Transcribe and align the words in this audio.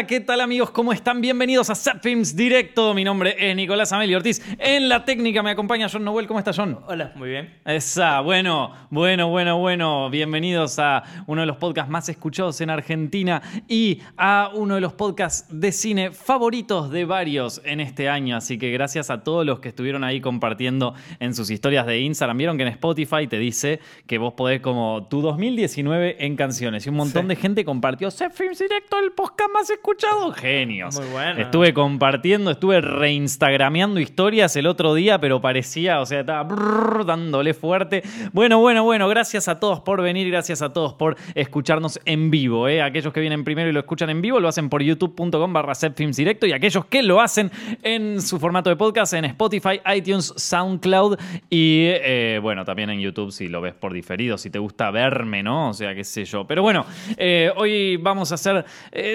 Hola, 0.00 0.06
¿qué 0.06 0.20
tal 0.20 0.40
amigos? 0.40 0.70
¿Cómo 0.70 0.94
están? 0.94 1.20
Bienvenidos 1.20 1.68
a 1.68 1.74
Films 1.74 2.34
Directo. 2.34 2.94
Mi 2.94 3.04
nombre 3.04 3.36
es 3.38 3.54
Nicolás 3.54 3.92
Amelio 3.92 4.16
Ortiz. 4.16 4.40
En 4.58 4.88
la 4.88 5.04
técnica 5.04 5.42
me 5.42 5.50
acompaña 5.50 5.88
John 5.92 6.04
Noel. 6.04 6.26
¿Cómo 6.26 6.38
está 6.38 6.52
John? 6.56 6.78
Hola, 6.86 7.12
muy 7.16 7.28
bien. 7.28 7.58
Esa, 7.66 8.22
bueno, 8.22 8.72
bueno, 8.88 9.28
bueno, 9.28 9.58
bueno. 9.58 10.08
Bienvenidos 10.08 10.78
a 10.78 11.02
uno 11.26 11.42
de 11.42 11.46
los 11.46 11.58
podcasts 11.58 11.90
más 11.90 12.08
escuchados 12.08 12.62
en 12.62 12.70
Argentina 12.70 13.42
y 13.68 14.00
a 14.16 14.50
uno 14.54 14.76
de 14.76 14.80
los 14.80 14.94
podcasts 14.94 15.46
de 15.50 15.70
cine 15.70 16.12
favoritos 16.12 16.90
de 16.90 17.04
varios 17.04 17.60
en 17.66 17.80
este 17.80 18.08
año. 18.08 18.38
Así 18.38 18.56
que 18.58 18.70
gracias 18.70 19.10
a 19.10 19.22
todos 19.22 19.44
los 19.44 19.60
que 19.60 19.68
estuvieron 19.68 20.02
ahí 20.02 20.22
compartiendo 20.22 20.94
en 21.18 21.34
sus 21.34 21.50
historias 21.50 21.84
de 21.84 22.00
Instagram. 22.00 22.38
Vieron 22.38 22.56
que 22.56 22.62
en 22.62 22.70
Spotify 22.70 23.26
te 23.28 23.38
dice 23.38 23.80
que 24.06 24.16
vos 24.16 24.32
podés 24.32 24.62
como 24.62 25.08
tu 25.10 25.20
2019 25.20 26.24
en 26.24 26.36
canciones. 26.36 26.86
Y 26.86 26.88
un 26.88 26.96
montón 26.96 27.24
Sí. 27.24 27.28
de 27.28 27.36
gente 27.36 27.64
compartió 27.66 28.10
Films 28.10 28.60
Directo, 28.60 28.98
el 28.98 29.12
podcast 29.12 29.50
más 29.52 29.68
escuchado. 29.68 29.89
Genios. 30.34 30.98
Muy 30.98 31.08
bueno. 31.08 31.40
Estuve 31.40 31.74
compartiendo, 31.74 32.50
estuve 32.50 32.80
reinstagrameando 32.80 34.00
historias 34.00 34.54
el 34.56 34.66
otro 34.66 34.94
día, 34.94 35.18
pero 35.18 35.40
parecía, 35.40 36.00
o 36.00 36.06
sea, 36.06 36.20
estaba 36.20 36.42
brrr, 36.44 37.04
dándole 37.04 37.54
fuerte. 37.54 38.02
Bueno, 38.32 38.60
bueno, 38.60 38.84
bueno, 38.84 39.08
gracias 39.08 39.48
a 39.48 39.58
todos 39.58 39.80
por 39.80 40.00
venir, 40.00 40.30
gracias 40.30 40.62
a 40.62 40.72
todos 40.72 40.94
por 40.94 41.16
escucharnos 41.34 42.00
en 42.04 42.30
vivo. 42.30 42.68
¿eh? 42.68 42.82
Aquellos 42.82 43.12
que 43.12 43.20
vienen 43.20 43.44
primero 43.44 43.68
y 43.68 43.72
lo 43.72 43.80
escuchan 43.80 44.10
en 44.10 44.22
vivo 44.22 44.40
lo 44.40 44.48
hacen 44.48 44.68
por 44.68 44.82
youtube.com 44.82 45.52
barra 45.52 45.72
Directo 45.80 46.46
y 46.46 46.52
aquellos 46.52 46.84
que 46.86 47.02
lo 47.02 47.20
hacen 47.20 47.50
en 47.82 48.20
su 48.20 48.38
formato 48.38 48.70
de 48.70 48.76
podcast 48.76 49.14
en 49.14 49.24
Spotify, 49.24 49.80
iTunes, 49.94 50.32
SoundCloud 50.36 51.18
y 51.48 51.84
eh, 51.86 52.38
bueno, 52.42 52.64
también 52.64 52.90
en 52.90 53.00
YouTube 53.00 53.32
si 53.32 53.48
lo 53.48 53.60
ves 53.60 53.74
por 53.74 53.92
diferido, 53.92 54.38
si 54.38 54.50
te 54.50 54.58
gusta 54.58 54.90
verme, 54.90 55.42
¿no? 55.42 55.70
O 55.70 55.74
sea, 55.74 55.94
qué 55.94 56.04
sé 56.04 56.24
yo. 56.24 56.46
Pero 56.46 56.62
bueno, 56.62 56.84
eh, 57.16 57.50
hoy 57.56 57.96
vamos 57.96 58.32
a 58.32 58.34
hacer, 58.34 58.64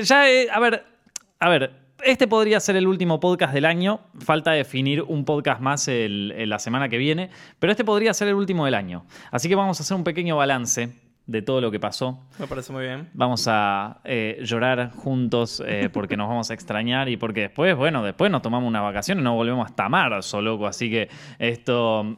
ya, 0.04 0.26
a 0.52 0.60
ver, 0.60 0.65
a 1.40 1.50
ver, 1.50 1.72
este 2.04 2.28
podría 2.28 2.60
ser 2.60 2.76
el 2.76 2.88
último 2.88 3.20
podcast 3.20 3.54
del 3.54 3.66
año. 3.66 4.02
Falta 4.20 4.52
definir 4.52 5.02
un 5.02 5.26
podcast 5.26 5.62
más 5.62 5.88
el- 5.88 6.34
el- 6.38 6.50
la 6.50 6.60
semana 6.60 6.90
que 6.90 6.98
viene. 6.98 7.30
Pero 7.60 7.72
este 7.72 7.84
podría 7.86 8.14
ser 8.14 8.28
el 8.28 8.36
último 8.36 8.66
del 8.66 8.74
año. 8.76 9.06
Así 9.32 9.48
que 9.50 9.56
vamos 9.56 9.80
a 9.80 9.84
hacer 9.84 9.96
un 9.98 10.04
pequeño 10.04 10.36
balance 10.38 10.90
de 11.28 11.42
todo 11.42 11.60
lo 11.60 11.72
que 11.72 11.80
pasó. 11.80 12.20
Me 12.38 12.46
parece 12.46 12.72
muy 12.72 12.84
bien. 12.84 13.10
Vamos 13.14 13.48
a 13.50 14.00
eh, 14.04 14.40
llorar 14.44 14.92
juntos 14.92 15.64
eh, 15.66 15.90
porque 15.92 16.16
nos 16.18 16.28
vamos 16.28 16.52
a 16.52 16.54
extrañar 16.54 17.10
y 17.10 17.18
porque 17.18 17.42
después, 17.42 17.76
bueno, 17.76 18.04
después 18.04 18.30
nos 18.30 18.44
tomamos 18.44 18.68
una 18.68 18.82
vacación 18.82 19.20
y 19.20 19.22
no 19.24 19.34
volvemos 19.34 19.66
hasta 19.66 19.90
marzo, 19.90 20.42
loco. 20.42 20.68
Así 20.68 20.90
que 20.92 21.10
esto. 21.40 22.18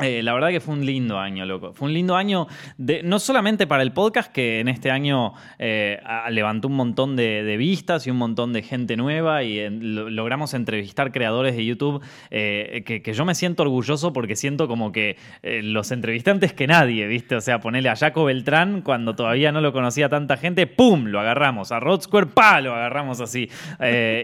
Eh, 0.00 0.22
la 0.22 0.32
verdad 0.32 0.48
que 0.48 0.60
fue 0.60 0.74
un 0.74 0.86
lindo 0.86 1.18
año, 1.18 1.44
loco. 1.44 1.74
Fue 1.74 1.86
un 1.86 1.92
lindo 1.92 2.16
año, 2.16 2.46
de, 2.78 3.02
no 3.02 3.18
solamente 3.18 3.66
para 3.66 3.82
el 3.82 3.92
podcast, 3.92 4.32
que 4.32 4.60
en 4.60 4.68
este 4.68 4.90
año 4.90 5.34
eh, 5.58 6.00
levantó 6.30 6.68
un 6.68 6.76
montón 6.76 7.14
de, 7.14 7.56
vistas 7.58 8.06
y 8.06 8.10
un 8.10 8.16
montón 8.16 8.54
de 8.54 8.62
gente 8.62 8.96
nueva 8.96 9.42
y 9.42 9.68
logramos 9.68 10.54
entrevistar 10.54 11.12
creadores 11.12 11.54
de 11.54 11.66
YouTube, 11.66 12.02
eh, 12.30 12.82
que, 12.86 13.12
yo 13.12 13.24
me 13.26 13.34
siento 13.34 13.64
orgulloso 13.64 14.14
porque 14.14 14.36
siento 14.36 14.66
como 14.66 14.90
que 14.90 15.18
los 15.42 15.92
entrevisté 15.92 16.30
antes 16.30 16.54
que 16.54 16.66
nadie, 16.66 17.06
¿viste? 17.06 17.36
O 17.36 17.40
sea, 17.42 17.60
ponerle 17.60 17.90
a 17.90 17.96
Jaco 17.96 18.24
Beltrán 18.24 18.80
cuando 18.80 19.14
todavía 19.14 19.52
no 19.52 19.60
lo 19.60 19.74
conocía 19.74 20.08
tanta 20.08 20.38
gente, 20.38 20.66
¡pum! 20.66 21.06
Lo 21.06 21.20
agarramos. 21.20 21.72
A 21.72 21.80
Rod 21.80 22.00
Square, 22.00 22.28
¡pa! 22.28 22.62
Lo 22.62 22.74
agarramos 22.74 23.20
así. 23.20 23.50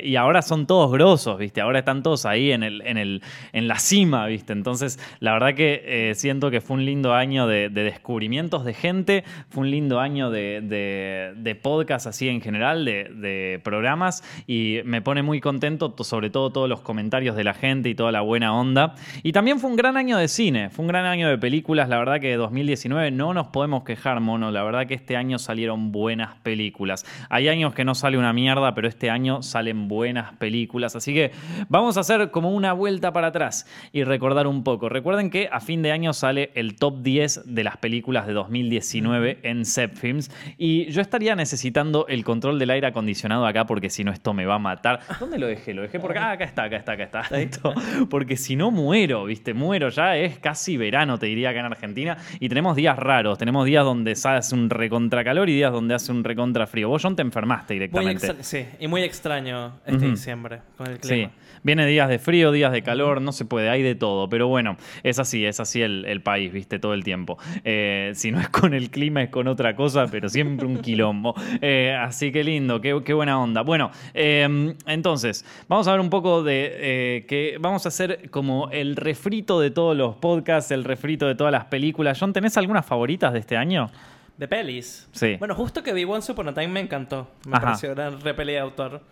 Y 0.03 0.17
ahora 0.17 0.41
son 0.41 0.67
todos 0.67 0.91
grosos, 0.91 1.39
¿viste? 1.39 1.61
Ahora 1.61 1.81
están 1.81 2.03
todos 2.03 2.25
ahí 2.25 2.53
en, 2.53 2.63
el, 2.63 2.81
en, 2.87 2.97
el, 2.97 3.23
en 3.53 3.69
la 3.69 3.79
cima, 3.79 4.27
¿viste? 4.27 4.55
Entonces, 4.55 4.99
la 5.21 5.35
verdad 5.35 5.55
que 5.55 5.58
eh, 5.61 6.15
siento 6.15 6.51
que 6.51 6.61
fue 6.61 6.77
un 6.77 6.85
lindo 6.85 7.15
año 7.15 7.47
de, 7.47 7.69
de 7.69 7.83
descubrimientos 7.85 8.65
de 8.65 8.75
gente, 8.75 9.25
fue 9.49 9.63
un 9.63 9.71
lindo 9.71 10.01
año 10.01 10.31
de, 10.31 10.61
de, 10.63 11.55
podcast 11.55 12.07
así 12.07 12.29
en 12.29 12.41
general, 12.41 12.85
de, 12.85 13.61
programas, 13.65 14.23
y 14.47 14.79
me 14.85 15.03
pone 15.03 15.23
muy 15.23 15.41
contento, 15.41 15.91
to- 15.93 16.05
sobre 16.05 16.31
todo 16.31 16.51
todos 16.51 16.69
los 16.69 16.81
comentarios 16.81 17.37
de 17.37 17.45
la 17.45 17.55
gente 17.55 17.89
y 17.89 17.95
toda 17.95 18.13
la 18.13 18.21
buena 18.21 18.55
onda. 18.55 18.95
Y 19.23 19.33
también 19.33 19.59
fue 19.59 19.71
un 19.71 19.77
gran 19.77 19.97
año 19.97 20.17
de 20.19 20.29
cine, 20.29 20.71
fue 20.71 20.85
un 20.85 20.89
gran 20.89 21.05
año 21.05 21.29
de 21.29 21.39
películas, 21.39 21.89
la 21.89 21.99
verdad 21.99 22.21
que 22.21 22.35
2019 22.37 23.11
no 23.11 23.35
nos 23.35 23.49
podemos 23.49 23.83
quejar, 23.85 24.21
mono, 24.21 24.51
la 24.51 24.63
verdad 24.63 24.87
que 24.87 24.95
este 24.95 25.17
año 25.17 25.39
salieron 25.39 25.93
buenas 25.93 26.37
películas. 26.43 27.05
Hay 27.31 27.49
años 27.49 27.75
que 27.75 27.85
no 27.85 27.95
sale 27.95 28.19
una 28.19 28.33
mierda, 28.33 28.75
pero 28.75 28.89
este 28.89 29.11
año 29.11 29.43
salen 29.43 29.89
buenas 29.89 30.33
películas, 30.35 30.95
así 30.97 31.13
que 31.15 31.33
vamos 31.69 31.97
a 31.97 32.01
hacer 32.01 32.31
como 32.31 32.51
una 32.51 32.73
vuelta 32.73 33.13
para 33.13 33.29
atrás 33.29 33.67
y 33.93 34.05
recordar 34.05 34.47
un 34.47 34.63
poco. 34.65 34.89
Recuerden 34.89 35.31
que 35.31 35.48
a 35.53 35.61
fin 35.61 35.83
de 35.83 35.93
año 35.93 36.13
sale 36.13 36.51
el 36.55 36.77
top 36.77 37.03
10 37.03 37.43
de 37.47 37.65
las 37.65 37.77
películas 37.77 38.27
de 38.27 38.33
2019 38.33 39.39
en 39.43 39.65
Films 39.65 40.31
y 40.57 40.87
yo 40.91 41.01
estaría 41.01 41.35
necesitando 41.37 42.07
el 42.09 42.25
control 42.25 42.59
del 42.59 42.71
aire 42.71 42.87
acondicionado 42.89 43.47
acá 43.47 43.67
porque 43.67 43.91
si 43.91 44.05
no 44.05 44.13
esto 44.13 44.35
me 44.35 44.47
va 44.47 44.57
a 44.57 44.59
matar. 44.59 45.01
¿Dónde 45.21 45.39
lo 45.39 45.47
dejé? 45.47 45.75
Lo 45.75 45.83
dejé 45.83 45.99
por 46.01 46.11
acá, 46.13 46.29
Ah, 46.29 46.33
acá 46.33 46.45
está, 46.45 46.65
acá 46.65 46.77
está, 46.77 46.93
acá 46.93 47.03
está. 47.05 47.37
Listo. 47.39 47.73
Porque 48.11 48.37
si 48.37 48.57
no 48.57 48.71
muero, 48.71 49.25
¿viste? 49.25 49.55
Muero 49.55 49.89
ya, 49.89 50.17
es 50.17 50.39
casi 50.39 50.77
verano, 50.77 51.19
te 51.19 51.27
diría 51.27 51.51
acá 51.51 51.61
en 51.61 51.67
Argentina 51.67 52.17
y 52.41 52.49
tenemos 52.49 52.77
días 52.77 52.99
raros, 52.99 53.39
tenemos 53.39 53.65
días 53.65 53.85
donde 53.85 54.13
hace 54.13 54.55
un 54.55 54.69
recontra 54.69 55.25
calor 55.25 55.49
y 55.49 55.55
días 55.55 55.73
donde 55.73 55.95
hace 55.95 56.13
un 56.13 56.25
recontra 56.25 56.67
frío. 56.67 56.89
Vos, 56.89 57.03
John, 57.03 57.17
te 57.17 57.23
enfermaste 57.23 57.75
directamente. 57.75 58.35
sí, 58.43 58.67
y 58.81 58.89
muy 58.89 59.03
extraño 59.03 59.79
este 59.87 60.07
diciembre 60.07 60.61
con 60.77 60.89
el 60.89 60.95
Sí, 61.03 61.09
clima. 61.09 61.31
Viene 61.69 61.87
días 61.87 62.09
de 62.09 62.19
frío, 62.19 62.51
días 62.51 62.73
de 62.73 62.83
calor, 62.83 63.21
no 63.21 63.33
se 63.33 63.45
puede, 63.45 63.69
hay 63.69 63.83
de 63.83 63.95
todo. 63.95 64.29
Pero 64.31 64.49
bueno, 64.49 64.79
es 65.03 65.19
así, 65.19 65.45
es 65.45 65.61
así 65.61 65.83
el, 65.83 66.07
el 66.07 66.23
país, 66.23 66.51
viste, 66.51 66.79
todo 66.79 66.95
el 66.95 67.05
tiempo. 67.05 67.37
Eh, 67.63 68.13
si 68.15 68.33
no 68.33 68.41
es 68.41 68.49
con 68.49 68.73
el 68.73 68.91
clima, 68.91 69.23
es 69.23 69.29
con 69.29 69.49
otra 69.49 69.77
cosa, 69.77 70.07
pero 70.11 70.29
siempre 70.31 70.67
un 70.67 70.79
quilombo. 70.79 71.35
Eh, 71.61 71.95
así 71.95 72.33
que 72.33 72.43
lindo, 72.43 72.81
qué, 72.81 73.01
qué 73.05 73.13
buena 73.13 73.39
onda. 73.39 73.61
Bueno, 73.61 73.91
eh, 74.15 74.75
entonces, 74.87 75.45
vamos 75.69 75.87
a 75.89 75.93
ver 75.93 76.01
un 76.01 76.09
poco 76.11 76.43
de 76.43 76.71
eh, 76.73 77.27
que 77.29 77.59
vamos 77.61 77.85
a 77.85 77.91
hacer 77.91 78.31
como 78.31 78.71
el 78.71 78.97
refrito 78.97 79.61
de 79.61 79.71
todos 79.71 79.95
los 79.97 80.17
podcasts, 80.17 80.71
el 80.71 80.85
refrito 80.85 81.27
de 81.27 81.35
todas 81.35 81.53
las 81.53 81.67
películas. 81.67 82.19
John, 82.19 82.33
¿tenés 82.33 82.57
algunas 82.57 82.87
favoritas 82.87 83.33
de 83.33 83.41
este 83.41 83.57
año? 83.57 83.91
De 84.39 84.47
pelis. 84.49 85.09
Sí. 85.13 85.37
Bueno, 85.39 85.55
justo 85.55 85.83
que 85.83 85.93
vi 85.93 86.05
Once 86.05 86.31
Upon 86.31 86.49
a 86.49 86.55
Time 86.55 86.69
me 86.69 86.81
encantó. 86.81 87.29
Me 87.47 87.57
Ajá. 87.57 87.67
pareció 87.67 87.93
una 87.93 88.11
re 88.11 88.35
peli 88.35 88.53
de 88.53 88.61
autor. 88.61 89.03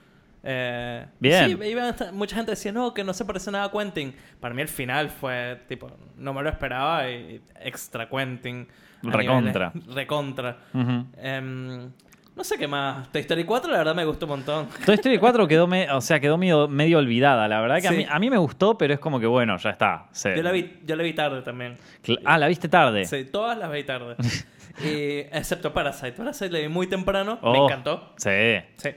Eh, 0.48 1.04
Bien. 1.18 1.58
Sí, 1.60 1.68
iba 1.68 1.88
a- 1.88 2.12
mucha 2.12 2.36
gente 2.36 2.52
decía, 2.52 2.70
no, 2.70 2.94
que 2.94 3.02
no 3.02 3.12
se 3.12 3.24
parece 3.24 3.50
nada 3.50 3.64
a 3.64 3.70
Quentin. 3.72 4.14
Para 4.38 4.54
mí 4.54 4.62
el 4.62 4.68
final 4.68 5.10
fue, 5.10 5.60
tipo, 5.68 5.90
no 6.16 6.32
me 6.32 6.42
lo 6.42 6.48
esperaba 6.48 7.10
y 7.10 7.40
extra 7.60 8.08
Quentin. 8.08 8.68
a 9.06 9.10
Recontra. 9.10 9.72
niveles- 9.74 9.94
recontra. 9.94 10.56
Ujú. 10.72 11.04
Em, 11.20 11.90
no 12.34 12.44
sé 12.44 12.56
qué 12.58 12.66
más. 12.66 13.10
Toy 13.12 13.20
Story 13.22 13.44
4 13.44 13.70
la 13.70 13.78
verdad 13.78 13.94
me 13.94 14.04
gustó 14.04 14.26
un 14.26 14.30
montón. 14.30 14.68
Toy 14.84 14.94
Story 14.94 15.18
4 15.18 15.46
quedó, 15.48 15.66
me- 15.66 15.90
o 15.90 16.00
sea, 16.00 16.18
quedó 16.20 16.36
medio, 16.38 16.66
medio 16.68 16.98
olvidada. 16.98 17.46
La 17.48 17.60
verdad 17.60 17.80
que 17.80 17.88
a, 17.88 17.90
Sí. 17.90 17.96
mí, 17.98 18.06
a 18.08 18.18
mí 18.18 18.30
me 18.30 18.38
gustó, 18.38 18.76
pero 18.78 18.94
es 18.94 19.00
como 19.00 19.18
que 19.20 19.26
bueno, 19.26 19.56
ya 19.58 19.70
está. 19.70 20.06
Se- 20.12 20.36
Yo 20.36 20.42
la 20.42 20.50
vi, 20.52 20.78
yo 20.84 20.96
la 20.96 21.02
vi 21.02 21.12
tarde 21.12 21.42
también. 21.42 21.76
Ah, 22.24 22.38
la 22.38 22.48
viste 22.48 22.68
tarde. 22.68 23.04
Sí, 23.04 23.24
todas 23.24 23.58
las 23.58 23.70
vi 23.72 23.82
tarde. 23.84 24.16
Y, 24.84 25.20
excepto 25.32 25.72
Parasite. 25.72 26.12
Parasite 26.12 26.50
la 26.50 26.58
vi 26.58 26.68
muy 26.68 26.86
temprano. 26.86 27.38
me 27.42 27.48
Oh, 27.48 27.64
encantó. 27.64 28.12
Sí. 28.18 28.30
Sí. 28.76 28.90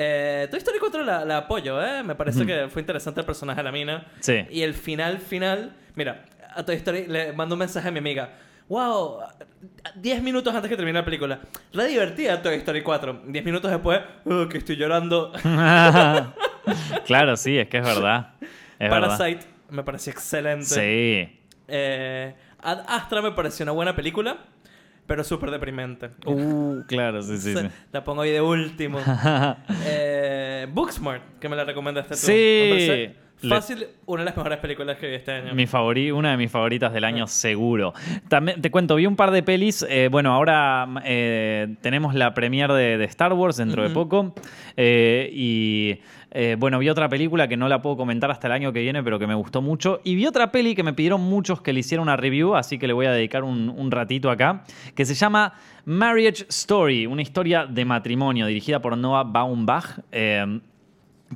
Eh, 0.00 0.46
Toy 0.48 0.58
Story 0.58 0.78
4 0.78 1.02
la, 1.04 1.24
la 1.24 1.38
apoyo, 1.38 1.82
¿eh? 1.84 2.04
Me 2.04 2.14
parece 2.14 2.38
Ujú. 2.38 2.46
que 2.46 2.68
fue 2.68 2.82
interesante 2.82 3.18
el 3.20 3.26
personaje 3.26 3.58
de 3.58 3.64
la 3.64 3.72
mina. 3.72 4.06
Sí. 4.20 4.46
Y 4.48 4.62
el 4.62 4.74
final, 4.74 5.18
final... 5.18 5.74
Mira, 5.96 6.24
a 6.54 6.64
Toy 6.64 6.76
Story 6.76 7.06
le 7.08 7.32
mando 7.32 7.56
un 7.56 7.58
mensaje 7.58 7.88
a 7.88 7.90
mi 7.90 7.98
amiga. 7.98 8.32
Wow, 8.68 9.20
10 9.96 10.22
minutos 10.22 10.54
antes 10.54 10.68
que 10.68 10.76
termine 10.76 10.98
la 11.00 11.04
película. 11.04 11.40
Re 11.72 11.88
divertida 11.88 12.40
Toy 12.40 12.54
Story 12.56 12.82
4. 12.82 13.22
10 13.26 13.44
minutos 13.44 13.70
después, 13.70 14.00
"Oh, 14.24 14.46
que 14.48 14.58
estoy 14.58 14.76
llorando. 14.76 15.32
claro, 17.06 17.36
sí, 17.36 17.58
es 17.58 17.68
que 17.68 17.78
es 17.78 17.84
verdad. 17.84 18.34
Es 18.78 18.90
verdad. 18.90 19.16
Parasite 19.18 19.46
me 19.70 19.82
pareció 19.82 20.12
excelente. 20.12 20.64
Sí. 20.66 21.40
Eh, 21.66 22.34
Ad 22.62 22.84
Astra 22.88 23.22
me 23.22 23.32
pareció 23.32 23.64
una 23.64 23.72
buena 23.72 23.96
película, 23.96 24.38
pero 25.08 25.24
súper 25.24 25.50
deprimente. 25.50 26.10
Uh, 26.24 26.82
claro, 26.86 27.20
sí, 27.22 27.36
sí. 27.38 27.54
La 27.92 28.04
pongo 28.04 28.22
ahí 28.22 28.30
de 28.30 28.40
último. 28.40 29.00
eh, 29.86 30.68
Booksmart, 30.72 31.38
que 31.40 31.48
me 31.48 31.56
la 31.56 31.64
recomendaste 31.64 32.14
tú. 32.14 32.20
Sí. 32.20 33.14
Fácil, 33.48 33.86
una 34.06 34.22
de 34.22 34.24
las 34.26 34.36
mejores 34.36 34.58
películas 34.58 34.96
que 34.98 35.06
vi 35.08 35.14
este 35.14 35.30
año. 35.30 35.54
Mi 35.54 35.64
favori- 35.66 36.12
una 36.12 36.32
de 36.32 36.36
mis 36.36 36.50
favoritas 36.50 36.92
del 36.92 37.04
año, 37.04 37.28
seguro. 37.28 37.92
También 38.28 38.60
te 38.60 38.68
cuento, 38.72 38.96
vi 38.96 39.06
un 39.06 39.14
par 39.14 39.30
de 39.30 39.44
pelis. 39.44 39.86
eh, 39.88 40.08
bueno, 40.10 40.32
ahora 40.32 40.88
eh, 41.04 41.76
tenemos 41.80 42.16
la 42.16 42.34
premiere 42.34 42.74
de, 42.74 42.98
de 42.98 43.04
Star 43.04 43.32
Wars 43.34 43.56
dentro 43.56 43.84
de 43.84 43.90
poco. 43.90 44.34
eh, 44.76 45.30
y 45.32 46.00
eh, 46.30 46.56
bueno, 46.58 46.78
vi 46.78 46.88
otra 46.88 47.08
película 47.08 47.48
que 47.48 47.56
no 47.56 47.68
la 47.68 47.80
puedo 47.80 47.96
comentar 47.96 48.30
hasta 48.30 48.48
el 48.48 48.52
año 48.52 48.72
que 48.72 48.80
viene, 48.80 49.02
pero 49.02 49.18
que 49.18 49.26
me 49.26 49.34
gustó 49.34 49.62
mucho. 49.62 50.00
Y 50.04 50.14
vi 50.14 50.26
otra 50.26 50.52
peli 50.52 50.74
que 50.74 50.82
me 50.82 50.92
pidieron 50.92 51.22
muchos 51.22 51.62
que 51.62 51.72
le 51.72 51.80
hiciera 51.80 52.02
una 52.02 52.16
review, 52.16 52.54
así 52.54 52.78
que 52.78 52.86
le 52.86 52.92
voy 52.92 53.06
a 53.06 53.12
dedicar 53.12 53.44
un, 53.44 53.90
ratito 53.90 54.30
acá, 54.30 54.64
que 54.94 55.06
se 55.06 55.14
llama 55.14 55.54
Marriage 55.86 56.44
Story, 56.48 57.06
una 57.06 57.22
historia 57.22 57.64
de 57.64 57.84
matrimonio 57.84 58.46
dirigida 58.46 58.80
por 58.80 58.96
Noah 58.96 59.24
Baumbach. 59.24 60.00
Eh, 60.12 60.60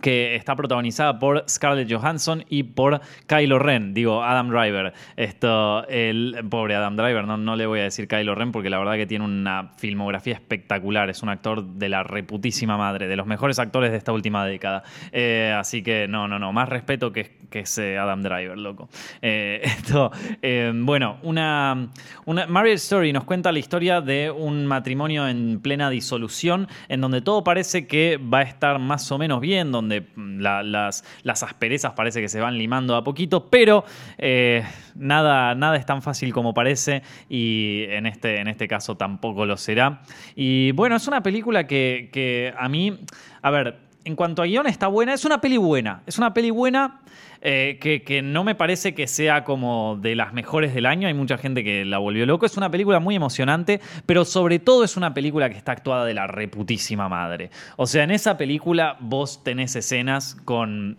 que 0.00 0.34
está 0.34 0.56
protagonizada 0.56 1.18
por 1.18 1.44
Scarlett 1.48 1.92
Johansson 1.92 2.44
y 2.48 2.62
por 2.62 3.00
Kylo 3.26 3.58
Ren, 3.58 3.94
digo, 3.94 4.22
Adam 4.22 4.48
Driver. 4.48 4.92
Esto, 5.16 5.86
el 5.88 6.46
pobre 6.48 6.74
Adam 6.74 6.96
Driver, 6.96 7.26
no, 7.26 7.36
no 7.36 7.56
le 7.56 7.66
voy 7.66 7.80
a 7.80 7.84
decir 7.84 8.08
Kylo 8.08 8.34
Ren 8.34 8.52
porque 8.52 8.70
la 8.70 8.78
verdad 8.78 8.94
que 8.94 9.06
tiene 9.06 9.24
una 9.24 9.72
filmografía 9.76 10.34
espectacular, 10.34 11.10
es 11.10 11.22
un 11.22 11.28
actor 11.28 11.64
de 11.64 11.88
la 11.88 12.02
reputísima 12.02 12.76
madre, 12.76 13.06
de 13.08 13.16
los 13.16 13.26
mejores 13.26 13.58
actores 13.58 13.90
de 13.90 13.98
esta 13.98 14.12
última 14.12 14.46
década. 14.46 14.82
Eh, 15.12 15.54
así 15.56 15.82
que 15.82 16.08
no, 16.08 16.28
no, 16.28 16.38
no, 16.38 16.52
más 16.52 16.68
respeto 16.68 17.12
que, 17.12 17.38
que 17.52 17.60
ese 17.60 17.98
Adam 17.98 18.22
Driver, 18.22 18.58
loco. 18.58 18.88
Eh, 19.20 19.60
esto, 19.62 20.10
eh, 20.40 20.72
bueno, 20.74 21.18
una, 21.22 21.88
una 22.24 22.46
Marriage 22.48 22.78
Story 22.78 23.12
nos 23.12 23.22
cuenta 23.22 23.52
la 23.52 23.60
historia 23.60 24.00
de 24.00 24.30
un 24.32 24.66
matrimonio 24.66 25.28
en 25.28 25.60
plena 25.60 25.90
disolución, 25.90 26.66
en 26.88 27.00
donde 27.00 27.20
todo 27.20 27.44
parece 27.44 27.86
que 27.86 28.16
va 28.16 28.38
a 28.38 28.42
estar 28.42 28.80
más 28.80 29.12
o 29.12 29.18
menos 29.18 29.40
bien, 29.40 29.70
donde 29.70 30.06
las, 30.16 31.04
las, 31.22 31.42
asperezas 31.42 31.92
parece 31.92 32.20
que 32.20 32.28
se 32.28 32.40
van 32.40 32.56
limando 32.56 32.96
a 32.96 33.04
poquito, 33.04 33.50
pero 33.50 33.84
eh, 34.16 34.64
nada, 34.94 35.54
nada 35.54 35.76
es 35.76 35.84
tan 35.84 36.02
fácil 36.02 36.32
como 36.32 36.54
parece 36.54 37.02
y 37.28 37.84
en 37.88 38.06
este, 38.06 38.40
en 38.40 38.48
este 38.48 38.66
caso 38.66 38.96
tampoco 38.96 39.44
lo 39.44 39.56
será. 39.56 40.02
Y 40.34 40.72
bueno, 40.72 40.96
es 40.96 41.06
una 41.06 41.22
película 41.22 41.66
que, 41.66 42.08
que 42.12 42.54
a 42.56 42.68
mí, 42.68 42.98
a 43.42 43.50
ver, 43.50 43.92
en 44.04 44.16
cuanto 44.16 44.42
a 44.42 44.46
guion 44.46 44.66
está 44.66 44.88
buena, 44.88 45.14
es 45.14 45.24
una 45.24 45.40
peli 45.40 45.56
buena, 45.56 46.02
es 46.06 46.18
una 46.18 46.32
peli 46.34 46.50
buena. 46.50 47.00
Eh, 47.44 47.78
que, 47.80 48.22
no 48.22 48.44
me 48.44 48.54
parece 48.54 48.94
que 48.94 49.08
sea 49.08 49.42
como 49.42 49.98
de 50.00 50.14
las 50.14 50.32
mejores 50.32 50.74
del 50.74 50.86
año. 50.86 51.08
Hay 51.08 51.14
mucha 51.14 51.38
gente 51.38 51.64
que 51.64 51.84
la 51.84 51.98
volvió 51.98 52.24
loco. 52.24 52.46
Es 52.46 52.56
una 52.56 52.70
película 52.70 53.00
muy 53.00 53.16
emocionante, 53.16 53.80
pero 54.06 54.24
sobre 54.24 54.60
todo 54.60 54.84
es 54.84 54.96
una 54.96 55.12
película 55.12 55.50
que 55.50 55.56
está 55.56 55.72
actuada 55.72 56.04
de 56.04 56.14
la 56.14 56.28
reputísima 56.28 57.08
madre. 57.08 57.50
O 57.76 57.86
sea, 57.86 58.04
en 58.04 58.12
esa 58.12 58.36
película 58.36 58.96
vos 59.00 59.42
tenés 59.42 59.74
escenas 59.74 60.36
con 60.44 60.98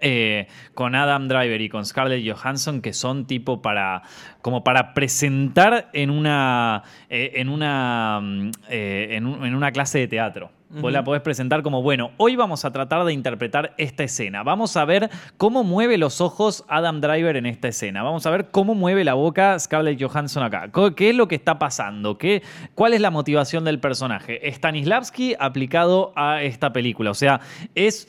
eh, 0.00 0.48
con 0.74 0.94
Adam 0.94 1.28
Driver 1.28 1.60
y 1.60 1.68
con 1.68 1.84
Scarlett 1.84 2.26
Johansson 2.26 2.82
que 2.82 2.92
son 2.92 3.26
tipo 3.26 3.62
para 3.62 4.02
como 4.42 4.62
para 4.62 4.92
presentar 4.92 5.88
en 5.94 6.10
una 6.10 6.82
eh, 7.08 7.32
en 7.36 7.48
una 7.48 8.20
mm, 8.22 8.50
en, 8.68 9.26
una 9.26 9.72
clase 9.72 9.98
de 9.98 10.08
teatro 10.08 10.50
Vos 10.68 10.92
la 10.92 11.04
podés 11.04 11.22
presentar 11.22 11.62
como, 11.62 11.80
bueno, 11.80 12.10
hoy 12.16 12.34
vamos 12.34 12.64
a 12.64 12.72
tratar 12.72 13.04
de 13.04 13.12
interpretar 13.12 13.74
esta 13.78 14.02
escena. 14.02 14.42
Vamos 14.42 14.76
a 14.76 14.84
ver 14.84 15.10
cómo 15.36 15.62
mueve 15.62 15.96
los 15.96 16.20
ojos 16.20 16.64
Adam 16.66 17.00
Driver 17.00 17.36
en 17.36 17.46
esta 17.46 17.68
escena. 17.68 18.02
Vamos 18.02 18.26
a 18.26 18.30
ver 18.30 18.50
cómo 18.50 18.74
mueve 18.74 19.04
la 19.04 19.14
boca 19.14 19.56
Scarlett 19.58 20.02
Johansson 20.02 20.42
acá. 20.42 20.70
¿Qué 20.96 21.10
es 21.10 21.14
lo 21.16 21.28
que 21.28 21.36
está 21.36 21.60
pasando? 21.60 22.18
¿Qué, 22.18 22.42
¿Cuál 22.74 22.94
es 22.94 23.00
la 23.00 23.10
motivación 23.10 23.64
del 23.64 23.78
personaje? 23.78 24.40
Stanislavski 24.52 25.36
aplicado 25.38 26.12
a 26.16 26.42
esta 26.42 26.72
película. 26.72 27.12
O 27.12 27.14
sea, 27.14 27.40
es 27.76 28.08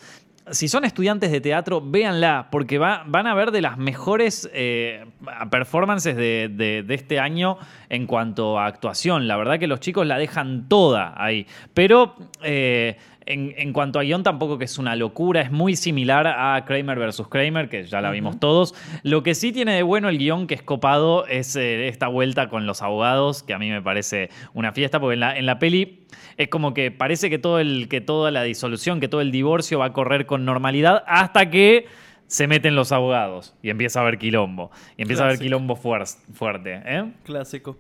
si 0.52 0.68
son 0.68 0.86
estudiantes 0.86 1.32
de 1.32 1.42
teatro, 1.42 1.82
véanla, 1.82 2.48
porque 2.52 2.78
van 2.78 3.28
a 3.28 3.34
ver 3.34 3.52
de 3.52 3.62
las 3.62 3.78
mejores 3.78 4.50
eh, 4.54 5.06
performances 5.50 6.16
de, 6.16 6.86
este 6.90 7.20
año 7.20 7.58
en 7.90 8.08
cuanto 8.08 8.60
a 8.60 8.66
actuación. 8.66 9.28
La 9.28 9.38
verdad 9.38 9.60
que 9.60 9.68
los 9.68 9.80
chicos 9.80 10.06
la 10.08 10.18
dejan 10.18 10.68
toda 10.68 11.14
ahí. 11.18 11.48
Pero 11.74 12.16
eh, 12.44 12.98
en, 13.28 13.74
cuanto 13.74 14.00
a 14.00 14.04
guion, 14.04 14.24
tampoco 14.24 14.58
que 14.58 14.66
es 14.66 14.78
una 14.78 14.96
locura, 14.96 15.42
es 15.42 15.52
muy 15.52 15.76
similar 15.76 16.28
a 16.28 16.64
Kramer 16.66 16.98
vs. 16.98 17.28
Kramer, 17.30 17.70
que 17.70 17.86
ya 17.86 18.02
la 18.02 18.12
vimos 18.12 18.40
todos. 18.40 18.74
Lo 19.04 19.24
que 19.24 19.36
sí 19.36 19.52
tiene 19.52 19.76
de 19.76 19.84
bueno 19.84 20.10
el 20.10 20.18
guion 20.18 20.48
que 20.48 20.56
es 20.56 20.62
copado 20.62 21.28
es 21.28 21.56
eh, 21.56 21.88
esta 21.88 22.08
vuelta 22.08 22.50
con 22.50 22.66
los 22.66 22.82
abogados, 22.82 23.44
que 23.44 23.54
a 23.54 23.60
mí 23.60 23.70
me 23.70 23.82
parece 23.82 24.30
una 24.54 24.72
fiesta, 24.72 25.00
porque 25.00 25.16
en 25.16 25.20
la, 25.20 25.38
en 25.38 25.46
la 25.46 25.60
peli 25.60 26.06
es 26.38 26.48
como 26.48 26.74
que 26.74 26.92
parece 26.92 27.30
que, 27.30 27.38
todo 27.38 27.60
el, 27.60 27.90
que 27.90 28.02
toda 28.02 28.32
la 28.32 28.44
disolución, 28.44 29.00
que 29.00 29.08
todo 29.08 29.22
el 29.22 29.32
divorcio 29.32 29.80
va 29.80 29.86
a 29.86 29.94
correr 29.94 30.26
con 30.26 30.46
normalidad 30.46 31.04
hasta 31.08 31.50
que 31.50 31.86
se 32.28 32.48
meten 32.48 32.76
los 32.76 32.92
abogados 32.92 33.56
y 33.62 33.70
empieza 33.70 34.00
a 34.00 34.04
haber 34.04 34.18
quilombo. 34.18 34.72
Y 34.98 35.02
empieza 35.02 35.24
a 35.24 35.26
haber 35.28 35.40
quilombo 35.40 35.76
fuerte. 35.76 36.82
¿eh? 36.86 37.12
Clásico. 37.24 37.78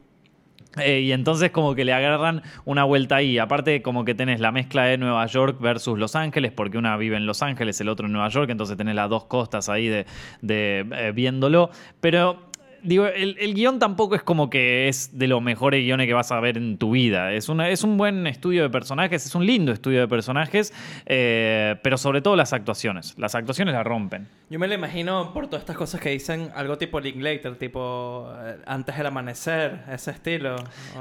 Eh, 0.80 1.02
y 1.02 1.12
entonces 1.12 1.52
como 1.52 1.76
que 1.76 1.86
le 1.86 1.94
agarran 1.94 2.44
una 2.66 2.84
vuelta 2.84 3.18
ahí. 3.18 3.38
Aparte 3.38 3.82
como 3.82 4.06
que 4.06 4.16
tenés 4.16 4.40
la 4.40 4.52
mezcla 4.52 4.86
de 4.86 4.98
Nueva 4.98 5.26
York 5.26 5.58
versus 5.60 5.98
Los 5.98 6.16
Ángeles, 6.16 6.52
porque 6.52 6.78
una 6.78 6.98
vive 6.98 7.18
en 7.18 7.26
Los 7.26 7.42
Ángeles, 7.42 7.80
el 7.82 7.90
otro 7.90 8.08
en 8.08 8.14
Nueva 8.14 8.30
York, 8.30 8.50
entonces 8.50 8.78
tenés 8.78 8.96
las 8.96 9.10
dos 9.10 9.26
costas 9.26 9.70
ahí 9.70 9.88
de, 9.88 10.06
eh, 10.42 11.12
viéndolo. 11.14 11.70
Pero 12.00 12.47
digo, 12.84 13.06
el, 13.06 13.54
guion 13.54 13.80
tampoco 13.80 14.16
es 14.16 14.24
como 14.24 14.50
que 14.50 14.88
es 14.88 15.18
de 15.18 15.28
los 15.28 15.42
mejores 15.42 15.84
guiones 15.84 16.08
que 16.08 16.14
vas 16.14 16.32
a 16.32 16.40
ver 16.40 16.58
en 16.58 16.78
tu 16.78 16.92
vida. 16.92 17.34
Es, 17.34 17.50
una, 17.50 17.70
es 17.70 17.84
un 17.84 17.98
buen 17.98 18.28
estudio 18.28 18.64
de 18.64 18.70
personajes, 18.70 19.26
es 19.26 19.36
un 19.36 19.46
lindo 19.46 19.72
estudio 19.72 20.02
de 20.02 20.08
personajes, 20.08 20.74
eh, 21.06 21.76
pero 21.84 21.98
sobre 21.98 22.22
todo 22.22 22.36
las 22.36 22.54
actuaciones. 22.54 23.16
Las 23.18 23.36
actuaciones 23.36 23.74
la 23.74 23.84
rompen. 23.84 24.28
Yo 24.50 24.60
me 24.60 24.68
lo 24.68 24.74
imagino 24.74 25.34
por 25.34 25.48
todas 25.48 25.62
estas 25.62 25.78
cosas 25.78 26.00
que 26.00 26.10
dicen, 26.10 26.52
algo 26.56 26.78
tipo 26.78 27.00
Linklater, 27.00 27.56
tipo 27.58 28.32
eh, 28.42 28.58
antes 28.66 28.96
del 28.98 29.08
amanecer, 29.08 29.84
ese 29.92 30.12
estilo. 30.12 30.56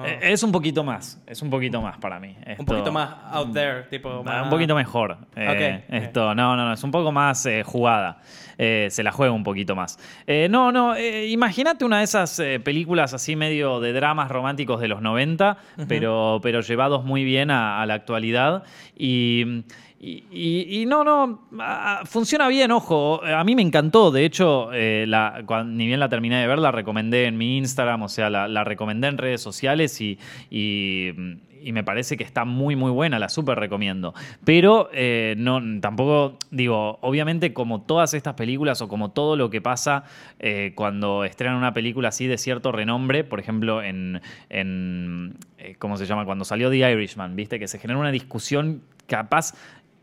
Eh, 0.04 0.18
es 0.22 0.42
un 0.42 0.52
poquito 0.52 0.84
más, 0.84 1.22
es 1.26 1.42
un 1.42 1.50
poquito 1.50 1.80
más 1.80 1.98
para 1.98 2.18
mí. 2.18 2.36
un 2.58 2.66
poquito 2.66 2.92
más 2.92 3.10
out 3.30 3.52
there, 3.52 3.84
tipo. 3.84 4.20
Un 4.20 4.50
poquito 4.50 4.74
mejor. 4.74 5.18
esto, 5.36 6.34
no, 6.34 6.56
no, 6.56 6.64
no, 6.66 6.72
es 6.72 6.82
un 6.82 6.90
poco 6.90 7.12
más 7.12 7.46
jugada. 7.64 8.20
Se 8.58 9.02
la 9.02 9.12
juega 9.12 9.32
un 9.32 9.44
poquito 9.44 9.74
más. 9.76 9.98
no, 10.50 10.72
no, 10.72 10.94
imagínate 10.98 11.84
una 11.84 11.98
de 11.98 12.04
esas 12.04 12.38
eh, 12.38 12.60
películas 12.60 13.14
así 13.14 13.36
medio 13.36 13.80
de 13.80 13.92
dramas 13.92 14.30
románticos 14.30 14.80
de 14.80 14.88
los 14.88 15.02
90, 15.02 15.58
pero, 15.88 16.40
pero 16.42 16.60
llevados 16.60 17.04
muy 17.04 17.24
bien 17.24 17.50
a, 17.50 17.84
la 17.86 17.94
actualidad. 17.94 18.64
Y, 18.96 19.64
y, 19.98 20.84
no, 20.86 21.04
no, 21.04 21.48
funciona 22.04 22.48
bien, 22.48 22.70
ojo. 22.70 23.24
A 23.24 23.44
mí 23.44 23.54
me 23.54 23.62
encantó. 23.62 24.10
De 24.10 24.24
hecho, 24.24 24.70
eh, 24.72 25.06
ni 25.66 25.86
bien 25.86 26.00
la 26.00 26.08
terminé 26.08 26.40
de 26.40 26.46
ver, 26.46 26.58
la 26.58 26.72
recomendé 26.72 27.26
en 27.26 27.36
mi 27.36 27.58
Instagram, 27.58 28.02
o 28.02 28.08
sea, 28.08 28.30
la, 28.30 28.64
recomendé 28.64 29.08
en 29.08 29.18
redes 29.18 29.40
sociales 29.40 30.00
y, 30.00 30.18
y 30.50 31.12
me 31.72 31.84
parece 31.84 32.16
que 32.16 32.24
está 32.24 32.44
muy, 32.44 32.76
muy 32.76 32.90
buena, 32.90 33.18
la 33.18 33.28
súper 33.28 33.58
recomiendo. 33.58 34.14
Pero 34.44 34.88
eh, 34.92 35.34
no, 35.38 35.60
tampoco, 35.80 36.38
digo, 36.50 36.98
obviamente 37.02 37.52
como 37.52 37.82
todas 37.82 38.14
estas 38.14 38.34
películas 38.34 38.80
o 38.82 38.88
como 38.88 39.10
todo 39.10 39.36
lo 39.36 39.50
que 39.50 39.60
pasa 39.60 40.04
eh, 40.38 40.72
cuando 40.74 41.24
estrenan 41.24 41.56
una 41.56 41.72
película 41.72 42.08
así 42.08 42.26
de 42.26 42.38
cierto 42.38 42.72
renombre, 42.72 43.24
por 43.24 43.40
ejemplo, 43.40 43.82
en, 43.82 44.20
en 44.48 45.34
eh, 45.58 45.76
¿cómo 45.78 45.96
se 45.96 46.06
llama? 46.06 46.24
Cuando 46.24 46.44
salió 46.44 46.70
The 46.70 46.92
Irishman, 46.92 47.36
¿viste? 47.36 47.58
Que 47.58 47.68
se 47.68 47.78
genera 47.78 47.98
una 47.98 48.12
discusión 48.12 48.82
capaz 49.06 49.54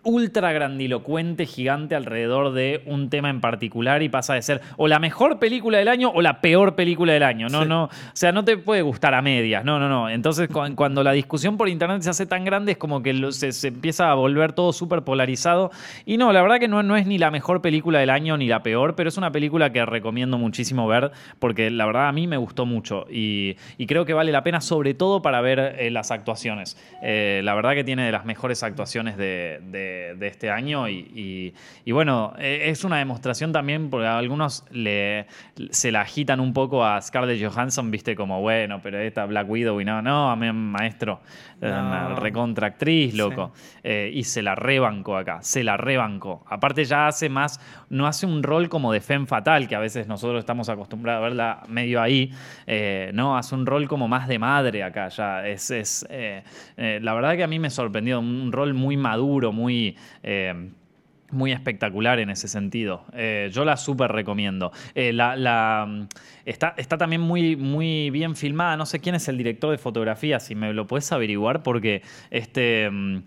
ultra 0.04 0.52
grandilocuente, 0.52 1.46
gigante 1.46 1.96
alrededor 1.96 2.54
de 2.54 2.82
un 2.86 3.10
tema 3.10 3.30
en 3.30 3.42
particular 3.42 4.02
y 4.04 4.10
pasa 4.10 4.34
de 4.34 4.42
ser 4.42 4.62
o 4.78 4.88
la 4.88 5.00
mejor 5.00 5.40
película 5.40 5.78
del 5.78 5.88
año 5.88 6.12
o 6.14 6.22
la 6.22 6.42
peor 6.42 6.76
película 6.76 7.14
del 7.14 7.24
año. 7.24 7.48
No, 7.50 7.66
no, 7.66 7.86
o 7.86 7.90
sea, 8.14 8.32
no 8.32 8.44
te 8.44 8.58
puede 8.58 8.82
gustar 8.82 9.14
a 9.14 9.22
medias. 9.22 9.64
No, 9.66 9.80
no, 9.80 9.90
no. 9.90 10.10
Entonces, 10.10 10.50
cuando 10.76 11.04
la 11.04 11.12
discusión 11.12 11.58
por 11.58 11.70
internet 11.70 12.02
se 12.02 12.10
hace 12.10 12.26
tan 12.26 12.46
grande, 12.46 12.74
es 12.74 12.78
como 12.78 13.02
que 13.02 13.32
se, 13.32 13.68
empieza 13.68 14.12
a 14.12 14.14
volver 14.14 14.54
todo 14.54 14.74
súper 14.74 15.04
polarizado. 15.04 15.72
Y 16.06 16.18
no, 16.18 16.32
la 16.34 16.42
verdad 16.42 16.60
que 16.60 16.68
no, 16.68 16.84
no 16.84 16.96
es 16.96 17.08
ni 17.08 17.18
la 17.18 17.32
mejor 17.32 17.62
película 17.62 18.00
del 18.00 18.10
año 18.10 18.38
ni 18.38 18.48
la 18.48 18.64
peor, 18.64 18.96
pero 18.96 19.10
es 19.10 19.18
una 19.18 19.32
película 19.32 19.72
que 19.72 19.86
recomiendo 19.86 20.38
muchísimo 20.38 20.88
ver 20.88 21.12
porque 21.40 21.70
la 21.70 21.86
verdad 21.86 22.08
a 22.08 22.12
mí 22.12 22.28
me 22.28 22.38
gustó 22.38 22.66
mucho 22.66 23.06
y, 23.10 23.56
creo 23.88 24.06
que 24.06 24.14
vale 24.14 24.32
la 24.32 24.44
pena, 24.44 24.62
sobre 24.62 24.94
todo 24.94 25.22
para 25.22 25.42
ver 25.42 25.60
eh, 25.60 25.92
las 25.92 26.10
actuaciones. 26.10 26.78
Eh, 27.04 27.42
la 27.44 27.54
verdad 27.54 27.74
que 27.74 27.84
tiene 27.84 28.06
de 28.06 28.12
las 28.12 28.26
mejores 28.26 28.64
actuaciones 28.64 29.18
de 29.18 29.44
de, 29.62 29.93
este 30.22 30.50
año 30.50 30.88
y, 30.90 31.54
bueno, 31.88 32.34
e, 32.38 32.70
es 32.70 32.84
una 32.84 32.98
demostración 32.98 33.52
también 33.52 33.90
porque 33.90 34.08
algunos 34.08 34.66
le, 34.72 35.28
se 35.72 35.92
la 35.92 36.02
agitan 36.02 36.40
un 36.40 36.54
poco 36.54 36.86
a 36.86 37.02
Scarlett 37.02 37.44
Johansson, 37.44 37.92
viste, 37.92 38.16
como 38.16 38.42
bueno, 38.42 38.80
pero 38.82 39.00
esta 39.00 39.26
Black 39.26 39.50
Widow 39.50 39.80
y 39.82 39.86
no, 39.86 40.02
no, 40.02 40.30
a 40.30 40.36
mí 40.36 40.52
maestro, 40.52 41.22
una 41.62 42.16
recontra 42.16 42.68
actriz, 42.68 43.14
loco. 43.14 43.52
Eh, 43.84 44.12
y 44.14 44.24
se 44.24 44.42
la 44.42 44.56
rebancó 44.56 45.18
acá, 45.18 45.40
se 45.42 45.64
la 45.64 45.78
rebancó. 45.78 46.44
Aparte 46.50 46.86
ya 46.86 47.08
hace 47.08 47.30
más, 47.30 47.60
no 47.90 48.08
hace 48.08 48.26
un 48.26 48.44
rol 48.44 48.70
como 48.70 48.92
de 48.92 49.02
femme 49.02 49.28
fatal, 49.28 49.68
que 49.68 49.76
a 49.76 49.80
veces 49.80 50.08
nosotros 50.08 50.40
estamos 50.40 50.70
acostumbrados 50.70 51.22
a 51.22 51.24
verla 51.24 51.64
medio 51.68 52.02
ahí, 52.02 52.32
eh, 52.68 53.12
no, 53.14 53.38
hace 53.38 53.56
un 53.56 53.66
rol 53.66 53.88
como 53.88 54.08
más 54.08 54.28
de 54.28 54.40
madre 54.40 54.84
acá, 54.84 55.10
ya 55.10 55.48
es, 55.48 55.72
es 55.72 56.06
eh, 56.10 56.44
la 56.78 57.14
verdad 57.14 57.36
que 57.36 57.44
a 57.44 57.48
mí 57.48 57.60
me 57.60 57.70
sorprendió, 57.70 58.20
un 58.20 58.52
rol 58.52 58.74
muy 58.74 58.98
maduro, 58.98 59.52
muy 59.52 59.83
eh, 60.24 60.70
muy, 61.32 61.52
espectacular 61.52 62.20
en 62.20 62.30
ese 62.30 62.48
sentido. 62.48 63.06
Eh, 63.14 63.50
yo 63.52 63.66
la 63.66 63.76
súper 63.76 64.12
recomiendo. 64.12 64.72
Eh, 64.94 65.12
mm, 65.14 66.02
está, 66.46 66.76
también 66.76 67.22
muy, 67.22 67.56
muy 67.56 68.12
bien 68.12 68.36
filmada. 68.36 68.78
No 68.78 68.86
sé 68.86 69.00
quién 69.00 69.16
es 69.16 69.28
el 69.28 69.38
director 69.38 69.72
de 69.72 69.80
fotografía, 69.80 70.40
si 70.40 70.54
me 70.54 70.72
lo 70.74 70.86
puedes 70.86 71.12
averiguar, 71.12 71.64
porque, 71.64 72.04
este, 72.30 72.90
mm, 72.90 73.24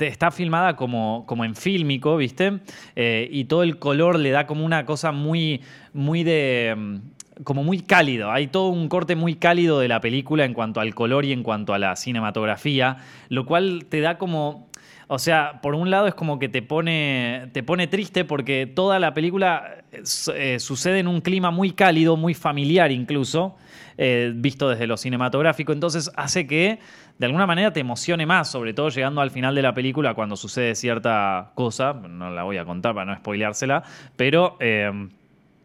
está 0.00 0.30
filmada 0.30 0.76
como, 0.76 1.24
como 1.26 1.44
en 1.44 1.54
fílmico, 1.54 2.16
¿viste? 2.16 2.60
y 2.96 3.44
todo 3.44 3.62
el 3.62 3.78
color 3.78 4.18
le 4.18 4.30
da 4.30 4.46
como 4.46 4.64
una 4.64 4.84
cosa 4.84 5.12
muy, 5.12 5.62
muy 5.94 6.24
de 6.24 6.74
mm, 6.76 6.96
como 7.44 7.64
muy 7.64 7.80
cálido. 7.80 8.30
Hay 8.30 8.48
todo 8.48 8.68
un 8.68 8.88
corte 8.88 9.16
muy 9.16 9.34
cálido 9.36 9.80
de 9.80 9.88
la 9.88 10.00
película 10.00 10.44
en 10.44 10.54
cuanto 10.54 10.80
al 10.80 10.94
color 10.94 11.24
y 11.24 11.32
en 11.32 11.42
cuanto 11.42 11.74
a 11.74 11.78
la 11.78 11.96
cinematografía, 11.96 12.98
lo 13.28 13.46
cual 13.46 13.86
te 13.88 14.00
da 14.00 14.18
como 14.18 14.69
o 15.12 15.18
sea, 15.18 15.58
por 15.60 15.74
un 15.74 15.90
lado 15.90 16.06
es 16.06 16.14
como 16.14 16.38
que 16.38 16.48
te 16.48 16.62
pone, 16.62 17.48
te 17.52 17.64
pone 17.64 17.88
triste 17.88 18.24
porque 18.24 18.70
toda 18.72 19.00
la 19.00 19.12
película 19.12 19.78
eh, 19.90 20.60
sucede 20.60 21.00
en 21.00 21.08
un 21.08 21.20
clima 21.20 21.50
muy 21.50 21.72
cálido, 21.72 22.16
muy 22.16 22.32
familiar 22.32 22.92
incluso, 22.92 23.56
eh, 23.98 24.30
visto 24.32 24.68
desde 24.68 24.86
lo 24.86 24.96
cinematográfico, 24.96 25.72
entonces 25.72 26.12
hace 26.14 26.46
que 26.46 26.78
de 27.18 27.26
alguna 27.26 27.44
manera 27.44 27.72
te 27.72 27.80
emocione 27.80 28.24
más, 28.24 28.52
sobre 28.52 28.72
todo 28.72 28.88
llegando 28.88 29.20
al 29.20 29.32
final 29.32 29.52
de 29.56 29.62
la 29.62 29.74
película 29.74 30.14
cuando 30.14 30.36
sucede 30.36 30.76
cierta 30.76 31.50
cosa, 31.56 31.92
no 31.92 32.30
la 32.30 32.44
voy 32.44 32.58
a 32.58 32.64
contar 32.64 32.94
para 32.94 33.10
no 33.10 33.18
spoileársela, 33.18 33.82
pero... 34.14 34.58
Eh, 34.60 35.08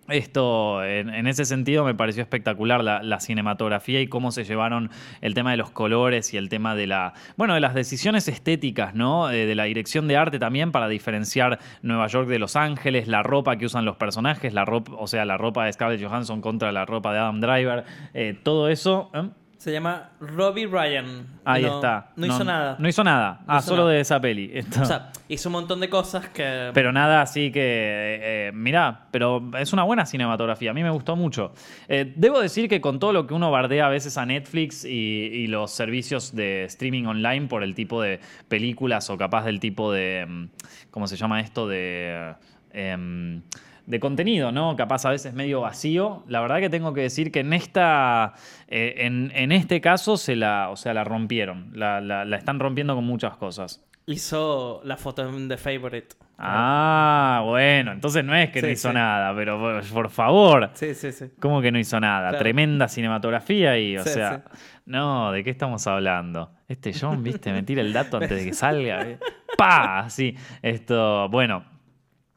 esto, 0.07 0.83
en, 0.83 1.27
ese 1.27 1.45
sentido, 1.45 1.83
me 1.83 1.95
pareció 1.95 2.21
espectacular 2.21 2.83
la, 2.83 3.19
cinematografía 3.19 4.01
y 4.01 4.07
cómo 4.07 4.31
se 4.31 4.43
llevaron 4.43 4.91
el 5.21 5.33
tema 5.33 5.51
de 5.51 5.57
los 5.57 5.71
colores 5.71 6.33
y 6.33 6.37
el 6.37 6.49
tema 6.49 6.75
de 6.75 6.87
la, 6.87 7.13
bueno, 7.37 7.53
de 7.53 7.59
las 7.59 7.73
decisiones 7.73 8.27
estéticas, 8.27 8.93
¿no? 8.93 9.31
Eh, 9.31 9.45
de 9.45 9.55
la 9.55 9.63
dirección 9.63 10.07
de 10.07 10.17
arte 10.17 10.37
también 10.37 10.71
para 10.71 10.87
diferenciar 10.87 11.59
Nueva 11.81 12.07
York 12.07 12.27
de 12.27 12.39
Los 12.39 12.55
Ángeles, 12.55 13.07
la 13.07 13.23
ropa 13.23 13.57
que 13.57 13.65
usan 13.65 13.85
los 13.85 13.95
personajes, 13.95 14.53
la 14.53 14.65
ropa, 14.65 14.91
o 14.97 15.07
sea, 15.07 15.25
la 15.25 15.37
ropa 15.37 15.65
de 15.65 15.73
Scarlett 15.73 16.03
Johansson 16.03 16.41
contra 16.41 16.71
la 16.71 16.85
ropa 16.85 17.13
de 17.13 17.19
Adam 17.19 17.39
Driver, 17.39 17.85
eh, 18.13 18.37
todo 18.43 18.69
eso. 18.69 19.09
¿eh? 19.13 19.29
Se 19.57 19.71
llama 19.71 20.11
Robbie 20.19 20.67
Ryan. 20.67 21.25
Ahí 21.45 21.65
está. 21.65 22.11
No 22.15 22.25
hizo 22.25 22.43
nada. 22.43 22.75
No 22.77 22.87
hizo 22.87 23.03
nada. 23.03 23.41
ah, 23.47 23.61
solo 23.61 23.87
de 23.87 24.01
esa 24.01 24.19
peli. 24.19 24.51
O 24.79 24.85
sea, 24.85 25.11
hizo 25.27 25.49
un 25.49 25.53
montón 25.53 25.79
de 25.79 25.89
cosas 25.89 26.29
que. 26.29 26.71
Pero 26.73 26.91
nada 26.91 27.21
así 27.21 27.51
que. 27.51 28.19
Eh, 28.21 28.51
mirá, 28.53 29.07
pero 29.11 29.41
es 29.57 29.73
una 29.73 29.83
buena 29.83 30.05
cinematografía. 30.05 30.71
A 30.71 30.73
mí 30.73 30.83
me 30.83 30.89
gustó 30.89 31.15
mucho. 31.15 31.53
Eh, 31.87 32.13
debo 32.15 32.39
decir 32.39 32.67
que 32.69 32.81
con 32.81 32.99
todo 32.99 33.13
lo 33.13 33.25
que 33.27 33.33
uno 33.33 33.49
bardea 33.49 33.87
a 33.87 33.89
veces 33.89 34.17
a 34.17 34.25
Netflix 34.25 34.85
y, 34.85 35.47
los 35.47 35.71
servicios 35.71 36.35
de 36.35 36.65
streaming 36.65 37.05
online 37.05 37.47
por 37.47 37.63
el 37.63 37.75
tipo 37.75 38.01
de 38.01 38.19
películas 38.47 39.09
o 39.09 39.17
capaz 39.17 39.45
del 39.45 39.59
tipo 39.59 39.91
de. 39.91 40.25
Mm, 40.27 40.49
¿Cómo 40.91 41.07
se 41.07 41.15
llama 41.15 41.39
esto? 41.39 41.67
De. 41.67 42.35
Em, 42.71 43.41
de 43.85 43.99
contenido, 43.99 44.51
¿no? 44.51 44.75
Capaz 44.75 45.05
a 45.05 45.11
veces 45.11 45.33
medio 45.33 45.61
vacío. 45.61 46.23
La 46.27 46.41
verdad 46.41 46.59
que 46.59 46.69
tengo 46.69 46.93
que 46.93 47.01
decir 47.01 47.31
que 47.31 47.41
en 47.41 47.53
esta. 47.53 48.33
Eh, 48.67 48.95
en, 48.99 49.51
este 49.51 49.81
caso 49.81 50.17
se 50.17 50.35
la. 50.35 50.69
O 50.69 50.75
sea, 50.75 50.93
la 50.93 51.03
rompieron. 51.03 51.71
La, 51.73 52.23
están 52.35 52.59
rompiendo 52.59 52.95
con 52.95 53.05
muchas 53.05 53.37
cosas. 53.37 53.83
Hizo 54.07 54.81
la 54.83 54.97
foto 54.97 55.27
en 55.27 55.47
The 55.47 55.57
Favorite. 55.57 56.15
Ah, 56.37 57.41
bueno, 57.45 57.93
entonces 57.93 58.23
no 58.23 58.35
es 58.35 58.49
que 58.49 58.61
no 58.61 58.67
hizo 58.67 58.91
nada, 58.91 59.33
pero 59.35 59.81
por, 59.91 60.09
favor. 60.09 60.69
Sí, 60.73 60.93
sí, 60.93 61.11
sí. 61.11 61.25
¿Cómo 61.39 61.61
que 61.61 61.71
no 61.71 61.79
hizo 61.79 61.99
nada? 61.99 62.37
Tremenda 62.37 62.87
cinematografía 62.87 63.79
y, 63.79 63.97
o 63.97 64.03
sea, 64.03 64.43
no, 64.85 65.31
¿de 65.31 65.43
qué 65.43 65.49
estamos 65.49 65.87
hablando? 65.87 66.51
Este 66.67 66.93
John, 66.93 67.23
viste, 67.23 67.53
me 67.53 67.63
tira 67.63 67.81
el 67.81 67.93
dato 67.93 68.17
antes 68.17 68.37
de 68.37 68.45
que 68.45 68.53
salga. 68.53 69.07
¿eh? 69.07 69.17
¡Pah! 69.57 70.09
Sí, 70.09 70.35
esto, 70.61 71.29
bueno, 71.29 71.63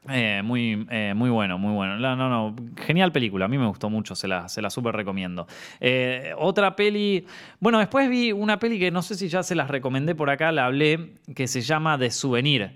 eh, 0.07 0.41
muy, 0.43 0.87
eh, 0.89 1.13
muy 1.13 1.29
bueno, 1.29 1.57
muy 1.57 1.73
bueno. 1.73 1.97
No, 1.97 2.15
no, 2.15 2.29
no, 2.29 2.55
genial 2.77 3.11
película, 3.11 3.45
a 3.45 3.47
mí 3.47 3.57
me 3.57 3.67
gustó 3.67 3.89
mucho, 3.89 4.15
se 4.15 4.27
la, 4.27 4.47
se 4.47 4.61
la 4.61 4.69
súper 4.69 4.95
recomiendo. 4.95 5.45
Eh, 5.81 6.33
otra 6.37 6.75
peli, 6.75 7.25
bueno, 7.59 7.79
después 7.79 8.09
vi 8.09 8.31
una 8.31 8.59
peli 8.59 8.79
que 8.79 8.91
no 8.91 9.01
sé 9.01 9.15
si 9.15 9.27
ya 9.27 9.43
se 9.43 9.55
las 9.55 9.69
recomendé 9.69 10.15
por 10.15 10.29
acá, 10.29 10.51
la 10.51 10.65
hablé, 10.65 11.15
que 11.35 11.47
se 11.47 11.61
llama 11.61 11.97
The 11.97 12.11
Souvenir. 12.11 12.71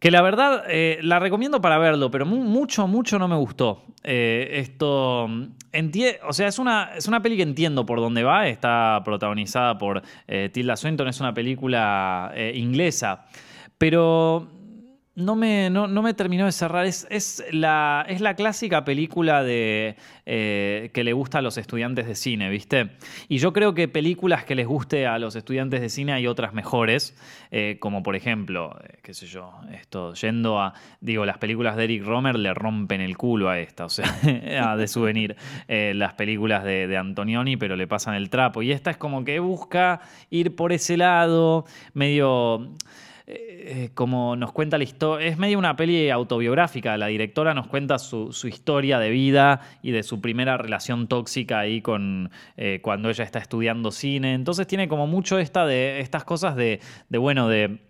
Que 0.00 0.10
la 0.10 0.22
verdad 0.22 0.64
la 1.02 1.18
recomiendo 1.18 1.60
para 1.60 1.76
verlo, 1.76 2.10
pero 2.10 2.24
mucho, 2.24 2.86
mucho 2.86 3.18
no 3.18 3.28
me 3.28 3.36
gustó. 3.36 3.84
esto, 4.02 5.24
o 5.24 6.32
sea, 6.32 6.48
es 6.48 6.58
una, 6.58 6.92
es 6.96 7.06
una 7.06 7.20
peli 7.20 7.36
que 7.36 7.42
entiendo 7.42 7.84
por 7.84 8.00
dónde 8.00 8.24
va, 8.24 8.48
está 8.48 9.02
protagonizada 9.04 9.76
por 9.76 10.02
Tilda 10.52 10.76
Swinton, 10.76 11.06
es 11.06 11.20
una 11.20 11.34
película 11.34 12.32
inglesa, 12.54 13.26
pero 13.76 14.48
no 15.20 15.36
me, 15.36 15.70
no, 15.70 15.88
me 15.88 16.14
terminó 16.14 16.46
de 16.46 16.52
cerrar. 16.52 16.86
Es, 16.86 17.06
es, 17.10 17.44
la, 17.52 18.04
es 18.08 18.20
la 18.20 18.34
clásica 18.34 18.84
película 18.84 19.42
de, 19.42 19.96
eh, 20.26 20.90
que 20.92 21.04
le 21.04 21.12
gusta 21.12 21.38
a 21.38 21.42
los 21.42 21.58
estudiantes 21.58 22.06
de 22.06 22.14
cine, 22.14 22.48
¿viste? 22.50 22.90
Y 23.28 23.38
yo 23.38 23.52
creo 23.52 23.74
que 23.74 23.88
películas 23.88 24.44
que 24.44 24.54
les 24.54 24.66
guste 24.66 25.06
a 25.06 25.18
los 25.18 25.36
estudiantes 25.36 25.80
de 25.80 25.88
cine 25.88 26.12
hay 26.12 26.26
otras 26.26 26.54
mejores, 26.54 27.16
eh, 27.50 27.76
como 27.80 28.02
por 28.02 28.16
ejemplo, 28.16 28.76
eh, 28.84 28.98
qué 29.02 29.14
sé 29.14 29.26
yo, 29.26 29.52
esto, 29.72 30.14
yendo 30.14 30.60
a, 30.60 30.74
digo, 31.00 31.24
las 31.24 31.38
películas 31.38 31.76
de 31.76 31.84
Eric 31.84 32.04
Romer 32.04 32.38
le 32.38 32.54
rompen 32.54 33.00
el 33.00 33.16
culo 33.16 33.48
a 33.48 33.58
esta, 33.58 33.84
o 33.84 33.90
sea, 33.90 34.06
de 34.76 34.88
souvenir, 34.88 35.36
las 35.68 36.14
películas 36.14 36.64
de, 36.64 36.86
de 36.86 36.96
Antonioni, 36.96 37.56
pero 37.56 37.76
le 37.76 37.86
pasan 37.86 38.14
el 38.14 38.30
trapo. 38.30 38.62
Y 38.62 38.72
esta 38.72 38.90
es 38.90 38.96
como 38.96 39.24
que 39.24 39.38
busca 39.40 40.00
ir 40.30 40.54
por 40.56 40.72
ese 40.72 40.96
lado, 40.96 41.64
medio... 41.94 42.74
Eh, 43.62 43.90
como 43.92 44.36
nos 44.36 44.52
cuenta 44.52 44.78
la 44.78 44.84
historia, 44.84 45.26
es 45.26 45.36
medio 45.36 45.58
una 45.58 45.76
peli 45.76 46.08
autobiográfica, 46.08 46.96
la 46.96 47.08
directora 47.08 47.52
nos 47.52 47.66
cuenta 47.66 47.98
su, 47.98 48.30
historia 48.44 48.98
de 48.98 49.10
vida 49.10 49.60
y 49.82 49.90
de 49.90 50.02
su 50.02 50.22
primera 50.22 50.56
relación 50.56 51.08
tóxica 51.08 51.58
ahí 51.58 51.82
con 51.82 52.30
eh, 52.56 52.80
cuando 52.82 53.10
ella 53.10 53.22
está 53.22 53.38
estudiando 53.38 53.90
cine, 53.90 54.32
entonces 54.32 54.66
tiene 54.66 54.88
como 54.88 55.06
mucho 55.06 55.38
esta 55.38 55.66
de, 55.66 56.00
estas 56.00 56.24
cosas 56.24 56.56
de, 56.56 56.80
de 57.10 57.18
bueno, 57.18 57.48
de 57.48 57.80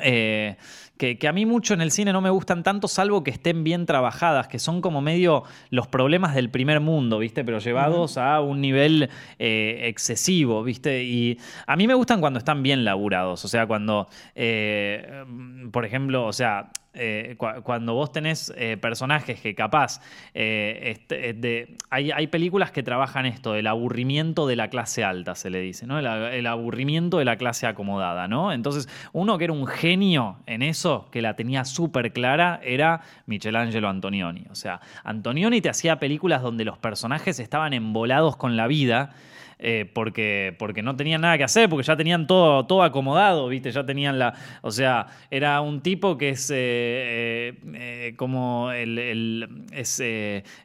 eh, 0.00 0.56
que, 0.96 1.26
a 1.26 1.32
mí 1.32 1.46
mucho 1.46 1.74
en 1.74 1.80
el 1.80 1.90
cine 1.90 2.12
no 2.12 2.20
me 2.20 2.30
gustan 2.30 2.62
tanto, 2.62 2.86
salvo 2.86 3.24
que 3.24 3.32
estén 3.32 3.64
bien 3.64 3.86
trabajadas, 3.86 4.46
que 4.46 4.60
son 4.60 4.80
como 4.80 5.00
medio 5.00 5.42
los 5.70 5.88
problemas 5.88 6.34
del 6.34 6.48
primer 6.48 6.78
mundo, 6.78 7.18
¿viste? 7.18 7.44
Pero 7.44 7.58
llevados 7.58 8.18
a 8.18 8.40
un 8.40 8.60
nivel 8.60 9.10
eh, 9.40 9.80
excesivo, 9.84 10.62
¿viste? 10.62 11.02
Y 11.02 11.38
a 11.66 11.74
mí 11.76 11.88
me 11.88 11.94
gustan 11.94 12.20
cuando 12.20 12.38
están 12.38 12.62
bien 12.62 12.84
laburados, 12.84 13.44
o 13.44 13.48
sea, 13.48 13.66
cuando, 13.66 14.08
eh, 14.36 15.24
por 15.72 15.84
ejemplo, 15.84 16.24
o 16.26 16.32
sea, 16.32 16.70
eh, 16.94 17.36
cuando 17.38 17.94
vos 17.94 18.12
tenés 18.12 18.52
eh, 18.54 18.76
personajes 18.76 19.40
que 19.40 19.54
capaz, 19.54 20.02
eh, 20.34 20.98
de, 21.08 21.76
hay, 21.88 22.26
películas 22.26 22.70
que 22.70 22.82
trabajan 22.82 23.24
esto, 23.24 23.54
el 23.54 23.66
aburrimiento 23.66 24.46
de 24.46 24.56
la 24.56 24.68
clase 24.68 25.02
alta, 25.02 25.34
se 25.34 25.48
le 25.48 25.60
dice, 25.60 25.86
¿no? 25.86 25.98
El, 25.98 26.46
aburrimiento 26.46 27.18
de 27.18 27.24
la 27.24 27.36
clase 27.36 27.66
acomodada, 27.66 28.28
¿no? 28.28 28.52
Entonces, 28.52 28.90
uno 29.12 29.38
que 29.38 29.44
era 29.44 29.54
un 29.54 29.66
genio 29.66 30.36
en 30.46 30.62
eso, 30.62 31.08
que 31.10 31.22
la 31.22 31.34
tenía 31.34 31.64
súper 31.64 32.12
clara, 32.12 32.60
era 32.62 33.00
Michelangelo 33.24 33.88
Antonioni. 33.88 34.44
O 34.50 34.54
sea, 34.54 34.80
Antonioni 35.02 35.62
te 35.62 35.70
hacía 35.70 35.98
películas 35.98 36.42
donde 36.42 36.66
los 36.66 36.76
personajes 36.76 37.38
estaban 37.38 37.72
embolados 37.72 38.36
con 38.36 38.56
la 38.56 38.66
vida 38.66 39.14
eh, 39.64 39.88
porque, 39.94 40.56
porque 40.58 40.82
no 40.82 40.96
tenían 40.96 41.20
nada 41.20 41.38
que 41.38 41.44
hacer, 41.44 41.68
porque 41.68 41.86
ya 41.86 41.96
tenían 41.96 42.26
todo, 42.26 42.66
todo 42.66 42.82
acomodado, 42.82 43.46
¿viste? 43.46 43.70
Ya 43.70 43.86
tenían 43.86 44.18
la. 44.18 44.34
O 44.60 44.72
sea, 44.72 45.06
era 45.30 45.60
un 45.60 45.82
tipo 45.82 46.18
que 46.18 46.30
es 46.30 46.50
eh, 46.52 47.54
eh, 47.72 48.14
como 48.16 48.72
el, 48.72 49.68
es 49.70 50.02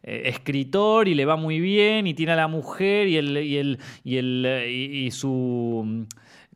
escritor 0.01 1.08
y 1.08 1.13
le 1.13 1.25
va 1.25 1.36
muy 1.36 1.60
bien, 1.60 2.08
y 2.08 2.16
tiene 2.16 2.32
a 2.32 2.38
la 2.38 2.48
mujer 2.48 3.08
y 3.08 3.18
el, 3.18 3.38
y 3.38 3.58
el, 3.58 3.80
y 4.04 4.18
el 4.18 4.66
y 4.68 5.12
su 5.12 6.08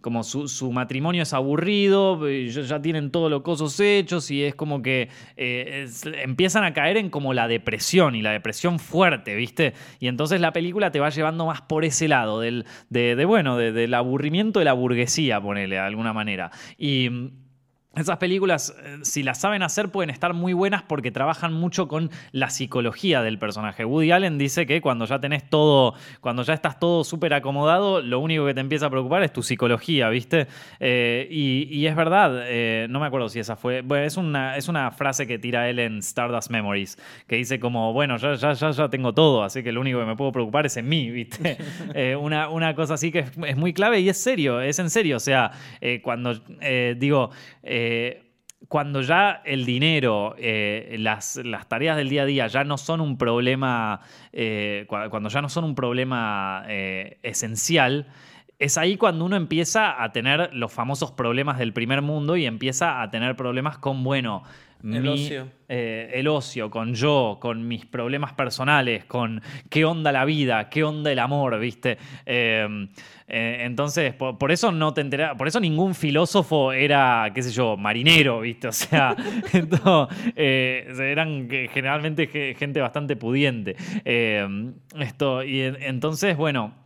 como 0.01 0.23
su, 0.23 0.71
matrimonio 0.71 1.23
es 1.23 1.33
aburrido, 1.33 2.27
ya 2.29 2.81
tienen 2.81 3.11
todos 3.11 3.29
los 3.29 3.41
cosas 3.41 3.79
hechos 3.79 4.29
y 4.31 4.43
es 4.43 4.55
como 4.55 4.81
que 4.81 5.09
eh, 5.37 5.87
empiezan 6.23 6.63
a 6.63 6.73
caer 6.73 6.97
en 6.97 7.09
como 7.09 7.33
la 7.33 7.47
depresión 7.47 8.15
y 8.15 8.21
la 8.21 8.31
depresión 8.31 8.79
fuerte, 8.79 9.35
¿viste? 9.35 9.73
Y 9.99 10.07
entonces 10.07 10.41
la 10.41 10.51
película 10.51 10.91
te 10.91 10.99
va 10.99 11.09
llevando 11.09 11.45
más 11.45 11.61
por 11.61 11.85
ese 11.85 12.07
lado, 12.07 12.39
del, 12.39 12.65
de, 12.89 13.23
bueno, 13.25 13.57
del 13.57 13.93
aburrimiento 13.93 14.59
de 14.59 14.65
la 14.65 14.73
burguesía, 14.73 15.39
ponele, 15.39 15.75
de 15.75 15.81
alguna 15.81 16.13
manera. 16.13 16.51
Y 16.77 17.09
esas 17.95 18.17
películas, 18.19 18.73
eh, 18.85 18.99
si 19.01 19.21
las 19.21 19.41
saben 19.41 19.63
hacer, 19.63 19.89
pueden 19.89 20.09
estar 20.09 20.33
muy 20.33 20.53
buenas 20.53 20.81
porque 20.81 21.11
trabajan 21.11 21.51
mucho 21.51 21.89
con 21.89 22.09
la 22.31 22.49
psicología 22.49 23.21
del 23.21 23.37
personaje. 23.37 23.83
Woody 23.83 24.11
Allen 24.11 24.37
dice 24.37 24.65
que 24.65 24.79
cuando 24.79 25.03
ya 25.03 25.19
tenés 25.19 25.49
todo, 25.49 25.93
cuando 26.21 26.43
ya 26.43 26.53
estás 26.53 26.79
todo 26.79 27.03
súper 27.03 27.33
acomodado, 27.33 28.01
lo 28.01 28.19
único 28.19 28.45
que 28.45 28.53
te 28.53 28.61
empieza 28.61 28.85
a 28.85 28.89
preocupar 28.89 29.23
es 29.23 29.33
tu 29.33 29.43
psicología, 29.43 30.07
¿viste? 30.07 30.47
Eh, 30.79 31.27
y, 31.29 31.85
es 31.85 31.93
verdad, 31.93 32.43
eh, 32.45 32.87
no 32.89 33.01
me 33.01 33.07
acuerdo 33.07 33.27
si 33.27 33.39
esa 33.39 33.57
fue. 33.57 33.81
Bueno, 33.81 34.05
es 34.05 34.15
una, 34.15 34.55
es 34.55 34.69
una 34.69 34.91
frase 34.91 35.27
que 35.27 35.37
tira 35.37 35.69
él 35.69 35.79
en 35.79 35.97
Stardust 35.97 36.49
Memories, 36.49 36.97
que 37.27 37.35
dice 37.35 37.59
como, 37.59 37.91
bueno, 37.91 38.15
ya, 38.15 38.35
ya, 38.35 38.53
ya, 38.53 38.71
ya 38.71 38.89
tengo 38.89 39.13
todo, 39.13 39.43
así 39.43 39.63
que 39.63 39.73
lo 39.73 39.81
único 39.81 39.99
que 39.99 40.05
me 40.05 40.15
puedo 40.15 40.31
preocupar 40.31 40.65
es 40.65 40.77
en 40.77 40.87
mí, 40.87 41.11
¿viste? 41.11 41.57
una, 42.21 42.47
una, 42.47 42.73
cosa 42.73 42.93
así 42.93 43.11
que 43.11 43.19
es, 43.19 43.31
es, 43.45 43.57
muy 43.57 43.73
clave 43.73 43.99
y 43.99 44.07
es 44.07 44.17
serio, 44.17 44.61
es 44.61 44.79
en 44.79 44.89
serio. 44.89 45.17
O 45.17 45.19
sea, 45.19 45.51
cuando 46.01 46.39
digo. 46.95 47.31
Eh, 47.83 48.23
cuando 48.67 49.01
ya 49.01 49.41
el 49.43 49.65
dinero, 49.65 50.35
eh, 50.37 50.95
las, 50.99 51.39
tareas 51.67 51.97
del 51.97 52.09
día 52.09 52.21
a 52.21 52.25
día 52.25 52.47
ya 52.47 52.63
no 52.63 52.77
son 52.77 53.01
un 53.01 53.17
problema, 53.17 54.01
eh, 54.31 54.85
cuando 54.87 55.29
ya 55.29 55.41
no 55.41 55.49
son 55.49 55.63
un 55.63 55.73
problema 55.73 56.63
esencial, 56.67 58.05
es 58.59 58.77
ahí 58.77 58.97
cuando 58.97 59.25
uno 59.25 59.35
empieza 59.35 60.03
a 60.03 60.11
tener 60.11 60.53
los 60.53 60.71
famosos 60.71 61.11
problemas 61.11 61.57
del 61.57 61.73
primer 61.73 62.03
mundo 62.03 62.37
y 62.37 62.45
empieza 62.45 63.01
a 63.01 63.09
tener 63.09 63.35
problemas 63.35 63.79
con, 63.79 64.03
bueno, 64.03 64.43
El 64.83 65.01
mi- 65.01 65.07
ocio. 65.09 65.47
eh, 65.69 66.11
el 66.15 66.27
ocio, 66.27 66.69
con 66.69 66.93
yo, 66.93 67.37
con 67.39 67.67
mis 67.67 67.85
problemas 67.85 68.33
personales, 68.33 69.05
con 69.05 69.41
qué 69.69 69.85
onda 69.85 70.11
la 70.11 70.25
vida, 70.25 70.69
qué 70.69 70.83
onda 70.83 71.11
el 71.11 71.19
amor, 71.19 71.59
¿viste? 71.59 71.97
Eh, 72.25 72.87
eh, 73.27 73.57
entonces, 73.61 74.13
por, 74.13 74.37
por 74.37 74.51
eso 74.51 74.71
no 74.71 74.93
te 74.93 75.01
enterás, 75.01 75.35
por 75.37 75.47
eso 75.47 75.59
ningún 75.59 75.95
filósofo 75.95 76.73
era, 76.73 77.31
qué 77.33 77.41
sé 77.43 77.51
yo, 77.51 77.77
marinero, 77.77 78.41
¿viste? 78.41 78.67
O 78.69 78.71
sea, 78.73 79.15
esto, 79.53 80.09
eh, 80.35 80.87
eran 80.99 81.47
generalmente 81.49 82.27
ge- 82.27 82.55
gente 82.57 82.81
bastante 82.81 83.15
pudiente. 83.15 83.75
Eh, 84.03 84.45
esto, 84.99 85.43
y 85.43 85.61
en- 85.61 85.77
entonces, 85.81 86.35
bueno. 86.35 86.80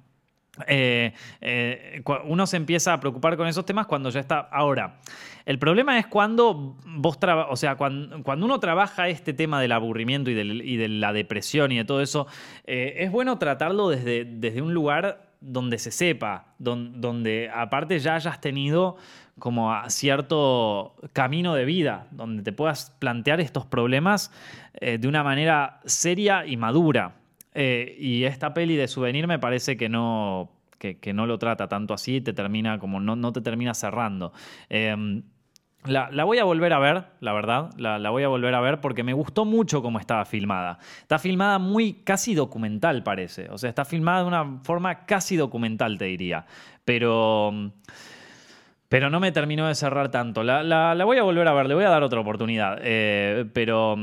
Eh, 0.67 1.13
eh, 1.41 2.01
uno 2.25 2.47
se 2.47 2.57
empieza 2.57 2.93
a 2.93 2.99
preocupar 2.99 3.35
con 3.37 3.47
esos 3.47 3.65
temas 3.65 3.87
cuando 3.87 4.09
ya 4.09 4.19
está. 4.21 4.39
Ahora, 4.39 4.99
el 5.45 5.59
problema 5.59 5.99
es 5.99 6.07
cuando 6.07 6.77
vos 6.85 7.19
traba- 7.19 7.47
o 7.49 7.55
sea, 7.55 7.75
cuando, 7.75 8.45
uno 8.45 8.59
trabaja 8.59 9.09
este 9.09 9.33
tema 9.33 9.59
del 9.61 9.71
aburrimiento 9.73 10.31
y, 10.31 10.77
de 10.77 10.87
la 10.87 11.13
depresión 11.13 11.71
y 11.71 11.77
de 11.77 11.85
todo 11.85 12.01
eso, 12.01 12.27
eh, 12.65 12.95
es 12.99 13.11
bueno 13.11 13.37
tratarlo 13.37 13.89
desde, 13.89 14.61
un 14.61 14.73
lugar 14.73 15.29
donde 15.41 15.77
se 15.77 15.91
sepa, 15.91 16.53
don- 16.57 17.01
donde 17.01 17.51
aparte 17.53 17.99
ya 17.99 18.15
hayas 18.15 18.39
tenido 18.41 18.97
como 19.37 19.73
cierto 19.89 20.95
camino 21.11 21.53
de 21.53 21.65
vida, 21.65 22.07
donde 22.11 22.41
te 22.41 22.53
puedas 22.53 22.91
plantear 22.99 23.41
estos 23.41 23.65
problemas 23.65 24.31
de 24.79 25.07
una 25.07 25.23
manera 25.23 25.81
seria 25.85 26.45
y 26.45 26.55
madura. 26.55 27.15
Eh, 27.55 27.95
y 27.99 28.25
esta 28.25 28.53
peli 28.53 28.75
de 28.75 28.87
Souvenir 28.87 29.27
me 29.27 29.39
parece 29.39 29.77
que 29.77 29.89
no, 29.89 30.51
que, 30.77 31.13
no 31.13 31.25
lo 31.25 31.39
trata 31.39 31.67
tanto 31.67 31.93
así, 31.93 32.21
te 32.21 32.33
termina 32.33 32.77
como 32.79 32.99
no, 32.99 33.15
no 33.15 33.31
te 33.31 33.41
termina 33.41 33.73
cerrando. 33.73 34.33
Eh, 34.69 35.23
la, 35.85 36.09
la 36.11 36.23
voy 36.23 36.39
a 36.39 36.43
volver 36.43 36.73
a 36.73 36.79
ver, 36.79 37.05
la 37.19 37.33
verdad, 37.33 37.69
la, 37.77 37.99
la 37.99 38.09
voy 38.09 38.23
a 38.23 38.27
volver 38.27 38.53
a 38.55 38.59
ver 38.59 38.81
porque 38.81 39.03
me 39.03 39.13
gustó 39.13 39.45
mucho 39.45 39.81
cómo 39.81 39.99
estaba 39.99 40.25
filmada. 40.25 40.79
Está 41.01 41.19
filmada 41.19 41.59
muy 41.59 41.93
casi 41.93 42.33
documental, 42.33 43.03
parece. 43.03 43.49
O 43.49 43.57
sea, 43.57 43.69
está 43.69 43.85
filmada 43.85 44.21
de 44.21 44.27
una 44.27 44.59
forma 44.63 45.05
casi 45.05 45.35
documental, 45.35 45.97
te 45.97 46.05
diría. 46.05 46.45
Pero... 46.83 47.71
Pero 48.87 49.09
no 49.09 49.19
me 49.19 49.31
terminó 49.31 49.67
de 49.67 49.75
cerrar 49.75 50.09
tanto. 50.09 50.43
La, 50.43 50.95
voy 51.03 51.17
a 51.17 51.23
volver 51.23 51.47
a 51.47 51.53
ver, 51.53 51.67
le 51.67 51.73
voy 51.73 51.85
a 51.85 51.89
dar 51.89 52.03
otra 52.03 52.19
oportunidad. 52.19 52.79
Eh, 52.81 53.45
pero, 53.53 53.97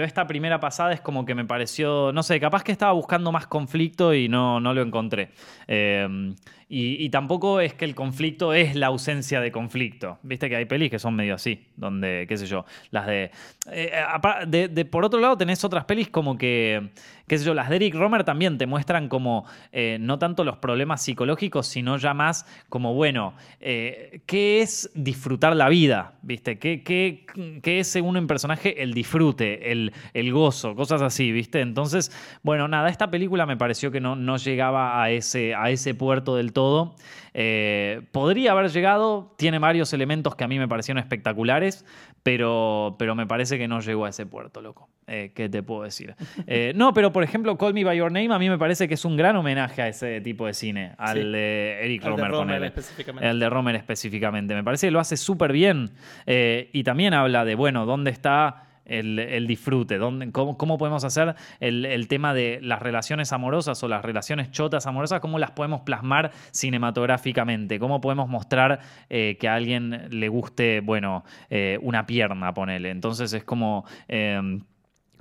esta 0.00 0.26
primera 0.26 0.60
pasada 0.60 0.92
es 0.92 1.00
como 1.00 1.24
que 1.24 1.34
me 1.34 1.44
pareció, 1.44 2.12
no 2.12 2.22
sé, 2.22 2.38
capaz 2.38 2.62
que 2.62 2.72
estaba 2.72 2.92
buscando 2.92 3.32
más 3.32 3.46
conflicto 3.46 4.12
y 4.12 4.28
no, 4.28 4.60
no 4.60 4.74
lo 4.74 4.82
encontré. 4.82 5.30
Eh, 5.66 6.34
y, 6.68 7.08
tampoco 7.10 7.60
es 7.60 7.74
que 7.74 7.84
el 7.84 7.94
conflicto 7.94 8.52
es 8.52 8.74
la 8.74 8.88
ausencia 8.88 9.40
de 9.40 9.52
conflicto. 9.52 10.18
Viste 10.24 10.48
que 10.48 10.56
hay 10.56 10.64
pelis 10.64 10.90
que 10.90 10.98
son 10.98 11.14
medio 11.14 11.34
así, 11.34 11.64
donde, 11.76 12.26
qué 12.28 12.36
sé 12.36 12.46
yo, 12.46 12.64
las 12.90 13.06
de... 13.06 13.30
eh, 13.70 13.92
apa- 14.08 14.44
de- 14.46 14.66
de- 14.68 14.84
por 14.84 15.04
otro 15.04 15.20
lado 15.20 15.36
tenés 15.36 15.62
otras 15.64 15.84
pelis 15.84 16.08
como 16.08 16.36
que, 16.36 16.88
qué 17.28 17.38
sé 17.38 17.44
yo, 17.44 17.54
las 17.54 17.68
de 17.70 17.76
Eric 17.76 17.94
Romer 17.94 18.24
también 18.24 18.58
te 18.58 18.66
muestran 18.66 19.08
como 19.08 19.44
eh, 19.70 19.98
no 20.00 20.18
tanto 20.18 20.42
los 20.42 20.56
problemas 20.56 21.02
psicológicos, 21.02 21.68
sino 21.68 21.98
ya 21.98 22.14
más 22.14 22.44
como, 22.68 22.94
bueno, 22.94 23.34
eh, 23.60 24.20
¿qué 24.26 24.60
es 24.60 24.90
disfrutar 24.94 25.54
la 25.54 25.68
vida? 25.68 26.14
¿Viste? 26.22 26.58
¿Qué, 26.58 26.82
qué, 26.82 27.26
qué 27.62 27.78
es 27.78 27.86
según 27.86 28.16
un 28.16 28.26
personaje 28.26 28.82
el 28.82 28.92
disfrute, 28.92 29.70
el, 29.70 29.92
el 30.14 30.32
gozo, 30.32 30.74
cosas 30.74 31.00
así, 31.00 31.30
¿viste? 31.30 31.60
Entonces, 31.60 32.10
bueno, 32.42 32.66
nada, 32.66 32.88
esta 32.88 33.08
película 33.08 33.46
me 33.46 33.56
pareció 33.56 33.92
que 33.92 34.00
no, 34.00 34.16
no 34.16 34.36
llegaba 34.36 35.00
a 35.00 35.10
ese, 35.10 35.54
a 35.54 35.70
ese 35.70 35.94
puerto 35.94 36.34
del 36.34 36.52
todo. 36.56 36.94
Eh, 37.34 38.00
podría 38.12 38.52
haber 38.52 38.70
llegado, 38.70 39.34
tiene 39.36 39.58
varios 39.58 39.92
elementos 39.92 40.34
que 40.36 40.44
a 40.44 40.48
mí 40.48 40.58
me 40.58 40.66
parecieron 40.66 40.98
espectaculares, 40.98 41.84
pero, 42.22 42.96
pero 42.98 43.14
me 43.14 43.26
parece 43.26 43.58
que 43.58 43.68
no 43.68 43.80
llegó 43.80 44.06
a 44.06 44.08
ese 44.08 44.24
puerto, 44.24 44.62
loco. 44.62 44.88
Eh, 45.06 45.32
¿Qué 45.34 45.50
te 45.50 45.62
puedo 45.62 45.82
decir? 45.82 46.14
Eh, 46.46 46.72
no, 46.74 46.94
pero 46.94 47.12
por 47.12 47.22
ejemplo, 47.22 47.58
Call 47.58 47.74
Me 47.74 47.84
By 47.84 47.98
Your 47.98 48.10
Name 48.10 48.32
a 48.34 48.38
mí 48.38 48.48
me 48.48 48.56
parece 48.56 48.88
que 48.88 48.94
es 48.94 49.04
un 49.04 49.16
gran 49.18 49.36
homenaje 49.36 49.82
a 49.82 49.88
ese 49.88 50.22
tipo 50.22 50.46
de 50.46 50.54
cine, 50.54 50.94
al 50.96 51.18
Sí. 51.18 51.24
de 51.30 51.78
Eric 51.82 52.04
Al 52.06 52.10
de 52.12 52.16
Romer, 52.16 52.30
Romer 52.30 52.46
ponele. 52.46 52.66
específicamente. 52.68 53.28
El 53.28 53.38
de 53.38 53.50
Romer 53.50 53.74
específicamente. 53.76 54.54
Me 54.54 54.64
parece 54.64 54.86
que 54.86 54.90
lo 54.92 55.00
hace 55.00 55.18
súper 55.18 55.52
bien. 55.52 55.90
Y 56.26 56.82
también 56.84 57.12
habla 57.12 57.44
de, 57.44 57.54
bueno, 57.54 57.84
dónde 57.84 58.10
está 58.12 58.65
el, 58.86 59.46
disfrute, 59.46 59.98
cómo, 60.32 60.78
podemos 60.78 61.04
hacer 61.04 61.34
el, 61.60 62.08
tema 62.08 62.34
de 62.34 62.58
las 62.62 62.80
relaciones 62.80 63.32
amorosas 63.32 63.82
o 63.82 63.88
las 63.88 64.04
relaciones 64.04 64.50
chotas 64.50 64.86
amorosas, 64.86 65.20
cómo 65.20 65.38
las 65.38 65.50
podemos 65.52 65.82
plasmar 65.82 66.32
cinematográficamente, 66.50 67.78
cómo 67.78 68.00
podemos 68.00 68.28
mostrar 68.28 68.80
eh, 69.10 69.36
que 69.40 69.48
a 69.48 69.54
alguien 69.54 70.08
le 70.10 70.28
guste, 70.28 70.80
bueno, 70.80 71.24
eh, 71.50 71.78
una 71.82 72.06
pierna, 72.06 72.52
ponele. 72.54 72.90
Entonces 72.90 73.32
es 73.32 73.44
como... 73.44 73.84
eh, 74.08 74.60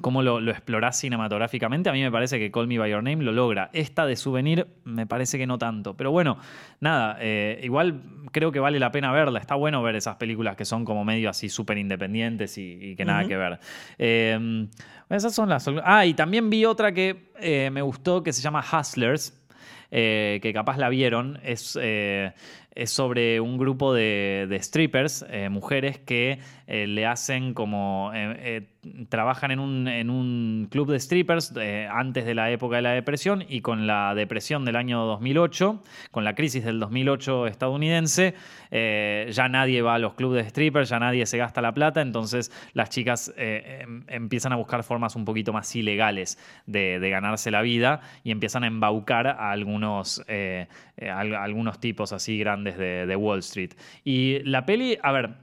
cómo 0.01 0.21
lo, 0.21 0.39
lo 0.39 0.51
explorás 0.51 0.99
cinematográficamente, 0.99 1.89
a 1.89 1.93
mí 1.93 2.01
me 2.01 2.11
parece 2.11 2.37
que 2.37 2.51
Call 2.51 2.67
Me 2.67 2.77
By 2.77 2.91
Your 2.91 3.03
Name 3.03 3.23
lo 3.23 3.31
logra. 3.31 3.69
Esta 3.73 4.05
de 4.05 4.15
Souvenir 4.15 4.67
me 4.83 5.07
parece 5.07 5.37
que 5.37 5.47
no 5.47 5.57
tanto. 5.57 5.95
Pero 5.95 6.11
bueno, 6.11 6.37
nada, 6.79 7.17
eh, 7.19 7.59
igual 7.63 8.01
creo 8.31 8.51
que 8.51 8.59
vale 8.59 8.79
la 8.79 8.91
pena 8.91 9.11
verla. 9.11 9.39
Está 9.39 9.55
bueno 9.55 9.81
ver 9.81 9.95
esas 9.95 10.17
películas 10.17 10.55
que 10.55 10.65
son 10.65 10.85
como 10.85 11.05
medio 11.05 11.29
así 11.29 11.49
súper 11.49 11.77
independientes 11.77 12.57
y, 12.57 12.77
y 12.81 12.95
que 12.95 13.05
nada 13.05 13.27
que 13.27 13.37
ver. 13.37 13.59
Eh, 13.97 14.67
esas 15.09 15.33
son 15.33 15.49
las... 15.49 15.69
Ah, 15.83 16.05
y 16.05 16.13
también 16.13 16.49
vi 16.49 16.65
otra 16.65 16.91
que 16.91 17.31
eh, 17.39 17.69
me 17.71 17.81
gustó 17.81 18.23
que 18.23 18.33
se 18.33 18.41
llama 18.41 18.63
Hustlers. 18.63 19.33
que 19.89 20.51
capaz 20.53 20.77
la 20.77 20.89
vieron, 20.89 21.39
es, 21.43 21.77
es 22.75 22.91
sobre 22.91 23.39
un 23.39 23.57
grupo 23.57 23.93
de, 23.93 24.47
de 24.49 24.61
strippers, 24.61 25.25
eh, 25.29 25.47
mujeres 25.49 25.97
que 25.97 26.39
eh, 26.67 26.87
le 26.87 27.05
hacen 27.05 27.53
como, 27.53 28.11
eh, 28.13 28.67
trabajan 29.07 29.51
en 29.51 29.59
un, 29.59 29.87
en 29.87 30.09
un 30.09 30.67
club 30.69 30.91
de 30.91 30.99
strippers 30.99 31.53
antes 31.89 32.25
de 32.25 32.35
la 32.35 32.51
época 32.51 32.75
de 32.75 32.81
la 32.81 32.91
depresión 32.91 33.45
y 33.47 33.61
con 33.61 33.87
la 33.87 34.13
depresión 34.13 34.65
del 34.65 34.75
año 34.75 35.05
2008, 35.05 35.81
con 36.11 36.25
la 36.25 36.35
crisis 36.35 36.65
del 36.65 36.79
2008 36.79 37.47
estadounidense, 37.47 38.35
ya 38.71 39.47
nadie 39.49 39.81
va 39.81 39.95
a 39.95 39.99
los 39.99 40.13
clubes 40.13 40.43
de 40.43 40.49
strippers, 40.49 40.89
ya 40.89 40.99
nadie 40.99 41.25
se 41.25 41.37
gasta 41.37 41.61
la 41.61 41.73
plata, 41.73 42.01
entonces 42.01 42.51
las 42.73 42.89
chicas 42.89 43.33
em- 43.37 44.03
empiezan 44.07 44.51
a 44.53 44.57
buscar 44.57 44.83
formas 44.83 45.15
un 45.15 45.25
poquito 45.25 45.53
más 45.53 45.75
ilegales 45.75 46.37
de, 46.67 46.99
de 46.99 47.09
ganarse 47.09 47.49
la 47.51 47.61
vida 47.61 48.01
y 48.23 48.31
empiezan 48.31 48.63
a 48.65 48.67
embaucar 48.67 49.27
a 49.27 49.51
algunos, 49.51 50.23
eh, 50.97 51.09
algunos 51.09 51.79
tipos 51.79 52.13
así 52.13 52.37
grandes 52.37 52.77
de, 52.77 53.15
Wall 53.15 53.39
Street. 53.39 53.71
Y 54.03 54.39
la 54.43 54.65
peli, 54.65 54.97
a 55.01 55.11
ver, 55.11 55.35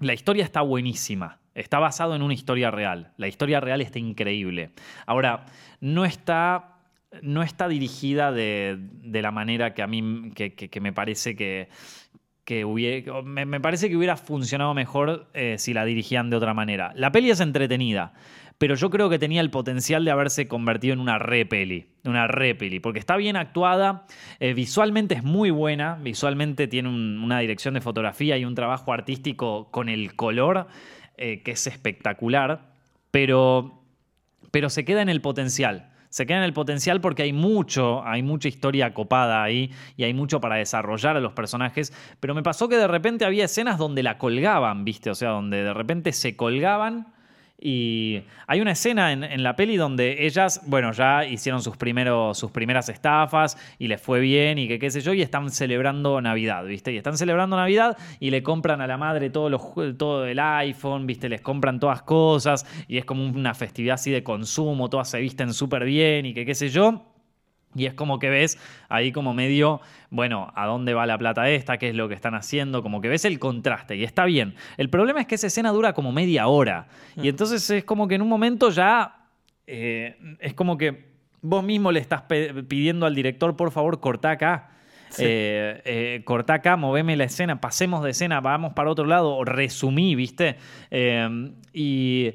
la 0.00 0.14
historia 0.14 0.44
está 0.44 0.60
buenísima. 0.60 1.38
Está 1.54 1.78
basado 1.78 2.16
en 2.16 2.22
una 2.22 2.34
historia 2.34 2.70
real. 2.70 3.12
La 3.16 3.28
historia 3.28 3.60
real 3.60 3.80
está 3.80 3.98
increíble. 3.98 4.70
Ahora, 5.06 5.46
no 5.80 6.04
está, 6.04 6.78
no 7.22 7.42
está 7.42 7.68
dirigida 7.68 8.32
de, 8.32 8.76
de 8.78 9.22
la 9.22 9.30
manera 9.30 9.72
que 9.72 9.82
a 9.82 9.86
mí 9.86 10.32
que, 10.34 10.80
me 10.80 10.92
parece 10.92 11.36
que, 11.36 11.68
que 12.44 12.64
hubiera, 12.64 13.22
me 13.22 13.60
parece 13.60 13.88
que 13.88 13.96
hubiera 13.96 14.16
funcionado 14.16 14.74
mejor 14.74 15.28
eh, 15.32 15.56
si 15.58 15.72
la 15.72 15.84
dirigían 15.84 16.28
de 16.28 16.36
otra 16.36 16.52
manera. 16.52 16.92
La 16.96 17.10
peli 17.10 17.30
es 17.30 17.40
entretenida, 17.40 18.12
pero 18.58 18.74
yo 18.74 18.88
creo 18.90 19.10
que 19.10 19.18
tenía 19.18 19.40
el 19.40 19.50
potencial 19.50 20.04
de 20.04 20.10
haberse 20.10 20.48
convertido 20.48 20.94
en 20.94 21.00
una 21.00 21.18
re 21.18 21.44
peli, 21.46 21.86
una 22.04 22.26
re 22.26 22.54
peli, 22.54 22.80
porque 22.80 22.98
está 22.98 23.16
bien 23.16 23.36
actuada, 23.36 24.06
eh, 24.40 24.54
visualmente 24.54 25.14
es 25.16 25.22
muy 25.24 25.50
buena, 25.50 25.96
visualmente 26.02 26.68
tiene 26.68 26.88
un- 26.88 27.18
una 27.22 27.40
dirección 27.40 27.74
de 27.74 27.80
fotografía 27.80 28.38
y 28.38 28.44
un 28.44 28.54
trabajo 28.54 28.92
artístico 28.92 29.70
con 29.70 29.88
el 29.88 30.14
color 30.16 30.66
eh, 31.16 31.42
que 31.42 31.52
es 31.52 31.66
espectacular, 31.66 32.72
pero, 33.10 33.82
pero 34.50 34.68
se 34.70 34.84
queda 34.84 35.02
en 35.02 35.08
el 35.08 35.20
potencial. 35.20 35.90
Se 36.08 36.26
queda 36.26 36.38
en 36.38 36.44
el 36.44 36.52
potencial 36.52 37.00
porque 37.00 37.22
hay 37.24 37.32
mucho, 37.32 38.04
hay 38.06 38.22
mucha 38.22 38.46
historia 38.48 38.94
copada 38.94 39.42
ahí 39.42 39.72
y 39.96 40.04
hay 40.04 40.14
mucho 40.14 40.40
para 40.40 40.56
desarrollar 40.56 41.16
a 41.16 41.20
los 41.20 41.32
personajes. 41.32 41.92
Pero 42.20 42.34
me 42.36 42.42
pasó 42.44 42.68
que 42.68 42.76
de 42.76 42.86
repente 42.86 43.24
había 43.24 43.46
escenas 43.46 43.78
donde 43.78 44.04
la 44.04 44.16
colgaban, 44.18 44.84
¿viste? 44.84 45.10
O 45.10 45.14
sea, 45.16 45.30
donde 45.30 45.64
de 45.64 45.74
repente 45.74 46.12
se 46.12 46.36
colgaban. 46.36 47.13
Y 47.66 48.20
hay 48.46 48.60
una 48.60 48.72
escena 48.72 49.10
en, 49.10 49.42
la 49.42 49.56
peli 49.56 49.78
donde 49.78 50.26
ellas, 50.26 50.60
bueno, 50.66 50.92
ya 50.92 51.24
hicieron 51.24 51.62
sus, 51.62 51.78
sus 52.34 52.50
primeras 52.50 52.88
estafas 52.90 53.56
y 53.78 53.88
les 53.88 54.02
fue 54.02 54.20
bien 54.20 54.58
y 54.58 54.68
que 54.68 54.78
qué 54.78 54.90
sé 54.90 55.00
yo, 55.00 55.14
y 55.14 55.22
están 55.22 55.50
celebrando 55.50 56.20
Navidad, 56.20 56.66
¿viste? 56.66 56.92
Y 56.92 56.98
están 56.98 57.16
celebrando 57.16 57.56
Navidad 57.56 57.96
y 58.20 58.28
le 58.28 58.42
compran 58.42 58.82
a 58.82 58.86
la 58.86 58.98
madre 58.98 59.30
todos 59.30 59.50
los, 59.50 59.96
todo 59.96 60.26
el 60.26 60.38
iPhone, 60.38 61.06
¿viste? 61.06 61.30
Les 61.30 61.40
compran 61.40 61.80
todas 61.80 62.02
cosas 62.02 62.66
y 62.86 62.98
es 62.98 63.06
como 63.06 63.24
una 63.24 63.54
festividad 63.54 63.94
así 63.94 64.10
de 64.10 64.22
consumo, 64.22 64.90
todas 64.90 65.08
se 65.08 65.18
visten 65.20 65.54
súper 65.54 65.86
bien 65.86 66.26
y 66.26 66.34
que 66.34 66.44
qué 66.44 66.54
sé 66.54 66.68
yo. 66.68 67.13
Y 67.74 67.86
es 67.86 67.94
como 67.94 68.18
que 68.18 68.30
ves 68.30 68.58
ahí 68.88 69.12
como 69.12 69.34
medio, 69.34 69.80
bueno, 70.10 70.52
¿a 70.54 70.66
dónde 70.66 70.94
va 70.94 71.06
la 71.06 71.18
plata 71.18 71.48
esta? 71.50 71.78
¿Qué 71.78 71.88
es 71.88 71.94
lo 71.94 72.08
que 72.08 72.14
están 72.14 72.34
haciendo? 72.34 72.82
Como 72.82 73.00
que 73.00 73.08
ves 73.08 73.24
el 73.24 73.38
contraste 73.38 73.96
y 73.96 74.04
está 74.04 74.24
bien. 74.24 74.54
El 74.76 74.90
problema 74.90 75.20
es 75.20 75.26
que 75.26 75.34
esa 75.34 75.48
escena 75.48 75.70
dura 75.70 75.92
como 75.92 76.12
media 76.12 76.46
hora. 76.46 76.86
Y 77.16 77.28
entonces 77.28 77.68
es 77.70 77.84
como 77.84 78.08
que 78.08 78.14
en 78.14 78.22
un 78.22 78.28
momento 78.28 78.70
ya 78.70 79.26
eh, 79.66 80.16
es 80.40 80.54
como 80.54 80.78
que 80.78 81.14
vos 81.42 81.62
mismo 81.62 81.92
le 81.92 82.00
estás 82.00 82.22
pidiendo 82.22 83.06
al 83.06 83.14
director, 83.14 83.56
por 83.56 83.70
favor, 83.70 84.00
cortá 84.00 84.32
acá. 84.32 84.70
Eh, 85.18 85.80
eh, 85.84 86.22
cortá 86.24 86.54
acá, 86.54 86.76
moveme 86.76 87.16
la 87.16 87.24
escena, 87.24 87.60
pasemos 87.60 88.02
de 88.02 88.10
escena, 88.10 88.40
vamos 88.40 88.72
para 88.72 88.90
otro 88.90 89.04
lado, 89.04 89.44
resumí, 89.44 90.14
¿viste? 90.14 90.56
Eh, 90.90 91.52
y, 91.72 92.34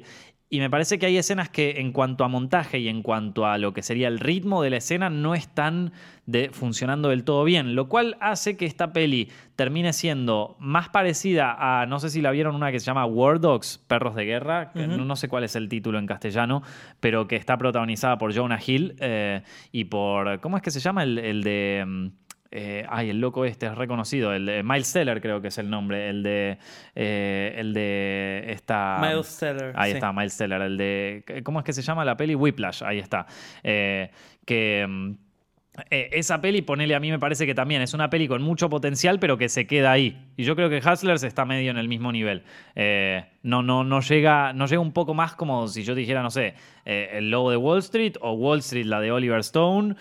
y 0.52 0.58
me 0.58 0.68
parece 0.68 0.98
que 0.98 1.06
hay 1.06 1.16
escenas 1.16 1.48
que 1.48 1.76
en 1.78 1.92
cuanto 1.92 2.24
a 2.24 2.28
montaje 2.28 2.80
y 2.80 2.88
en 2.88 3.02
cuanto 3.02 3.46
a 3.46 3.56
lo 3.56 3.72
que 3.72 3.82
sería 3.82 4.08
el 4.08 4.18
ritmo 4.18 4.62
de 4.62 4.70
la 4.70 4.78
escena 4.78 5.08
no 5.08 5.36
están 5.36 5.92
de, 6.26 6.50
funcionando 6.50 7.08
del 7.10 7.22
todo 7.22 7.44
bien, 7.44 7.76
lo 7.76 7.88
cual 7.88 8.16
hace 8.20 8.56
que 8.56 8.66
esta 8.66 8.92
peli 8.92 9.30
termine 9.54 9.92
siendo 9.92 10.56
más 10.58 10.88
parecida 10.88 11.54
a, 11.56 11.86
no 11.86 12.00
sé 12.00 12.10
si 12.10 12.20
la 12.20 12.32
vieron 12.32 12.56
una 12.56 12.72
que 12.72 12.80
se 12.80 12.86
llama 12.86 13.06
War 13.06 13.38
Dogs, 13.38 13.78
Perros 13.86 14.16
de 14.16 14.24
Guerra, 14.24 14.72
que 14.72 14.88
no, 14.88 15.04
no 15.04 15.14
sé 15.14 15.28
cuál 15.28 15.44
es 15.44 15.54
el 15.54 15.68
título 15.68 16.00
en 16.00 16.06
castellano, 16.06 16.64
pero 16.98 17.28
que 17.28 17.36
está 17.36 17.56
protagonizada 17.56 18.18
por 18.18 18.34
Jonah 18.34 18.58
Hill 18.64 18.96
eh, 18.98 19.42
y 19.70 19.84
por, 19.84 20.40
¿cómo 20.40 20.56
es 20.56 20.64
que 20.64 20.72
se 20.72 20.80
llama? 20.80 21.04
El, 21.04 21.18
el 21.18 21.44
de... 21.44 22.10
mm, 22.50 22.56
eh, 22.56 22.86
ay, 22.88 23.10
el 23.10 23.20
loco 23.20 23.44
este 23.44 23.66
es 23.66 23.74
reconocido, 23.74 24.32
el 24.32 24.46
de 24.46 24.62
Miles 24.62 24.92
creo 25.20 25.40
que 25.40 25.48
es 25.48 25.58
el 25.58 25.70
nombre, 25.70 26.08
el 26.08 26.22
de 26.22 26.58
eh, 26.94 27.54
el 27.56 27.72
de 27.72 28.44
esta 28.48 28.98
Miles 29.00 29.38
Teller. 29.38 29.72
Ahí 29.76 29.92
sí. 29.92 29.96
está, 29.96 30.12
Miles 30.12 30.36
Teller, 30.36 30.62
el 30.62 30.76
de. 30.76 31.42
¿Cómo 31.44 31.60
es 31.60 31.64
que 31.64 31.72
se 31.72 31.82
llama 31.82 32.04
la 32.04 32.16
peli? 32.16 32.34
Whiplash, 32.34 32.82
ahí 32.82 32.98
está. 32.98 33.26
Eh, 33.62 34.10
que. 34.44 35.16
Eh, 35.90 36.10
esa 36.12 36.40
peli, 36.40 36.62
ponele 36.62 36.94
a 36.94 37.00
mí, 37.00 37.10
me 37.10 37.18
parece 37.18 37.46
que 37.46 37.54
también 37.54 37.80
es 37.80 37.94
una 37.94 38.10
peli 38.10 38.26
con 38.28 38.42
mucho 38.42 38.68
potencial, 38.68 39.18
pero 39.20 39.38
que 39.38 39.48
se 39.48 39.66
queda 39.66 39.92
ahí. 39.92 40.26
Y 40.36 40.42
yo 40.44 40.56
creo 40.56 40.68
que 40.68 40.78
Hustlers 40.78 41.22
está 41.22 41.44
medio 41.44 41.70
en 41.70 41.78
el 41.78 41.86
mismo 41.88 42.10
nivel. 42.12 42.42
Eh, 42.74 43.24
no, 43.42 43.62
no, 43.62 43.84
no, 43.84 44.00
llega, 44.00 44.52
no 44.52 44.66
llega 44.66 44.80
un 44.80 44.92
poco 44.92 45.14
más 45.14 45.34
como 45.34 45.68
si 45.68 45.82
yo 45.84 45.94
dijera, 45.94 46.22
no 46.22 46.30
sé, 46.30 46.54
eh, 46.84 47.10
El 47.14 47.30
Lobo 47.30 47.50
de 47.50 47.56
Wall 47.56 47.78
Street 47.78 48.14
o 48.20 48.32
Wall 48.32 48.58
Street, 48.58 48.84
la 48.86 49.00
de 49.00 49.12
Oliver 49.12 49.40
Stone, 49.40 49.94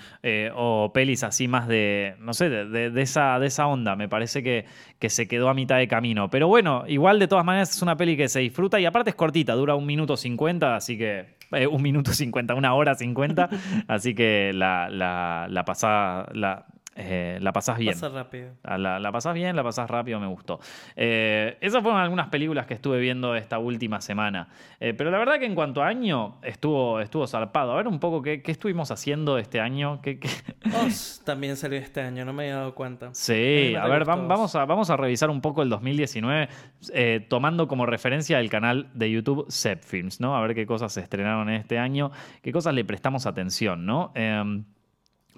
o 0.55 0.91
pelis 0.93 1.23
así 1.23 1.47
más 1.47 1.67
de, 1.67 2.15
no 2.19 2.34
sé, 2.34 2.49
de, 2.49 2.65
de- 2.65 2.89
de 2.89 3.01
esa, 3.01 3.39
de 3.39 3.47
esa 3.47 3.67
onda. 3.67 3.95
Me 3.95 4.10
parece 4.10 4.43
que, 4.43 4.65
que 4.97 5.10
se 5.10 5.27
quedó 5.27 5.49
a 5.49 5.53
mitad 5.53 5.77
de 5.77 5.88
camino. 5.88 6.29
Pero 6.29 6.47
bueno, 6.47 6.84
igual 6.88 7.19
de 7.19 7.27
todas 7.27 7.45
maneras 7.45 7.75
es 7.75 7.82
una 7.82 7.95
peli 7.95 8.17
que 8.17 8.27
se 8.27 8.39
disfruta 8.39 8.79
y 8.79 8.86
aparte 8.86 9.12
es 9.12 9.15
cortita, 9.15 9.53
dura 9.53 9.75
un 9.75 9.86
minuto 9.86 10.17
cincuenta, 10.17 10.75
así 10.75 10.97
que 10.97 11.38
eh, 11.51 11.67
un 11.67 11.81
minuto 11.81 12.13
50, 12.13 12.55
una 12.55 12.73
hora 12.73 12.95
50. 12.95 13.49
así 13.88 14.15
que 14.15 14.51
la, 14.53 14.89
la, 14.89 15.47
la 15.49 15.65
pasás 15.65 16.27
la, 16.33 16.65
eh, 17.01 17.38
la 17.41 17.53
pasás 17.53 17.77
bien. 17.77 17.93
Pasa 17.93 18.09
rápido. 18.09 18.51
Ah, 18.63 18.77
La, 18.77 18.99
la 18.99 19.12
pasás 19.12 19.33
bien, 19.33 19.55
la 19.55 19.63
pasás 19.63 19.89
rápido, 19.89 20.19
me 20.19 20.27
gustó. 20.27 20.59
Eh, 20.95 21.57
esas 21.62 21.81
fueron 21.81 21.99
algunas 22.01 22.27
películas 22.27 22.65
que 22.65 22.73
estuve 22.73 22.99
viendo 22.99 23.35
esta 23.35 23.57
última 23.59 24.01
semana. 24.01 24.49
Eh, 24.79 24.93
pero 24.93 25.09
la 25.12 25.17
verdad 25.17 25.39
que 25.39 25.45
en 25.45 25.55
cuanto 25.55 25.81
a 25.81 25.88
año, 25.88 26.38
estuvo, 26.43 26.99
estuvo 26.99 27.25
zarpado. 27.27 27.71
A 27.71 27.75
ver 27.77 27.88
un 27.88 27.99
poco 27.99 28.21
qué, 28.21 28.41
qué 28.41 28.51
estuvimos 28.51 28.91
haciendo 28.91 29.38
este 29.38 29.59
año. 29.62 30.01
¿Qué, 30.01 30.19
qué- 30.19 30.29
Oz 30.85 31.21
también 31.25 31.55
salió 31.55 31.79
este 31.79 32.01
año, 32.01 32.25
no 32.25 32.33
me 32.33 32.43
había 32.43 32.55
dado 32.57 32.75
cuenta. 32.75 33.09
Sí, 33.13 33.75
a 33.75 33.88
ver, 33.88 34.05
vamos 34.05 34.55
a, 34.55 34.65
vamos 34.65 34.89
a 34.89 34.97
revisar 34.97 35.29
un 35.29 35.41
poco 35.41 35.63
el 35.63 35.69
2019, 35.69 36.49
eh, 36.93 37.25
tomando 37.29 37.67
como 37.67 37.85
referencia 37.85 38.39
el 38.39 38.49
canal 38.49 38.89
de 38.93 39.09
YouTube 39.09 39.45
Zep 39.51 39.83
Films, 39.83 40.19
¿no? 40.19 40.35
A 40.35 40.41
ver 40.41 40.53
qué 40.55 40.65
cosas 40.65 40.91
se 40.93 41.01
estrenaron 41.01 41.49
en 41.49 41.55
este 41.55 41.79
año, 41.79 42.12
qué 42.41 42.51
cosas 42.51 42.73
le 42.73 42.83
prestamos 42.83 43.25
atención, 43.25 43.85
¿no? 43.85 44.12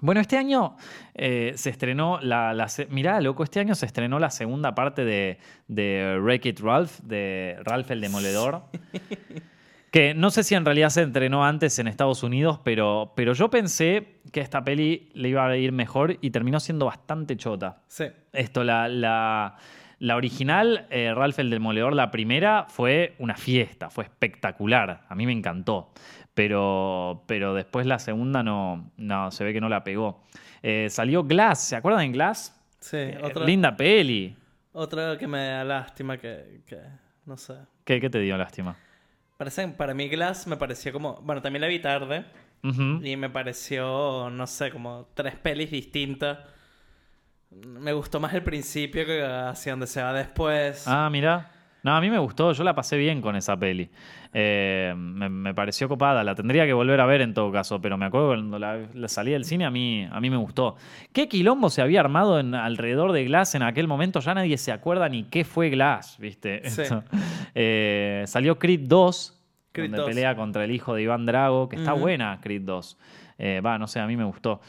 Bueno, 0.02 0.20
este 0.20 0.36
año 0.36 0.74
eh, 1.14 1.52
se 1.54 1.70
estrenó 1.70 2.18
la, 2.20 2.52
la 2.54 2.66
Mirá, 2.90 3.20
loco, 3.20 3.44
este 3.44 3.60
año 3.60 3.76
se 3.76 3.86
estrenó 3.86 4.18
la 4.18 4.30
segunda 4.30 4.74
parte 4.74 5.04
de, 5.04 5.38
de 5.68 6.18
Wreck 6.20 6.44
It 6.46 6.60
Ralph, 6.60 6.98
de 7.04 7.56
Ralph 7.62 7.90
el 7.92 8.00
Demoledor. 8.00 8.64
Que 9.92 10.14
no 10.14 10.30
sé 10.30 10.42
si 10.42 10.54
en 10.54 10.64
realidad 10.64 10.88
se 10.88 11.02
entrenó 11.02 11.44
antes 11.44 11.78
en 11.78 11.86
Estados 11.86 12.22
Unidos, 12.22 12.58
pero, 12.64 13.12
pero 13.14 13.34
yo 13.34 13.50
pensé 13.50 14.22
que 14.32 14.40
esta 14.40 14.64
peli 14.64 15.10
le 15.12 15.28
iba 15.28 15.46
a 15.46 15.54
ir 15.54 15.70
mejor 15.70 16.16
y 16.22 16.30
terminó 16.30 16.60
siendo 16.60 16.86
bastante 16.86 17.36
chota. 17.36 17.82
Sí. 17.88 18.06
Esto, 18.32 18.64
la, 18.64 18.88
la, 18.88 19.58
la 19.98 20.16
original, 20.16 20.86
eh, 20.90 21.12
Ralph 21.14 21.38
el 21.38 21.48
Demoledor, 21.48 21.92
la 21.92 22.10
primera, 22.10 22.64
fue 22.68 23.14
una 23.20 23.36
fiesta, 23.36 23.88
fue 23.88 24.02
espectacular. 24.02 25.04
A 25.08 25.14
mí 25.14 25.26
me 25.26 25.32
encantó. 25.32 25.92
Pero, 26.34 27.24
pero 27.26 27.52
después 27.54 27.86
la 27.86 27.98
segunda 27.98 28.42
no, 28.42 28.90
no, 28.96 29.30
se 29.30 29.44
ve 29.44 29.52
que 29.52 29.60
no 29.60 29.68
la 29.68 29.84
pegó. 29.84 30.22
Eh, 30.62 30.88
salió 30.90 31.24
Glass, 31.24 31.60
¿se 31.68 31.76
acuerdan 31.76 32.06
de 32.06 32.12
Glass? 32.12 32.58
Sí, 32.80 32.96
Eh, 32.96 33.18
otra, 33.22 33.44
Linda 33.44 33.76
peli. 33.76 34.36
otra 34.72 35.18
que 35.18 35.26
me 35.26 35.46
da 35.48 35.64
lástima 35.64 36.16
que, 36.16 36.62
que 36.66 36.78
no 37.26 37.36
sé. 37.36 37.54
¿Qué, 37.84 38.00
qué 38.00 38.08
te 38.08 38.18
dio 38.20 38.36
lástima? 38.38 38.76
Parece, 39.36 39.68
para 39.68 39.92
mí 39.92 40.08
Glass 40.08 40.46
me 40.46 40.56
pareció 40.56 40.92
como, 40.92 41.20
bueno, 41.22 41.42
también 41.42 41.60
la 41.60 41.66
vi 41.68 41.80
tarde 41.80 42.24
y 42.62 43.16
me 43.16 43.28
pareció, 43.28 44.30
no 44.30 44.46
sé, 44.46 44.70
como 44.70 45.08
tres 45.14 45.34
pelis 45.36 45.70
distintas. 45.72 46.38
Me 47.50 47.92
gustó 47.92 48.20
más 48.20 48.32
el 48.34 48.42
principio 48.44 49.04
que 49.04 49.22
hacia 49.24 49.72
donde 49.72 49.86
se 49.88 50.00
va 50.00 50.12
después. 50.12 50.84
Ah, 50.86 51.08
mira. 51.10 51.50
No, 51.82 51.96
a 51.96 52.00
mí 52.00 52.10
me 52.10 52.18
gustó, 52.18 52.52
yo 52.52 52.62
la 52.62 52.74
pasé 52.74 52.96
bien 52.96 53.20
con 53.20 53.34
esa 53.34 53.56
peli. 53.56 53.90
Eh, 54.32 54.94
me, 54.96 55.28
me 55.28 55.52
pareció 55.52 55.88
copada, 55.88 56.22
la 56.22 56.34
tendría 56.34 56.64
que 56.64 56.72
volver 56.72 57.00
a 57.00 57.06
ver 57.06 57.20
en 57.22 57.34
todo 57.34 57.50
caso, 57.50 57.80
pero 57.80 57.98
me 57.98 58.06
acuerdo 58.06 58.28
cuando 58.28 58.58
la, 58.58 58.78
la 58.94 59.08
salí 59.08 59.32
del 59.32 59.44
cine 59.44 59.64
a 59.64 59.70
mí, 59.70 60.06
a 60.10 60.20
mí 60.20 60.30
me 60.30 60.36
gustó. 60.36 60.76
¿Qué 61.12 61.28
quilombo 61.28 61.70
se 61.70 61.82
había 61.82 62.00
armado 62.00 62.38
en, 62.38 62.54
alrededor 62.54 63.10
de 63.12 63.24
Glass 63.24 63.54
en 63.56 63.62
aquel 63.62 63.88
momento? 63.88 64.20
Ya 64.20 64.32
nadie 64.34 64.56
se 64.58 64.70
acuerda 64.70 65.08
ni 65.08 65.24
qué 65.24 65.44
fue 65.44 65.70
Glass, 65.70 66.18
¿viste? 66.18 66.68
Sí. 66.70 66.82
Eh, 67.54 68.24
salió 68.26 68.58
Creed 68.58 68.80
2, 68.84 69.42
Creed 69.72 69.86
donde 69.90 69.98
2. 69.98 70.08
pelea 70.08 70.36
contra 70.36 70.64
el 70.64 70.70
hijo 70.70 70.94
de 70.94 71.02
Iván 71.02 71.26
Drago, 71.26 71.68
que 71.68 71.76
está 71.76 71.92
buena 71.92 72.38
Creed 72.40 72.62
2. 72.62 72.98
Eh, 73.38 73.60
Va, 73.60 73.76
no 73.76 73.86
sé, 73.88 73.98
a 74.00 74.06
mí 74.06 74.16
me 74.16 74.24
gustó. 74.24 74.60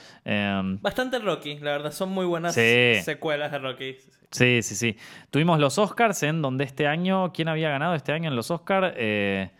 Bastante 0.81 1.19
Rocky, 1.19 1.59
la 1.59 1.71
verdad, 1.71 1.91
son 1.91 2.09
muy 2.09 2.25
buenas 2.25 2.55
Sí. 2.55 2.95
secuelas 3.03 3.51
de 3.51 3.59
Rocky. 3.59 3.95
Sí, 4.33 4.61
sí, 4.63 4.75
sí. 4.75 4.97
Tuvimos 5.29 5.59
los 5.59 5.77
Oscars 5.77 6.21
en 6.23 6.41
donde 6.41 6.63
este 6.65 6.87
año, 6.87 7.31
¿quién 7.31 7.47
había 7.47 7.69
ganado 7.69 7.93
este 7.95 8.11
año 8.11 8.29
en 8.29 8.35
los 8.35 8.51
Oscars? 8.51 8.93
Eh, 8.97 9.51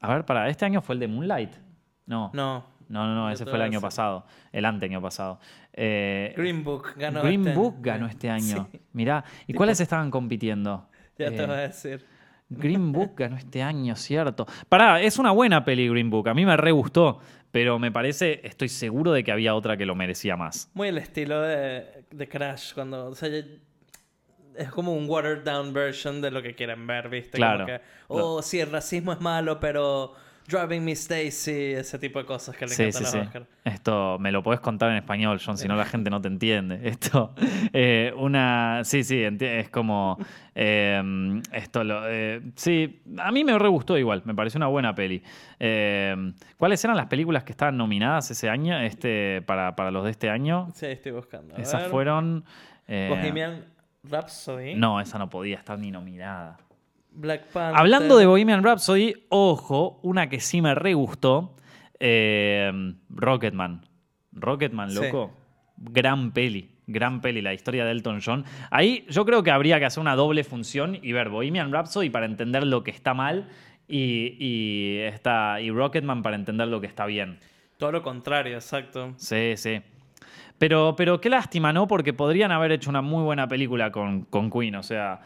a 0.00 0.12
ver, 0.14 0.24
para, 0.24 0.48
¿este 0.48 0.64
año 0.64 0.80
fue 0.82 0.94
el 0.94 1.00
de 1.00 1.08
Moonlight? 1.08 1.52
No. 2.06 2.30
No, 2.32 2.64
No, 2.88 3.06
no, 3.06 3.14
no, 3.14 3.30
ese 3.30 3.44
fue 3.44 3.54
el 3.56 3.62
año 3.62 3.80
pasado, 3.82 4.24
el 4.50 4.64
anteaño 4.64 5.00
pasado. 5.02 5.38
Eh, 5.74 6.32
Green 6.36 6.64
Book 6.64 6.94
ganó 6.96 7.22
Green 7.22 7.46
este 7.46 7.54
Book 7.58 7.74
año. 7.74 7.82
ganó 7.82 8.06
este 8.06 8.30
año. 8.38 8.68
Sí, 8.72 8.80
Mirá, 8.94 9.22
¿y 9.46 9.52
Tipo- 9.52 9.58
cuáles 9.58 9.78
estaban 9.80 10.10
compitiendo? 10.10 10.88
ya 11.18 11.26
Eh, 11.26 11.30
te 11.32 11.44
voy 11.46 11.54
a 11.54 11.58
decir. 11.58 12.06
Green 12.48 12.92
Book 12.92 13.12
ganó 13.14 13.36
este 13.36 13.62
año, 13.62 13.94
cierto. 13.94 14.46
Pará, 14.70 15.02
es 15.02 15.18
una 15.18 15.32
buena 15.32 15.64
peli 15.66 15.86
Green 15.86 16.08
Book, 16.08 16.30
a 16.30 16.34
mí 16.34 16.46
me 16.46 16.56
re 16.56 16.72
gustó, 16.72 17.20
pero 17.50 17.78
me 17.78 17.92
parece, 17.92 18.40
estoy 18.42 18.70
seguro 18.70 19.12
de 19.12 19.22
que 19.22 19.32
había 19.32 19.54
otra 19.54 19.76
que 19.76 19.84
lo 19.84 19.94
merecía 19.94 20.36
más. 20.38 20.70
Muy 20.72 20.88
el 20.88 20.96
estilo 20.96 21.42
de, 21.42 22.04
de 22.10 22.26
Crash, 22.28 22.72
cuando. 22.72 23.08
O 23.08 23.14
sea, 23.14 23.28
es 24.58 24.70
como 24.70 24.92
un 24.94 25.08
watered 25.08 25.42
down 25.44 25.72
version 25.72 26.20
de 26.20 26.30
lo 26.30 26.42
que 26.42 26.54
quieren 26.54 26.86
ver, 26.86 27.08
¿viste? 27.08 27.36
Claro, 27.38 27.64
Como 27.64 27.66
que, 27.66 27.80
oh, 28.08 28.42
sí, 28.42 28.60
el 28.60 28.70
racismo 28.70 29.12
es 29.12 29.20
malo, 29.20 29.58
pero. 29.60 30.14
Driving 30.50 30.82
Miss 30.82 31.06
Daisy, 31.06 31.74
ese 31.74 31.98
tipo 31.98 32.18
de 32.18 32.24
cosas 32.24 32.56
que 32.56 32.64
le 32.64 32.70
Sí, 32.72 32.84
encantan 32.84 33.04
sí, 33.12 33.18
a 33.18 33.30
sí. 33.32 33.38
Esto 33.64 34.18
me 34.18 34.32
lo 34.32 34.42
podés 34.42 34.60
contar 34.60 34.90
en 34.90 34.96
español, 34.96 35.38
John, 35.44 35.58
si 35.58 35.68
no 35.68 35.76
la 35.76 35.84
gente 35.84 36.08
no 36.08 36.22
te 36.22 36.28
entiende. 36.28 36.80
Esto, 36.88 37.34
eh, 37.74 38.14
una. 38.16 38.80
Sí, 38.82 39.04
sí, 39.04 39.22
es 39.40 39.68
como. 39.68 40.16
eh, 40.54 41.42
esto 41.52 41.84
lo. 41.84 42.08
eh, 42.08 42.40
sí, 42.56 43.02
a 43.18 43.30
mí 43.30 43.44
me 43.44 43.58
re 43.58 43.68
gustó 43.68 43.98
igual, 43.98 44.22
me 44.24 44.34
pareció 44.34 44.56
una 44.56 44.68
buena 44.68 44.94
peli. 44.94 45.22
Eh, 45.60 46.16
¿Cuáles 46.56 46.82
eran 46.82 46.96
las 46.96 47.08
películas 47.08 47.44
que 47.44 47.52
estaban 47.52 47.76
nominadas 47.76 48.30
ese 48.30 48.48
año, 48.48 48.80
este, 48.80 49.42
para, 49.42 49.76
para 49.76 49.90
los 49.90 50.04
de 50.06 50.12
este 50.12 50.30
año? 50.30 50.68
Sí, 50.74 50.86
estoy 50.86 51.12
buscando. 51.12 51.56
A 51.56 51.60
Esas 51.60 51.82
ver. 51.82 51.90
fueron. 51.90 52.44
eh, 52.86 53.08
Bohemian 53.10 53.64
Rhapsody. 54.10 54.74
no, 54.74 55.00
esa 55.00 55.18
no 55.18 55.28
podía 55.30 55.56
estar 55.56 55.78
ni 55.78 55.90
nominada. 55.90 56.58
Black 57.10 57.46
Panther. 57.52 57.78
Hablando 57.80 58.16
de 58.18 58.26
Bohemian 58.26 58.62
Rhapsody, 58.62 59.14
ojo, 59.28 59.98
una 60.02 60.28
que 60.28 60.40
sí 60.40 60.60
me 60.62 60.74
re 60.74 60.94
gustó, 60.94 61.56
eh, 61.98 62.70
Rocketman. 63.10 63.82
Rocketman, 64.32 64.90
Sí. 64.90 64.96
loco. 65.02 65.32
Gran 65.76 66.32
peli, 66.32 66.70
gran 66.86 67.20
peli, 67.20 67.40
la 67.42 67.54
historia 67.54 67.84
de 67.84 67.90
Elton 67.92 68.20
John. 68.24 68.44
Ahí 68.70 69.04
yo 69.08 69.24
creo 69.24 69.42
que 69.42 69.50
habría 69.50 69.78
que 69.78 69.84
hacer 69.86 70.00
una 70.00 70.16
doble 70.16 70.44
función 70.44 70.98
y 71.02 71.12
ver 71.12 71.28
Bohemian 71.28 71.72
Rhapsody 71.72 72.10
para 72.10 72.26
entender 72.26 72.66
lo 72.66 72.82
que 72.84 72.90
está 72.90 73.14
mal 73.14 73.48
y, 73.88 74.36
y, 74.38 74.98
esta- 75.00 75.60
y 75.60 75.70
Rocketman 75.70 76.22
para 76.22 76.36
entender 76.36 76.68
lo 76.68 76.80
que 76.80 76.86
está 76.86 77.06
bien. 77.06 77.38
Todo 77.78 77.92
lo 77.92 78.02
contrario, 78.02 78.54
exacto. 78.56 79.14
Sí, 79.16 79.54
sí. 79.56 79.80
Pero, 80.58 80.94
pero 80.96 81.20
qué 81.20 81.28
lástima, 81.30 81.72
¿no? 81.72 81.86
Porque 81.86 82.12
podrían 82.12 82.50
haber 82.52 82.72
hecho 82.72 82.90
una 82.90 83.00
muy 83.02 83.22
buena 83.22 83.46
película 83.46 83.92
con, 83.92 84.22
con 84.22 84.50
Queen. 84.50 84.74
O 84.74 84.82
sea, 84.82 85.20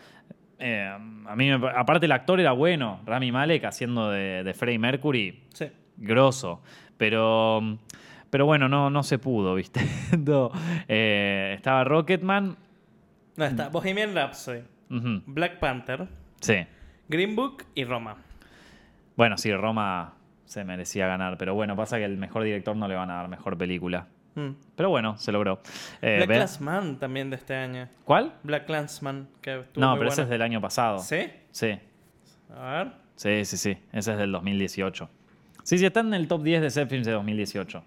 eh, 0.58 0.90
a 1.26 1.36
mí, 1.36 1.50
aparte 1.50 2.06
el 2.06 2.12
actor 2.12 2.38
era 2.38 2.52
bueno, 2.52 3.00
Rami 3.06 3.32
Malek 3.32 3.64
haciendo 3.64 4.10
de, 4.10 4.44
de 4.44 4.54
Freddie 4.54 4.78
Mercury, 4.78 5.44
Sí. 5.54 5.66
grosso. 5.96 6.60
Pero, 6.98 7.78
pero 8.30 8.44
bueno, 8.46 8.68
no, 8.68 8.90
no 8.90 9.02
se 9.02 9.18
pudo, 9.18 9.54
¿viste? 9.54 9.80
No. 10.18 10.50
Eh, 10.86 11.52
estaba 11.56 11.82
Rocketman. 11.84 12.56
No, 13.36 13.44
está 13.46 13.70
Bohemian 13.70 14.14
Rhapsody, 14.14 14.60
Black 15.26 15.58
Panther, 15.58 16.06
Sí. 16.40 16.66
Green 17.08 17.34
Book 17.34 17.64
y 17.74 17.84
Roma. 17.84 18.16
Bueno, 19.16 19.38
sí, 19.38 19.52
Roma 19.54 20.12
se 20.44 20.64
merecía 20.64 21.06
ganar. 21.06 21.38
Pero 21.38 21.54
bueno, 21.54 21.74
pasa 21.76 21.96
que 21.96 22.04
el 22.04 22.18
mejor 22.18 22.42
director 22.44 22.76
no 22.76 22.86
le 22.88 22.94
van 22.94 23.10
a 23.10 23.14
dar 23.14 23.28
mejor 23.28 23.56
película. 23.56 24.06
Mm. 24.34 24.50
Pero 24.76 24.88
bueno, 24.90 25.16
se 25.18 25.30
logró. 25.32 25.60
Eh, 26.00 26.16
Black 26.24 26.28
Clansman 26.28 26.98
también 26.98 27.28
de 27.30 27.36
este 27.36 27.54
año. 27.54 27.88
¿Cuál? 28.04 28.32
Black 28.42 28.66
Clansman, 28.66 29.28
que 29.40 29.60
estuvo 29.60 29.84
No, 29.84 29.90
muy 29.90 29.98
pero 30.00 30.10
ese 30.10 30.22
es 30.22 30.28
del 30.28 30.42
año 30.42 30.60
pasado. 30.60 30.98
¿Sí? 31.00 31.30
Sí, 31.50 31.78
A 32.56 32.70
ver. 32.72 32.92
sí, 33.16 33.44
sí, 33.44 33.56
sí. 33.56 33.76
Ese 33.92 34.12
es 34.12 34.18
del 34.18 34.32
2018. 34.32 35.08
Sí, 35.64 35.78
sí, 35.78 35.86
está 35.86 36.00
en 36.00 36.14
el 36.14 36.26
top 36.28 36.42
10 36.42 36.62
de 36.62 36.70
set 36.70 36.88
films 36.88 37.06
de 37.06 37.12
2018. 37.12 37.82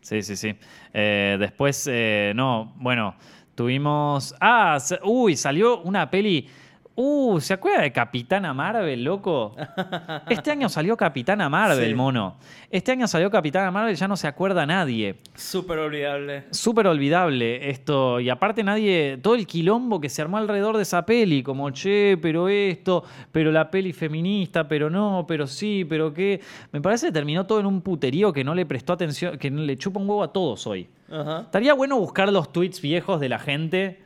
Sí, 0.00 0.22
sí, 0.22 0.36
sí. 0.36 0.54
Eh, 0.92 1.36
después, 1.38 1.88
eh, 1.90 2.32
no, 2.34 2.72
bueno, 2.76 3.14
tuvimos... 3.54 4.34
Ah, 4.40 4.78
uy, 5.02 5.36
salió 5.36 5.80
una 5.82 6.10
peli... 6.10 6.48
Uh, 6.96 7.40
¿se 7.40 7.52
acuerda 7.54 7.82
de 7.82 7.90
Capitana 7.90 8.54
Marvel, 8.54 9.02
loco? 9.02 9.56
Este 10.28 10.52
año 10.52 10.68
salió 10.68 10.96
Capitana 10.96 11.48
Marvel, 11.48 11.88
Sí. 11.88 11.94
mono. 11.94 12.36
Este 12.70 12.92
año 12.92 13.08
salió 13.08 13.30
Capitana 13.32 13.72
Marvel, 13.72 13.96
ya 13.96 14.06
no 14.06 14.16
se 14.16 14.28
acuerda 14.28 14.64
nadie. 14.64 15.16
Súper 15.34 15.78
olvidable. 15.80 16.44
Súper 16.52 16.86
olvidable 16.86 17.68
esto. 17.68 18.20
Y 18.20 18.30
aparte 18.30 18.62
nadie, 18.62 19.18
todo 19.20 19.34
el 19.34 19.44
quilombo 19.44 20.00
que 20.00 20.08
se 20.08 20.22
armó 20.22 20.36
alrededor 20.38 20.76
de 20.76 20.82
esa 20.82 21.04
peli, 21.04 21.42
como, 21.42 21.68
che, 21.70 22.16
pero 22.22 22.48
esto, 22.48 23.02
pero 23.32 23.50
la 23.50 23.72
peli 23.72 23.92
feminista, 23.92 24.68
pero 24.68 24.88
no, 24.88 25.24
pero 25.26 25.48
sí, 25.48 25.84
pero 25.88 26.14
qué. 26.14 26.40
Me 26.70 26.80
parece 26.80 27.06
que 27.06 27.12
terminó 27.12 27.44
todo 27.44 27.58
en 27.58 27.66
un 27.66 27.80
puterío 27.80 28.32
que 28.32 28.44
no 28.44 28.54
le 28.54 28.66
prestó 28.66 28.92
atención, 28.92 29.36
que 29.36 29.50
le 29.50 29.76
chupa 29.76 29.98
un 29.98 30.08
huevo 30.08 30.22
a 30.22 30.32
todos 30.32 30.64
hoy. 30.68 30.86
Ajá. 31.10 31.40
Estaría 31.40 31.74
bueno 31.74 31.98
buscar 31.98 32.32
los 32.32 32.52
tweets 32.52 32.80
viejos 32.80 33.18
de 33.20 33.28
la 33.28 33.40
gente, 33.40 34.03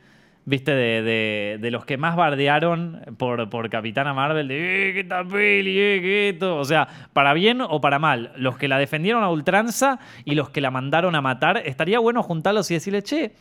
viste, 0.49 0.71
de, 0.71 1.57
de- 1.61 1.71
los 1.71 1.85
que 1.85 1.97
más 1.97 2.15
bardearon 2.15 3.01
por, 3.17 3.49
por 3.49 3.69
Capitana 3.69 4.13
Marvel, 4.13 4.47
de, 4.47 4.89
eh, 4.89 4.93
qué 4.93 4.99
esta 5.01 5.23
peli, 5.23 5.77
eh, 5.79 5.99
qué 6.01 6.29
esto. 6.29 6.57
O 6.57 6.65
sea, 6.65 6.87
para 7.13 7.33
bien 7.33 7.61
o 7.61 7.79
para 7.79 7.99
mal, 7.99 8.31
los 8.35 8.57
que 8.57 8.67
la 8.67 8.79
defendieron 8.79 9.23
a 9.23 9.29
ultranza 9.29 9.99
y 10.25 10.33
los 10.35 10.49
que 10.49 10.61
la 10.61 10.71
mandaron 10.71 11.13
a 11.15 11.21
matar, 11.21 11.61
estaría 11.65 11.99
bueno 11.99 12.23
juntarlos 12.23 12.69
y 12.71 12.73
decirle, 12.73 13.03
che, 13.03 13.33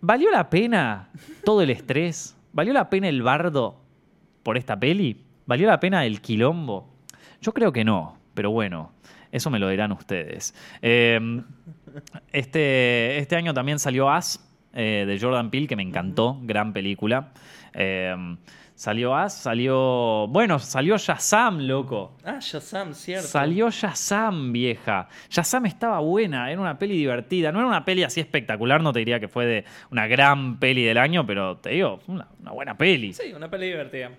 ¿valió 0.00 0.30
la 0.30 0.50
pena 0.50 1.08
todo 1.44 1.62
el 1.62 1.70
estrés? 1.70 2.36
¿Valió 2.52 2.72
la 2.72 2.90
pena 2.90 3.08
el 3.08 3.22
bardo 3.22 3.80
por 4.42 4.58
esta 4.58 4.78
peli? 4.78 5.24
¿Valió 5.46 5.68
la 5.68 5.78
pena 5.78 6.04
el 6.04 6.20
quilombo? 6.20 6.92
Yo 7.40 7.54
creo 7.54 7.72
que 7.72 7.84
no, 7.84 8.18
pero 8.34 8.50
bueno, 8.50 8.90
eso 9.30 9.50
me 9.50 9.60
lo 9.60 9.68
dirán 9.68 9.92
ustedes. 9.92 10.54
Eh, 10.82 11.20
este, 12.32 13.18
este 13.18 13.36
año 13.36 13.54
también 13.54 13.78
salió 13.78 14.10
As 14.10 14.44
eh, 14.78 15.04
de 15.06 15.18
Jordan 15.18 15.50
Peele, 15.50 15.66
que 15.66 15.74
me 15.74 15.82
encantó, 15.82 16.38
gran 16.40 16.72
película. 16.72 17.32
Eh, 17.74 18.14
salió 18.76 19.16
As, 19.16 19.36
salió. 19.36 20.28
Bueno, 20.28 20.60
salió 20.60 20.96
Shazam, 20.96 21.58
loco. 21.62 22.16
Ah, 22.24 22.38
Shazam, 22.40 22.94
cierto. 22.94 23.26
Salió 23.26 23.70
Shazam, 23.70 24.52
vieja. 24.52 25.08
Shazam 25.28 25.66
estaba 25.66 25.98
buena, 25.98 26.50
era 26.52 26.60
una 26.60 26.78
peli 26.78 26.96
divertida. 26.96 27.50
No 27.50 27.58
era 27.58 27.66
una 27.66 27.84
peli 27.84 28.04
así 28.04 28.20
espectacular, 28.20 28.80
no 28.80 28.92
te 28.92 29.00
diría 29.00 29.18
que 29.18 29.26
fue 29.26 29.46
de 29.46 29.64
una 29.90 30.06
gran 30.06 30.60
peli 30.60 30.84
del 30.84 30.98
año, 30.98 31.26
pero 31.26 31.56
te 31.56 31.70
digo, 31.70 31.98
una 32.06 32.28
buena 32.52 32.78
peli. 32.78 33.12
Sí, 33.12 33.32
una 33.34 33.50
peli 33.50 33.66
divertida. 33.66 34.12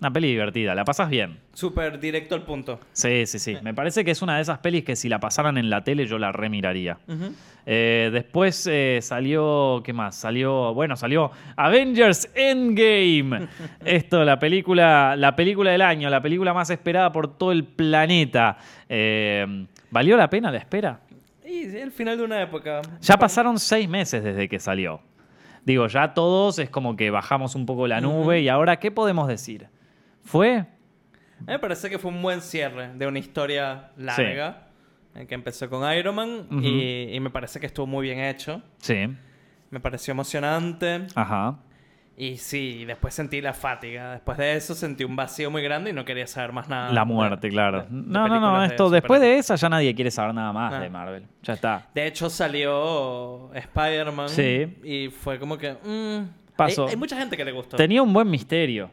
Una 0.00 0.10
peli 0.10 0.28
divertida, 0.28 0.74
la 0.74 0.84
pasas 0.84 1.10
bien. 1.10 1.38
Súper 1.52 2.00
directo 2.00 2.34
al 2.34 2.42
punto. 2.42 2.80
Sí, 2.92 3.26
sí, 3.26 3.38
sí. 3.38 3.58
Me 3.62 3.74
parece 3.74 4.02
que 4.02 4.12
es 4.12 4.22
una 4.22 4.36
de 4.36 4.42
esas 4.42 4.58
pelis 4.58 4.82
que 4.82 4.96
si 4.96 5.10
la 5.10 5.20
pasaran 5.20 5.58
en 5.58 5.68
la 5.68 5.84
tele 5.84 6.06
yo 6.06 6.18
la 6.18 6.32
remiraría. 6.32 6.98
Eh, 7.66 8.08
después 8.10 8.66
eh, 8.70 9.00
salió, 9.02 9.82
¿qué 9.84 9.92
más? 9.92 10.16
Salió, 10.16 10.72
bueno, 10.72 10.96
salió 10.96 11.30
Avengers 11.54 12.30
Endgame. 12.34 13.46
Esto, 13.84 14.24
la 14.24 14.38
película, 14.38 15.16
la 15.16 15.36
película 15.36 15.70
del 15.70 15.82
año, 15.82 16.08
la 16.08 16.22
película 16.22 16.54
más 16.54 16.70
esperada 16.70 17.12
por 17.12 17.36
todo 17.36 17.52
el 17.52 17.64
planeta. 17.64 18.56
Eh, 18.88 19.66
¿Valió 19.90 20.16
la 20.16 20.30
pena 20.30 20.50
la 20.50 20.58
espera? 20.58 21.00
Sí, 21.44 21.64
el 21.76 21.92
final 21.92 22.16
de 22.16 22.24
una 22.24 22.40
época. 22.40 22.80
Ya 23.02 23.18
pasaron 23.18 23.58
seis 23.58 23.86
meses 23.86 24.24
desde 24.24 24.48
que 24.48 24.58
salió. 24.58 25.02
Digo, 25.66 25.86
ya 25.88 26.14
todos 26.14 26.58
es 26.58 26.70
como 26.70 26.96
que 26.96 27.10
bajamos 27.10 27.54
un 27.54 27.66
poco 27.66 27.86
la 27.86 28.00
nube 28.00 28.40
y 28.40 28.48
ahora, 28.48 28.78
¿qué 28.78 28.90
podemos 28.90 29.28
decir? 29.28 29.68
¿Fue? 30.24 30.56
A 30.58 31.42
mí 31.42 31.46
me 31.46 31.58
parece 31.58 31.88
que 31.90 31.98
fue 31.98 32.10
un 32.10 32.20
buen 32.22 32.40
cierre 32.40 32.92
de 32.94 33.06
una 33.06 33.18
historia 33.18 33.90
larga. 33.96 34.66
En 35.14 35.26
que 35.26 35.34
empezó 35.34 35.68
con 35.68 35.90
Iron 35.92 36.14
Man 36.14 36.46
y, 36.62 37.08
y 37.14 37.18
me 37.20 37.30
parece 37.30 37.58
que 37.58 37.66
estuvo 37.66 37.84
muy 37.86 38.06
bien 38.06 38.20
hecho. 38.20 38.62
Sí. 38.78 39.08
Me 39.70 39.80
pareció 39.80 40.12
emocionante. 40.12 41.06
Ajá. 41.16 41.58
Y 42.16 42.36
sí, 42.36 42.84
después 42.84 43.12
sentí 43.14 43.40
la 43.40 43.52
fatiga. 43.52 44.12
Después 44.12 44.38
de 44.38 44.54
eso 44.54 44.74
sentí 44.74 45.02
un 45.04 45.16
vacío 45.16 45.50
muy 45.50 45.62
grande 45.62 45.90
y 45.90 45.92
no 45.94 46.04
quería 46.04 46.26
saber 46.28 46.52
más 46.52 46.68
nada. 46.68 46.92
La 46.92 47.00
de- 47.00 47.06
muerte, 47.06 47.48
claro. 47.48 47.82
de- 47.82 47.88
de 47.88 47.90
no, 47.90 48.28
no, 48.28 48.38
no, 48.38 48.60
de 48.60 48.66
esto, 48.68 48.88
después 48.90 49.20
de 49.20 49.38
esa 49.38 49.56
ya 49.56 49.68
nadie 49.68 49.94
quiere 49.96 50.10
saber 50.12 50.32
nada 50.34 50.52
más 50.52 50.74
Ah. 50.74 50.80
de 50.80 50.90
Marvel. 50.90 51.24
Ya 51.42 51.54
está. 51.54 51.88
De 51.94 52.06
hecho, 52.06 52.30
salió 52.30 53.50
Spider-Man. 53.54 54.28
Sí. 54.28 54.76
Y 54.84 55.08
fue 55.08 55.38
como 55.40 55.56
que. 55.58 55.72
mm, 55.72 56.54
Pasó. 56.56 56.84
Hay, 56.84 56.90
hay 56.90 56.96
mucha 56.96 57.16
gente 57.16 57.36
que 57.36 57.44
le 57.44 57.52
gustó. 57.52 57.76
Tenía 57.76 58.02
un 58.02 58.12
buen 58.12 58.28
misterio. 58.30 58.90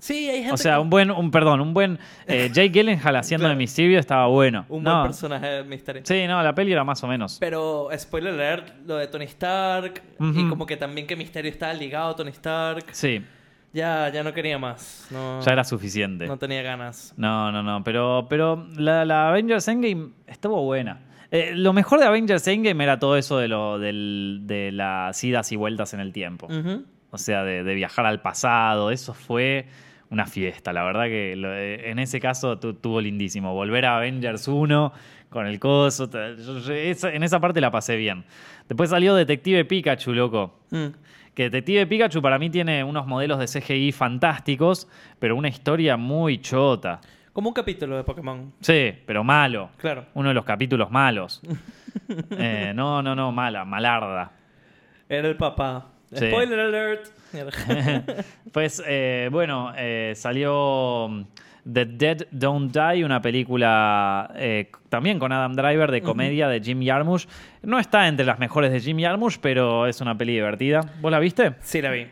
Sí, 0.00 0.28
hay 0.30 0.38
gente 0.38 0.52
O 0.54 0.56
sea, 0.56 0.74
que- 0.74 0.80
un 0.80 0.90
buen, 0.90 1.10
un 1.10 1.30
perdón, 1.30 1.60
un 1.60 1.74
buen 1.74 1.98
eh, 2.26 2.48
Jake 2.52 2.68
Gyllenhaal 2.70 3.16
haciendo 3.16 3.42
Claro. 3.42 3.54
de 3.54 3.58
Mysterio 3.58 3.98
estaba 3.98 4.26
bueno. 4.28 4.64
un 4.68 4.82
no, 4.84 4.92
buen 5.00 5.06
personaje 5.08 5.46
de 5.46 5.64
Mystery. 5.64 6.00
Sí, 6.04 6.26
no, 6.28 6.42
la 6.42 6.54
peli 6.54 6.72
era 6.72 6.84
más 6.84 7.02
o 7.02 7.08
menos. 7.08 7.38
Pero, 7.40 7.88
spoiler 7.98 8.34
alert, 8.34 8.74
lo 8.86 8.96
de 8.96 9.08
Tony 9.08 9.24
Stark. 9.24 10.02
Y 10.20 10.48
como 10.48 10.66
que 10.66 10.76
también 10.76 11.06
que 11.06 11.16
Mysterio 11.16 11.50
estaba 11.50 11.72
ligado 11.74 12.10
a 12.10 12.16
Tony 12.16 12.30
Stark. 12.30 12.84
Sí, 12.92 13.22
Ya, 13.72 14.08
ya 14.10 14.22
no 14.22 14.32
quería 14.32 14.58
más. 14.58 15.08
No, 15.10 15.40
ya 15.42 15.52
era 15.52 15.64
suficiente. 15.64 16.26
no 16.26 16.38
tenía 16.38 16.62
ganas. 16.62 17.12
No, 17.16 17.50
no, 17.52 17.62
no, 17.62 17.82
pero, 17.84 18.26
pero 18.30 18.66
la, 18.76 19.04
la 19.04 19.28
Avengers 19.28 19.66
Endgame 19.68 20.10
estuvo 20.26 20.62
buena. 20.64 21.00
Eh, 21.30 21.52
lo 21.54 21.72
mejor 21.74 21.98
de 22.00 22.06
Avengers 22.06 22.46
Endgame 22.48 22.82
era 22.84 22.98
todo 22.98 23.16
eso 23.18 23.36
de, 23.36 23.48
lo, 23.48 23.78
del- 23.78 24.42
de 24.44 24.72
las 24.72 25.22
idas 25.24 25.50
y 25.52 25.56
vueltas 25.56 25.92
en 25.92 26.00
el 26.00 26.12
tiempo. 26.12 26.48
O 27.10 27.18
sea, 27.18 27.42
de, 27.44 27.62
de 27.64 27.74
viajar 27.74 28.06
al 28.06 28.22
pasado. 28.22 28.90
Eso 28.90 29.12
fue 29.12 29.66
una 30.10 30.26
fiesta. 30.26 30.72
La 30.72 30.82
verdad 30.84 31.04
que 31.04 31.34
lo- 31.36 31.52
eh, 31.54 31.90
en 31.90 31.98
ese 31.98 32.20
caso 32.20 32.58
tu- 32.58 32.74
tuvo 32.74 33.00
lindísimo. 33.00 33.52
Volver 33.54 33.84
a 33.86 33.96
Avengers 33.98 34.48
1 34.48 34.92
con 35.28 35.46
el 35.46 35.58
coso. 35.58 36.08
ta- 36.08 36.34
yo- 36.34 36.58
yo- 36.58 36.72
esa- 36.72 37.12
en 37.12 37.22
esa 37.22 37.40
parte 37.40 37.60
la 37.60 37.70
pasé 37.70 37.96
bien. 37.96 38.24
Después 38.68 38.90
salió 38.90 39.14
Detective 39.14 39.64
Pikachu, 39.64 40.12
loco. 40.12 40.60
Mm. 40.70 40.86
Que 41.34 41.44
Detective 41.44 41.86
Pikachu 41.86 42.20
para 42.20 42.38
mí 42.38 42.50
tiene 42.50 42.82
unos 42.82 43.06
modelos 43.06 43.38
de 43.38 43.46
CGI 43.46 43.92
fantásticos, 43.92 44.88
pero 45.18 45.36
una 45.36 45.48
historia 45.48 45.96
muy 45.96 46.38
chota. 46.40 47.00
Como 47.32 47.50
un 47.50 47.54
capítulo 47.54 47.96
de 47.96 48.02
Pokémon. 48.02 48.52
Sí, 48.60 48.92
pero 49.06 49.22
malo. 49.22 49.70
Claro. 49.76 50.06
Uno 50.14 50.28
de 50.30 50.34
los 50.34 50.44
capítulos 50.44 50.90
malos. 50.90 51.40
Eh, 52.30 52.72
no, 52.74 53.02
no, 53.02 53.14
no, 53.14 53.32
mala, 53.32 53.64
malarda. 53.64 54.30
Era 55.08 55.28
el 55.28 55.36
papá. 55.36 55.86
Sí. 56.12 56.26
Spoiler 56.28 56.58
alert. 56.60 57.06
Pues 58.52 58.82
eh, 58.86 59.28
bueno, 59.30 59.72
eh, 59.76 60.14
salió 60.16 61.08
mm, 61.10 61.24
The 61.70 61.84
Dead 61.84 62.26
Don't 62.30 62.72
Die, 62.74 63.04
una 63.04 63.20
película 63.20 64.32
eh, 64.36 64.70
también 64.88 65.18
con 65.18 65.32
Adam 65.32 65.54
Driver 65.54 65.90
de 65.90 66.00
comedia 66.00 66.48
de 66.48 66.60
Jim 66.60 66.84
Jarmusch. 66.84 67.26
No 67.62 67.78
está 67.78 68.08
entre 68.08 68.24
las 68.24 68.38
mejores 68.38 68.72
de 68.72 68.80
Jim 68.80 68.98
Jarmusch, 68.98 69.38
pero 69.40 69.86
es 69.86 70.00
una 70.00 70.16
peli 70.16 70.32
divertida. 70.32 70.80
¿Vos 71.00 71.10
la 71.10 71.18
viste? 71.18 71.54
sí, 71.60 71.82
la 71.82 71.90
vi. 71.90 72.06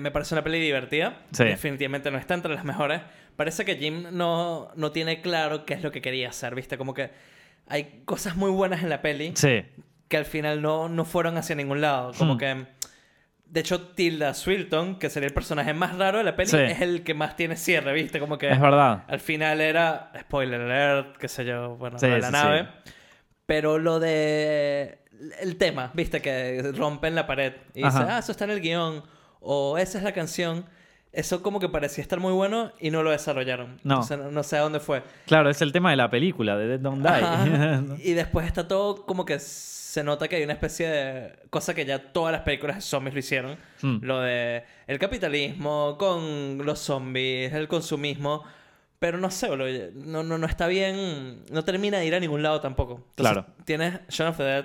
Me 0.00 0.10
parece 0.10 0.34
una 0.34 0.42
peli 0.42 0.58
divertida. 0.60 1.14
Sí. 1.30 1.44
Definitivamente 1.44 2.10
no 2.10 2.18
está 2.18 2.34
entre 2.34 2.52
las 2.54 2.64
mejores. 2.64 3.00
Parece 3.36 3.64
que 3.64 3.76
Jim 3.76 4.06
no, 4.12 4.68
no 4.76 4.92
tiene 4.92 5.20
claro 5.20 5.64
qué 5.64 5.74
es 5.74 5.82
lo 5.82 5.90
que 5.90 6.00
quería 6.00 6.28
hacer, 6.28 6.54
¿viste? 6.54 6.78
Como 6.78 6.94
que 6.94 7.10
hay 7.66 8.02
cosas 8.04 8.36
muy 8.36 8.50
buenas 8.50 8.82
en 8.82 8.90
la 8.90 9.02
peli 9.02 9.32
Sí, 9.34 9.62
que 10.08 10.16
al 10.16 10.24
final 10.24 10.62
no, 10.62 10.88
no 10.88 11.04
fueron 11.04 11.36
hacia 11.36 11.56
ningún 11.56 11.80
lado. 11.80 12.12
Como 12.16 12.36
que... 12.36 12.66
De 13.46 13.60
hecho, 13.60 13.80
Tilda 13.88 14.34
Swilton, 14.34 14.98
que 14.98 15.08
sería 15.10 15.28
el 15.28 15.34
personaje 15.34 15.72
más 15.74 15.96
raro 15.96 16.18
de 16.18 16.24
la 16.24 16.34
peli, 16.34 16.48
Sí. 16.50 16.56
es 16.56 16.80
el 16.80 17.04
que 17.04 17.14
más 17.14 17.36
tiene 17.36 17.56
cierre, 17.56 17.92
¿viste? 17.92 18.18
Como 18.18 18.36
que 18.36 18.50
es 18.50 18.60
verdad. 18.60 19.04
al 19.06 19.20
final 19.20 19.60
era, 19.60 20.10
spoiler 20.22 20.60
alert, 20.60 21.16
qué 21.18 21.28
sé 21.28 21.44
yo, 21.44 21.76
bueno, 21.76 21.98
Sí, 21.98 22.06
de 22.08 22.18
la 22.18 22.26
sí, 22.26 22.32
nave. 22.32 22.68
Pero 23.46 23.78
lo 23.78 24.00
de... 24.00 24.98
El 25.40 25.56
tema, 25.56 25.90
¿viste? 25.94 26.20
Que 26.20 26.72
rompen 26.76 27.14
la 27.14 27.26
pared 27.26 27.52
y 27.74 27.84
dice, 27.84 27.98
Ajá. 27.98 28.16
ah, 28.16 28.18
eso 28.18 28.32
está 28.32 28.44
en 28.44 28.50
el 28.50 28.60
guion. 28.60 29.04
O 29.40 29.78
esa 29.78 29.98
es 29.98 30.04
la 30.04 30.12
canción. 30.12 30.64
Eso 31.12 31.40
como 31.42 31.60
que 31.60 31.68
parecía 31.68 32.02
estar 32.02 32.18
muy 32.18 32.32
bueno 32.32 32.72
y 32.80 32.90
no 32.90 33.04
lo 33.04 33.10
desarrollaron. 33.12 33.78
No. 33.84 34.00
O 34.00 34.02
sea, 34.02 34.16
no, 34.16 34.32
no 34.32 34.42
sé 34.42 34.56
a 34.56 34.60
dónde 34.62 34.80
fue. 34.80 35.04
Claro, 35.26 35.48
es 35.48 35.62
el 35.62 35.70
tema 35.70 35.90
de 35.90 35.96
la 35.96 36.10
película, 36.10 36.56
de 36.56 36.66
Dead 36.66 36.80
Don't. 36.80 37.06
Die. 37.06 38.02
y 38.10 38.14
después 38.14 38.46
está 38.46 38.66
todo 38.66 39.06
como 39.06 39.24
que 39.24 39.38
se 39.94 40.02
nota 40.02 40.26
que 40.26 40.34
hay 40.36 40.42
una 40.42 40.54
especie 40.54 40.88
de 40.88 41.32
cosa 41.50 41.72
que 41.72 41.84
ya 41.84 42.00
todas 42.12 42.32
las 42.32 42.40
películas 42.42 42.74
de 42.76 42.82
zombies 42.82 43.14
lo 43.14 43.20
hicieron. 43.20 43.56
Hmm. 43.80 43.98
Lo 44.02 44.20
de 44.20 44.64
el 44.88 44.98
capitalismo 44.98 45.96
con 45.98 46.58
los 46.66 46.80
zombies, 46.80 47.52
el 47.52 47.68
consumismo. 47.68 48.42
Pero 48.98 49.18
no 49.18 49.30
sé, 49.30 49.48
boludo, 49.48 49.90
no, 49.94 50.24
no, 50.24 50.36
no 50.38 50.46
está 50.46 50.66
bien, 50.66 51.44
no 51.52 51.62
termina 51.62 51.98
de 51.98 52.06
ir 52.06 52.14
a 52.16 52.18
ningún 52.20 52.42
lado 52.42 52.60
tampoco. 52.60 52.94
Entonces, 53.10 53.14
Claro. 53.16 53.46
Tienes 53.64 54.00
Shaun 54.08 54.30
of 54.30 54.36
the 54.38 54.42
Dead, 54.42 54.64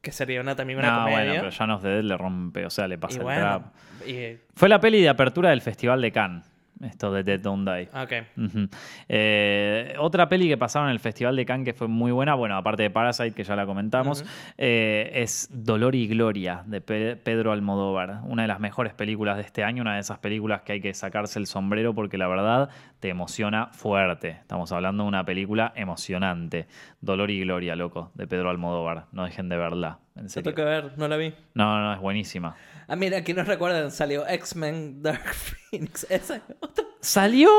que 0.00 0.12
sería 0.12 0.40
una, 0.40 0.54
también 0.56 0.78
una 0.78 0.90
no, 0.90 0.98
comedia. 1.00 1.18
bueno, 1.24 1.34
pero 1.40 1.50
Shaun 1.50 1.70
of 1.72 1.82
the 1.82 1.88
Dead 1.88 2.02
le 2.04 2.16
rompe, 2.16 2.64
o 2.64 2.70
sea, 2.70 2.86
le 2.88 2.96
pasa 2.96 3.16
y 3.16 3.18
el 3.18 3.24
bueno, 3.24 3.40
trap. 3.40 4.08
y- 4.08 4.38
Fue 4.54 4.68
la 4.70 4.80
peli 4.80 5.02
de 5.02 5.08
apertura 5.10 5.50
del 5.50 5.60
Festival 5.60 6.00
de 6.00 6.12
Cannes. 6.12 6.50
Esto 6.82 7.10
de 7.12 7.22
Dead 7.22 7.40
Don't 7.40 7.66
Die. 7.66 7.88
Ah, 7.92 8.02
Ok. 8.02 8.12
Ujú. 8.36 8.68
Eh, 9.08 9.94
otra 9.98 10.28
peli 10.28 10.46
que 10.48 10.58
pasaron 10.58 10.88
en 10.88 10.92
el 10.92 11.00
Festival 11.00 11.34
de 11.36 11.46
Cannes 11.46 11.64
que 11.64 11.72
fue 11.72 11.88
muy 11.88 12.12
buena, 12.12 12.34
bueno, 12.34 12.56
aparte 12.56 12.82
de 12.82 12.90
Parasite, 12.90 13.32
que 13.32 13.44
ya 13.44 13.56
la 13.56 13.64
comentamos, 13.64 14.24
eh, 14.58 15.10
es 15.14 15.48
Dolor 15.50 15.94
y 15.94 16.06
Gloria 16.06 16.62
de 16.66 16.80
Pe- 16.82 17.16
Pedro 17.16 17.52
Almodóvar. 17.52 18.20
Una 18.24 18.42
de 18.42 18.48
las 18.48 18.60
mejores 18.60 18.92
películas 18.92 19.36
de 19.36 19.42
este 19.42 19.64
año, 19.64 19.80
una 19.82 19.94
de 19.94 20.00
esas 20.00 20.18
películas 20.18 20.62
que 20.62 20.72
hay 20.74 20.80
que 20.82 20.92
sacarse 20.92 21.38
el 21.38 21.46
sombrero 21.46 21.94
porque 21.94 22.18
la 22.18 22.28
verdad 22.28 22.68
te 23.00 23.08
emociona 23.08 23.68
fuerte. 23.72 24.28
Estamos 24.30 24.70
hablando 24.72 25.04
de 25.04 25.08
una 25.08 25.24
película 25.24 25.72
emocionante. 25.76 26.66
Dolor 27.00 27.30
y 27.30 27.40
Gloria, 27.40 27.74
loco, 27.76 28.10
de 28.14 28.26
Pedro 28.26 28.50
Almodóvar. 28.50 29.06
No 29.12 29.24
dejen 29.24 29.48
de 29.48 29.56
verla. 29.56 29.98
En 30.14 30.28
Se 30.28 30.34
serio. 30.40 30.52
toca 30.52 30.64
ver, 30.64 30.92
no 30.98 31.08
la 31.08 31.16
vi. 31.16 31.34
No, 31.54 31.80
no, 31.80 31.92
es 31.94 32.00
buenísima. 32.00 32.54
Ah, 32.88 32.96
mira, 32.96 33.18
aquí 33.18 33.34
nos 33.34 33.46
recuerdan, 33.48 33.90
salió 33.90 34.26
X-Men 34.26 35.02
Dark 35.02 35.24
Phoenix. 35.70 36.06
Esa, 36.08 36.40
otro, 36.60 36.84
¡Salió! 37.00 37.50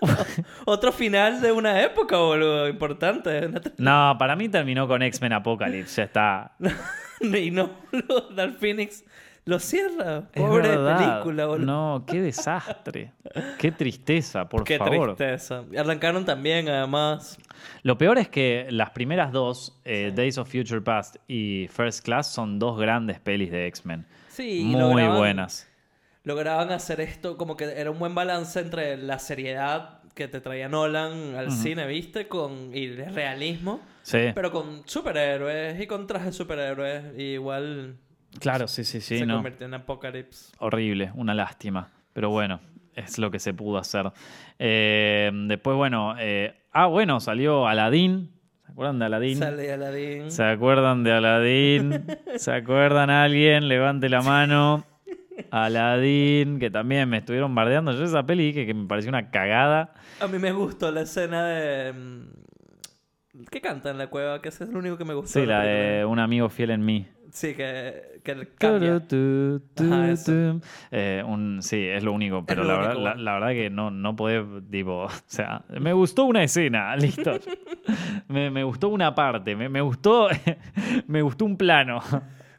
otro 0.66 0.92
final 0.92 1.40
de 1.40 1.52
una 1.52 1.82
época, 1.82 2.16
boludo, 2.16 2.68
importante. 2.68 3.50
No, 3.78 4.14
para 4.18 4.36
mí 4.36 4.48
terminó 4.48 4.86
con 4.86 5.02
X-Men 5.02 5.32
Apocalypse. 5.32 5.96
Ya 5.96 6.04
está. 6.04 6.56
Y 7.22 7.50
no, 7.50 7.70
boludo, 7.92 8.30
Dark 8.30 8.56
Phoenix 8.58 9.04
lo 9.44 9.58
cierra. 9.58 10.22
Pobre 10.32 10.70
película, 10.70 11.46
boludo. 11.46 11.66
No, 11.66 12.04
qué 12.06 12.22
desastre. 12.22 13.12
Qué 13.58 13.72
tristeza, 13.72 14.48
por 14.48 14.64
Qué 14.64 14.78
favor. 14.78 15.16
tristeza. 15.16 15.64
Y 15.70 15.76
arrancaron 15.76 16.24
también, 16.24 16.68
además. 16.70 17.36
Lo 17.82 17.98
peor 17.98 18.16
es 18.16 18.28
que 18.30 18.68
las 18.70 18.90
primeras 18.90 19.32
dos, 19.32 19.78
eh, 19.84 20.12
Days 20.14 20.38
of 20.38 20.50
Future 20.50 20.80
Past 20.80 21.16
y 21.28 21.68
First 21.70 22.04
Class, 22.04 22.32
son 22.32 22.58
dos 22.58 22.78
grandes 22.78 23.20
pelis 23.20 23.50
de 23.50 23.66
X-Men. 23.66 24.06
Sí, 24.30 24.62
Muy 24.64 24.80
lograban- 24.80 25.16
buenas. 25.18 25.68
Lograban 26.24 26.70
hacer 26.70 27.00
esto 27.00 27.36
como 27.36 27.56
que 27.56 27.64
era 27.64 27.90
un 27.90 27.98
buen 27.98 28.14
balance 28.14 28.58
entre 28.60 28.96
la 28.96 29.18
seriedad 29.18 30.00
que 30.14 30.28
te 30.28 30.40
traía 30.40 30.68
Nolan 30.68 31.34
al 31.34 31.50
cine, 31.50 31.86
¿viste? 31.86 32.28
Con, 32.28 32.74
y 32.74 32.84
el 32.84 33.14
realismo. 33.14 33.80
Sí, 34.02 34.18
Pero 34.34 34.50
con 34.52 34.82
superhéroes 34.86 35.80
y 35.80 35.86
con 35.86 36.06
trajes 36.06 36.34
superhéroes. 36.34 37.18
y 37.18 37.22
igual 37.34 37.96
claro, 38.38 38.68
sí, 38.68 38.84
sí, 38.84 39.00
sí. 39.00 39.18
se 39.18 39.26
no. 39.26 39.34
convirtió 39.36 39.66
en 39.66 39.74
Apocalypse. 39.74 40.52
Horrible, 40.58 41.10
una 41.14 41.32
lástima. 41.34 41.88
Pero 42.12 42.28
bueno, 42.30 42.60
es 42.94 43.18
lo 43.18 43.30
que 43.30 43.38
se 43.38 43.54
pudo 43.54 43.78
hacer. 43.78 44.10
Eh, 44.58 45.30
después, 45.46 45.76
bueno. 45.76 46.14
eh, 46.18 46.54
ah, 46.72 46.86
bueno, 46.86 47.20
salió 47.20 47.66
Aladdin. 47.66 48.30
¿Se 48.70 48.72
acuerdan 48.72 48.98
de 48.98 49.04
Aladdin? 49.06 49.36
Sale 49.38 49.72
Aladdin. 49.72 50.30
¿Se 50.30 50.44
acuerdan 50.44 51.04
de 51.04 51.12
Aladdin? 51.12 52.04
¿Se 52.36 52.52
acuerdan 52.52 53.10
alguien? 53.10 53.68
Levante 53.68 54.08
la 54.08 54.22
mano. 54.22 54.84
Aladdin, 55.50 56.58
que 56.58 56.70
también 56.70 57.08
me 57.08 57.18
estuvieron 57.18 57.54
bardeando. 57.54 57.92
Yo 57.92 58.04
esa 58.04 58.24
peli 58.24 58.52
que, 58.52 58.66
que 58.66 58.74
me 58.74 58.86
pareció 58.86 59.08
una 59.08 59.30
cagada. 59.30 59.94
A 60.20 60.26
mí 60.26 60.38
me 60.38 60.52
gustó 60.52 60.90
la 60.92 61.02
escena 61.02 61.44
de... 61.46 61.92
mm, 61.92 63.44
¿Qué 63.50 63.60
canta 63.60 63.90
en 63.90 63.98
la 63.98 64.08
cueva? 64.08 64.40
Que 64.42 64.50
ese 64.50 64.64
es 64.64 64.70
lo 64.70 64.78
único 64.78 64.96
que 64.98 65.04
me 65.04 65.14
gustó. 65.14 65.40
Sí, 65.40 65.46
la 65.46 65.62
película. 65.62 65.80
de 65.98 66.04
Un 66.04 66.18
amigo 66.18 66.48
fiel 66.48 66.70
en 66.70 66.84
mí. 66.84 67.08
Sí, 67.32 67.54
que, 67.54 68.20
que 68.24 68.48
cambia. 68.58 68.96
Ajá. 68.96 70.14
Eh, 70.90 71.22
un, 71.26 71.62
sí, 71.62 71.86
es 71.86 72.02
lo 72.02 72.12
único, 72.12 72.44
pero 72.44 72.64
lo 72.64 72.72
la, 72.72 72.88
verdad, 72.88 73.16
la, 73.16 73.32
verdad 73.34 73.50
que 73.50 73.70
no, 73.70 73.90
no 73.90 74.16
podés, 74.16 74.44
tipo, 74.70 75.04
o 75.04 75.10
sea, 75.26 75.64
me 75.68 75.92
gustó 75.92 76.24
una 76.24 76.42
escena, 76.42 76.94
listo. 76.96 77.38
me, 78.28 78.50
me 78.50 78.64
gustó 78.64 78.88
una 78.88 79.14
parte, 79.14 79.54
me, 79.54 79.68
me 79.68 79.80
gustó, 79.80 80.28
me 81.06 81.22
gustó 81.22 81.44
un 81.44 81.56
plano. 81.56 82.00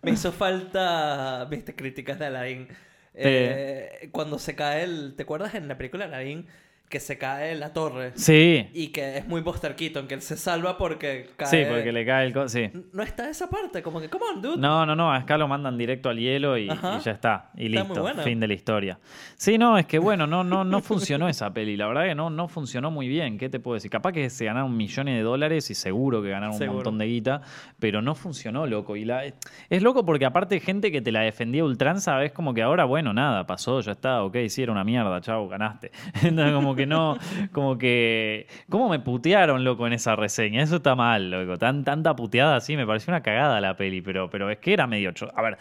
Me 0.02 0.12
hizo 0.12 0.32
falta, 0.32 1.46
viste, 1.46 1.76
críticas 1.76 2.18
de 2.18 2.26
Aladdin. 2.26 2.68
Eh, 3.14 4.10
cuando 4.12 4.40
se 4.40 4.56
cae 4.56 4.84
el... 4.84 5.16
¿Te 5.16 5.24
acuerdas 5.24 5.54
en 5.54 5.68
la 5.68 5.78
película 5.78 6.06
Aladdin? 6.06 6.48
Que 6.92 7.00
se 7.00 7.18
cae 7.18 7.56
la 7.56 7.72
torre. 7.72 8.12
Sí, 8.16 8.68
Y 8.74 8.90
que 8.90 9.18
es 9.20 9.28
muy 9.28 9.40
Buster 9.42 9.76
Keaton, 9.78 10.08
que 10.08 10.14
él 10.16 10.22
se 10.22 10.36
salva 10.36 10.78
porque 10.78 11.30
cae... 11.38 11.48
sí, 11.48 11.64
porque 11.68 11.92
le 11.94 12.06
cae 12.06 12.28
el... 12.28 12.34
co- 12.34 12.50
Sí. 12.50 12.70
No 12.92 13.02
está 13.02 13.30
esa 13.30 13.50
parte, 13.50 13.82
como 13.82 14.02
que, 14.02 14.10
come 14.10 14.26
on, 14.36 14.42
dude. 14.42 14.58
No, 14.58 14.86
no, 14.86 14.94
no, 14.96 15.14
acá 15.14 15.38
lo 15.38 15.48
mandan 15.48 15.78
directo 15.78 16.10
al 16.10 16.20
hielo 16.20 16.58
y, 16.58 16.68
ya 16.68 17.00
está. 17.12 17.50
Y 17.56 17.74
Está 17.74 17.84
listo, 17.94 18.06
fin 18.24 18.42
de 18.42 18.48
la 18.50 18.54
historia. 18.54 19.00
Sí, 19.36 19.58
no, 19.58 19.78
es 19.78 19.86
que 19.86 20.00
bueno, 20.00 20.28
no, 20.28 20.44
no, 20.44 20.66
no 20.66 20.82
funcionó 20.82 21.30
esa 21.30 21.54
peli. 21.54 21.78
La 21.78 21.88
verdad 21.88 22.04
que 22.08 22.16
no, 22.16 22.30
no 22.30 22.50
funcionó 22.50 22.92
muy 22.92 23.08
bien. 23.08 23.38
¿Qué 23.38 23.48
te 23.50 23.62
puedo 23.62 23.76
decir? 23.76 23.90
Capaz 23.90 24.12
que 24.12 24.30
se 24.30 24.44
ganaron 24.46 24.76
millones 24.76 25.16
de 25.16 25.22
dólares 25.22 25.70
y 25.72 25.76
seguro 25.76 26.22
que 26.22 26.30
ganaron 26.30 26.56
Seguro. 26.56 26.72
un 26.72 26.76
montón 26.78 26.98
de 26.98 27.06
guita, 27.06 27.42
pero 27.80 28.02
no 28.02 28.16
funcionó, 28.16 28.68
loco. 28.68 28.98
Y 28.98 29.06
la, 29.06 29.24
es 29.26 29.82
loco 29.82 30.06
porque 30.06 30.26
aparte 30.26 30.60
gente 30.60 30.92
que 30.92 31.02
te 31.02 31.14
la 31.14 31.22
defendía 31.22 31.64
ultranza, 31.64 32.22
es 32.26 32.34
como 32.34 32.54
que 32.54 32.62
ahora, 32.62 32.84
bueno, 32.84 33.14
nada, 33.14 33.48
pasó, 33.48 33.80
ya 33.80 33.94
está, 33.94 34.24
ok, 34.24 34.36
sí, 34.50 34.62
era 34.64 34.74
una 34.74 34.84
mierda, 34.84 35.22
chao, 35.22 35.48
ganaste. 35.48 35.92
Entonces, 36.24 36.54
como 36.54 36.76
que 36.76 36.81
no, 36.86 37.18
como 37.52 37.78
que. 37.78 38.48
¿Cómo 38.70 38.90
me 38.90 39.00
putearon, 39.00 39.64
loco, 39.64 39.88
en 39.88 39.94
esa 39.94 40.16
reseña? 40.16 40.62
Eso 40.62 40.78
está 40.78 40.96
mal, 40.96 41.30
loco. 41.32 41.58
Tan, 41.58 41.84
tanta 41.84 42.16
puteada 42.16 42.56
así, 42.56 42.76
me 42.76 42.86
pareció 42.86 43.12
una 43.12 43.22
cagada 43.22 43.60
la 43.62 43.76
peli, 43.76 44.02
pero, 44.02 44.30
pero 44.30 44.50
es 44.50 44.60
que 44.60 44.74
era 44.74 44.88
medio 44.88 45.12
chota. 45.12 45.34
A 45.36 45.42
ver, 45.42 45.58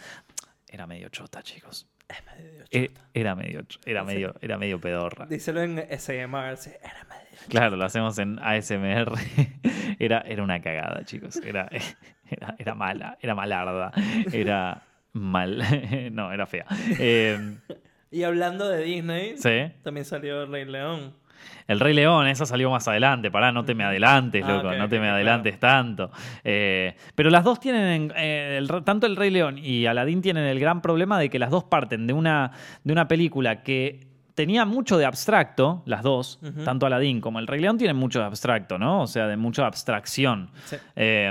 era 0.67 0.87
medio 0.87 1.09
chota, 1.09 1.41
chicos. 1.41 1.87
Eh, 2.71 2.89
Era 3.13 3.35
medio, 3.35 3.65
era 3.85 4.03
medio, 4.03 4.35
era 4.41 4.57
medio 4.57 4.79
pedorra. 4.79 5.25
Díselo 5.25 5.61
en 5.61 5.77
SMR, 5.77 6.57
sí, 6.57 6.71
era 6.81 7.03
medio... 7.09 7.37
Claro, 7.49 7.75
lo 7.75 7.85
hacemos 7.85 8.17
en 8.19 8.39
ASMR. 8.39 9.11
Era, 9.99 10.21
era 10.21 10.41
una 10.41 10.61
cagada, 10.61 11.03
chicos. 11.05 11.35
Era, 11.37 11.69
era, 12.29 12.55
era 12.57 12.73
mala, 12.75 13.17
era 13.21 13.35
malarda. 13.35 13.91
Era 14.31 14.83
mal. 15.13 15.61
No, 16.11 16.31
era 16.31 16.45
fea. 16.45 16.65
Eh, 16.97 17.57
Y 18.11 18.23
hablando 18.23 18.67
de 18.67 18.83
Disney, 18.83 19.37
sí. 19.37 19.71
también 19.83 20.05
salió 20.05 20.45
Rey 20.45 20.65
León. 20.65 21.13
El 21.67 21.79
Rey 21.79 21.93
León, 21.93 22.27
esa 22.27 22.45
salió 22.45 22.69
más 22.69 22.87
adelante. 22.87 23.31
Pará, 23.31 23.51
no 23.51 23.63
te 23.63 23.73
me 23.73 23.83
adelantes, 23.83 24.43
Ah, 24.45 24.53
loco. 24.61 24.73
no 24.75 24.87
te 24.89 24.95
me 24.97 25.03
claro. 25.05 25.15
adelantes 25.15 25.59
tanto. 25.59 26.11
Eh, 26.43 26.95
pero 27.15 27.29
las 27.29 27.43
dos 27.43 27.59
tienen, 27.59 28.11
eh, 28.15 28.57
el 28.59 28.67
tanto 28.83 29.07
el 29.07 29.15
Rey 29.15 29.29
León 29.31 29.57
y 29.57 29.85
Aladdin 29.85 30.21
tienen 30.21 30.43
el 30.45 30.59
gran 30.59 30.81
problema 30.81 31.17
de 31.17 31.29
que 31.29 31.39
las 31.39 31.49
dos 31.49 31.63
parten 31.63 32.05
de 32.05 32.13
una, 32.13 32.51
de 32.83 32.91
una 32.93 33.07
película 33.07 33.63
que 33.63 34.01
tenía 34.35 34.65
mucho 34.65 34.97
de 34.97 35.05
abstracto, 35.05 35.81
las 35.85 36.03
dos, 36.03 36.39
tanto 36.65 36.85
Aladdin 36.85 37.21
como 37.21 37.39
el 37.39 37.47
Rey 37.47 37.59
León 37.61 37.77
tienen 37.77 37.95
mucho 37.97 38.19
de 38.19 38.25
abstracto, 38.25 38.77
¿no? 38.77 39.01
O 39.01 39.07
sea, 39.07 39.27
de 39.27 39.37
mucha 39.37 39.65
abstracción 39.65 40.51
Sí. 40.65 40.75
eh, 40.95 41.27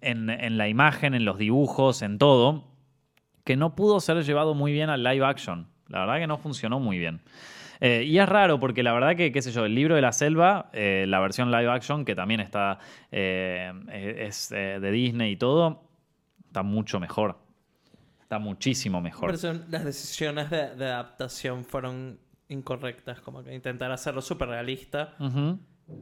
en, 0.00 0.30
en 0.30 0.58
la 0.58 0.68
imagen, 0.68 1.14
en 1.14 1.24
los 1.24 1.38
dibujos, 1.38 2.02
en 2.02 2.18
todo, 2.18 2.64
que 3.44 3.56
no 3.56 3.74
pudo 3.74 3.98
ser 4.00 4.22
llevado 4.24 4.54
muy 4.54 4.72
bien 4.72 4.88
al 4.90 5.02
live 5.02 5.24
action. 5.24 5.66
La 5.88 6.00
verdad 6.00 6.18
que 6.18 6.26
no 6.26 6.38
funcionó 6.38 6.78
muy 6.80 6.98
bien. 6.98 7.20
Eh, 7.80 8.02
y 8.04 8.18
es 8.18 8.28
raro 8.28 8.58
porque 8.58 8.82
la 8.82 8.92
verdad 8.92 9.14
que, 9.16 9.30
qué 9.30 9.40
sé 9.40 9.52
yo, 9.52 9.64
el 9.64 9.74
libro 9.74 9.94
de 9.94 10.02
la 10.02 10.12
selva, 10.12 10.68
eh, 10.72 11.04
la 11.08 11.20
versión 11.20 11.50
live 11.50 11.70
action, 11.70 12.04
que 12.04 12.14
también 12.14 12.40
está, 12.40 12.78
eh, 13.12 13.72
es 14.18 14.50
eh, 14.52 14.78
de 14.80 14.90
Disney 14.90 15.32
y 15.32 15.36
todo, 15.36 15.82
está 16.46 16.62
mucho 16.62 16.98
mejor. 16.98 17.38
Está 18.20 18.38
muchísimo 18.38 19.00
mejor. 19.00 19.34
Pero 19.40 19.60
las 19.70 19.84
decisiones 19.84 20.50
de, 20.50 20.74
de 20.74 20.86
adaptación 20.86 21.64
fueron 21.64 22.18
incorrectas, 22.48 23.20
como 23.20 23.42
que 23.44 23.54
intentar 23.54 23.90
hacerlo 23.92 24.20
súper 24.22 24.48
realista. 24.48 25.14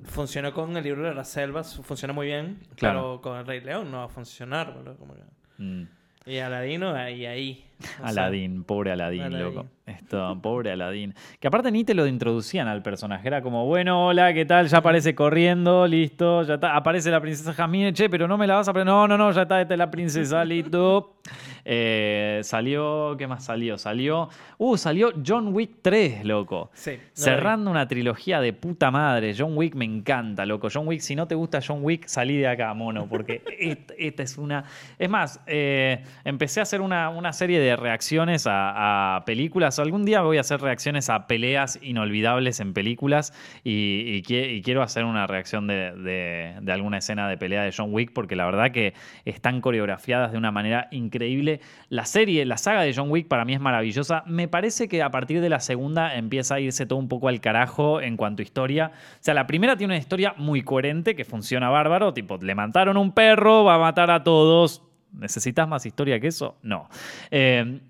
Funcionó 0.04 0.52
con 0.52 0.76
el 0.76 0.82
libro 0.82 1.02
de 1.08 1.14
las 1.14 1.28
selvas, 1.28 1.76
funciona 1.84 2.12
muy 2.12 2.26
bien, 2.26 2.58
Claro. 2.74 3.00
pero 3.00 3.20
con 3.20 3.38
el 3.38 3.46
Rey 3.46 3.60
León 3.60 3.90
no 3.92 3.98
va 3.98 4.04
a 4.04 4.08
funcionar, 4.08 4.72
boludo, 4.74 4.96
como 4.96 5.14
que- 5.14 5.62
Mm. 5.62 5.88
Y 6.26 6.38
Aladino 6.38 6.92
ahí, 6.92 7.24
ahí. 7.24 7.64
Sea, 7.78 8.06
Aladín, 8.08 8.64
pobre 8.64 8.90
Aladín, 8.92 9.22
Aladín. 9.22 9.54
loco. 9.54 9.66
Esto, 9.86 10.36
pobre 10.42 10.72
Aladín. 10.72 11.14
Que 11.38 11.46
aparte 11.46 11.70
ni 11.70 11.84
te 11.84 11.94
lo 11.94 12.08
introducían 12.08 12.66
al 12.66 12.82
personaje. 12.82 13.28
Era 13.28 13.40
como, 13.40 13.66
bueno, 13.66 14.08
hola, 14.08 14.34
¿qué 14.34 14.44
tal? 14.44 14.66
Ya 14.66 14.78
aparece 14.78 15.14
corriendo, 15.14 15.86
listo. 15.86 16.42
Ya 16.42 16.54
está. 16.54 16.74
Aparece 16.74 17.08
la 17.08 17.20
princesa 17.20 17.54
Jasmine, 17.54 17.92
che, 17.92 18.10
pero 18.10 18.26
no 18.26 18.36
me 18.36 18.48
la 18.48 18.56
vas 18.56 18.66
a 18.66 18.72
aprender. 18.72 18.92
No, 18.92 19.06
no, 19.06 19.16
no, 19.16 19.30
ya 19.30 19.42
está, 19.42 19.60
esta 19.60 19.74
es 19.74 19.78
la 19.78 19.90
princesa, 19.90 20.44
listo. 20.44 21.12
Eh, 21.68 22.42
salió, 22.44 23.16
¿qué 23.18 23.26
más 23.26 23.44
salió? 23.44 23.76
Salió, 23.76 24.28
uh, 24.58 24.76
salió 24.76 25.12
John 25.26 25.52
Wick 25.52 25.78
3, 25.82 26.24
loco. 26.24 26.70
Sí. 26.74 26.92
no. 26.92 27.00
Cerrando 27.12 27.72
una 27.72 27.88
trilogía 27.88 28.40
de 28.40 28.52
puta 28.52 28.92
madre. 28.92 29.34
John 29.36 29.56
Wick 29.56 29.74
me 29.74 29.84
encanta, 29.84 30.46
loco. 30.46 30.68
John 30.72 30.86
Wick, 30.86 31.00
si 31.00 31.16
no 31.16 31.26
te 31.26 31.34
gusta 31.34 31.58
John 31.66 31.80
Wick, 31.82 32.06
salí 32.06 32.36
de 32.36 32.46
acá, 32.46 32.72
mono, 32.72 33.08
porque 33.08 33.42
esta, 33.58 33.94
esta 33.98 34.22
es 34.22 34.38
una... 34.38 34.62
Es 34.96 35.10
más, 35.10 35.40
eh, 35.48 36.04
empecé 36.24 36.60
a 36.60 36.62
hacer 36.62 36.80
una, 36.80 37.08
una 37.08 37.32
serie 37.32 37.58
de 37.58 37.74
reacciones 37.74 38.46
a, 38.46 39.16
a 39.16 39.24
películas. 39.24 39.75
Algún 39.78 40.04
día 40.04 40.20
voy 40.22 40.38
a 40.38 40.40
hacer 40.40 40.60
reacciones 40.60 41.10
a 41.10 41.26
peleas 41.26 41.78
inolvidables 41.82 42.60
en 42.60 42.72
películas 42.72 43.32
y, 43.64 44.02
y 44.06 44.22
qui- 44.22 44.56
y 44.56 44.62
quiero 44.62 44.82
hacer 44.82 45.04
una 45.04 45.26
reacción 45.26 45.66
de 45.66 46.54
alguna 46.68 46.98
escena 46.98 47.28
de 47.28 47.36
pelea 47.36 47.62
de 47.62 47.72
John 47.76 47.92
Wick 47.92 48.12
porque 48.12 48.36
la 48.36 48.44
verdad 48.46 48.70
que 48.72 48.94
están 49.24 49.60
coreografiadas 49.60 50.32
de 50.32 50.38
una 50.38 50.50
manera 50.50 50.88
increíble. 50.90 51.60
La 51.88 52.04
serie, 52.04 52.44
la 52.44 52.56
saga 52.56 52.82
de 52.82 52.94
John 52.94 53.10
Wick 53.10 53.28
para 53.28 53.44
mí 53.44 53.54
es 53.54 53.60
maravillosa. 53.60 54.22
Me 54.26 54.48
parece 54.48 54.88
que 54.88 55.02
a 55.02 55.10
partir 55.10 55.40
de 55.40 55.48
la 55.48 55.60
segunda 55.60 56.16
empieza 56.16 56.56
a 56.56 56.60
irse 56.60 56.86
todo 56.86 56.98
un 56.98 57.08
poco 57.08 57.28
al 57.28 57.40
carajo 57.40 58.00
en 58.00 58.16
cuanto 58.16 58.42
a 58.42 58.44
historia. 58.44 58.92
O 58.94 59.18
sea, 59.20 59.34
la 59.34 59.46
primera 59.46 59.76
tiene 59.76 59.94
una 59.94 59.98
historia 60.00 60.34
muy 60.36 60.62
coherente 60.62 61.14
que 61.14 61.24
funciona 61.24 61.68
bárbaro, 61.70 62.12
tipo, 62.14 62.36
le 62.38 62.54
mataron 62.54 62.96
un 62.96 63.12
perro, 63.12 63.64
va 63.64 63.74
a 63.76 63.78
matar 63.78 64.10
a 64.10 64.22
todos. 64.22 64.82
¿Necesitas 65.12 65.66
más 65.66 65.86
historia 65.86 66.20
que 66.20 66.26
eso? 66.26 66.56
No. 66.62 66.88
Eh, 67.30 67.80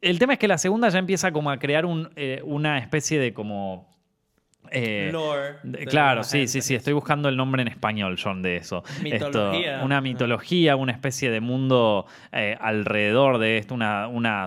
el 0.00 0.18
tema 0.18 0.34
es 0.34 0.38
que 0.38 0.48
la 0.48 0.58
segunda 0.58 0.88
ya 0.88 0.98
empieza 0.98 1.32
como 1.32 1.50
a 1.50 1.58
crear 1.58 1.84
un, 1.86 2.10
eh, 2.16 2.40
una 2.44 2.78
especie 2.78 3.18
de 3.18 3.32
como... 3.34 3.88
eh, 4.70 5.10
Lore. 5.12 5.54
de- 5.62 5.84
claro, 5.86 6.18
la 6.18 6.24
sí, 6.24 6.46
sí, 6.46 6.60
sí. 6.62 6.74
Estoy 6.74 6.92
buscando 6.92 7.28
el 7.28 7.36
nombre 7.36 7.62
en 7.62 7.68
español, 7.68 8.16
John, 8.22 8.40
de 8.42 8.56
eso. 8.56 8.84
Mitología. 9.02 9.72
Esto, 9.74 9.84
una 9.84 10.00
mitología, 10.00 10.76
una 10.76 10.92
especie 10.92 11.30
de 11.30 11.40
mundo 11.40 12.06
eh, 12.32 12.56
alrededor 12.60 13.38
de 13.38 13.58
esto, 13.58 13.74
una, 13.74 14.06
una 14.08 14.46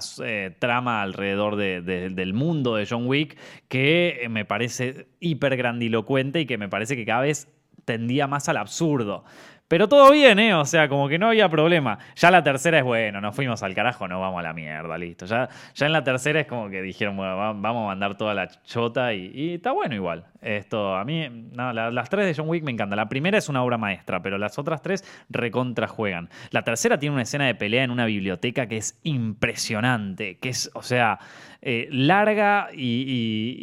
trama 0.60 1.02
alrededor 1.02 1.56
de- 1.56 1.82
de- 1.82 2.10
del 2.10 2.34
mundo 2.34 2.76
de 2.76 2.88
John 2.90 3.06
Wick 3.08 3.38
que 3.68 4.26
me 4.30 4.46
parece 4.46 5.08
hiper 5.20 5.58
grandilocuente 5.58 6.40
y 6.42 6.46
que 6.46 6.58
me 6.58 6.70
parece 6.70 6.96
que 6.96 7.06
cada 7.06 7.22
vez 7.22 7.48
tendía 7.86 8.28
más 8.28 8.48
al 8.48 8.58
absurdo. 8.58 9.26
Pero 9.74 9.88
todo 9.90 10.12
bien, 10.12 10.38
¿eh? 10.38 10.54
O 10.54 10.66
sea, 10.66 10.88
como 10.88 11.10
que 11.10 11.18
no 11.18 11.30
había 11.30 11.50
problema. 11.50 11.98
Ya 12.16 12.30
la 12.30 12.44
tercera 12.44 12.78
es 12.78 12.84
bueno, 12.84 13.20
nos 13.22 13.36
fuimos 13.36 13.64
al 13.64 13.74
carajo, 13.74 14.08
no 14.08 14.22
vamos 14.22 14.40
a 14.40 14.44
la 14.44 14.54
mierda, 14.54 14.96
listo. 15.00 15.26
Ya, 15.26 15.50
ya 15.74 15.88
en 15.88 15.92
la 15.94 16.04
tercera 16.04 16.40
es 16.42 16.46
como 16.46 16.70
que 16.70 16.80
dijeron, 16.84 17.18
bueno, 17.18 17.36
va- 17.36 17.54
vamos 17.54 17.86
a 17.86 17.88
mandar 17.88 18.16
toda 18.16 18.36
la 18.36 18.48
chota 18.66 19.16
y, 19.16 19.56
está 19.56 19.72
bueno 19.72 19.96
igual. 19.96 20.26
Esto, 20.44 20.96
a 20.96 21.04
mí, 21.06 21.28
no, 21.54 21.74
la- 21.74 21.90
las 21.90 22.08
tres 22.08 22.28
de 22.28 22.36
John 22.40 22.48
Wick 22.50 22.64
me 22.64 22.70
encantan. 22.72 22.98
La 22.98 23.10
primera 23.10 23.36
es 23.40 23.50
una 23.50 23.64
obra 23.64 23.80
maestra, 23.80 24.22
pero 24.22 24.38
las 24.38 24.60
otras 24.60 24.84
tres 24.84 25.04
recontra 25.28 25.88
juegan. 25.88 26.30
La 26.52 26.62
tercera 26.62 27.00
tiene 27.00 27.14
una 27.16 27.24
escena 27.24 27.48
de 27.48 27.56
pelea 27.56 27.84
en 27.84 27.90
una 27.90 28.06
biblioteca 28.06 28.68
que 28.68 28.78
es 28.78 29.00
impresionante, 29.02 30.38
que 30.38 30.50
es, 30.50 30.70
o 30.76 30.84
sea, 30.84 31.18
eh, 31.64 31.88
larga 31.90 32.68
y- 32.76 33.56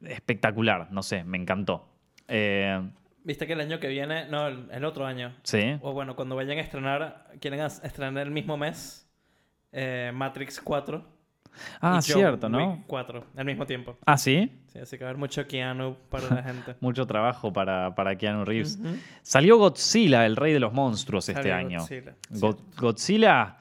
y 0.00 0.08
espectacular. 0.08 0.88
No 0.90 1.02
sé, 1.02 1.22
me 1.22 1.36
encantó. 1.36 1.86
Eh, 2.28 2.80
Viste 3.24 3.46
que 3.46 3.52
el 3.52 3.60
año 3.60 3.78
que 3.78 3.88
viene, 3.88 4.26
no, 4.28 4.48
el, 4.48 4.84
otro 4.84 5.06
año, 5.06 5.34
sí. 5.44 5.76
o 5.80 5.92
bueno, 5.92 6.16
cuando 6.16 6.34
vayan 6.34 6.58
a 6.58 6.60
estrenar, 6.60 7.28
quieren 7.40 7.60
estrenar 7.60 8.26
el 8.26 8.32
mismo 8.32 8.56
mes 8.56 9.08
eh, 9.70 10.10
Matrix 10.12 10.60
4. 10.60 11.04
Ah, 11.80 11.90
y 11.90 11.94
John 11.96 12.02
cierto, 12.02 12.48
¿no? 12.48 12.72
Wick 12.72 12.86
4 12.86 13.26
al 13.36 13.44
mismo 13.44 13.66
tiempo. 13.66 13.98
Ah, 14.06 14.16
sí. 14.16 14.50
Sí, 14.68 14.78
así 14.78 14.96
que 14.96 15.04
va 15.04 15.08
a 15.08 15.10
haber 15.10 15.20
mucho 15.20 15.46
Keanu 15.46 15.96
para 16.08 16.34
la 16.34 16.42
gente. 16.42 16.74
Mucho 16.80 17.06
trabajo 17.06 17.52
para, 17.52 17.94
para 17.94 18.16
Keanu 18.16 18.44
Reeves. 18.44 18.78
Salió 19.22 19.58
Godzilla, 19.58 20.24
el 20.24 20.34
rey 20.36 20.52
de 20.54 20.60
los 20.60 20.72
monstruos, 20.72 21.28
este 21.28 21.52
año. 21.52 21.80
Godzilla, 21.80 22.14
Go- 22.30 22.58
Godzilla, 22.78 23.56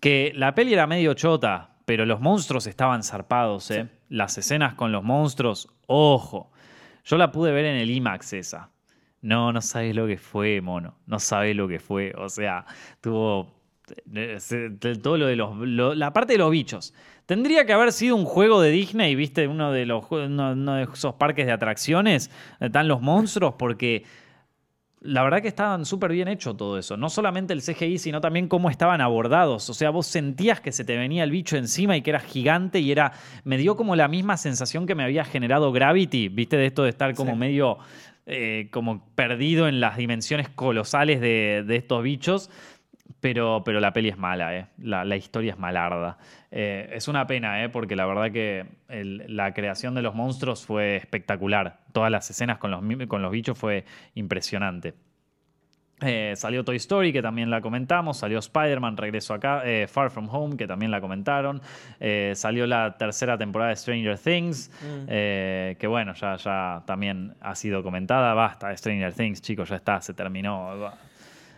que 0.00 0.32
la 0.34 0.54
peli 0.54 0.74
era 0.74 0.86
medio 0.86 1.14
chota, 1.14 1.70
pero 1.86 2.04
los 2.04 2.20
monstruos 2.20 2.66
estaban 2.66 3.02
zarpados, 3.02 3.70
¿eh? 3.70 3.88
Las 4.10 4.36
escenas 4.36 4.74
con 4.74 4.92
los 4.92 5.02
monstruos, 5.02 5.68
ojo. 5.86 6.52
Yo 7.04 7.16
la 7.16 7.32
pude 7.32 7.50
ver 7.50 7.64
en 7.64 7.76
el 7.76 7.90
IMAX 7.90 8.34
esa. 8.34 8.68
No, 9.22 9.52
no 9.52 9.60
sabes 9.60 9.94
lo 9.96 10.06
que 10.06 10.18
fue, 10.18 10.60
mono. 10.60 10.94
No 11.06 11.18
sabes 11.18 11.56
lo 11.56 11.68
que 11.68 11.78
fue. 11.78 12.12
O 12.18 12.28
sea, 12.28 12.66
tuvo 13.00 13.54
eh, 14.14 14.38
todo 15.02 15.16
lo 15.16 15.26
de 15.26 15.36
los. 15.36 15.56
lo- 15.58 15.94
la 15.94 16.12
parte 16.12 16.32
de 16.34 16.38
los 16.38 16.50
bichos. 16.50 16.92
Tendría 17.26 17.64
que 17.64 17.72
haber 17.72 17.92
sido 17.92 18.16
un 18.16 18.24
juego 18.24 18.60
de 18.60 18.70
Disney, 18.70 19.14
¿viste? 19.14 19.46
Uno 19.46 19.70
de, 19.72 19.86
los, 19.86 20.04
uno, 20.10 20.52
uno 20.52 20.74
de 20.74 20.82
esos 20.84 21.14
parques 21.14 21.46
de 21.46 21.52
atracciones. 21.52 22.30
Están 22.58 22.88
los 22.88 23.00
monstruos, 23.00 23.54
porque 23.56 24.04
la 25.00 25.22
verdad 25.22 25.40
que 25.40 25.48
estaban 25.48 25.84
súper 25.84 26.12
bien 26.12 26.28
hecho 26.28 26.54
todo 26.54 26.78
eso. 26.78 26.96
No 26.96 27.08
solamente 27.08 27.52
el 27.52 27.62
CGI, 27.62 27.98
sino 27.98 28.20
también 28.20 28.48
cómo 28.48 28.70
estaban 28.70 29.00
abordados. 29.00 29.68
O 29.70 29.74
sea, 29.74 29.90
vos 29.90 30.06
sentías 30.06 30.60
que 30.60 30.72
se 30.72 30.84
te 30.84 30.96
venía 30.96 31.22
el 31.24 31.30
bicho 31.30 31.56
encima 31.56 31.96
y 31.96 32.02
que 32.02 32.10
era 32.10 32.20
gigante 32.20 32.80
y 32.80 32.90
era. 32.90 33.12
Me 33.44 33.56
dio 33.56 33.76
como 33.76 33.94
la 33.96 34.08
misma 34.08 34.36
sensación 34.36 34.86
que 34.86 34.94
me 34.96 35.04
había 35.04 35.24
generado 35.24 35.70
Gravity, 35.72 36.28
¿viste? 36.28 36.56
De 36.56 36.66
esto 36.66 36.82
de 36.82 36.90
estar 36.90 37.14
como 37.14 37.32
Sí. 37.32 37.38
medio. 37.38 37.78
Eh, 38.26 38.68
como 38.70 39.04
perdido 39.14 39.68
en 39.68 39.80
las 39.80 39.96
dimensiones 39.96 40.48
colosales 40.48 41.20
de, 41.20 41.64
estos 41.68 42.02
bichos. 42.02 42.50
Pero, 43.20 43.62
pero 43.64 43.78
la 43.78 43.92
peli 43.92 44.08
es 44.08 44.18
mala, 44.18 44.56
¿eh? 44.56 44.66
la, 44.78 45.16
historia 45.16 45.52
es 45.52 45.58
malarda. 45.58 46.18
Eh, 46.50 46.90
es 46.92 47.06
una 47.06 47.26
pena, 47.26 47.62
¿eh? 47.62 47.68
porque 47.68 47.94
la 47.94 48.04
verdad 48.04 48.32
que 48.32 48.66
la 48.88 49.54
creación 49.54 49.94
de 49.94 50.02
los 50.02 50.14
monstruos 50.14 50.66
fue 50.66 50.96
espectacular. 50.96 51.82
Todas 51.92 52.10
las 52.10 52.28
escenas 52.30 52.58
con 52.58 52.72
los, 52.72 52.82
con 53.06 53.22
los 53.22 53.30
bichos 53.30 53.56
fue 53.56 53.84
impresionante. 54.14 54.94
Eh, 56.02 56.34
salió 56.36 56.64
Toy 56.64 56.76
Story, 56.76 57.12
que 57.12 57.22
también 57.22 57.48
la 57.50 57.60
comentamos. 57.60 58.18
Salió 58.18 58.38
Spider-Man, 58.40 58.96
regreso 58.96 59.34
acá. 59.34 59.62
eh, 59.64 59.86
Far 59.86 60.10
From 60.10 60.28
Home, 60.30 60.56
que 60.56 60.66
también 60.66 60.90
la 60.90 61.00
comentaron. 61.00 61.60
Eh, 62.00 62.32
salió 62.34 62.66
la 62.66 62.96
tercera 62.98 63.38
temporada 63.38 63.70
de 63.70 63.76
Stranger 63.76 64.18
Things, 64.18 64.70
Mm. 64.82 65.06
que 65.06 65.86
bueno, 65.88 66.12
ya, 66.14 66.36
ya 66.36 66.82
también 66.86 67.34
ha 67.40 67.54
sido 67.54 67.82
comentada. 67.82 68.34
Basta 68.34 68.76
Stranger 68.76 69.12
Things, 69.12 69.40
chicos, 69.40 69.68
ya 69.68 69.76
está, 69.76 70.00
se 70.00 70.12
terminó. 70.14 70.92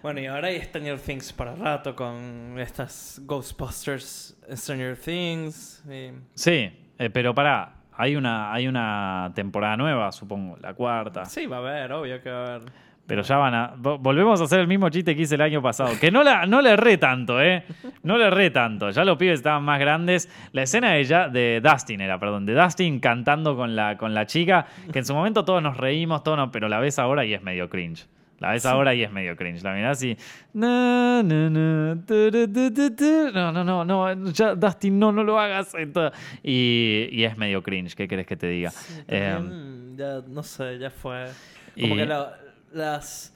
Bueno, 0.02 0.20
y 0.20 0.26
ahora 0.26 0.48
hay 0.48 0.60
Stranger 0.60 1.00
Things 1.00 1.32
para 1.32 1.54
rato 1.54 1.96
con 1.96 2.56
estas 2.58 3.22
Ghostbusters 3.24 4.36
Stranger 4.52 4.96
Things. 4.98 5.82
y- 5.90 6.10
Sí, 6.34 6.70
pero 7.12 7.34
pará, 7.34 7.76
hay 7.96 8.16
una, 8.16 8.52
hay 8.52 8.66
una 8.66 9.32
temporada 9.34 9.76
nueva, 9.78 10.12
supongo, 10.12 10.56
la 10.60 10.74
cuarta. 10.74 11.24
Sí, 11.24 11.46
va 11.46 11.56
a 11.56 11.60
haber, 11.60 11.92
obvio 11.92 12.20
que 12.22 12.30
va 12.30 12.38
a 12.44 12.54
haber. 12.56 12.72
Pero 13.06 13.20
ya 13.22 13.36
van 13.36 13.54
a. 13.54 13.74
vo- 13.76 13.98
Volvemos 13.98 14.40
a 14.40 14.44
hacer 14.44 14.60
el 14.60 14.66
mismo 14.66 14.88
chiste 14.88 15.14
que 15.14 15.22
hice 15.22 15.34
el 15.34 15.42
año 15.42 15.60
pasado. 15.60 15.90
Que 16.00 16.10
no, 16.10 16.22
la, 16.22 16.46
no 16.46 16.62
le 16.62 16.70
erré 16.70 16.96
tanto, 16.96 17.40
¿eh? 17.42 17.64
No 18.02 18.16
le 18.16 18.26
erré 18.28 18.48
tanto. 18.50 18.88
Ya 18.90 19.04
los 19.04 19.18
pibes 19.18 19.40
estaban 19.40 19.62
más 19.62 19.78
grandes. 19.78 20.30
La 20.52 20.62
escena 20.62 20.92
de, 20.92 21.04
ya, 21.04 21.28
de 21.28 21.60
Dustin 21.62 22.00
era, 22.00 22.18
perdón, 22.18 22.46
de 22.46 22.54
Dustin 22.54 23.00
cantando 23.00 23.56
con 23.56 23.76
la, 23.76 23.98
con 23.98 24.14
la 24.14 24.24
chica, 24.24 24.66
que 24.90 25.00
en 25.00 25.04
su 25.04 25.12
momento 25.14 25.44
todos 25.44 25.62
nos 25.62 25.76
reímos, 25.76 26.22
todos 26.22 26.48
pero 26.50 26.68
la 26.68 26.80
ves 26.80 26.98
ahora 26.98 27.26
y 27.26 27.34
es 27.34 27.42
medio 27.42 27.68
cringe. 27.68 28.06
La 28.40 28.50
ves 28.52 28.64
ahora 28.66 28.94
y 28.94 29.02
es 29.02 29.12
medio 29.12 29.36
cringe. 29.36 29.62
La 29.62 29.72
mirás 29.74 30.02
y. 30.02 30.16
No, 30.54 31.22
no, 31.22 31.50
no, 33.64 33.84
no. 33.84 34.30
Ya, 34.32 34.54
Dustin, 34.54 34.98
no, 34.98 35.12
no 35.12 35.22
lo 35.24 35.38
hagas. 35.38 35.74
Y, 36.42 37.08
y 37.12 37.24
es 37.24 37.36
medio 37.36 37.62
cringe. 37.62 37.94
¿Qué 37.94 38.08
querés 38.08 38.26
que 38.26 38.36
te 38.36 38.46
diga? 38.48 38.72
También, 39.06 39.96
ya, 39.96 40.20
no 40.26 40.42
sé, 40.42 40.78
ya 40.78 40.90
fue. 40.90 41.26
Como 41.80 41.94
y- 41.94 41.98
que 41.98 42.06
la- 42.06 42.34
las. 42.74 43.32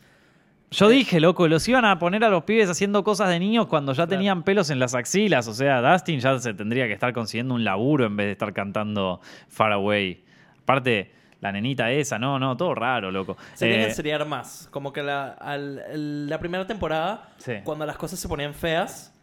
Yo 0.71 0.89
dije, 0.91 1.19
loco, 1.19 1.49
los 1.49 1.67
iban 1.67 1.87
a 1.87 1.99
poner 1.99 2.23
a 2.25 2.29
los 2.29 2.45
pibes 2.45 2.69
haciendo 2.69 3.03
cosas 3.03 3.31
de 3.31 3.39
niños 3.39 3.67
cuando 3.69 3.93
ya 3.93 4.05
Claro. 4.07 4.11
tenían 4.11 4.43
pelos 4.43 4.69
en 4.69 4.79
las 4.79 4.95
axilas. 4.95 5.49
O 5.49 5.55
sea, 5.55 5.81
Dustin 5.81 6.21
ya 6.21 6.39
se 6.39 6.53
tendría 6.53 6.87
que 6.87 6.93
estar 6.93 7.13
consiguiendo 7.15 7.55
un 7.55 7.65
laburo 7.65 8.05
en 8.05 8.17
vez 8.17 8.27
de 8.27 8.33
estar 8.33 8.53
cantando 8.53 9.21
Far 9.49 9.73
Away. 9.73 10.23
Aparte, 10.63 11.11
la 11.41 11.53
nenita 11.53 11.91
esa, 11.91 12.19
no, 12.19 12.39
no, 12.39 12.55
todo 12.57 12.75
raro, 12.75 13.11
loco. 13.11 13.39
Se 13.55 13.65
tiene 13.67 13.77
Eh, 13.77 13.85
que 13.85 13.91
enseriar 13.91 14.27
más. 14.27 14.69
Como 14.71 14.93
que 14.93 15.03
la, 15.03 15.29
al- 15.31 16.29
la 16.29 16.39
primera 16.39 16.67
temporada, 16.67 17.31
Sí. 17.39 17.55
cuando 17.65 17.87
las 17.87 17.97
cosas 17.97 18.19
se 18.19 18.29
ponían 18.29 18.53
feas, 18.53 19.15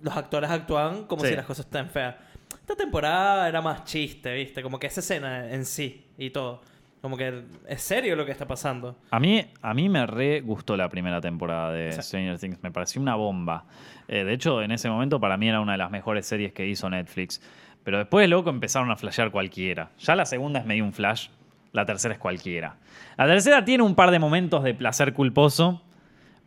los 0.00 0.16
actores 0.16 0.48
actuaban 0.50 1.04
como 1.04 1.22
Sí. 1.22 1.30
si 1.30 1.36
las 1.36 1.44
cosas 1.44 1.66
estén 1.66 1.90
feas. 1.90 2.14
Esta 2.60 2.76
temporada 2.76 3.46
era 3.46 3.60
más 3.60 3.84
chiste, 3.84 4.32
¿viste? 4.32 4.62
Como 4.62 4.78
que 4.78 4.86
esa 4.86 5.00
escena 5.00 5.50
en 5.50 5.66
sí 5.66 6.06
y 6.16 6.30
todo. 6.30 6.62
Como 7.04 7.18
que 7.18 7.42
es 7.68 7.82
serio 7.82 8.16
lo 8.16 8.24
que 8.24 8.32
está 8.32 8.46
pasando. 8.46 8.96
A 9.10 9.20
mí, 9.20 9.44
a 9.60 9.74
mí 9.74 9.90
me 9.90 10.06
re 10.06 10.40
gustó 10.40 10.74
la 10.74 10.88
primera 10.88 11.20
temporada 11.20 11.70
de. 11.70 11.92
Stranger 12.00 12.38
Things. 12.38 12.62
Me 12.62 12.70
pareció 12.70 12.98
una 12.98 13.14
bomba. 13.14 13.66
Eh, 14.08 14.24
de 14.24 14.32
hecho, 14.32 14.62
en 14.62 14.72
ese 14.72 14.88
momento 14.88 15.20
para 15.20 15.36
mí 15.36 15.46
era 15.46 15.60
una 15.60 15.72
de 15.72 15.78
las 15.78 15.90
mejores 15.90 16.24
series 16.24 16.54
que 16.54 16.66
hizo 16.66 16.88
Netflix. 16.88 17.42
Pero 17.82 17.98
después, 17.98 18.26
loco, 18.30 18.48
empezaron 18.48 18.90
a 18.90 18.96
flashear 18.96 19.30
cualquiera. 19.30 19.90
Ya 19.98 20.16
la 20.16 20.24
segunda 20.24 20.60
es 20.60 20.64
medio 20.64 20.82
un 20.82 20.94
flash. 20.94 21.28
La 21.72 21.84
tercera 21.84 22.14
es 22.14 22.20
cualquiera. 22.20 22.76
La 23.18 23.26
tercera 23.26 23.66
tiene 23.66 23.82
un 23.82 23.94
par 23.94 24.10
de 24.10 24.18
momentos 24.18 24.64
de 24.64 24.72
placer 24.72 25.12
culposo, 25.12 25.82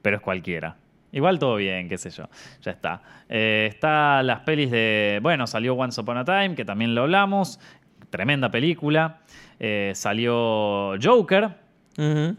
pero 0.01 0.15
es 0.15 0.23
cualquiera. 0.23 0.77
Igual 1.11 1.39
todo 1.39 1.55
bien, 1.55 1.87
qué 1.87 1.97
sé 1.97 2.09
yo. 2.09 2.29
Ya 2.61 2.71
está. 2.71 3.01
Eh, 3.29 3.67
está 3.71 4.21
las 4.23 4.41
pelis 4.41 4.69
de. 4.69 5.19
Bueno, 5.21 5.47
salió 5.47 5.73
Once 5.73 5.99
Upon 5.99 6.17
a 6.17 6.25
Time, 6.25 6.55
que 6.55 6.65
también 6.65 6.95
lo 6.95 7.03
hablamos. 7.03 7.59
Tremenda 8.09 8.49
película. 8.51 9.19
Eh, 9.59 9.91
salió 9.95 10.93
Joker. 11.01 11.49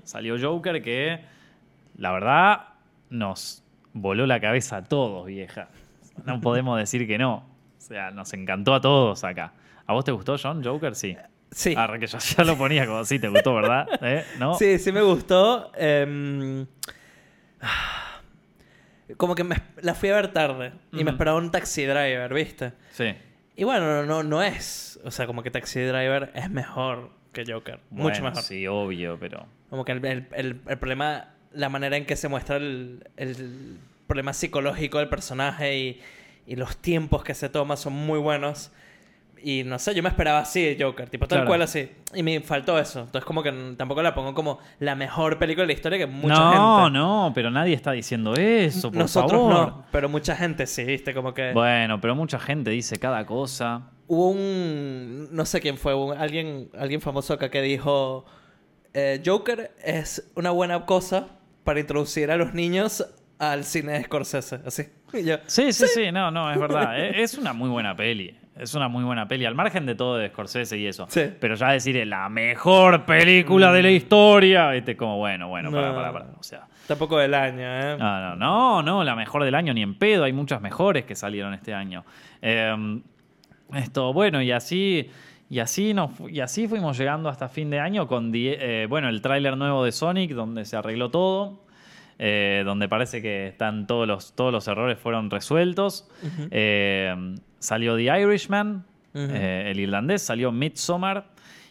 Salió 0.04 0.36
Joker 0.40 0.80
que, 0.82 1.20
la 1.96 2.12
verdad, 2.12 2.60
nos 3.10 3.62
voló 3.92 4.26
la 4.26 4.40
cabeza 4.40 4.76
a 4.78 4.84
todos, 4.84 5.26
vieja. 5.26 5.68
No 6.24 6.40
podemos 6.40 6.78
decir 6.78 7.06
que 7.06 7.18
no. 7.18 7.34
O 7.76 7.80
sea, 7.80 8.10
nos 8.10 8.32
encantó 8.34 8.74
a 8.74 8.80
todos 8.80 9.24
acá. 9.24 9.52
¿A 9.86 9.92
vos 9.94 10.04
te 10.04 10.12
gustó, 10.12 10.36
John? 10.40 10.62
Joker, 10.62 10.94
sí. 10.94 11.16
Sí. 11.50 11.74
Ah, 11.76 11.90
que 11.98 12.06
yo 12.06 12.18
ya 12.18 12.44
lo 12.44 12.56
ponía 12.58 12.86
como 12.86 13.04
sí, 13.04 13.18
te 13.18 13.28
gustó, 13.28 13.54
¿verdad? 13.54 13.88
¿Eh? 14.02 14.22
¿No? 14.38 14.54
Sí, 14.54 14.78
sí 14.78 14.92
me 14.92 15.00
gustó. 15.00 15.72
Em, 15.74 16.66
como 19.16 19.34
que 19.34 19.44
me- 19.44 19.56
la 19.80 19.94
fui 19.94 20.10
a 20.10 20.14
ver 20.16 20.32
tarde 20.32 20.72
y 20.92 21.02
me 21.04 21.10
esperaba 21.10 21.38
un 21.38 21.50
taxi 21.50 21.84
driver, 21.86 22.32
¿viste? 22.34 22.72
Sí. 22.90 23.14
Y 23.58 23.64
bueno, 23.64 24.04
no, 24.06 24.22
no 24.22 24.40
es. 24.42 25.00
O 25.04 25.10
sea, 25.10 25.26
como 25.26 25.42
que 25.42 25.50
Taxi 25.50 25.80
Driver 25.80 26.30
es 26.34 26.48
mejor 26.48 27.10
que 27.32 27.44
Joker. 27.46 27.80
mucho 27.90 28.22
mejor. 28.22 28.42
Sí, 28.42 28.66
obvio, 28.68 29.18
pero. 29.18 29.46
Como 29.68 29.84
que 29.84 29.92
el, 29.92 30.04
el- 30.04 30.28
el- 30.32 30.60
el 30.66 30.78
problema, 30.78 31.34
la 31.52 31.68
manera 31.68 31.96
en 31.96 32.06
que 32.06 32.14
se 32.14 32.28
muestra 32.28 32.56
el, 32.56 33.04
el 33.16 33.78
problema 34.06 34.32
psicológico 34.32 34.98
del 34.98 35.08
personaje 35.08 35.76
y, 35.76 36.00
y 36.46 36.54
los 36.56 36.76
tiempos 36.76 37.24
que 37.24 37.34
se 37.34 37.48
toma 37.48 37.76
son 37.76 37.94
muy 37.94 38.18
buenos. 38.20 38.70
Y 39.42 39.62
no 39.64 39.78
sé, 39.78 39.94
yo 39.94 40.02
me 40.02 40.08
esperaba 40.08 40.40
así 40.40 40.62
de 40.62 40.82
Joker, 40.82 41.08
tipo 41.08 41.26
tal 41.26 41.38
Claro. 41.38 41.48
cual 41.48 41.62
así. 41.62 41.88
Y 42.14 42.22
me 42.22 42.40
faltó 42.40 42.78
eso. 42.78 43.00
Entonces, 43.00 43.24
como 43.24 43.42
que 43.42 43.52
tampoco 43.76 44.02
la 44.02 44.14
pongo 44.14 44.34
como 44.34 44.58
la 44.80 44.94
mejor 44.94 45.38
película 45.38 45.62
de 45.62 45.68
la 45.68 45.72
historia 45.74 45.98
que 45.98 46.06
mucha 46.06 46.34
no, 46.34 46.84
gente. 46.84 46.98
no, 46.98 47.32
pero 47.34 47.50
nadie 47.50 47.74
está 47.74 47.92
diciendo 47.92 48.34
eso, 48.34 48.90
por 48.90 48.98
Nosotros 48.98 49.32
favor. 49.32 49.52
no, 49.68 49.84
pero 49.92 50.08
mucha 50.08 50.34
gente 50.36 50.66
sí, 50.66 50.84
viste, 50.84 51.14
como 51.14 51.34
que. 51.34 51.52
Bueno, 51.52 52.00
pero 52.00 52.14
mucha 52.14 52.38
gente 52.38 52.70
dice 52.70 52.98
cada 52.98 53.24
cosa. 53.26 53.90
Hubo 54.06 54.30
un. 54.30 55.28
No 55.32 55.44
sé 55.44 55.60
quién 55.60 55.76
fue, 55.76 55.94
un- 55.94 56.16
alguien, 56.16 56.70
alguien 56.78 57.00
famoso 57.00 57.34
acá 57.34 57.50
que 57.50 57.60
dijo: 57.62 58.24
eh, 58.94 59.22
Joker 59.24 59.72
es 59.84 60.30
una 60.34 60.50
buena 60.50 60.86
cosa 60.86 61.28
para 61.64 61.80
introducir 61.80 62.30
a 62.30 62.36
los 62.36 62.54
niños 62.54 63.04
al 63.38 63.64
cine 63.64 63.92
de 63.92 64.04
Scorsese. 64.04 64.60
Así. 64.66 64.84
Yo, 65.24 65.36
Sí, 65.46 65.72
sí, 65.72 65.86
sí, 65.86 66.10
no, 66.12 66.30
no, 66.30 66.50
es 66.52 66.58
verdad. 66.58 66.98
E- 66.98 67.22
Es 67.22 67.36
una 67.38 67.52
muy 67.52 67.68
buena 67.68 67.94
peli. 67.94 68.36
Es 68.58 68.74
una 68.74 68.88
muy 68.88 69.04
buena 69.04 69.28
peli, 69.28 69.44
al 69.44 69.54
margen 69.54 69.86
de 69.86 69.94
todo 69.94 70.16
de 70.16 70.28
Scorsese 70.28 70.76
y 70.78 70.86
eso. 70.86 71.06
Sí. 71.08 71.22
Pero 71.40 71.54
ya 71.54 71.70
decir 71.70 71.96
"Es 71.96 72.06
la 72.06 72.28
mejor 72.28 73.04
película 73.06 73.72
de 73.72 73.82
la 73.82 73.90
historia, 73.90 74.70
viste, 74.70 74.96
como 74.96 75.16
bueno, 75.18 75.48
bueno, 75.48 75.70
para, 75.70 75.88
No. 75.90 75.94
para, 75.94 76.12
para. 76.12 76.24
O 76.38 76.42
sea, 76.42 76.66
Tampoco 76.86 77.18
del 77.18 77.34
año, 77.34 77.60
¿eh? 77.62 77.96
no, 77.98 78.20
no, 78.20 78.36
no, 78.36 78.82
no, 78.82 79.04
la 79.04 79.14
mejor 79.14 79.44
del 79.44 79.54
año 79.54 79.72
ni 79.74 79.82
en 79.82 79.94
pedo. 79.94 80.24
Hay 80.24 80.32
muchas 80.32 80.60
mejores 80.60 81.04
que 81.04 81.14
salieron 81.14 81.54
este 81.54 81.72
año. 81.74 82.04
Eh, 82.42 83.00
esto, 83.74 84.12
bueno, 84.12 84.40
y 84.42 84.50
así. 84.52 85.10
Y 85.50 85.60
así, 85.60 85.94
nos, 85.94 86.10
y 86.30 86.40
así 86.40 86.68
fuimos 86.68 86.98
llegando 86.98 87.30
hasta 87.30 87.48
fin 87.48 87.70
de 87.70 87.80
año 87.80 88.06
con 88.06 88.30
die- 88.32 88.58
eh, 88.60 88.86
bueno, 88.86 89.08
el 89.08 89.22
tráiler 89.22 89.56
nuevo 89.56 89.82
de 89.82 89.92
Sonic, 89.92 90.32
donde 90.32 90.66
se 90.66 90.76
arregló 90.76 91.10
todo, 91.10 91.64
eh, 92.18 92.62
donde 92.66 92.86
parece 92.86 93.22
que 93.22 93.46
están 93.48 93.86
todos 93.86 94.06
los, 94.06 94.34
todos 94.34 94.52
los 94.52 94.68
errores 94.68 94.98
fueron 94.98 95.30
resueltos. 95.30 96.06
Eh, 96.50 97.34
salió 97.58 97.96
The 97.96 98.04
Irishman, 98.20 98.84
eh, 99.14 99.64
el 99.70 99.80
irlandés, 99.80 100.22
salió 100.22 100.52
Midsommar. 100.52 101.26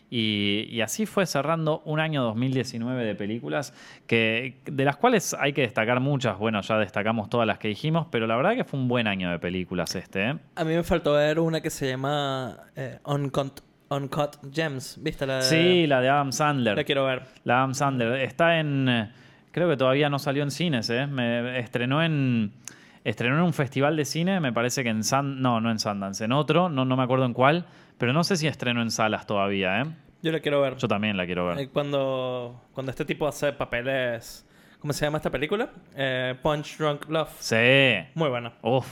Y, 0.10 0.68
y 0.72 0.80
así 0.80 1.06
fue 1.06 1.26
cerrando 1.26 1.82
un 1.84 2.00
año 2.00 2.24
2019 2.24 3.04
de 3.04 3.14
películas, 3.14 3.74
que, 4.08 4.56
de 4.66 4.86
las 4.86 4.96
cuales 4.96 5.36
hay 5.38 5.52
que 5.52 5.62
destacar 5.64 6.00
muchas. 6.00 6.38
Bueno, 6.38 6.62
ya 6.62 6.78
destacamos 6.78 7.30
todas 7.30 7.46
las 7.46 7.58
que 7.58 7.68
dijimos, 7.68 8.08
pero 8.10 8.26
la 8.26 8.38
verdad 8.38 8.56
que 8.56 8.64
fue 8.64 8.80
un 8.80 8.88
buen 8.88 9.06
año 9.06 9.30
de 9.30 9.38
películas 9.40 9.94
este. 9.96 10.30
¿eh? 10.30 10.36
A 10.56 10.64
mí 10.64 10.74
me 10.76 10.84
faltó 10.84 11.12
ver 11.14 11.42
una 11.42 11.60
que 11.60 11.70
se 11.70 11.90
llama 11.90 12.58
eh, 12.78 13.00
Uncut, 13.06 13.60
Uncut 13.90 14.38
Gems. 14.54 14.98
¿Viste 15.04 15.26
la 15.28 15.38
de- 15.38 15.42
Sí, 15.44 15.88
la 15.88 16.00
de 16.00 16.08
Adam 16.08 16.32
Sandler. 16.32 16.78
La 16.78 16.84
quiero 16.86 17.06
ver. 17.06 17.24
La 17.44 17.58
Adam 17.58 17.74
Sandler. 17.74 18.14
Está 18.22 18.60
en. 18.62 19.10
Creo 19.52 19.68
que 19.70 19.76
todavía 19.76 20.10
no 20.10 20.20
salió 20.20 20.42
en 20.44 20.52
cines, 20.52 20.90
¿eh? 20.90 21.06
Me 21.06 21.60
estrenó 21.60 22.02
en. 22.02 22.54
Estrenó 23.08 23.38
en 23.38 23.44
un 23.44 23.54
festival 23.54 23.96
de 23.96 24.04
cine, 24.04 24.42
me 24.42 24.52
parece 24.52 24.84
que 24.84 24.90
en 24.90 25.02
San. 25.06 25.42
No, 25.42 25.62
no 25.62 25.72
en 25.72 25.80
Sundance, 25.80 26.26
en 26.26 26.34
otro, 26.34 26.68
no, 26.68 26.84
no 26.84 26.98
me 26.98 27.04
acuerdo 27.04 27.24
en 27.26 27.32
cuál. 27.32 27.66
Pero 27.98 28.12
no 28.12 28.26
sé 28.26 28.36
si 28.36 28.48
estrenó 28.48 28.82
en 28.82 28.92
salas 28.92 29.26
todavía, 29.26 29.82
¿eh? 29.82 29.86
Yo 30.22 30.32
la 30.34 30.42
quiero 30.42 30.60
ver. 30.60 30.76
Yo 30.76 30.90
también 30.90 31.16
la 31.16 31.26
quiero 31.26 31.48
ver. 31.48 31.58
Eh, 31.58 31.70
Cuando, 31.70 32.60
cuando 32.74 32.90
este 32.92 33.06
tipo 33.06 33.26
hace 33.26 33.54
papeles... 33.54 34.46
¿Cómo 34.80 34.92
se 34.92 35.06
llama 35.06 35.20
esta 35.20 35.30
película? 35.32 35.70
Eh, 35.96 36.36
Punch 36.42 36.78
Drunk 36.78 37.08
Love. 37.10 37.30
Sí. 37.40 37.56
Muy 38.14 38.28
buena. 38.30 38.52
Uf, 38.62 38.86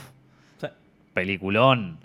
Sí. 0.56 0.66
peliculón. 1.12 1.98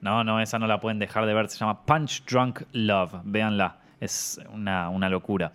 No, 0.00 0.22
no, 0.22 0.40
esa 0.40 0.60
no 0.60 0.68
la 0.68 0.78
pueden 0.78 1.00
dejar 1.00 1.26
de 1.26 1.34
ver. 1.34 1.48
Se 1.48 1.58
llama 1.58 1.84
Punch 1.84 2.24
Drunk 2.26 2.62
Love. 2.72 3.22
Véanla. 3.24 3.78
Es 4.00 4.40
una, 4.52 4.90
una 4.90 5.08
locura. 5.08 5.52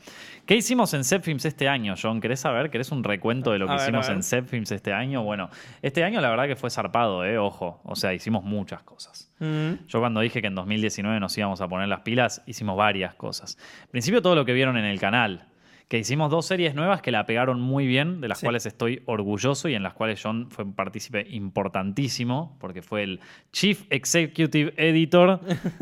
¿Qué 0.47 0.55
hicimos 0.55 0.93
en 0.95 1.03
Zepfilms 1.03 1.45
este 1.45 1.69
año, 1.69 1.93
John? 2.01 2.19
¿Querés 2.19 2.39
saber? 2.39 2.71
¿Querés 2.71 2.91
un 2.91 3.03
recuento 3.03 3.51
de 3.51 3.59
lo 3.59 3.67
que 3.67 3.73
A 3.73 3.75
hicimos 3.75 4.07
ver. 4.07 4.15
en 4.17 4.23
Zepfilms 4.23 4.71
este 4.71 4.93
año? 4.93 5.23
Bueno, 5.23 5.49
este 5.81 6.03
año 6.03 6.19
la 6.21 6.29
verdad 6.29 6.47
que 6.47 6.55
fue 6.55 6.69
zarpado, 6.71 7.23
¿eh? 7.23 7.37
Ojo. 7.37 7.81
O 7.83 7.95
sea, 7.95 8.13
hicimos 8.13 8.43
muchas 8.43 8.81
cosas. 8.81 9.31
Mm. 9.39 9.85
Yo 9.87 9.99
cuando 9.99 10.21
dije 10.21 10.41
que 10.41 10.47
en 10.47 10.55
2019 10.55 11.19
nos 11.19 11.37
íbamos 11.37 11.61
a 11.61 11.67
poner 11.67 11.87
las 11.87 12.01
pilas, 12.01 12.41
hicimos 12.47 12.75
varias 12.75 13.13
cosas. 13.13 13.57
En 13.83 13.91
principio 13.91 14.21
todo 14.21 14.35
lo 14.35 14.43
que 14.43 14.53
vieron 14.53 14.75
en 14.77 14.85
el 14.85 14.99
canal, 14.99 15.45
que 15.91 15.97
hicimos 15.99 16.31
dos 16.31 16.45
series 16.45 16.73
nuevas 16.73 17.01
que 17.01 17.11
la 17.11 17.25
pegaron 17.25 17.59
muy 17.59 17.85
bien, 17.85 18.21
de 18.21 18.29
las 18.29 18.39
Sí. 18.39 18.45
cuales 18.45 18.65
estoy 18.65 19.01
orgulloso 19.07 19.67
y 19.67 19.73
en 19.75 19.83
las 19.83 19.93
cuales 19.93 20.21
John 20.23 20.47
fue 20.49 20.63
un 20.63 20.71
partícipe 20.71 21.27
importantísimo, 21.29 22.55
porque 22.61 22.81
fue 22.81 23.03
el 23.03 23.19
Chief 23.51 23.83
Executive 23.89 24.73
Editor 24.77 25.41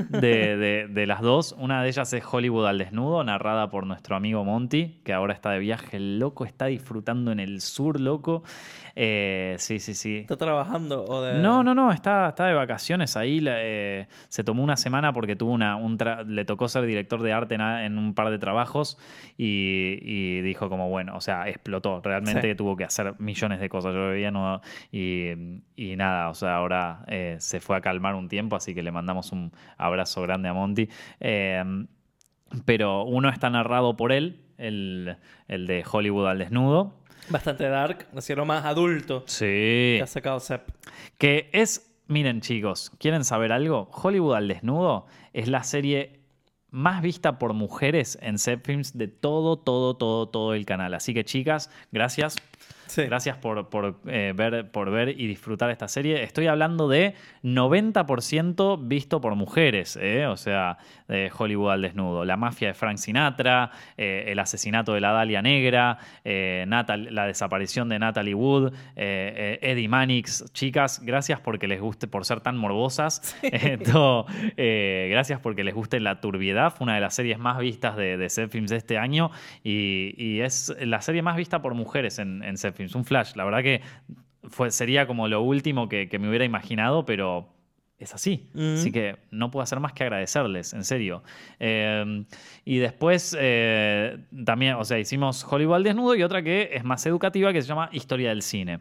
de, 0.10 0.58
de- 0.58 0.88
de 0.90 1.06
las 1.06 1.22
dos. 1.22 1.56
Una 1.60 1.84
de 1.84 1.90
ellas 1.90 2.12
es 2.14 2.24
Hollywood 2.26 2.66
al 2.66 2.80
desnudo, 2.80 3.24
narrada 3.24 3.70
por 3.70 3.86
nuestro 3.86 4.16
amigo 4.16 4.44
Monty, 4.44 5.00
que 5.04 5.14
ahora 5.14 5.34
está 5.36 5.52
de 5.52 5.60
viaje, 5.60 6.00
loco 6.00 6.44
está 6.44 6.66
disfrutando 6.66 7.32
en 7.32 7.40
el 7.40 7.62
sur, 7.62 8.00
loco. 8.00 8.44
Eh, 9.02 9.56
sí, 9.60 9.80
sí, 9.80 9.94
sí. 9.94 10.18
¿Está 10.18 10.36
trabajando 10.36 11.06
o 11.06 11.22
de...? 11.22 11.40
No, 11.40 11.64
no, 11.64 11.74
no, 11.74 11.90
está, 11.94 12.28
está 12.28 12.48
de 12.48 12.54
vacaciones 12.54 13.16
ahí. 13.16 13.42
eh, 13.48 14.08
se 14.28 14.44
tomó 14.44 14.62
una 14.62 14.76
semana 14.76 15.14
porque 15.14 15.38
tuvo 15.38 15.54
una, 15.54 15.78
un 15.78 15.98
tra- 15.98 16.26
le 16.26 16.44
tocó 16.44 16.68
ser 16.68 16.86
director 16.86 17.22
de 17.22 17.32
arte 17.32 17.56
en, 17.56 17.98
un 17.98 18.14
par 18.14 18.30
de 18.30 18.38
trabajos 18.40 18.98
y, 19.38 20.00
y 20.02 20.42
dijo 20.42 20.68
como, 20.68 20.90
bueno, 20.90 21.16
o 21.16 21.22
sea, 21.22 21.48
explotó. 21.48 22.02
Realmente 22.04 22.50
Sí. 22.50 22.56
tuvo 22.56 22.76
que 22.76 22.84
hacer 22.84 23.14
millones 23.20 23.62
de 23.62 23.70
cosas. 23.70 23.94
Yo 23.94 24.10
veía 24.10 24.32
no, 24.32 24.60
y, 24.92 25.30
y 25.78 25.96
nada, 25.96 26.28
o 26.30 26.34
sea, 26.34 26.58
ahora 26.58 27.06
eh, 27.08 27.38
se 27.40 27.62
fue 27.62 27.78
a 27.78 27.82
calmar 27.82 28.16
un 28.16 28.28
tiempo, 28.28 28.58
así 28.58 28.76
que 28.76 28.84
le 28.84 28.92
mandamos 28.92 29.32
un 29.32 29.54
abrazo 29.78 30.22
grande 30.24 30.50
a 30.50 30.54
Monty. 30.54 30.90
Eh, 31.22 31.64
pero 32.66 33.04
uno 33.04 33.30
está 33.30 33.50
narrado 33.50 33.96
por 33.96 34.12
él, 34.12 34.42
el, 34.58 35.16
el 35.48 35.68
de 35.68 35.86
Hollywood 35.90 36.28
al 36.28 36.40
desnudo. 36.40 36.99
Bastante 37.30 37.68
dark. 37.68 38.08
Así 38.16 38.34
lo 38.36 38.46
más 38.46 38.66
adulto 38.66 39.24
Sí. 39.28 39.46
que 39.46 40.02
ha 40.04 40.08
sacado 40.08 40.40
Sepp. 40.40 40.70
Que 41.18 41.50
es, 41.54 41.92
miren 42.08 42.42
chicos, 42.42 42.92
¿quieren 43.00 43.24
saber 43.24 43.52
algo? 43.52 43.90
Hollywood 43.92 44.36
al 44.36 44.48
desnudo 44.48 45.06
es 45.34 45.48
la 45.48 45.64
serie 45.64 46.20
más 46.72 47.02
vista 47.02 47.40
por 47.40 47.54
mujeres 47.54 48.18
en 48.22 48.38
Films 48.64 48.98
de 48.98 49.08
todo, 49.08 49.58
todo, 49.58 49.96
todo, 49.96 50.28
todo 50.30 50.54
el 50.54 50.66
canal. 50.66 50.94
Así 50.94 51.14
que 51.14 51.24
chicas, 51.26 51.72
gracias. 51.92 52.36
Sí. 52.90 53.04
Gracias 53.04 53.38
por, 53.38 53.70
por, 53.70 54.00
eh, 54.08 54.34
ver, 54.36 54.70
por 54.72 54.90
ver 54.92 55.10
y 55.10 55.28
disfrutar 55.28 55.70
esta 55.70 55.88
serie. 55.88 56.24
Estoy 56.24 56.48
hablando 56.48 56.88
de 56.90 57.14
90% 57.44 58.80
visto 58.88 59.22
por 59.22 59.36
mujeres, 59.36 59.98
¿eh? 60.02 60.26
o 60.26 60.36
sea, 60.38 60.78
de 61.08 61.32
Hollywood 61.36 61.72
al 61.72 61.82
desnudo. 61.84 62.26
La 62.26 62.36
mafia 62.38 62.70
de 62.70 62.74
Frank 62.74 62.98
Sinatra, 62.98 63.72
eh, 63.98 64.26
el 64.28 64.40
asesinato 64.40 64.94
de 64.94 65.02
la 65.02 65.12
Dalia 65.12 65.42
Negra, 65.42 65.98
eh, 66.26 66.66
Natal- 66.68 67.10
la 67.14 67.26
desaparición 67.26 67.90
de 67.90 68.00
Natalie 68.00 68.34
Wood, 68.34 68.74
Eddie 68.96 69.88
Mannix. 69.88 70.52
Chicas, 70.54 71.02
gracias 71.04 71.40
porque 71.40 71.68
les 71.68 71.80
guste, 71.80 72.08
por 72.08 72.26
ser 72.26 72.42
tan 72.42 72.58
morbosas. 72.58 73.36
Eh, 74.58 75.08
gracias 75.12 75.40
porque 75.40 75.64
les 75.64 75.74
guste 75.74 76.00
la 76.00 76.20
turbiedad. 76.22 76.74
Fue 76.74 76.86
una 76.86 76.96
de 76.96 77.02
las 77.02 77.14
series 77.14 77.38
más 77.40 77.60
vistas 77.60 77.96
de, 77.96 78.18
de 78.18 78.30
Films 78.50 78.70
de 78.72 78.78
este 78.78 78.98
año 78.98 79.32
y, 79.64 80.14
y 80.18 80.42
es 80.42 80.76
la 80.80 81.02
serie 81.02 81.22
más 81.22 81.36
vista 81.36 81.62
por 81.62 81.74
mujeres 81.74 82.20
en, 82.20 82.44
en 82.44 82.58
Films. 82.80 82.96
Un 82.96 83.06
flash. 83.06 83.36
La 83.36 83.44
verdad 83.44 83.62
que 83.62 83.82
fue, 84.50 84.72
sería 84.72 85.06
como 85.06 85.28
lo 85.28 85.42
último 85.42 85.88
que, 85.90 86.10
que 86.10 86.20
me 86.20 86.28
hubiera 86.30 86.46
imaginado, 86.46 87.06
pero 87.06 87.50
es 88.00 88.14
así. 88.14 88.50
Mm. 88.54 88.74
Así 88.76 88.92
que 88.92 89.18
no 89.30 89.52
puedo 89.52 89.62
hacer 89.62 89.80
más 89.80 89.94
que 89.94 90.04
agradecerles, 90.04 90.74
en 90.74 90.84
serio. 90.84 91.22
Eh, 91.60 92.24
y 92.66 92.78
después 92.78 93.36
eh, 93.40 94.18
también, 94.46 94.76
o 94.76 94.86
sea, 94.86 95.00
hicimos 95.00 95.46
Hollywood 95.48 95.76
al 95.76 95.84
desnudo 95.84 96.16
y 96.16 96.24
otra 96.24 96.42
que 96.42 96.70
es 96.74 96.84
más 96.84 97.06
educativa 97.06 97.52
que 97.52 97.62
se 97.62 97.68
llama 97.68 97.90
Historia 97.92 98.30
del 98.30 98.42
Cine. 98.42 98.80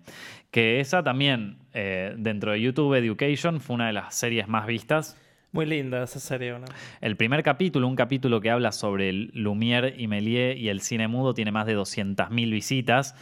Que 0.50 0.80
esa 0.80 1.02
también, 1.02 1.58
eh, 1.74 2.14
dentro 2.16 2.52
de 2.52 2.60
YouTube 2.60 2.94
Education, 2.94 3.60
fue 3.60 3.74
una 3.74 3.88
de 3.88 3.92
las 3.92 4.14
series 4.14 4.46
más 4.48 4.66
vistas. 4.66 5.16
Muy 5.50 5.64
linda 5.64 6.02
esa 6.02 6.20
serie, 6.20 6.52
¿no? 6.52 6.66
El 7.00 7.16
primer 7.16 7.42
capítulo, 7.42 7.88
un 7.88 7.96
capítulo 7.96 8.38
que 8.40 8.50
habla 8.50 8.70
sobre 8.70 9.10
Lumière 9.12 9.94
y 9.96 10.06
Méliès 10.06 10.58
y 10.58 10.68
el 10.68 10.82
cine 10.82 11.08
mudo, 11.08 11.32
tiene 11.32 11.52
más 11.52 11.66
de 11.66 11.74
200.000 11.74 12.50
visitas. 12.50 13.14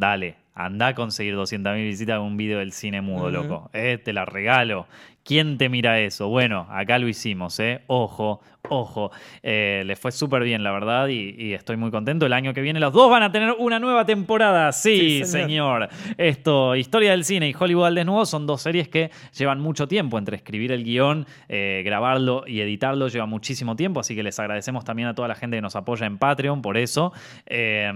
Dale, 0.00 0.36
anda 0.54 0.86
a 0.86 0.94
conseguir 0.94 1.34
200.000 1.36 1.74
visitas 1.84 2.16
con 2.16 2.28
un 2.28 2.36
video 2.38 2.60
del 2.60 2.72
cine 2.72 3.02
mudo, 3.02 3.30
loco. 3.30 3.68
Eh, 3.74 3.98
te 4.02 4.14
la 4.14 4.24
regalo. 4.24 4.86
¿Quién 5.24 5.58
te 5.58 5.68
mira 5.68 6.00
eso? 6.00 6.28
Bueno, 6.28 6.66
acá 6.70 6.98
lo 6.98 7.06
hicimos, 7.06 7.60
¿eh? 7.60 7.82
Ojo, 7.86 8.40
ojo. 8.68 9.10
Eh, 9.42 9.82
les 9.86 9.98
fue 9.98 10.12
súper 10.12 10.42
bien, 10.44 10.62
la 10.62 10.70
verdad, 10.72 11.08
y, 11.08 11.34
y 11.38 11.54
estoy 11.54 11.76
muy 11.76 11.90
contento. 11.90 12.26
El 12.26 12.32
año 12.32 12.52
que 12.54 12.60
viene 12.60 12.78
los 12.80 12.92
dos 12.92 13.10
van 13.10 13.22
a 13.22 13.32
tener 13.32 13.54
una 13.58 13.78
nueva 13.78 14.04
temporada. 14.04 14.70
Sí, 14.72 14.98
Sí, 15.20 15.24
señor. 15.24 15.88
señor. 15.88 16.14
Esto, 16.18 16.76
Historia 16.76 17.10
del 17.12 17.24
Cine 17.24 17.48
y 17.48 17.54
Hollywood 17.58 17.86
al 17.86 17.94
Desnudo 17.94 18.26
son 18.26 18.46
dos 18.46 18.62
series 18.62 18.88
que 18.88 19.10
llevan 19.36 19.60
mucho 19.60 19.88
tiempo 19.88 20.18
entre 20.18 20.36
escribir 20.36 20.72
el 20.72 20.84
guion, 20.84 21.26
eh, 21.48 21.82
grabarlo 21.84 22.44
y 22.46 22.60
editarlo. 22.60 23.08
Lleva 23.08 23.26
muchísimo 23.26 23.76
tiempo, 23.76 24.00
así 24.00 24.14
que 24.14 24.22
les 24.22 24.38
agradecemos 24.38 24.84
también 24.84 25.08
a 25.08 25.14
toda 25.14 25.28
la 25.28 25.34
gente 25.34 25.56
que 25.56 25.62
nos 25.62 25.76
apoya 25.76 26.06
en 26.06 26.18
Patreon 26.18 26.62
por 26.62 26.76
eso. 26.76 27.12
Eh, 27.46 27.90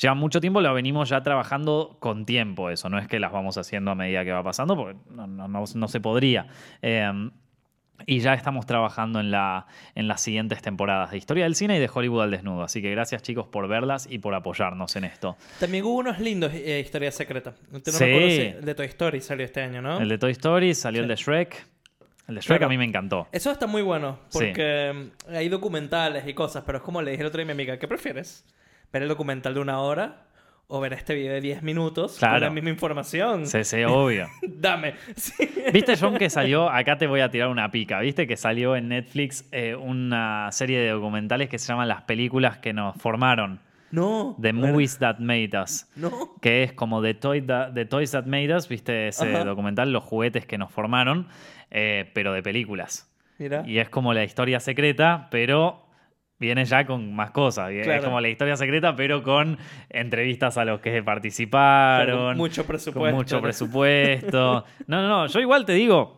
lleva 0.00 0.14
mucho 0.14 0.40
tiempo, 0.40 0.60
lo 0.60 0.72
venimos 0.74 1.08
ya 1.08 1.22
trabajando 1.22 1.96
con 2.00 2.24
tiempo 2.24 2.70
eso. 2.70 2.88
No 2.88 2.98
es 2.98 3.06
que 3.08 3.20
las 3.20 3.32
vamos 3.32 3.56
haciendo 3.58 3.90
a 3.90 3.94
medida 3.94 4.24
que 4.24 4.32
va 4.32 4.42
pasando, 4.42 4.76
porque 4.76 4.98
no, 5.10 5.26
no- 5.26 5.48
no- 5.48 5.64
no 5.74 5.88
se 5.88 6.00
podría. 6.00 6.46
Y 8.06 8.20
ya 8.20 8.34
estamos 8.34 8.64
trabajando 8.64 9.20
en, 9.20 9.30
la, 9.30 9.66
en 9.94 10.06
las 10.08 10.20
siguientes 10.20 10.62
temporadas 10.62 11.10
de 11.10 11.18
Historia 11.18 11.44
del 11.44 11.54
Cine 11.54 11.76
y 11.76 11.80
de 11.80 11.90
Hollywood 11.92 12.22
al 12.22 12.30
Desnudo. 12.30 12.62
Así 12.62 12.80
que 12.80 12.90
gracias 12.90 13.22
chicos 13.22 13.46
por 13.48 13.66
verlas 13.68 14.06
y 14.10 14.18
por 14.18 14.34
apoyarnos 14.34 14.94
en 14.96 15.04
esto. 15.04 15.36
También 15.58 15.84
hubo 15.84 15.96
unos 15.96 16.18
lindos 16.20 16.52
eh, 16.54 16.80
historias 16.84 17.14
secretas. 17.14 17.54
No 17.70 17.80
Sí. 17.84 17.90
si 17.92 18.04
el 18.04 18.64
de 18.64 18.74
Toy 18.74 18.86
Story 18.86 19.20
salió 19.20 19.44
este 19.44 19.60
año, 19.62 19.82
¿no? 19.82 19.98
El 20.00 20.08
de 20.08 20.16
Toy 20.18 20.30
Story, 20.32 20.74
salió 20.74 21.00
Sí. 21.00 21.02
el 21.02 21.08
de 21.08 21.16
Shrek. 21.16 21.66
El 22.28 22.34
de 22.36 22.40
Shrek 22.40 22.62
a 22.62 22.68
mí 22.68 22.78
me 22.78 22.84
encantó. 22.84 23.26
Eso 23.32 23.50
está 23.50 23.66
muy 23.66 23.82
bueno, 23.82 24.18
porque 24.32 25.10
mm, 25.28 25.34
hay 25.34 25.48
documentales 25.48 26.26
y 26.28 26.34
cosas, 26.34 26.62
pero 26.64 26.78
es 26.78 26.84
como 26.84 27.02
le 27.02 27.10
dije 27.10 27.22
el 27.22 27.26
otro 27.26 27.38
día 27.38 27.44
a 27.44 27.46
mi 27.46 27.52
amiga, 27.52 27.78
¿qué 27.78 27.88
prefieres? 27.88 28.44
¿Ver 28.92 29.02
el 29.02 29.08
documental 29.08 29.54
de 29.54 29.60
una 29.60 29.80
hora 29.80 30.27
o 30.70 30.80
ver 30.80 30.92
este 30.92 31.14
video 31.14 31.32
de 31.32 31.40
10 31.40 31.62
minutos 31.62 32.18
con 32.18 32.40
la 32.40 32.50
misma 32.50 32.68
información? 32.68 33.46
Sí, 33.46 33.64
sí, 33.64 33.82
obvio. 33.84 34.28
Dame. 34.42 34.94
Sí. 35.16 35.32
¿Viste, 35.72 35.96
John, 35.98 36.16
que 36.16 36.28
salió? 36.28 36.68
Acá 36.68 36.98
te 36.98 37.06
voy 37.06 37.20
a 37.20 37.30
tirar 37.30 37.48
una 37.48 37.70
pica. 37.70 38.00
¿Viste 38.00 38.26
que 38.26 38.36
salió 38.36 38.76
en 38.76 38.88
Netflix 38.88 39.48
eh, 39.50 39.74
una 39.74 40.52
serie 40.52 40.78
de 40.78 40.90
documentales 40.90 41.48
que 41.48 41.58
se 41.58 41.68
llaman 41.68 41.88
Las 41.88 42.02
películas 42.02 42.58
que 42.58 42.74
nos 42.74 42.96
formaron? 42.96 43.60
No. 43.90 44.36
The. 44.40 44.52
Movies 44.52 44.98
That 44.98 45.18
Made 45.20 45.58
Us. 45.58 45.86
No. 45.96 46.34
Que 46.42 46.64
es 46.64 46.74
como 46.74 47.00
The, 47.00 47.14
Toy 47.14 47.40
The 47.40 47.86
Toys 47.86 48.10
That 48.10 48.26
Made 48.26 48.54
Us, 48.54 48.68
¿viste 48.68 49.08
ese 49.08 49.34
Ajá. 49.34 49.44
documental? 49.44 49.90
Los 49.90 50.04
juguetes 50.04 50.44
que 50.44 50.58
nos 50.58 50.70
formaron, 50.70 51.28
eh, 51.70 52.10
pero 52.12 52.34
de 52.34 52.42
películas. 52.42 53.10
Mira. 53.38 53.62
Y 53.66 53.78
es 53.78 53.88
como 53.88 54.12
la 54.12 54.24
historia 54.24 54.60
secreta, 54.60 55.28
pero 55.30 55.87
viene 56.38 56.64
ya 56.64 56.86
con 56.86 57.14
más 57.14 57.30
cosas. 57.32 57.70
Es 57.72 58.04
como 58.04 58.20
la 58.20 58.28
historia 58.28 58.56
secreta, 58.56 58.94
pero 58.96 59.22
con 59.22 59.58
entrevistas 59.90 60.56
a 60.58 60.64
los 60.64 60.80
que 60.80 61.02
participaron. 61.02 62.28
Con 62.28 62.36
mucho 62.36 62.64
presupuesto. 62.66 63.00
Con 63.00 63.14
mucho 63.14 63.40
presupuesto. 63.42 64.64
No, 64.86 65.02
no, 65.02 65.08
no. 65.08 65.26
Yo 65.26 65.40
igual 65.40 65.64
te 65.64 65.72
digo. 65.72 66.16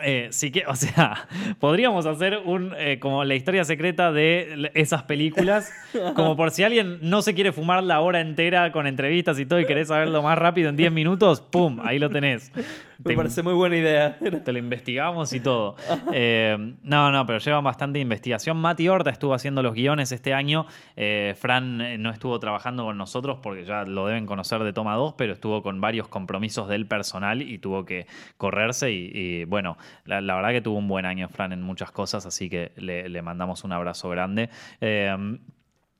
eh, 0.00 0.28
sí 0.30 0.52
que, 0.52 0.64
o 0.66 0.76
sea, 0.76 1.26
podríamos 1.58 2.06
hacer 2.06 2.38
un 2.44 2.72
eh, 2.78 2.98
como 3.00 3.24
la 3.24 3.34
historia 3.34 3.64
secreta 3.64 4.12
de 4.12 4.70
esas 4.74 5.02
películas, 5.04 5.72
como 6.14 6.36
por 6.36 6.52
si 6.52 6.62
alguien 6.62 6.98
no 7.02 7.20
se 7.22 7.34
quiere 7.34 7.50
fumar 7.52 7.82
la 7.82 8.00
hora 8.00 8.20
entera 8.20 8.70
con 8.70 8.86
entrevistas 8.86 9.38
y 9.40 9.46
todo 9.46 9.58
y 9.58 9.66
querés 9.66 9.88
saberlo 9.88 10.22
más 10.22 10.38
rápido 10.38 10.68
en 10.68 10.76
10 10.76 10.92
minutos, 10.92 11.40
¡pum! 11.40 11.80
Ahí 11.82 11.98
lo 11.98 12.10
tenés. 12.10 12.52
Me 12.98 13.10
Te- 13.12 13.16
parece 13.16 13.42
muy 13.44 13.52
buena 13.54 13.76
idea. 13.76 14.18
te 14.44 14.52
lo 14.52 14.58
investigamos 14.58 15.32
y 15.32 15.38
todo. 15.40 15.76
Eh, 16.12 16.56
no, 16.82 17.12
no, 17.12 17.26
pero 17.26 17.38
lleva 17.38 17.60
bastante 17.60 18.00
investigación. 18.00 18.56
Mati 18.56 18.88
Horta 18.88 19.10
estuvo 19.10 19.34
haciendo 19.34 19.62
los 19.62 19.74
guiones 19.74 20.10
este 20.10 20.34
año. 20.34 20.66
Eh, 20.96 21.34
Fran 21.38 21.80
eh, 21.80 21.96
no 21.96 22.10
estuvo 22.10 22.38
trabajando 22.40 22.84
con 22.84 22.98
nosotros 22.98 23.38
porque 23.40 23.64
ya 23.64 23.84
lo 23.84 24.06
deben 24.06 24.26
conocer 24.26 24.64
de 24.64 24.72
Toma 24.72 24.96
2, 24.96 25.14
pero 25.16 25.32
estuvo 25.32 25.62
con 25.62 25.80
varios 25.80 26.08
compromisos 26.08 26.68
del 26.68 26.86
personal 26.86 27.40
y 27.42 27.58
tuvo 27.58 27.84
que 27.84 28.06
correrse. 28.36 28.90
Y, 28.90 29.10
y, 29.14 29.44
bueno, 29.44 29.78
la, 30.04 30.20
la 30.20 30.34
verdad 30.34 30.50
que 30.50 30.60
tuvo 30.60 30.78
un 30.78 30.88
buen 30.88 31.06
año 31.06 31.28
Fran 31.28 31.52
en 31.52 31.62
muchas 31.62 31.92
cosas, 31.92 32.26
así 32.26 32.50
que 32.50 32.72
le, 32.76 33.08
le 33.08 33.22
mandamos 33.22 33.62
un 33.62 33.72
abrazo 33.72 34.08
grande. 34.08 34.50
Eh, 34.80 35.16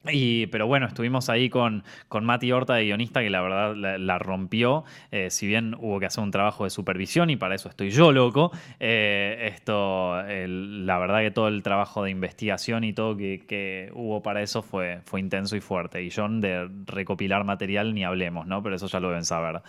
pero 0.03 0.67
bueno, 0.67 0.87
estuvimos 0.87 1.29
ahí 1.29 1.51
con, 1.51 1.83
con 2.09 2.25
Mati 2.25 2.53
Horta 2.53 2.75
de 2.75 2.85
guionista, 2.85 3.21
que 3.21 3.31
la 3.31 3.43
verdad 3.43 3.75
la, 3.77 4.19
rompió. 4.19 4.85
Eh, 5.11 5.31
si 5.31 5.47
bien 5.47 5.75
hubo 5.79 6.01
que 6.01 6.07
hacer 6.07 6.23
un 6.25 6.31
trabajo 6.31 6.65
de 6.65 6.71
supervisión, 6.71 7.31
y 7.31 7.37
para 7.37 7.55
eso 7.55 7.69
estoy 7.69 7.91
yo 7.91 8.13
loco, 8.13 8.51
eh, 8.81 9.51
esto, 9.53 10.15
la 10.23 10.99
verdad 10.99 11.21
que 11.21 11.31
todo 11.31 11.49
el 11.49 11.63
trabajo 11.63 12.05
de 12.05 12.11
investigación 12.11 12.85
y 12.85 12.93
todo 12.93 13.17
que, 13.17 13.45
que 13.47 13.91
hubo 13.95 14.23
para 14.23 14.43
eso 14.43 14.63
fue, 14.63 15.01
fue 15.05 15.21
intenso 15.21 15.57
y 15.57 15.61
fuerte. 15.61 16.03
Y 16.03 16.11
John, 16.11 16.41
de 16.41 16.69
recopilar 16.87 17.45
material, 17.45 17.95
ni 17.95 18.05
hablemos, 18.05 18.47
¿no? 18.47 18.63
Pero 18.63 18.77
eso 18.77 18.87
ya 18.87 19.01
lo 19.01 19.09
deben 19.09 19.25
saber. 19.25 19.63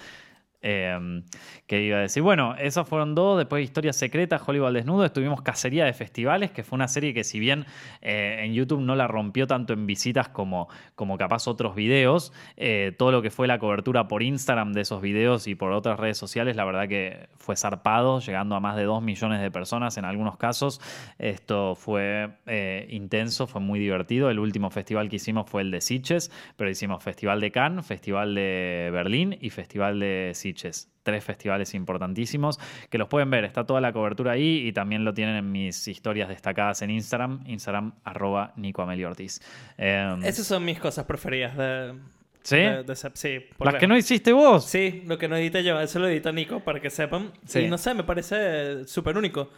Eh, 0.62 1.22
que 1.70 1.84
iba 1.84 1.97
a 1.97 2.01
decir, 2.01 2.24
bueno, 2.24 2.55
esos 2.55 2.88
fueron 2.88 3.14
dos, 3.14 3.38
después 3.38 3.64
Historias 3.64 3.95
Secretas, 3.95 4.41
Hollywood 4.43 4.74
Desnudo, 4.74 5.05
estuvimos 5.05 5.43
Cacería 5.43 5.86
de 5.86 5.93
Festivales, 5.93 6.49
que 6.49 6.64
fue 6.64 6.78
una 6.78 6.88
serie 6.88 7.14
que 7.14 7.24
si 7.24 7.39
bien 7.39 7.68
eh, 8.01 8.39
en 8.39 8.55
YouTube 8.55 8.82
no 8.82 8.95
la 8.95 9.07
rompió 9.07 9.45
tanto 9.45 9.74
en 9.74 9.86
visitas 9.86 10.30
como, 10.30 10.68
como 10.95 11.18
capaz 11.20 11.47
otros 11.47 11.76
videos, 11.76 12.34
eh, 12.57 12.93
todo 12.97 13.12
lo 13.12 13.22
que 13.22 13.30
fue 13.30 13.45
la 13.45 13.60
cobertura 13.60 14.07
por 14.07 14.24
Instagram 14.24 14.74
de 14.74 14.82
esos 14.82 14.99
videos 14.99 15.45
y 15.45 15.53
por 15.53 15.72
otras 15.72 15.99
redes 15.99 16.18
sociales, 16.18 16.55
la 16.55 16.66
verdad 16.66 16.88
que 16.88 17.30
fue 17.38 17.55
zarpado, 17.55 18.20
llegando 18.20 18.55
a 18.55 18.60
más 18.60 18.76
de 18.76 18.84
2 18.84 19.03
millones 19.03 19.39
de 19.41 19.51
personas 19.51 19.97
en 19.97 20.05
algunos 20.05 20.38
casos. 20.38 20.82
Esto 21.20 21.76
fue 21.76 22.32
eh, 22.47 22.88
intenso, 22.89 23.45
fue 23.45 23.62
muy 23.62 23.80
divertido. 23.80 24.32
El 24.32 24.39
último 24.39 24.72
festival 24.72 25.07
que 25.07 25.18
hicimos 25.18 25.47
fue 25.47 25.62
el 25.62 25.70
de 25.70 25.82
Sitges, 25.82 26.32
pero 26.57 26.70
hicimos 26.70 27.03
Festival 27.03 27.39
de 27.41 27.51
Cannes, 27.51 27.86
Festival 27.86 28.34
de 28.34 28.89
Berlín 28.91 29.38
y 29.39 29.51
Festival 29.51 29.99
de 29.99 30.32
Tres 30.54 31.24
festivales 31.24 31.74
importantísimos 31.74 32.60
que 32.89 32.97
los 32.97 33.08
pueden 33.08 33.30
ver. 33.32 33.43
Está 33.45 33.66
toda 33.66 33.82
la 33.82 33.91
cobertura 33.93 34.34
ahí 34.34 34.68
y 34.68 34.74
también 34.74 35.04
lo 35.06 35.14
tienen 35.14 35.36
en 35.36 35.52
mis 35.52 35.88
historias 35.88 36.30
destacadas 36.30 36.82
en 36.82 36.91
Instagram. 36.91 37.43
Instagram 37.47 37.93
arroba 38.04 38.54
Nico 38.58 38.82
Amelio 38.82 39.08
Ortiz. 39.10 39.41
Eh, 39.78 40.16
Esas 40.24 40.45
son 40.45 40.64
mis 40.66 40.80
cosas 40.80 41.06
preferidas 41.06 41.56
de... 41.58 41.95
¿Sí? 42.41 42.56
de- 42.58 42.84
de 42.84 42.93
ese- 42.93 43.12
sí. 43.16 43.39
por 43.58 43.66
Las 43.66 43.74
ver. 43.74 43.80
que 43.82 43.88
no 43.88 43.97
hiciste 43.97 44.32
vos. 44.32 44.66
Sí, 44.66 45.04
lo 45.06 45.18
que 45.18 45.28
no 45.28 45.36
edité 45.36 45.64
yo, 45.64 45.80
eso 45.80 46.00
lo 46.00 46.08
edita 46.08 46.32
Nico 46.32 46.62
para 46.62 46.80
que 46.80 46.89
sepan. 46.89 47.32
Sí. 47.45 47.60
Y 47.62 47.68
no 47.70 47.78
sé, 47.78 47.93
me 47.93 48.04
parece 48.04 48.86
súper 48.88 49.18
único. 49.18 49.50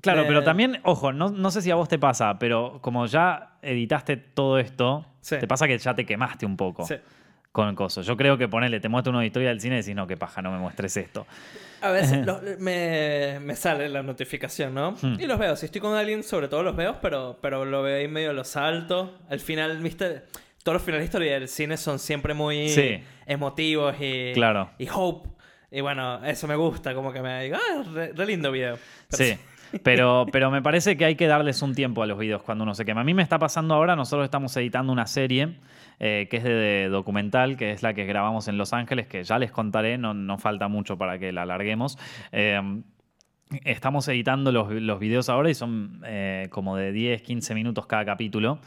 Claro, 0.00 0.22
Eh, 0.22 0.24
pero 0.28 0.42
también, 0.44 0.78
ojo, 0.84 1.12
no, 1.12 1.30
no 1.30 1.50
sé 1.50 1.60
si 1.62 1.70
a 1.70 1.74
vos 1.74 1.88
te 1.88 1.98
pasa, 1.98 2.38
pero 2.38 2.78
como 2.82 3.06
ya 3.06 3.58
editaste 3.62 4.16
todo 4.16 4.58
esto, 4.58 5.06
Sí. 5.20 5.36
te 5.40 5.46
pasa 5.48 5.66
que 5.66 5.76
ya 5.78 5.94
te 5.94 6.06
quemaste 6.06 6.46
un 6.46 6.56
poco 6.56 6.86
Sí. 6.86 6.94
Con 7.58 7.68
el 7.68 7.74
coso. 7.74 8.02
Yo 8.02 8.16
creo 8.16 8.38
que 8.38 8.46
ponele, 8.46 8.78
te 8.78 8.88
muestro 8.88 9.12
una 9.12 9.26
historia 9.26 9.48
del 9.48 9.60
cine 9.60 9.74
y 9.74 9.78
decís, 9.80 9.96
no, 9.96 10.06
qué 10.06 10.16
paja, 10.16 10.40
no 10.42 10.52
me 10.52 10.58
muestres 10.58 10.96
esto. 10.96 11.26
A 11.82 11.90
veces 11.90 12.24
lo- 12.26 12.40
me, 12.60 13.38
me 13.40 13.56
sale 13.56 13.88
la 13.88 14.04
notificación, 14.04 14.74
¿no? 14.74 14.92
Hmm. 15.02 15.16
Y 15.18 15.26
los 15.26 15.38
veo. 15.40 15.56
Si 15.56 15.66
estoy 15.66 15.80
con 15.80 15.96
alguien, 15.96 16.22
sobre 16.22 16.46
todo 16.46 16.62
los 16.62 16.76
veo, 16.76 16.98
pero, 17.02 17.36
pero 17.42 17.64
lo 17.64 17.82
veo 17.82 17.96
ahí 17.98 18.06
medio 18.06 18.32
lo 18.32 18.44
salto. 18.44 19.18
Al 19.28 19.40
final, 19.40 19.76
viste, 19.78 20.22
todos 20.62 20.74
los 20.74 20.82
finales 20.82 21.00
de 21.00 21.04
historia 21.06 21.32
del 21.32 21.48
cine 21.48 21.76
son 21.76 21.98
siempre 21.98 22.32
muy 22.32 22.68
Sí. 22.68 23.02
emotivos 23.26 23.96
y, 24.00 24.30
Claro. 24.34 24.70
y 24.78 24.86
hope. 24.94 25.28
Y 25.72 25.80
bueno, 25.80 26.24
eso 26.24 26.46
me 26.46 26.54
gusta, 26.54 26.94
como 26.94 27.12
que 27.12 27.20
me 27.22 27.42
digo, 27.42 27.56
ah, 27.56 27.82
re, 27.92 28.12
re 28.14 28.26
lindo 28.26 28.52
video. 28.52 28.78
Pero 29.10 29.24
Sí. 29.24 29.36
Pero, 29.82 30.26
pero 30.32 30.50
me 30.50 30.62
parece 30.62 30.96
que 30.96 31.04
hay 31.04 31.14
que 31.16 31.26
darles 31.26 31.60
un 31.60 31.74
tiempo 31.74 32.02
a 32.02 32.06
los 32.06 32.18
videos 32.18 32.42
cuando 32.42 32.62
uno 32.64 32.74
se 32.74 32.84
quema. 32.86 33.02
A 33.02 33.04
mí 33.04 33.12
me 33.14 33.22
está 33.22 33.38
pasando 33.38 33.74
ahora, 33.74 33.96
nosotros 33.96 34.24
estamos 34.24 34.56
editando 34.56 34.92
una 34.92 35.06
serie 35.06 35.56
eh, 36.00 36.26
que 36.30 36.36
es 36.38 36.44
de, 36.44 36.50
de 36.50 36.88
documental, 36.88 37.56
que 37.56 37.70
es 37.72 37.82
la 37.82 37.94
que 37.94 38.04
grabamos 38.06 38.48
en 38.48 38.58
Los 38.58 38.72
Ángeles, 38.72 39.06
que 39.06 39.22
ya 39.24 39.38
les 39.38 39.50
contaré, 39.50 39.98
no, 39.98 40.14
no 40.14 40.38
falta 40.38 40.68
mucho 40.68 40.96
para 40.98 41.18
que 41.18 41.32
la 41.32 41.42
alarguemos. 41.42 41.98
Eh, 42.32 42.60
Estamos 43.64 44.06
editando 44.08 44.52
los, 44.52 44.70
los 44.70 45.00
videos 45.00 45.30
ahora 45.30 45.48
y 45.48 45.54
son 45.54 46.02
eh, 46.04 46.48
como 46.50 46.76
de 46.76 46.92
10, 46.92 47.22
15 47.22 47.54
minutos 47.54 47.86
cada 47.86 48.04
capítulo. 48.04 48.58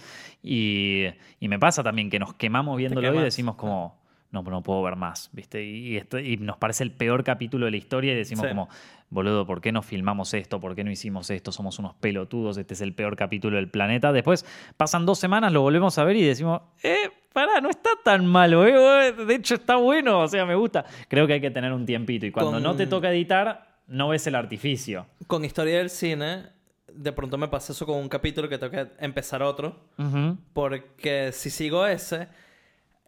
Y, 0.42 1.06
y 1.40 1.48
me 1.50 1.60
pasa 1.60 1.84
también 1.84 2.10
que 2.10 2.18
nos 2.18 2.34
quemamos 2.34 2.78
viéndolo 2.78 3.14
y 3.14 3.24
decimos 3.24 3.58
como, 3.58 4.02
no, 4.32 4.42
no 4.42 4.64
puedo 4.64 4.82
ver 4.82 4.96
más, 4.96 5.30
¿viste? 5.34 5.64
Y, 5.64 5.90
y 5.90 5.98
esto- 5.98 6.18
y 6.18 6.38
nos 6.38 6.58
parece 6.58 6.84
el 6.84 6.90
peor 6.92 7.24
capítulo 7.24 7.66
de 7.66 7.72
la 7.72 7.78
historia 7.78 8.14
y 8.14 8.16
decimos 8.16 8.46
Sí. 8.46 8.50
como, 8.50 8.70
boludo, 9.12 9.46
¿por 9.46 9.62
qué 9.62 9.72
no 9.72 9.84
filmamos 9.84 10.34
esto? 10.34 10.60
¿Por 10.60 10.74
qué 10.74 10.84
no 10.84 10.90
hicimos 10.90 11.30
esto? 11.30 11.52
Somos 11.52 11.78
unos 11.78 11.94
pelotudos, 11.94 12.58
este 12.58 12.74
es 12.74 12.82
el 12.82 12.96
peor 12.96 13.16
capítulo 13.16 13.58
del 13.58 13.70
planeta. 13.70 14.12
Después 14.12 14.48
pasan 14.78 15.06
dos 15.06 15.20
semanas, 15.20 15.54
lo 15.54 15.62
volvemos 15.62 15.96
a 16.00 16.04
ver 16.06 16.16
y 16.16 16.24
decimos, 16.24 16.62
eh, 16.82 17.12
pará, 17.34 17.62
no 17.62 17.70
está 17.70 17.90
tan 18.04 18.26
malo, 18.26 18.66
eh, 18.68 19.12
de 19.14 19.36
hecho 19.36 19.56
está 19.56 19.76
bueno, 19.78 20.20
o 20.22 20.28
sea, 20.28 20.46
me 20.46 20.56
gusta. 20.56 20.86
Creo 21.08 21.28
que 21.28 21.34
hay 21.34 21.42
que 21.42 21.52
tener 21.52 21.72
un 21.74 21.86
tiempito 21.86 22.26
y 22.26 22.32
cuando 22.32 22.54
Con- 22.54 22.64
no 22.64 22.76
te 22.76 22.88
toca 22.88 23.12
editar, 23.12 23.68
no 23.88 24.10
ves 24.10 24.28
el 24.28 24.36
artificio. 24.36 25.06
Con 25.28 25.44
historia 25.46 25.78
del 25.78 25.90
cine, 25.90 26.48
de 26.94 27.12
pronto 27.14 27.38
me 27.38 27.48
pasa 27.48 27.74
eso 27.74 27.86
con 27.86 27.98
un 27.98 28.10
capítulo 28.10 28.48
que 28.50 28.58
tengo 28.58 28.72
que 28.72 28.88
empezar 29.00 29.42
otro. 29.44 29.80
Ujú. 29.98 30.38
Porque 30.54 31.32
si 31.32 31.50
sigo 31.50 31.86
ese, 31.88 32.28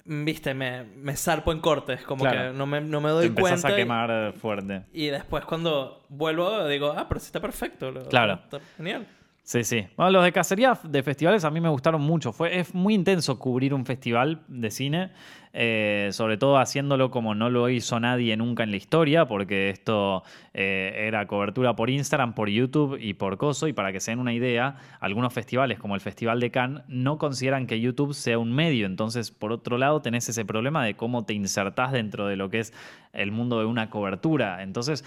viste, 0.06 0.54
me, 0.54 0.84
me 0.84 1.16
zarpo 1.16 1.52
en 1.52 1.60
cortes. 1.60 2.02
Como 2.04 2.24
Claro. 2.24 2.52
que 2.52 2.58
no 2.58 2.66
me, 2.66 2.82
no 2.82 3.02
me 3.02 3.10
Te 3.10 3.14
doy 3.14 3.26
empezás 3.28 3.62
cuenta. 3.62 3.68
a 3.68 3.72
y- 3.72 3.76
quemar 3.76 4.10
eh, 4.12 4.32
fuerte. 4.34 4.84
Y, 4.94 5.08
después 5.08 5.46
cuando 5.46 6.06
vuelvo 6.10 6.66
digo, 6.68 6.94
ah, 6.96 7.08
pero 7.08 7.20
sí 7.20 7.26
está 7.28 7.40
perfecto. 7.42 7.92
lo- 7.92 8.08
Claro. 8.08 8.34
Está 8.44 8.60
genial. 8.78 9.06
Sí, 9.46 9.66
sí. 9.66 9.86
Bueno, 9.98 10.12
los 10.12 10.24
de 10.24 10.32
cacería 10.32 10.80
de 10.84 11.04
festivales 11.04 11.44
a 11.44 11.52
mí 11.52 11.60
me 11.60 11.68
gustaron 11.68 12.02
mucho. 12.02 12.32
Fue, 12.32 12.60
es 12.60 12.74
muy 12.74 12.94
intenso 12.94 13.38
cubrir 13.40 13.74
un 13.74 13.86
festival 13.86 14.42
de 14.48 14.72
cine, 14.72 15.12
eh, 15.52 16.08
sobre 16.14 16.38
todo 16.38 16.58
haciéndolo 16.58 17.12
como 17.12 17.36
no 17.36 17.50
lo 17.50 17.68
hizo 17.68 18.00
nadie 18.00 18.38
nunca 18.38 18.64
en 18.64 18.72
la 18.72 18.78
historia, 18.78 19.26
porque 19.28 19.70
esto 19.70 20.24
eh, 20.54 20.94
era 21.08 21.28
cobertura 21.28 21.76
por 21.76 21.90
Instagram, 21.90 22.36
por 22.36 22.48
YouTube 22.48 22.98
y 22.98 23.16
por 23.16 23.38
Coso. 23.38 23.68
Y 23.68 23.74
para 23.74 23.92
que 23.92 24.00
se 24.00 24.12
den 24.12 24.20
una 24.20 24.34
idea, 24.34 24.78
algunos 25.02 25.34
festivales, 25.34 25.78
como 25.78 25.96
el 25.96 26.02
Festival 26.02 26.40
de 26.40 26.50
Cannes, 26.50 26.84
no 26.88 27.18
consideran 27.18 27.68
que 27.68 27.82
YouTube 27.82 28.14
sea 28.14 28.40
un 28.40 28.54
medio. 28.54 28.86
Entonces, 28.86 29.32
por 29.32 29.52
otro 29.52 29.78
lado, 29.78 30.02
tenés 30.02 30.30
ese 30.30 30.46
problema 30.46 30.86
de 30.86 30.96
cómo 30.96 31.26
te 31.26 31.34
insertás 31.34 31.92
dentro 31.92 32.28
de 32.28 32.38
lo 32.38 32.50
que 32.50 32.60
es 32.60 32.74
el 33.12 33.34
mundo 33.34 33.60
de 33.60 33.66
una 33.66 33.90
cobertura. 33.90 34.64
Entonces, 34.64 35.04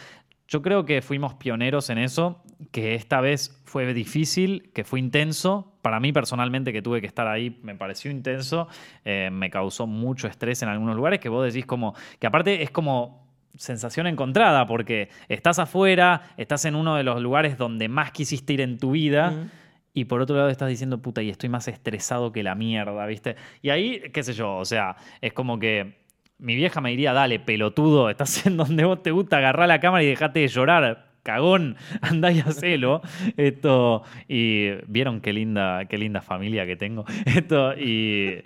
yo 0.48 0.62
creo 0.62 0.84
que 0.84 1.02
fuimos 1.02 1.34
pioneros 1.34 1.90
en 1.90 1.98
eso, 1.98 2.42
que 2.70 2.94
esta 2.94 3.20
vez 3.20 3.60
fue 3.64 3.92
difícil, 3.92 4.70
que 4.72 4.84
fue 4.84 5.00
intenso. 5.00 5.72
Para 5.82 5.98
mí 5.98 6.12
personalmente 6.12 6.72
que 6.72 6.82
tuve 6.82 7.00
que 7.00 7.06
estar 7.06 7.26
ahí 7.26 7.58
me 7.62 7.74
pareció 7.74 8.10
intenso, 8.10 8.68
eh, 9.04 9.28
me 9.32 9.50
causó 9.50 9.86
mucho 9.86 10.28
estrés 10.28 10.62
en 10.62 10.68
algunos 10.68 10.94
lugares, 10.94 11.18
que 11.18 11.28
vos 11.28 11.44
decís 11.44 11.66
como, 11.66 11.94
que 12.20 12.26
aparte 12.26 12.62
es 12.62 12.70
como 12.70 13.26
sensación 13.56 14.06
encontrada, 14.06 14.66
porque 14.66 15.08
estás 15.28 15.58
afuera, 15.58 16.34
estás 16.36 16.64
en 16.64 16.76
uno 16.76 16.94
de 16.96 17.02
los 17.02 17.20
lugares 17.20 17.58
donde 17.58 17.88
más 17.88 18.12
quisiste 18.12 18.52
ir 18.52 18.60
en 18.60 18.78
tu 18.78 18.92
vida. 18.92 19.48
Y 19.92 20.04
por 20.04 20.20
otro 20.20 20.36
lado 20.36 20.50
estás 20.50 20.68
diciendo, 20.68 21.00
puta, 21.00 21.22
y 21.22 21.30
estoy 21.30 21.48
más 21.48 21.68
estresado 21.68 22.30
que 22.30 22.42
la 22.42 22.54
mierda, 22.54 23.06
¿viste? 23.06 23.34
Y 23.62 23.70
ahí, 23.70 24.02
qué 24.12 24.22
sé 24.22 24.34
yo, 24.34 24.56
o 24.56 24.64
sea, 24.64 24.96
es 25.22 25.32
como 25.32 25.58
que 25.58 26.05
mi 26.38 26.54
vieja 26.54 26.80
me 26.80 26.90
diría, 26.90 27.12
dale, 27.12 27.38
pelotudo, 27.40 28.10
estás 28.10 28.46
en 28.46 28.56
donde 28.56 28.84
vos 28.84 29.02
te 29.02 29.10
gusta, 29.10 29.38
agarrá 29.38 29.66
la 29.66 29.80
cámara 29.80 30.02
y 30.04 30.08
dejate 30.08 30.40
de 30.40 30.48
llorar. 30.48 31.06
cagón, 31.22 31.76
andá 32.02 32.30
y 32.30 32.38
hacelo. 32.38 33.00
Esto, 33.36 34.04
y 34.28 34.70
vieron 34.86 35.20
qué 35.20 35.32
linda, 35.32 35.86
qué 35.86 35.98
linda 35.98 36.20
familia 36.20 36.66
que 36.66 36.76
tengo. 36.76 37.04
Esto, 37.26 37.74
y, 37.76 38.44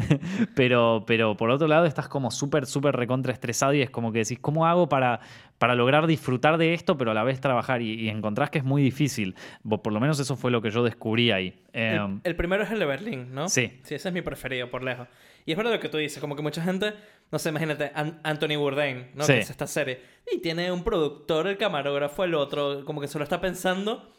pero, 0.54 1.04
pero 1.06 1.36
por 1.36 1.50
otro 1.50 1.68
lado 1.68 1.84
estás 1.84 2.08
como 2.08 2.30
súper, 2.30 2.64
súper 2.64 2.96
recontra 2.96 3.32
estresado 3.32 3.74
y 3.74 3.82
es 3.82 3.90
como 3.90 4.12
que 4.12 4.20
decís, 4.20 4.38
¿cómo 4.40 4.66
hago 4.66 4.88
para, 4.88 5.20
para 5.58 5.74
lograr 5.74 6.06
disfrutar 6.06 6.56
de 6.56 6.72
esto, 6.72 6.96
pero 6.96 7.10
a 7.10 7.14
la 7.14 7.22
vez 7.22 7.40
trabajar? 7.40 7.82
Y, 7.82 8.00
y 8.00 8.08
encontrás 8.08 8.48
que 8.48 8.58
es 8.58 8.64
muy 8.64 8.82
difícil. 8.82 9.34
Por 9.68 9.92
lo 9.92 10.00
menos 10.00 10.18
eso 10.18 10.36
fue 10.36 10.50
lo 10.50 10.62
que 10.62 10.70
yo 10.70 10.82
descubrí 10.84 11.32
ahí. 11.32 11.60
El, 11.74 11.96
Em, 11.96 12.20
el 12.24 12.36
primero 12.36 12.62
es 12.62 12.70
el 12.70 12.78
de 12.78 12.86
Berlín, 12.86 13.34
¿no? 13.34 13.48
Sí. 13.48 13.80
Sí, 13.82 13.94
ese 13.94 14.08
es 14.08 14.14
mi 14.14 14.22
preferido 14.22 14.70
por 14.70 14.82
lejos. 14.82 15.06
Y 15.44 15.52
es 15.52 15.56
verdad 15.56 15.72
lo 15.72 15.80
que 15.80 15.88
tú 15.88 15.96
dices, 15.98 16.20
como 16.20 16.36
que 16.36 16.42
mucha 16.42 16.62
gente, 16.62 16.94
no 17.30 17.38
sé, 17.38 17.48
imagínate, 17.48 17.90
An- 17.94 18.20
Anthony 18.22 18.56
Bourdain, 18.56 19.10
¿no? 19.14 19.24
Sí. 19.24 19.34
Que 19.34 19.38
es 19.40 19.50
esta 19.50 19.66
serie. 19.66 20.00
Y 20.30 20.38
tiene 20.38 20.70
un 20.70 20.84
productor, 20.84 21.46
el 21.46 21.56
camarógrafo, 21.58 22.24
el 22.24 22.34
otro, 22.34 22.84
como 22.84 23.00
que 23.00 23.08
solo 23.08 23.24
está 23.24 23.40
pensando 23.40 24.12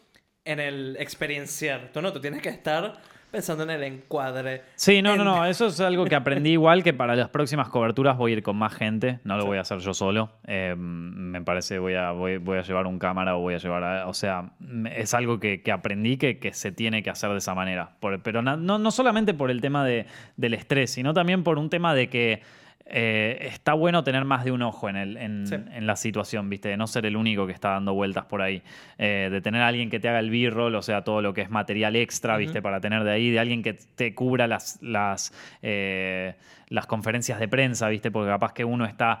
en 0.44 0.60
el 0.60 0.96
experienciar. 1.00 1.90
Tú 1.92 2.02
no, 2.02 2.12
tú 2.12 2.20
tienes 2.20 2.42
que 2.42 2.50
estar 2.50 3.00
pensando 3.34 3.64
en 3.64 3.70
el 3.70 3.82
encuadre. 3.82 4.62
Sí, 4.76 5.02
no, 5.02 5.16
no, 5.16 5.24
no. 5.24 5.44
Eso 5.46 5.66
es 5.66 5.80
algo 5.80 6.04
que 6.04 6.14
aprendí 6.14 6.50
igual 6.52 6.84
que 6.84 6.92
para 6.94 7.16
las 7.16 7.28
próximas 7.30 7.68
coberturas 7.68 8.16
voy 8.16 8.30
a 8.30 8.36
ir 8.36 8.42
con 8.44 8.56
más 8.56 8.72
gente. 8.72 9.18
No 9.24 9.36
lo 9.36 9.44
voy 9.46 9.58
a 9.58 9.62
hacer 9.62 9.78
yo 9.80 9.92
solo. 9.92 10.30
Eh, 10.46 10.76
me 10.78 11.42
parece 11.42 11.80
voy 11.80 11.94
a, 11.94 12.12
voy, 12.12 12.36
voy 12.38 12.58
a 12.58 12.62
llevar 12.62 12.86
un 12.86 13.00
cámara 13.00 13.36
o 13.36 13.40
voy 13.40 13.54
a 13.54 13.58
llevar. 13.58 13.82
a- 13.82 14.06
o 14.06 14.14
sea, 14.14 14.50
es 14.94 15.14
algo 15.14 15.40
que, 15.40 15.62
que 15.62 15.72
aprendí 15.72 16.16
que, 16.16 16.38
que 16.38 16.52
se 16.52 16.70
tiene 16.70 17.02
que 17.02 17.10
hacer 17.10 17.30
de 17.30 17.38
esa 17.38 17.54
manera. 17.56 17.90
Por- 17.98 18.22
pero 18.22 18.40
no, 18.40 18.56
no 18.56 18.90
solamente 18.92 19.34
por 19.34 19.50
el 19.50 19.60
tema 19.60 19.84
de, 19.84 20.06
del 20.36 20.54
estrés, 20.54 20.92
sino 20.92 21.12
también 21.12 21.42
por 21.42 21.58
un 21.58 21.68
tema 21.70 21.92
de 21.94 22.08
que. 22.08 22.42
Eh, 22.86 23.38
está 23.50 23.72
bueno 23.72 24.04
tener 24.04 24.24
más 24.24 24.44
de 24.44 24.52
un 24.52 24.60
ojo 24.62 24.88
en, 24.88 24.96
el, 24.96 25.16
en, 25.16 25.46
Sí. 25.46 25.54
en 25.54 25.86
la 25.86 25.96
situación, 25.96 26.50
¿viste? 26.50 26.68
De 26.68 26.76
no 26.76 26.86
ser 26.86 27.06
el 27.06 27.16
único 27.16 27.46
que 27.46 27.52
está 27.52 27.70
dando 27.70 27.94
vueltas 27.94 28.26
por 28.26 28.42
ahí. 28.42 28.62
Eh, 28.98 29.28
de 29.32 29.40
tener 29.40 29.62
a 29.62 29.68
alguien 29.68 29.88
que 29.90 30.00
te 30.00 30.08
haga 30.08 30.18
el 30.20 30.30
B-roll, 30.30 30.74
o 30.74 30.82
sea, 30.82 31.02
todo 31.02 31.22
lo 31.22 31.32
que 31.32 31.40
es 31.40 31.50
material 31.50 31.96
extra, 31.96 32.36
¿viste? 32.36 32.60
Para 32.60 32.80
tener 32.80 33.02
de 33.04 33.10
ahí, 33.10 33.30
de 33.30 33.38
alguien 33.40 33.62
que 33.62 33.72
te 33.74 34.14
cubra 34.14 34.46
las, 34.46 34.78
las, 34.82 35.32
eh, 35.62 36.34
las 36.68 36.86
conferencias 36.86 37.40
de 37.40 37.48
prensa, 37.48 37.88
¿viste? 37.88 38.10
Porque 38.10 38.30
capaz 38.30 38.52
que 38.52 38.64
uno 38.64 38.84
está 38.84 39.20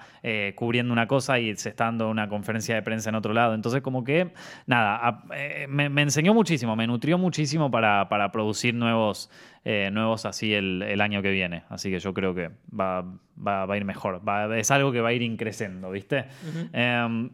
cubriendo 0.54 0.92
una 0.92 1.06
cosa 1.06 1.38
y 1.38 1.54
se 1.56 1.70
está 1.70 1.84
dando 1.84 2.10
una 2.10 2.28
conferencia 2.28 2.74
de 2.74 2.82
prensa 2.82 3.08
en 3.10 3.14
otro 3.16 3.32
lado. 3.32 3.54
Entonces, 3.54 3.80
como 3.82 4.04
que, 4.04 4.32
nada, 4.66 4.98
a- 5.08 5.22
me, 5.68 5.88
me 5.88 6.02
enseñó 6.02 6.34
muchísimo, 6.34 6.76
me 6.76 6.86
nutrió 6.86 7.16
muchísimo 7.18 7.70
para, 7.70 8.08
para 8.08 8.30
producir 8.32 8.74
nuevos, 8.74 9.30
nuevos 9.64 10.26
así 10.26 10.52
el, 10.54 10.82
el 10.82 11.00
año 11.00 11.22
que 11.22 11.30
viene. 11.30 11.62
Así 11.68 11.90
que 11.90 11.98
yo 11.98 12.12
creo 12.14 12.34
que 12.34 12.50
va, 12.78 13.04
va, 13.36 13.66
va 13.66 13.74
a 13.74 13.76
ir 13.76 13.84
mejor. 13.84 14.20
Va- 14.26 14.56
es 14.58 14.70
algo 14.70 14.92
que 14.92 15.00
va 15.00 15.08
a 15.10 15.12
ir 15.12 15.22
increciendo, 15.22 15.90
¿viste? 15.90 16.26
Em, 16.72 17.30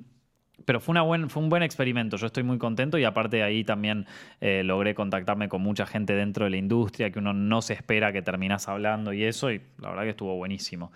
pero 0.64 0.78
fue, 0.80 0.92
una 0.92 1.02
buen, 1.02 1.30
fue 1.30 1.42
un 1.42 1.48
buen 1.48 1.62
experimento, 1.62 2.16
yo 2.16 2.26
estoy 2.26 2.42
muy 2.42 2.58
contento 2.58 2.98
y 2.98 3.04
aparte 3.04 3.38
de 3.38 3.42
ahí 3.42 3.64
también 3.64 4.06
eh, 4.40 4.62
logré 4.62 4.94
contactarme 4.94 5.48
con 5.48 5.62
mucha 5.62 5.86
gente 5.86 6.14
dentro 6.14 6.44
de 6.44 6.50
la 6.50 6.58
industria 6.58 7.10
que 7.10 7.18
uno 7.18 7.32
no 7.32 7.62
se 7.62 7.72
espera 7.72 8.12
que 8.12 8.20
terminás 8.22 8.68
hablando 8.68 9.12
y 9.12 9.24
eso, 9.24 9.50
y 9.50 9.62
la 9.78 9.88
verdad 9.88 10.02
que 10.04 10.10
estuvo 10.10 10.36
buenísimo. 10.36 10.92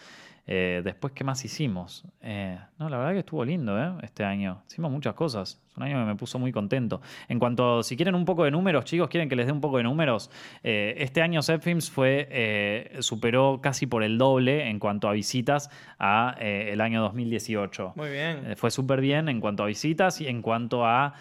Eh, 0.47 0.83
después, 0.85 1.15
¿qué 1.15 1.25
más 1.25 1.43
hicimos? 1.45 2.05
Eh, 2.21 2.59
no, 2.79 2.91
la 2.91 2.99
verdad 2.99 3.13
que 3.15 3.21
estuvo 3.21 3.43
lindo 3.45 3.99
este 4.03 4.25
año. 4.25 4.63
Hicimos 4.69 4.91
muchas 4.91 5.15
cosas. 5.15 5.64
Es 5.75 5.79
un 5.79 5.83
año 5.83 5.99
que 5.99 6.05
me 6.05 6.15
puso 6.15 6.39
muy 6.39 6.53
contento. 6.53 7.01
En 7.29 7.41
cuanto, 7.41 7.83
si 7.83 7.97
quieren 7.97 8.15
un 8.15 8.25
poco 8.25 8.45
de 8.45 8.53
números, 8.53 8.85
chicos, 8.85 9.09
quieren 9.09 9.29
que 9.29 9.35
les 9.35 9.47
dé 9.47 9.53
un 9.53 9.61
poco 9.61 9.79
de 9.79 9.83
números. 9.83 10.31
Eh, 10.63 10.95
este 10.99 11.21
año 11.21 11.43
Zepfilms 11.43 11.91
fue, 11.91 12.29
eh, 12.31 12.97
superó 13.01 13.59
casi 13.61 13.87
por 13.89 14.05
el 14.05 14.17
doble 14.17 14.69
en 14.69 14.79
cuanto 14.79 15.09
a 15.09 15.13
visitas 15.13 15.71
a 15.99 16.37
eh, 16.39 16.69
el 16.73 16.81
año 16.81 17.03
2018. 17.03 17.95
Muy 17.97 18.09
bien. 18.11 18.55
Fue 18.57 18.71
súper 18.71 19.01
bien 19.01 19.29
en 19.29 19.41
cuanto 19.41 19.65
a 19.65 19.67
visitas 19.67 20.21
y 20.21 20.29
en 20.29 20.43
cuanto 20.43 20.87
a 20.87 21.15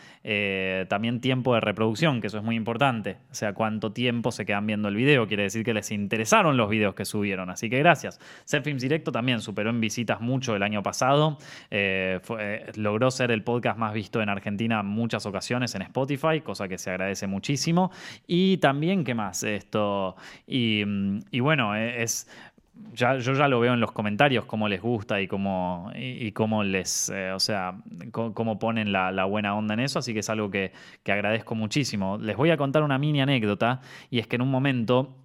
también 0.87 1.19
tiempo 1.19 1.53
de 1.55 1.59
reproducción, 1.59 2.21
que 2.21 2.27
eso 2.27 2.37
es 2.37 2.43
muy 2.43 2.55
importante. 2.55 3.17
O 3.31 3.33
sea, 3.35 3.53
cuánto 3.53 3.91
tiempo 3.91 4.31
se 4.31 4.45
quedan 4.45 4.67
viendo 4.67 4.87
el 4.87 4.95
video. 4.95 5.27
Quiere 5.27 5.43
decir 5.43 5.65
que 5.65 5.73
les 5.73 5.91
interesaron 5.91 6.57
los 6.57 6.69
videos 6.69 6.93
que 6.93 7.05
subieron. 7.05 7.49
Así 7.49 7.69
que 7.71 7.79
gracias. 7.79 8.19
Films 8.63 8.83
Directo 8.83 9.11
también 9.11 9.41
superó 9.41 9.71
en 9.71 9.81
visitas 9.81 10.21
mucho 10.21 10.55
el 10.55 10.61
año 10.61 10.83
pasado. 10.83 11.39
Fue- 11.69 12.65
logró 12.75 13.09
ser 13.11 13.31
el 13.31 13.43
podcast 13.43 13.77
más 13.79 13.93
visto 13.93 14.21
en 14.21 14.29
Argentina 14.29 14.42
en 14.49 14.85
muchas 14.85 15.25
ocasiones 15.25 15.75
en 15.75 15.81
Spotify, 15.83 16.41
cosa 16.41 16.67
que 16.67 16.77
se 16.77 16.89
agradece 16.89 17.27
muchísimo. 17.27 17.91
Y 18.27 18.57
también, 18.57 19.03
¿qué 19.03 19.13
más? 19.13 19.43
Esto. 19.43 20.15
Y, 20.47 20.83
bueno, 21.39 21.75
eh, 21.75 22.03
es 22.03 22.27
ya, 22.93 23.17
yo 23.17 23.33
ya 23.33 23.47
lo 23.47 23.59
veo 23.59 23.73
en 23.73 23.79
los 23.79 23.91
comentarios 23.91 24.45
cómo 24.45 24.67
les 24.67 24.81
gusta 24.81 25.21
y 25.21 25.27
cómo, 25.27 25.91
y, 25.95 26.31
cómo 26.31 26.63
les, 26.63 27.09
eh, 27.09 27.31
o 27.31 27.39
sea, 27.39 27.75
cómo 28.11 28.57
ponen 28.57 28.91
la, 28.91 29.11
la 29.11 29.25
buena 29.25 29.55
onda 29.55 29.75
en 29.75 29.81
eso, 29.81 29.99
así 29.99 30.13
que 30.13 30.19
es 30.19 30.29
algo 30.29 30.49
que, 30.49 30.71
que 31.03 31.11
agradezco 31.11 31.55
muchísimo. 31.55 32.17
Les 32.17 32.35
voy 32.35 32.49
a 32.49 32.57
contar 32.57 32.83
una 32.83 32.97
mini 32.97 33.21
anécdota 33.21 33.81
y 34.09 34.19
es 34.19 34.27
que 34.27 34.37
en 34.37 34.41
un 34.41 34.49
momento 34.49 35.15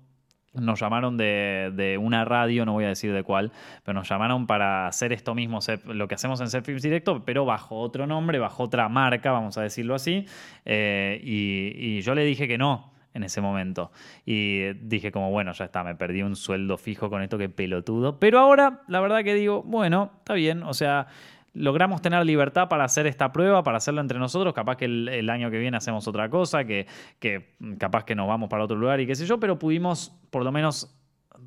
nos 0.61 0.81
llamaron 0.81 1.17
de, 1.17 1.99
una 2.01 2.25
radio, 2.25 2.65
no 2.65 2.73
voy 2.73 2.85
a 2.85 2.89
decir 2.89 3.13
de 3.13 3.23
cuál, 3.23 3.53
pero 3.85 3.95
nos 3.95 4.09
llamaron 4.09 4.47
para 4.47 4.87
hacer 4.87 5.13
esto 5.13 5.35
mismo, 5.35 5.61
lo 5.87 6.09
que 6.09 6.15
hacemos 6.15 6.41
en 6.41 6.65
Films 6.65 6.83
Directo, 6.83 7.25
pero 7.25 7.45
bajo 7.45 7.79
otro 7.79 8.07
nombre, 8.07 8.39
bajo 8.39 8.65
otra 8.65 8.89
marca, 8.89 9.33
vamos 9.33 9.59
a 9.59 9.63
decirlo 9.63 9.95
así, 9.95 10.27
eh, 10.65 11.21
y, 11.23 11.73
y 11.77 12.01
yo 12.03 12.15
le 12.15 12.25
dije 12.25 12.49
que 12.49 12.59
no 12.59 12.93
en 13.15 13.25
ese 13.25 13.41
momento. 13.41 13.91
Y 14.25 14.73
dije 14.75 15.13
como, 15.13 15.31
bueno, 15.31 15.53
ya 15.53 15.67
está, 15.67 15.85
me 15.85 15.95
perdí 15.95 16.23
un 16.23 16.37
sueldo 16.37 16.79
fijo 16.79 17.11
con 17.11 17.23
esto, 17.23 17.37
que 17.37 17.49
pelotudo. 17.49 18.19
Pero 18.19 18.39
ahora, 18.39 18.83
la 18.89 19.01
verdad 19.01 19.25
que 19.25 19.35
digo, 19.35 19.63
bueno, 19.63 20.13
está 20.19 20.35
bien, 20.35 20.63
o 20.63 20.73
sea, 20.75 21.09
logramos 21.55 22.01
tener 22.03 22.25
libertad 22.27 22.69
para 22.69 22.85
hacer 22.85 23.07
esta 23.07 23.33
prueba, 23.33 23.63
para 23.63 23.79
hacerlo 23.79 24.01
entre 24.01 24.19
nosotros, 24.19 24.55
capaz 24.55 24.77
que 24.77 24.85
el, 24.85 25.09
el 25.09 25.31
año 25.31 25.51
que 25.51 25.59
viene 25.59 25.77
hacemos 25.77 26.07
otra 26.09 26.29
cosa, 26.29 26.65
que, 26.65 26.87
que 27.19 27.55
capaz 27.79 28.05
que 28.05 28.15
nos 28.15 28.29
vamos 28.29 28.49
para 28.49 28.65
otro 28.65 28.77
lugar 28.77 29.01
y 29.01 29.07
qué 29.07 29.15
sé 29.15 29.27
yo, 29.27 29.39
pero 29.41 29.59
pudimos 29.59 30.15
por 30.31 30.45
lo 30.45 30.53
menos 30.53 30.95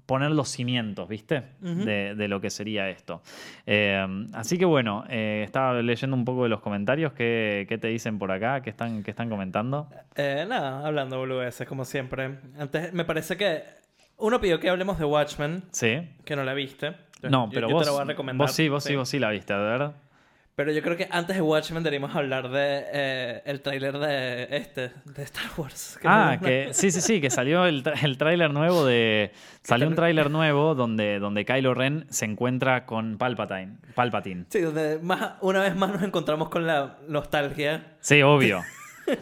poner 0.06 0.32
los 0.32 0.50
cimientos, 0.50 1.08
¿viste? 1.08 1.44
De, 1.60 2.16
de 2.16 2.28
lo 2.28 2.42
que 2.42 2.50
sería 2.50 2.90
esto. 2.90 3.22
Eh, 3.66 4.06
así 4.34 4.58
que 4.58 4.66
bueno, 4.66 5.04
eh, 5.10 5.42
estaba 5.46 5.82
leyendo 5.82 6.16
un 6.16 6.26
poco 6.26 6.44
de 6.44 6.50
los 6.50 6.62
comentarios, 6.62 7.14
¿qué, 7.14 7.66
qué 7.70 7.78
te 7.78 7.88
dicen 7.90 8.18
por 8.18 8.32
acá? 8.32 8.62
¿Qué 8.62 8.70
están, 8.70 9.04
qué 9.04 9.12
están 9.12 9.30
comentando? 9.30 9.88
Eh, 10.16 10.46
nada, 10.48 10.86
hablando 10.86 11.18
boludeces, 11.20 11.68
como 11.68 11.86
siempre. 11.86 12.40
Antes, 12.58 12.94
me 12.94 13.06
parece 13.06 13.38
que 13.38 13.64
uno 14.18 14.40
pidió 14.42 14.60
que 14.60 14.70
hablemos 14.70 14.98
de 14.98 15.06
Watchmen, 15.06 15.64
Sí. 15.72 16.00
que 16.26 16.36
no 16.36 16.44
la 16.44 16.54
viste. 16.54 16.94
No, 17.30 17.46
Yo- 17.48 17.52
pero 17.54 17.68
yo 17.70 17.74
vos, 17.76 17.84
te 17.84 17.88
lo 17.88 17.94
voy 17.94 18.02
a 18.02 18.06
recomendar. 18.06 18.48
vos 18.48 18.56
sí, 18.56 18.70
vos 18.70 18.84
sí, 18.84 18.96
vos 18.96 19.08
sí 19.10 19.20
la 19.20 19.30
viste, 19.30 19.54
a 19.54 19.58
ver. 19.58 19.92
Pero 20.54 20.74
yo 20.74 20.82
creo 20.82 20.98
que 20.98 21.08
antes 21.10 21.36
de 21.38 21.42
Watchmen 21.42 21.82
deberíamos 21.82 22.14
hablar 22.14 22.50
de 22.50 22.84
eh, 22.94 23.42
el 23.46 23.62
tráiler 23.62 23.98
de 23.98 24.48
este, 24.58 24.92
de 25.06 25.24
Star 25.24 25.46
Wars. 25.58 25.98
que 26.02 26.08
Ah, 26.08 26.38
no- 26.40 26.46
que 26.46 26.70
sí, 26.74 26.92
sí, 26.92 27.00
sí, 27.02 27.22
que 27.22 27.30
salió 27.30 27.66
el, 27.66 27.84
el 28.04 28.18
tráiler 28.18 28.52
nuevo 28.54 28.86
de... 28.86 29.32
Salió 29.64 29.88
un 29.88 29.96
tráiler 29.96 30.30
nuevo 30.30 30.76
donde, 30.76 31.20
donde 31.20 31.46
Kylo 31.46 31.74
Ren 31.74 32.06
se 32.10 32.26
encuentra 32.26 32.86
con 32.86 33.18
Palpatine. 33.18 33.78
Palpatine. 33.96 34.46
Sí, 34.50 34.60
donde 34.60 35.00
más, 35.02 35.36
una 35.42 35.62
vez 35.62 35.76
más 35.76 35.92
nos 35.94 36.04
encontramos 36.04 36.50
con 36.50 36.68
la 36.68 36.98
nostalgia. 37.08 37.96
Sí, 38.02 38.22
obvio. 38.22 38.62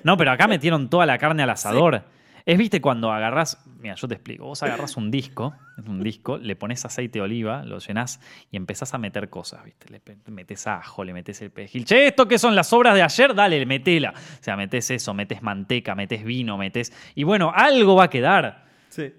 No, 0.03 0.17
pero 0.17 0.31
acá 0.31 0.47
metieron 0.47 0.89
toda 0.89 1.05
la 1.05 1.17
carne 1.17 1.41
al 1.43 1.49
asador. 1.51 2.03
Es, 2.51 2.57
viste, 2.57 2.81
cuando 2.81 3.11
agarrás, 3.11 3.63
mira, 3.79 3.93
yo 3.93 4.07
te 4.07 4.15
explico, 4.15 4.45
vos 4.45 4.63
agarrás 4.63 4.97
un 4.97 5.11
disco, 5.11 5.53
un 5.85 6.01
disco, 6.01 6.37
le 6.39 6.55
pones 6.55 6.83
aceite 6.83 7.19
de 7.19 7.23
oliva, 7.23 7.63
lo 7.63 7.77
llenás 7.77 8.19
y 8.49 8.57
empezás 8.57 8.91
a 8.95 8.97
meter 8.97 9.29
cosas, 9.29 9.63
viste, 9.63 9.85
le 9.91 10.01
metes 10.31 10.65
ajo, 10.65 11.03
le 11.03 11.13
metes 11.13 11.39
el 11.43 11.51
perejil. 11.51 11.85
Che, 11.85 12.07
¿esto 12.07 12.27
qué 12.27 12.39
son 12.39 12.55
las 12.55 12.73
obras 12.73 12.95
de 12.95 13.03
ayer? 13.03 13.35
Dale, 13.35 13.63
metela. 13.67 14.15
O 14.15 14.43
sea, 14.43 14.57
metes 14.57 14.89
eso, 14.89 15.13
metes 15.13 15.43
manteca, 15.43 15.93
metes 15.93 16.23
vino, 16.23 16.57
metes... 16.57 16.91
Y 17.13 17.23
bueno, 17.23 17.51
algo 17.55 17.95
va 17.95 18.05
a 18.05 18.09
quedar, 18.09 18.65
Sí. 18.89 19.13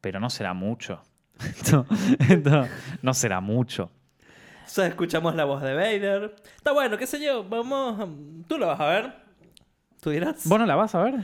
pero 0.00 0.20
no 0.20 0.30
será 0.30 0.54
mucho. 0.54 1.02
Esto 1.40 1.86
no 3.02 3.14
será 3.14 3.40
mucho. 3.40 3.90
O 4.64 4.68
sea, 4.68 4.86
escuchamos 4.86 5.34
la 5.34 5.44
voz 5.44 5.60
de 5.62 5.74
Vader. 5.74 6.36
Está 6.56 6.70
bueno, 6.70 6.96
qué 6.96 7.08
sé 7.08 7.20
yo, 7.20 7.42
vamos... 7.42 8.08
Tú 8.46 8.58
lo 8.58 8.68
vas 8.68 8.78
a 8.78 8.86
ver. 8.86 9.12
Tú 10.00 10.10
dirás. 10.10 10.46
¿Vos 10.46 10.58
no 10.60 10.66
la 10.66 10.76
vas 10.76 10.94
a 10.94 11.02
ver? 11.02 11.14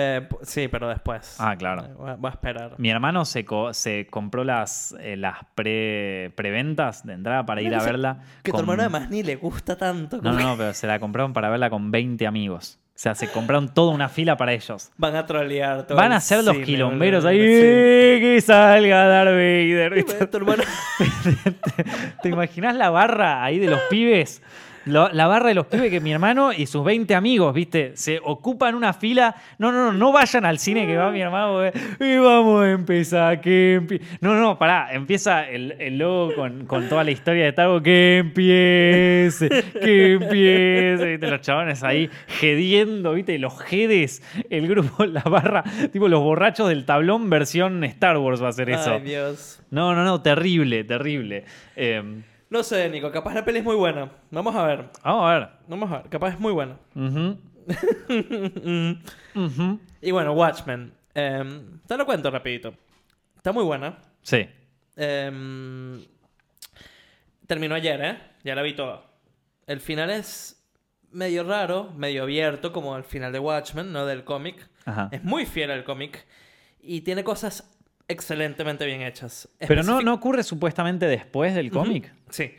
Eh, 0.00 0.28
sí, 0.42 0.68
pero 0.68 0.88
después. 0.88 1.36
Ah, 1.38 1.56
claro. 1.56 1.84
Eh, 1.84 1.92
Voy 1.96 2.10
a, 2.10 2.14
voy 2.16 2.28
a 2.28 2.32
esperar. 2.32 2.74
Mi 2.78 2.90
hermano 2.90 3.24
se, 3.24 3.44
co- 3.44 3.74
se 3.74 4.06
compró 4.08 4.44
las, 4.44 4.94
eh, 5.00 5.16
las 5.16 5.38
pre, 5.54 6.32
preventas 6.36 7.04
de 7.06 7.14
entrada 7.14 7.44
para 7.46 7.62
ir 7.62 7.74
a 7.74 7.82
verla. 7.82 8.18
Que 8.42 8.52
tu 8.52 8.58
hermano 8.60 8.82
además 8.82 9.10
ni 9.10 9.22
le 9.22 9.36
gusta 9.36 9.76
tanto. 9.76 10.20
No, 10.22 10.32
no, 10.32 10.36
que 10.38 10.42
no, 10.44 10.56
pero 10.56 10.72
se 10.74 10.86
la 10.86 10.98
compraron 10.98 11.32
para 11.32 11.48
verla 11.50 11.68
con 11.70 11.90
20 11.90 12.26
amigos. 12.26 12.78
O 12.94 13.00
sea, 13.00 13.14
se 13.14 13.28
compraron 13.30 13.68
toda 13.72 13.94
una 13.94 14.08
fila 14.08 14.36
para 14.36 14.52
ellos. 14.52 14.90
Van 14.96 15.14
a 15.14 15.24
trolear 15.24 15.86
todo 15.86 15.96
Van 15.96 16.10
a 16.12 16.20
ser 16.20 16.42
los 16.42 16.56
quilomberos 16.58 17.24
ahí. 17.24 17.38
Sí. 17.38 17.44
"Eh, 17.46 18.18
Que 18.20 18.40
salga 18.40 19.06
Darth 19.06 19.30
Vader. 19.30 20.04
Sí, 20.04 20.26
Tu 20.26 20.36
hermano... 20.36 20.64
¿Te 22.22 22.28
imaginas 22.28 22.74
la 22.74 22.90
barra 22.90 23.44
ahí 23.44 23.58
de 23.58 23.68
los 23.68 23.80
pibes? 23.90 24.42
Lo- 24.88 25.08
la 25.12 25.26
barra 25.26 25.48
de 25.48 25.54
los 25.54 25.66
pibes 25.66 25.90
que 25.90 26.00
mi 26.00 26.12
hermano 26.12 26.52
y 26.52 26.66
sus 26.66 26.84
20 26.84 27.14
amigos, 27.14 27.54
¿viste? 27.54 27.92
Se 27.96 28.20
ocupan 28.22 28.74
una 28.74 28.92
fila. 28.92 29.34
No, 29.58 29.70
no, 29.72 29.86
no, 29.86 29.92
no 29.92 30.12
vayan 30.12 30.44
al 30.44 30.58
cine 30.58 30.86
que 30.86 30.96
va 30.96 31.10
mi 31.10 31.20
hermano. 31.20 31.66
Y 32.00 32.16
vamos 32.16 32.62
a 32.64 32.70
empezar, 32.70 33.40
que 33.40 33.76
empie-". 33.80 34.00
No, 34.20 34.34
no, 34.34 34.58
pará. 34.58 34.88
Empieza 34.92 35.48
el, 35.48 35.72
el 35.78 35.98
logo 35.98 36.34
con, 36.34 36.66
con 36.66 36.88
toda 36.88 37.04
la 37.04 37.10
historia 37.10 37.44
de 37.44 37.52
Tago. 37.52 37.82
Que 37.82 38.18
empiece, 38.18 39.48
que 39.82 40.12
empiece. 40.14 41.06
¿viste? 41.12 41.30
Los 41.30 41.40
chabones 41.40 41.82
ahí 41.82 42.10
gediendo, 42.26 43.14
¿viste? 43.14 43.38
Los 43.38 43.58
jedes, 43.60 44.22
el 44.50 44.68
grupo, 44.68 45.04
la 45.06 45.22
barra, 45.22 45.62
tipo 45.92 46.08
los 46.08 46.20
borrachos 46.22 46.68
del 46.68 46.84
tablón 46.84 47.28
versión 47.30 47.82
Star 47.84 48.18
Wars 48.18 48.42
va 48.42 48.48
a 48.48 48.52
ser 48.52 48.70
eso. 48.70 48.94
Ay, 48.94 49.02
Dios. 49.02 49.60
No, 49.70 49.94
no, 49.94 50.04
no, 50.04 50.22
terrible, 50.22 50.84
terrible. 50.84 51.44
Eh, 51.76 52.02
No 52.50 52.62
sé, 52.62 52.88
Nico, 52.88 53.10
capaz 53.12 53.34
la 53.34 53.44
peli 53.44 53.58
es 53.58 53.64
muy 53.64 53.76
buena. 53.76 54.10
Vamos 54.30 54.54
a 54.56 54.64
ver. 54.66 54.88
vamos 55.04 55.30
a 55.30 55.38
ver. 55.38 55.48
Vamos 55.68 55.92
a 55.92 55.98
ver, 55.98 56.08
capaz 56.08 56.30
es 56.30 56.40
muy 56.40 56.52
buena. 56.52 56.78
Ujú. 56.94 57.38
Ujú. 59.34 59.80
Y 60.00 60.10
bueno, 60.10 60.32
Watchmen. 60.32 60.92
Eh, 61.14 61.62
te 61.86 61.96
lo 61.96 62.06
cuento 62.06 62.30
rapidito. 62.30 62.74
Está 63.36 63.52
muy 63.52 63.64
buena. 63.64 63.98
Sí. 64.22 64.48
Eh, 64.96 66.00
terminó 67.46 67.74
ayer, 67.74 68.00
¿eh? 68.02 68.18
Ya 68.44 68.54
la 68.54 68.62
vi 68.62 68.74
toda. 68.74 69.02
El 69.66 69.80
final 69.80 70.10
es 70.10 70.64
medio 71.10 71.44
raro, 71.44 71.92
medio 71.96 72.22
abierto, 72.22 72.72
como 72.72 72.96
el 72.96 73.04
final 73.04 73.32
de 73.32 73.38
Watchmen, 73.38 73.92
no 73.92 74.06
del 74.06 74.24
cómic. 74.24 74.68
Ajá. 74.86 75.08
Es 75.12 75.22
muy 75.22 75.44
fiel 75.44 75.70
al 75.70 75.84
cómic 75.84 76.26
y 76.80 77.02
tiene 77.02 77.24
cosas 77.24 77.74
excelentemente 78.08 78.86
bien 78.86 79.02
hechas. 79.02 79.48
Pero 79.58 79.82
no, 79.82 80.00
no 80.00 80.14
ocurre 80.14 80.42
supuestamente 80.42 81.06
después 81.06 81.54
del 81.54 81.70
cómic. 81.70 82.12
Sí. 82.30 82.54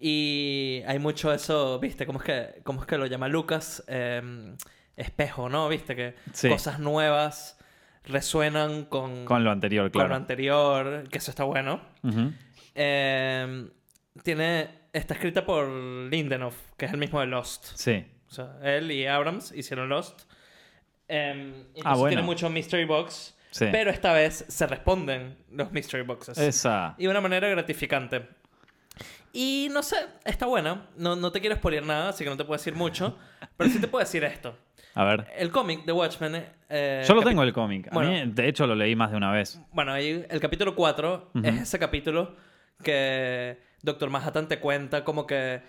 Y 0.00 0.82
hay 0.86 0.98
mucho 0.98 1.32
eso, 1.32 1.78
¿viste? 1.78 2.04
¿Cómo 2.06 2.18
es 2.18 2.24
que, 2.24 2.60
cómo 2.64 2.80
es 2.82 2.86
que 2.86 2.98
lo 2.98 3.06
llama 3.06 3.28
Lucas? 3.28 3.82
Eh, 3.88 4.54
espejo, 4.96 5.48
¿no? 5.48 5.68
¿Viste? 5.68 5.96
Que 5.96 6.14
Sí. 6.32 6.48
cosas 6.48 6.78
nuevas 6.78 7.58
resuenan 8.04 8.84
con, 8.84 9.24
Con 9.24 9.42
lo 9.42 9.50
anterior, 9.50 9.90
con 9.90 10.00
lo 10.02 10.06
claro. 10.08 10.14
anterior, 10.16 11.08
que 11.10 11.18
eso 11.18 11.30
está 11.30 11.44
bueno. 11.44 11.80
Eh, 12.74 13.68
tiene, 14.22 14.68
está 14.92 15.14
escrita 15.14 15.44
por 15.44 15.68
Lindelof, 15.68 16.54
que 16.76 16.86
es 16.86 16.92
el 16.92 16.98
mismo 16.98 17.20
de 17.20 17.26
Lost. 17.26 17.64
Sí. 17.74 18.04
O 18.28 18.30
sea, 18.30 18.56
él 18.62 18.90
y 18.90 19.06
Abrams 19.06 19.52
hicieron 19.52 19.88
Lost. 19.88 20.22
Eh, 21.08 21.64
Ah, 21.84 21.94
bueno. 21.94 22.08
tiene 22.08 22.22
mucho 22.22 22.50
Mystery 22.50 22.84
Box. 22.84 23.34
Sí. 23.50 23.66
Pero 23.72 23.90
esta 23.90 24.12
vez 24.12 24.44
se 24.48 24.66
responden 24.66 25.38
los 25.50 25.72
Mystery 25.72 26.02
Boxes. 26.02 26.36
Esa. 26.36 26.94
Y 26.98 27.04
de 27.04 27.08
una 27.08 27.20
manera 27.20 27.48
gratificante. 27.48 28.28
Y 29.38 29.68
no 29.70 29.82
sé, 29.82 29.96
está 30.24 30.46
buena. 30.46 30.88
No, 30.96 31.14
no 31.14 31.30
te 31.30 31.40
quiero 31.40 31.54
spoilear 31.56 31.84
nada, 31.84 32.08
así 32.08 32.24
que 32.24 32.30
no 32.30 32.36
te 32.38 32.44
puedo 32.44 32.56
decir 32.58 32.74
mucho. 32.74 33.18
Pero 33.56 33.68
sí 33.70 33.78
te 33.80 33.86
puedo 33.86 34.02
decir 34.02 34.24
esto. 34.24 34.56
A 34.94 35.04
ver. 35.04 35.26
El 35.36 35.50
cómic 35.50 35.84
de 35.84 35.92
Watchmen... 35.92 36.42
eh, 36.70 37.04
Yo 37.06 37.14
lo 37.14 37.22
tengo 37.22 37.42
el 37.42 37.52
cómic. 37.52 37.90
Bueno. 37.92 38.10
mí, 38.10 38.32
de 38.32 38.48
hecho, 38.48 38.66
lo 38.66 38.74
leí 38.74 38.96
más 38.96 39.10
de 39.10 39.18
una 39.18 39.30
vez. 39.30 39.60
Bueno, 39.72 39.92
ahí 39.92 40.24
el 40.30 40.40
capítulo 40.40 40.74
4 40.74 41.32
Ujú. 41.34 41.46
es 41.46 41.60
ese 41.60 41.78
capítulo 41.78 42.34
que 42.82 43.58
Doctor 43.82 44.08
Manhattan 44.08 44.48
te 44.48 44.58
cuenta 44.58 45.04
como 45.04 45.26
que, 45.26 45.60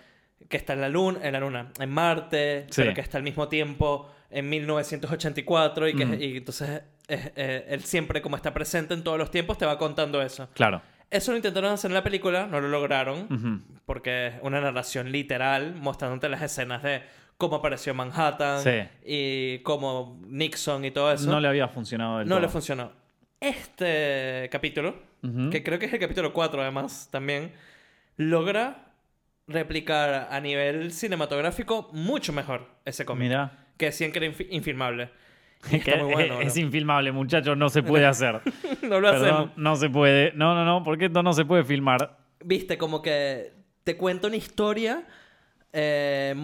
que 0.48 0.56
está 0.56 0.72
en 0.72 0.80
la 0.80 0.88
luna, 0.88 1.18
en 1.22 1.32
la 1.34 1.40
luna, 1.40 1.72
en 1.78 1.90
Marte, 1.90 2.66
Sí. 2.70 2.80
pero 2.82 2.94
que 2.94 3.00
está 3.02 3.18
al 3.18 3.22
mismo 3.24 3.48
tiempo 3.48 4.10
en 4.30 4.48
1984 4.48 5.88
y 5.88 5.94
que 5.94 6.04
Ujú. 6.04 6.14
y 6.14 6.36
entonces 6.38 6.82
es- 7.06 7.32
eh, 7.36 7.66
él 7.68 7.82
siempre 7.84 8.22
como 8.22 8.36
está 8.36 8.52
presente 8.54 8.94
en 8.94 9.02
todos 9.04 9.18
los 9.18 9.30
tiempos 9.30 9.58
te 9.58 9.66
va 9.66 9.76
contando 9.78 10.22
eso. 10.22 10.48
Claro. 10.54 10.80
Eso 11.10 11.30
lo 11.32 11.36
intentaron 11.38 11.72
hacer 11.72 11.90
en 11.90 11.94
la 11.94 12.02
película, 12.04 12.46
no 12.46 12.60
lo 12.60 12.68
lograron 12.68 13.64
porque 13.86 14.26
es 14.28 14.34
una 14.42 14.60
narración 14.60 15.10
literal 15.10 15.74
mostrándote 15.74 16.28
las 16.28 16.42
escenas 16.42 16.82
de 16.82 17.02
cómo 17.38 17.56
apareció 17.56 17.94
Manhattan 17.94 18.60
Sí. 18.62 18.82
y 19.06 19.58
cómo 19.60 20.20
Nixon 20.26 20.84
y 20.84 20.90
todo 20.90 21.10
eso. 21.12 21.30
No 21.30 21.40
le 21.40 21.48
había 21.48 21.68
funcionado 21.68 22.18
del 22.18 22.28
No 22.28 22.34
todo. 22.36 22.42
le 22.42 22.48
funcionó. 22.48 22.92
Este 23.40 24.48
capítulo, 24.52 24.96
que 25.50 25.62
creo 25.62 25.78
que 25.78 25.86
es 25.86 25.92
el 25.92 26.00
capítulo 26.00 26.32
4 26.32 26.60
además 26.60 27.08
también, 27.10 27.52
logra 28.16 28.84
replicar 29.46 30.28
a 30.30 30.40
nivel 30.40 30.92
cinematográfico 30.92 31.88
mucho 31.92 32.32
mejor 32.32 32.66
ese 32.84 33.04
cómic. 33.04 33.28
Mira. 33.28 33.52
Que 33.78 33.86
decían 33.86 34.12
que 34.12 34.18
era 34.18 34.34
infilmable. 34.50 35.10
Y 35.70 35.76
está 35.76 35.92
Que 35.92 36.02
muy 36.02 36.12
bueno. 36.12 36.40
es 36.40 36.56
infilmable, 36.56 37.12
muchachos. 37.12 37.56
No 37.56 37.68
se 37.68 37.82
puede 37.82 38.06
hacer. 38.06 38.40
no 38.82 39.00
lo 39.00 39.08
hacemos. 39.08 39.26
Perdón, 39.28 39.52
no 39.56 39.76
se 39.76 39.90
puede. 39.90 40.32
No, 40.34 40.54
no, 40.54 40.64
no, 40.64 40.82
porque 40.84 41.06
esto 41.06 41.22
no 41.22 41.32
se 41.32 41.44
puede 41.44 41.64
filmar. 41.64 42.16
Viste, 42.44 42.78
como 42.78 43.02
que 43.02 43.52
te 43.84 43.96
cuenta 43.96 44.26
una 44.28 44.36
historia 44.36 45.02
eh, 45.72 46.34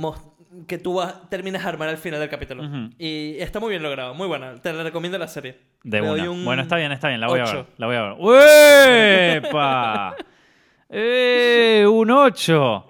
que 0.66 0.78
tú 0.78 0.94
vas- 0.94 1.28
terminas 1.30 1.62
de 1.62 1.68
armar 1.68 1.88
al 1.88 1.98
final 1.98 2.20
del 2.20 2.28
capítulo. 2.28 2.64
Ujú. 2.64 2.90
Y 2.98 3.36
está 3.38 3.60
muy 3.60 3.70
bien 3.70 3.82
logrado, 3.82 4.14
muy 4.14 4.26
buena. 4.26 4.54
Te 4.60 4.72
la 4.72 4.82
recomiendo 4.82 5.18
la 5.18 5.28
serie. 5.28 5.58
De 5.82 6.00
Le 6.00 6.10
una. 6.10 6.30
un 6.30 6.44
Bueno, 6.44 6.62
está 6.62 6.76
bien, 6.76 6.90
está 6.92 7.08
bien. 7.08 7.20
La 7.20 7.28
voy 7.28 7.40
a 7.40 7.44
ver. 7.44 7.66
La 7.76 7.86
voy 7.86 7.96
a 7.96 8.02
ver. 8.02 8.16
¡Uepa! 8.18 10.16
¡Eh! 10.88 11.84
Un 11.90 12.10
8. 12.10 12.86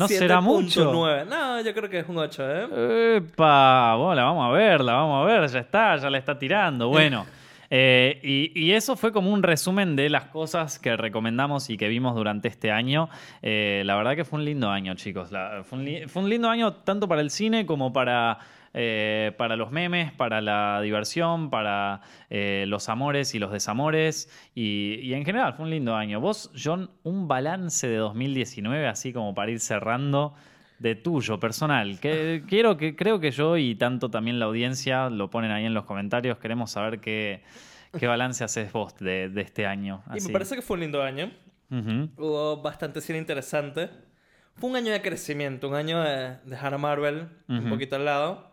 ¿No 0.00 0.08
será 0.08 0.40
mucho? 0.40 0.92
7.9. 0.92 1.26
No, 1.26 1.60
yo 1.60 1.72
creo 1.74 1.88
que 1.88 1.98
es 2.00 2.08
un 2.08 2.18
8, 2.18 2.42
¿eh? 2.50 3.16
¡Epa! 3.18 3.94
Bueno, 3.96 4.14
la 4.16 4.24
vamos 4.24 4.48
a 4.48 4.52
ver, 4.52 4.80
la 4.80 4.94
vamos 4.94 5.22
a 5.22 5.32
ver. 5.32 5.48
Ya 5.48 5.60
está, 5.60 5.96
ya 5.96 6.10
la 6.10 6.18
está 6.18 6.38
tirando. 6.38 6.88
Bueno. 6.88 7.24
eh, 7.70 8.18
y, 8.22 8.50
y 8.60 8.72
eso 8.72 8.96
fue 8.96 9.12
como 9.12 9.30
un 9.30 9.42
resumen 9.44 9.94
de 9.94 10.08
las 10.08 10.24
cosas 10.24 10.78
que 10.78 10.96
recomendamos 10.96 11.70
y 11.70 11.76
que 11.76 11.88
vimos 11.88 12.16
durante 12.16 12.48
este 12.48 12.72
año. 12.72 13.08
Eh, 13.42 13.82
la 13.86 13.94
verdad 13.96 14.16
que 14.16 14.24
fue 14.24 14.38
un 14.40 14.44
lindo 14.44 14.68
año, 14.70 14.94
chicos. 14.94 15.30
La- 15.30 15.62
fue, 15.64 15.78
un 15.78 15.84
li- 15.84 16.08
fue 16.08 16.22
un 16.22 16.28
lindo 16.30 16.48
año 16.48 16.72
tanto 16.72 17.06
para 17.06 17.20
el 17.20 17.30
cine 17.30 17.66
como 17.66 17.92
para, 17.92 18.38
eh, 18.72 19.32
para 19.36 19.56
los 19.56 19.70
memes, 19.70 20.12
para 20.12 20.40
la 20.40 20.80
diversión, 20.80 21.50
para 21.50 22.02
eh, 22.28 22.64
los 22.68 22.88
amores 22.88 23.34
y 23.34 23.38
los 23.38 23.50
desamores. 23.50 24.30
Y, 24.54 25.00
y 25.02 25.14
en 25.14 25.24
general 25.24 25.54
fue 25.54 25.64
un 25.64 25.70
lindo 25.70 25.96
año. 25.96 26.20
Vos, 26.20 26.52
John, 26.62 26.90
un 27.02 27.28
balance 27.28 27.88
de 27.88 27.96
2019, 27.96 28.86
así 28.86 29.12
como 29.12 29.34
para 29.34 29.50
ir 29.50 29.60
cerrando 29.60 30.34
de 30.78 30.94
tuyo, 30.94 31.38
personal. 31.38 32.00
Que 32.00 32.42
quiero 32.48 32.76
que 32.76 32.96
creo 32.96 33.20
que 33.20 33.30
yo 33.30 33.56
y 33.56 33.74
tanto 33.74 34.10
también 34.10 34.38
la 34.38 34.46
audiencia 34.46 35.10
lo 35.10 35.30
ponen 35.30 35.50
ahí 35.50 35.66
en 35.66 35.74
los 35.74 35.84
comentarios. 35.84 36.38
Queremos 36.38 36.70
saber 36.70 37.00
qué, 37.00 37.42
qué 37.98 38.06
balance 38.06 38.42
haces 38.44 38.72
vos 38.72 38.96
de, 38.98 39.28
de 39.28 39.40
este 39.42 39.66
año. 39.66 40.02
Y 40.16 40.22
me 40.22 40.30
parece 40.30 40.56
que 40.56 40.62
fue 40.62 40.74
un 40.74 40.80
lindo 40.80 41.02
año. 41.02 41.30
Hubo 41.70 42.60
bastante 42.62 43.00
cine 43.00 43.18
interesante. 43.18 43.90
Fue 44.60 44.70
un 44.70 44.76
año 44.76 44.92
de 44.92 45.00
crecimiento, 45.02 45.68
un 45.68 45.74
año 45.74 46.02
de 46.02 46.36
dejar 46.44 46.74
a 46.74 46.78
Marvel 46.78 47.28
un 47.48 47.58
Ujú. 47.60 47.68
poquito 47.70 47.96
al 47.96 48.04
lado 48.04 48.52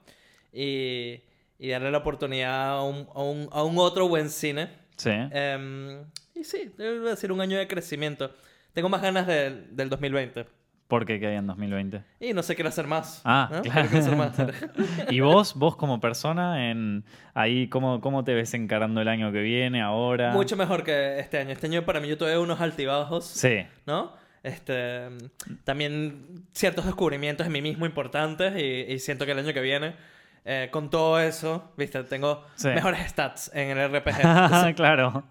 y, 0.53 1.21
y 1.59 1.69
darle 1.69 1.91
la 1.91 1.97
oportunidad 1.99 2.69
a 2.77 2.81
un, 2.83 3.07
a 3.13 3.21
un- 3.21 3.49
a 3.51 3.63
un 3.63 3.77
otro 3.77 4.07
buen 4.07 4.29
cine. 4.29 4.69
Sí. 4.95 5.11
Em, 5.11 6.03
y 6.33 6.43
sí, 6.43 6.71
debo 6.77 7.07
decir 7.07 7.31
un 7.31 7.41
año 7.41 7.57
de 7.57 7.67
crecimiento. 7.67 8.31
Tengo 8.73 8.89
más 8.89 9.01
ganas 9.01 9.27
del- 9.27 9.75
del 9.75 9.89
2020. 9.89 10.45
¿Por 10.87 11.05
qué 11.05 11.19
que 11.19 11.27
hay 11.27 11.35
en 11.35 11.45
2020? 11.47 12.01
Y 12.21 12.31
no 12.33 12.41
sé, 12.41 12.55
quiero 12.55 12.69
hacer 12.69 12.87
más. 12.87 13.21
Ah, 13.25 13.49
¿no? 13.51 13.61
claro. 13.61 13.89
Quiero 13.89 14.05
hacer 14.05 14.15
más. 14.15 14.37
¿Y 15.11 15.19
vos, 15.19 15.53
vos 15.55 15.75
como 15.75 15.99
persona, 15.99 16.71
en 16.71 17.03
ahí 17.33 17.67
cómo, 17.67 17.99
cómo 17.99 18.23
te 18.23 18.33
ves 18.33 18.53
encarando 18.53 19.01
el 19.01 19.09
año 19.09 19.33
que 19.33 19.41
viene, 19.41 19.81
ahora? 19.81 20.31
Mucho 20.31 20.55
mejor 20.55 20.83
que 20.85 21.19
este 21.19 21.39
año. 21.39 21.49
Este 21.51 21.67
año 21.67 21.83
para 21.83 21.99
mí 21.99 22.07
yo 22.07 22.17
tuve 22.17 22.37
unos 22.37 22.61
altibajos. 22.61 23.25
Sí. 23.25 23.65
¿no? 23.85 24.13
Este, 24.43 25.07
también 25.63 26.45
ciertos 26.51 26.85
descubrimientos 26.85 27.45
en 27.47 27.53
mí 27.53 27.61
mismo 27.61 27.85
importantes 27.85 28.53
y, 28.61 28.91
y 28.93 28.99
siento 28.99 29.25
que 29.25 29.31
el 29.31 29.39
año 29.39 29.53
que 29.53 29.61
viene, 29.61 29.95
eh, 30.49 30.69
con 30.71 30.89
todo 30.89 31.19
eso, 31.19 31.73
viste, 31.75 32.01
tengo 32.05 32.45
Sí. 32.55 32.69
mejores 32.69 33.01
stats 33.09 33.51
en 33.53 33.77
el 33.77 33.89
RPG. 33.91 34.21
claro. 34.77 35.25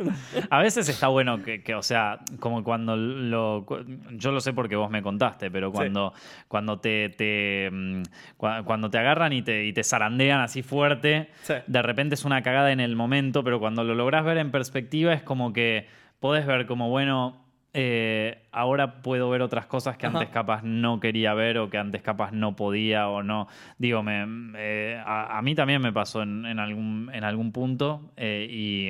A 0.51 0.59
veces 0.59 0.87
está 0.91 1.09
bueno 1.09 1.43
que, 1.43 1.63
que, 1.63 1.75
o 1.75 1.83
sea, 1.83 2.19
como 2.39 2.63
cuando 2.63 2.97
lo. 2.97 3.65
Yo 4.11 4.31
lo 4.33 4.41
sé 4.41 4.53
porque 4.53 4.77
vos 4.77 4.91
me 4.91 5.01
contaste, 5.03 5.51
pero 5.51 5.73
cuando, 5.73 6.13
cuando 6.49 6.81
te, 6.81 7.09
te, 7.09 7.71
mm, 7.73 8.03
cua- 8.37 8.63
cuando 8.65 8.91
te 8.91 8.99
agarran 8.99 9.33
y 9.33 9.41
te, 9.41 9.65
y 9.65 9.73
te 9.73 9.83
zarandean 9.85 10.41
así 10.41 10.63
fuerte, 10.63 11.31
Sí. 11.45 11.55
de 11.67 11.81
repente 11.81 12.15
es 12.15 12.27
una 12.27 12.43
cagada 12.43 12.71
en 12.71 12.81
el 12.81 12.95
momento, 12.95 13.43
pero 13.43 13.59
cuando 13.59 13.85
lo 13.85 13.95
lográs 13.95 14.23
ver 14.25 14.37
en 14.37 14.51
perspectiva 14.51 15.15
es 15.15 15.23
como 15.23 15.55
que 15.55 15.87
podés 16.21 16.45
ver 16.47 16.67
como, 16.67 16.91
bueno. 16.91 17.46
Eh, 17.79 18.39
ahora 18.53 19.03
puedo 19.03 19.29
ver 19.29 19.43
otras 19.43 19.67
cosas 19.67 19.99
que 19.99 20.07
Ajá. 20.07 20.19
antes 20.19 20.33
capaz 20.33 20.63
no 20.63 20.99
quería 20.99 21.35
ver 21.35 21.59
o 21.59 21.69
que 21.69 21.77
antes 21.77 22.01
capaz 22.01 22.33
no 22.33 22.57
podía 22.57 23.09
o 23.11 23.23
no. 23.23 23.49
Digo, 23.77 24.03
me, 24.03 24.25
eh, 24.57 24.99
a, 25.05 25.37
a 25.37 25.43
mí 25.43 25.55
también 25.55 25.83
me 25.83 25.93
pasó 25.93 26.23
en, 26.23 26.47
en 26.47 26.59
algún, 26.59 27.11
en 27.13 27.23
algún 27.23 27.53
punto 27.53 28.13
eh, 28.17 28.47
y, 28.51 28.89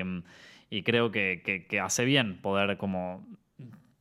y 0.71 0.83
creo 0.85 1.11
que, 1.11 1.43
que- 1.45 1.67
que 1.67 1.81
hace 1.81 2.05
bien 2.05 2.37
poder 2.41 2.77
como, 2.77 3.27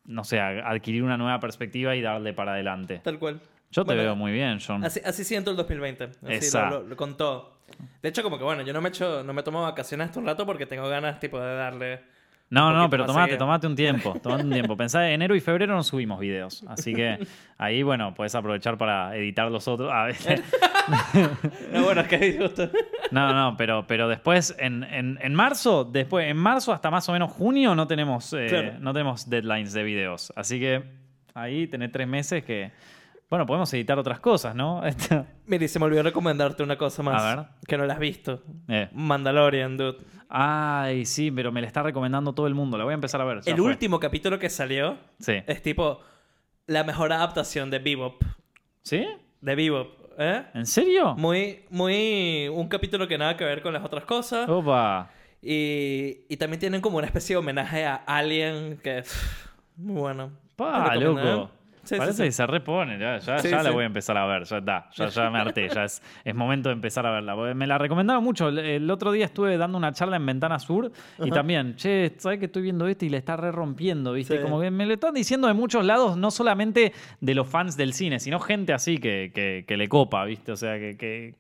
no 0.06 0.24
sé, 0.24 0.40
adquirir 0.40 1.02
una 1.02 1.18
nueva 1.18 1.40
perspectiva 1.40 1.96
y 1.96 2.02
darle 2.02 2.34
para 2.34 2.54
adelante. 2.54 3.00
Tal 3.04 3.18
cual. 3.18 3.42
Yo 3.72 3.84
te 3.84 3.88
Bueno, 3.88 4.04
veo 4.04 4.16
muy 4.16 4.32
bien, 4.32 4.60
John. 4.66 4.84
Así, 4.86 5.02
así 5.04 5.24
siento 5.24 5.50
el 5.50 5.58
2020. 5.58 6.10
Así 6.28 6.56
lo, 6.56 6.70
lo- 6.70 6.84
lo- 6.90 6.96
con 6.96 7.18
todo. 7.18 7.56
De 8.04 8.10
hecho, 8.10 8.22
como 8.22 8.38
que 8.38 8.44
bueno, 8.44 8.62
yo 8.62 8.72
no 8.72 8.82
me 8.82 8.90
echo, 8.90 9.24
no 9.24 9.34
me 9.34 9.42
tomo 9.42 9.64
vacaciones 9.64 10.08
hasta 10.10 10.20
un 10.20 10.28
rato 10.28 10.46
porque 10.46 10.68
tengo 10.68 10.88
ganas 10.88 11.20
tipo 11.20 11.40
de 11.40 11.56
darle 11.56 12.02
No, 12.50 12.72
no, 12.72 12.90
pero 12.92 13.06
tomate, 13.06 13.38
tomate 13.38 13.66
un 13.68 13.76
tiempo, 13.76 14.14
tomate 14.24 14.44
un 14.44 14.52
tiempo. 14.52 14.78
Pensá, 14.78 15.10
enero 15.10 15.36
y 15.36 15.40
febrero 15.42 15.74
no 15.76 15.82
subimos 15.84 16.20
videos, 16.20 16.64
así 16.68 16.94
que 16.94 17.18
ahí, 17.58 17.82
bueno, 17.84 18.14
puedes 18.14 18.36
aprovechar 18.36 18.78
para 18.78 19.16
editar 19.18 19.50
los 19.52 19.68
otros. 19.68 19.92
A 19.92 20.04
ver, 20.06 20.16
No, 21.74 21.84
bueno, 21.84 22.02
es 22.02 22.08
que 22.08 22.18
disgusto. 22.20 22.70
no, 23.12 23.34
no, 23.34 23.58
pero, 23.58 23.86
pero 23.88 24.08
después, 24.08 24.56
en, 24.60 24.84
en- 24.84 25.18
en 25.22 25.34
marzo, 25.34 25.84
después, 25.86 26.28
en 26.30 26.38
marzo 26.38 26.72
hasta 26.72 26.92
más 26.92 27.08
o 27.10 27.14
menos 27.14 27.32
junio 27.32 27.74
no 27.76 27.88
tenemos, 27.88 28.32
eh, 28.34 28.46
Claro. 28.48 28.74
no 28.80 28.94
tenemos 28.94 29.30
deadlines 29.30 29.74
de 29.74 29.84
videos. 29.84 30.32
Así 30.36 30.60
que 30.60 30.84
ahí 31.34 31.68
tenés 31.68 31.92
tres 31.92 32.08
meses 32.08 32.44
que, 32.44 32.72
bueno, 33.30 33.46
podemos 33.46 33.74
editar 33.74 33.98
otras 34.00 34.20
cosas, 34.20 34.56
¿no? 34.56 34.82
Y 35.48 35.68
se 35.68 35.80
me 35.80 35.86
olvidó 35.86 36.04
recomendarte 36.04 36.64
una 36.64 36.78
cosa 36.78 37.04
más. 37.04 37.22
A 37.24 37.36
ver. 37.36 37.46
Que 37.68 37.78
no 37.78 37.86
la 37.86 37.94
has 37.94 38.00
visto. 38.00 38.42
eh. 38.68 38.90
Mandalorian, 38.94 39.78
dude. 39.78 39.98
Ay, 40.30 41.06
sí, 41.06 41.30
pero 41.32 41.52
me 41.52 41.62
la 41.62 41.68
está 41.68 41.84
recomendando 41.84 42.34
todo 42.34 42.48
el 42.48 42.56
mundo. 42.56 42.78
La 42.78 42.84
voy 42.84 42.92
a 42.92 42.96
empezar 42.96 43.22
a 43.22 43.26
ver. 43.26 43.42
ya 43.42 43.52
El 43.52 43.58
fue. 43.60 43.68
último 43.68 44.00
capítulo 44.00 44.40
que 44.40 44.50
salió 44.50 44.98
Sí. 45.20 45.34
es 45.46 45.62
tipo 45.62 46.02
la 46.68 46.84
mejor 46.84 47.14
adaptación 47.14 47.70
de 47.70 47.80
Bebop. 47.80 48.24
¿Sí? 48.82 49.06
De 49.42 49.56
Bebop, 49.56 49.88
¿eh? 50.18 50.44
¿En 50.56 50.66
serio? 50.66 51.16
Muy, 51.16 51.66
muy... 51.70 52.48
Un 52.52 52.68
capítulo 52.68 53.08
que 53.08 53.18
nada 53.18 53.38
que 53.38 53.44
ver 53.46 53.62
con 53.62 53.74
las 53.74 53.84
otras 53.84 54.06
cosas. 54.06 54.50
Opa. 54.50 55.10
Y, 55.42 56.26
y 56.28 56.38
también 56.38 56.60
tienen 56.60 56.82
como 56.82 56.98
una 56.98 57.06
especie 57.06 57.36
de 57.36 57.40
homenaje 57.40 57.86
a 57.86 57.96
Alien 58.08 58.78
que 58.84 59.00
es 59.00 59.16
muy 59.78 60.02
bueno. 60.02 60.32
Pa, 60.56 60.96
loco. 60.96 61.52
Sí, 61.86 61.96
Parece 61.96 62.14
sí, 62.14 62.18
sí. 62.18 62.24
que 62.24 62.32
se 62.32 62.48
repone, 62.48 63.00
ya, 63.00 63.20
ya, 63.20 63.38
ya 63.38 63.64
la 63.64 63.72
voy 63.72 63.84
a 63.84 63.88
empezar 63.88 64.18
a 64.18 64.26
ver, 64.26 64.44
ya 64.44 64.58
está, 64.58 64.90
ya, 64.92 65.08
ya 65.08 65.30
me 65.30 65.40
harté, 65.40 65.70
ya 65.70 65.86
es, 65.86 66.02
es 66.24 66.36
momento 66.36 66.70
de 66.70 66.74
empezar 66.74 67.06
a 67.06 67.12
verla. 67.12 67.36
Me 67.54 67.68
la 67.68 67.78
recomendaron 67.78 68.24
mucho, 68.24 68.50
el, 68.50 68.58
el 68.60 68.92
otro 68.92 69.12
día 69.12 69.26
estuve 69.26 69.56
dando 69.58 69.78
una 69.78 69.94
charla 69.94 70.18
en 70.18 70.26
Ventana 70.26 70.60
Sur 70.60 70.92
y 71.24 71.30
también, 71.30 71.76
che, 71.76 72.14
¿sabes 72.18 72.40
que 72.40 72.46
estoy 72.46 72.64
viendo 72.64 72.88
este 72.88 73.06
y 73.06 73.10
le 73.10 73.18
está 73.18 73.38
re 73.38 73.52
rompiendo, 73.52 74.14
viste? 74.14 74.42
Como 74.42 74.60
que 74.60 74.72
me 74.72 74.86
lo 74.86 74.94
están 74.94 75.14
diciendo 75.14 75.48
de 75.48 75.54
muchos 75.54 75.86
lados, 75.86 76.18
no 76.18 76.32
solamente 76.32 76.92
de 77.22 77.36
los 77.36 77.48
fans 77.48 77.78
del 77.78 77.94
cine, 77.94 78.20
sino 78.20 78.40
gente 78.40 78.74
así 78.74 78.98
que, 78.98 79.32
que, 79.34 79.64
que 79.68 79.78
le 79.78 79.88
copa, 79.88 80.26
viste, 80.26 80.52
o 80.52 80.56
sea, 80.56 80.80
que, 80.80 80.98
que 80.98 81.36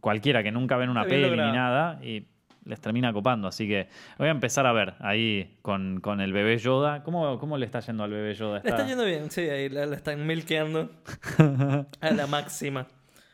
cualquiera 0.00 0.42
que 0.42 0.52
nunca 0.52 0.76
ven 0.76 0.90
una 0.90 1.04
peli 1.04 1.30
ni 1.30 1.36
nada 1.36 1.98
y 2.02 2.24
les 2.70 2.80
termina 2.80 3.12
copando, 3.12 3.48
así 3.48 3.68
que 3.68 3.88
voy 4.18 4.28
a 4.28 4.30
empezar 4.30 4.66
a 4.66 4.72
ver 4.72 4.94
ahí 5.00 5.56
con, 5.60 6.00
con 6.00 6.20
el 6.20 6.32
bebé 6.32 6.56
Yoda. 6.56 7.02
¿Cómo, 7.02 7.38
¿Cómo 7.38 7.58
le 7.58 7.66
está 7.66 7.80
yendo 7.80 8.04
al 8.04 8.10
bebé 8.10 8.34
Yoda? 8.34 8.60
Le 8.64 8.70
está 8.70 8.86
yendo 8.86 9.04
bien, 9.04 9.30
sí, 9.30 9.42
ahí 9.42 9.68
la, 9.68 9.84
la 9.86 9.96
están 9.96 10.26
milkeando 10.26 10.90
a 12.00 12.10
la 12.10 12.26
máxima. 12.26 12.86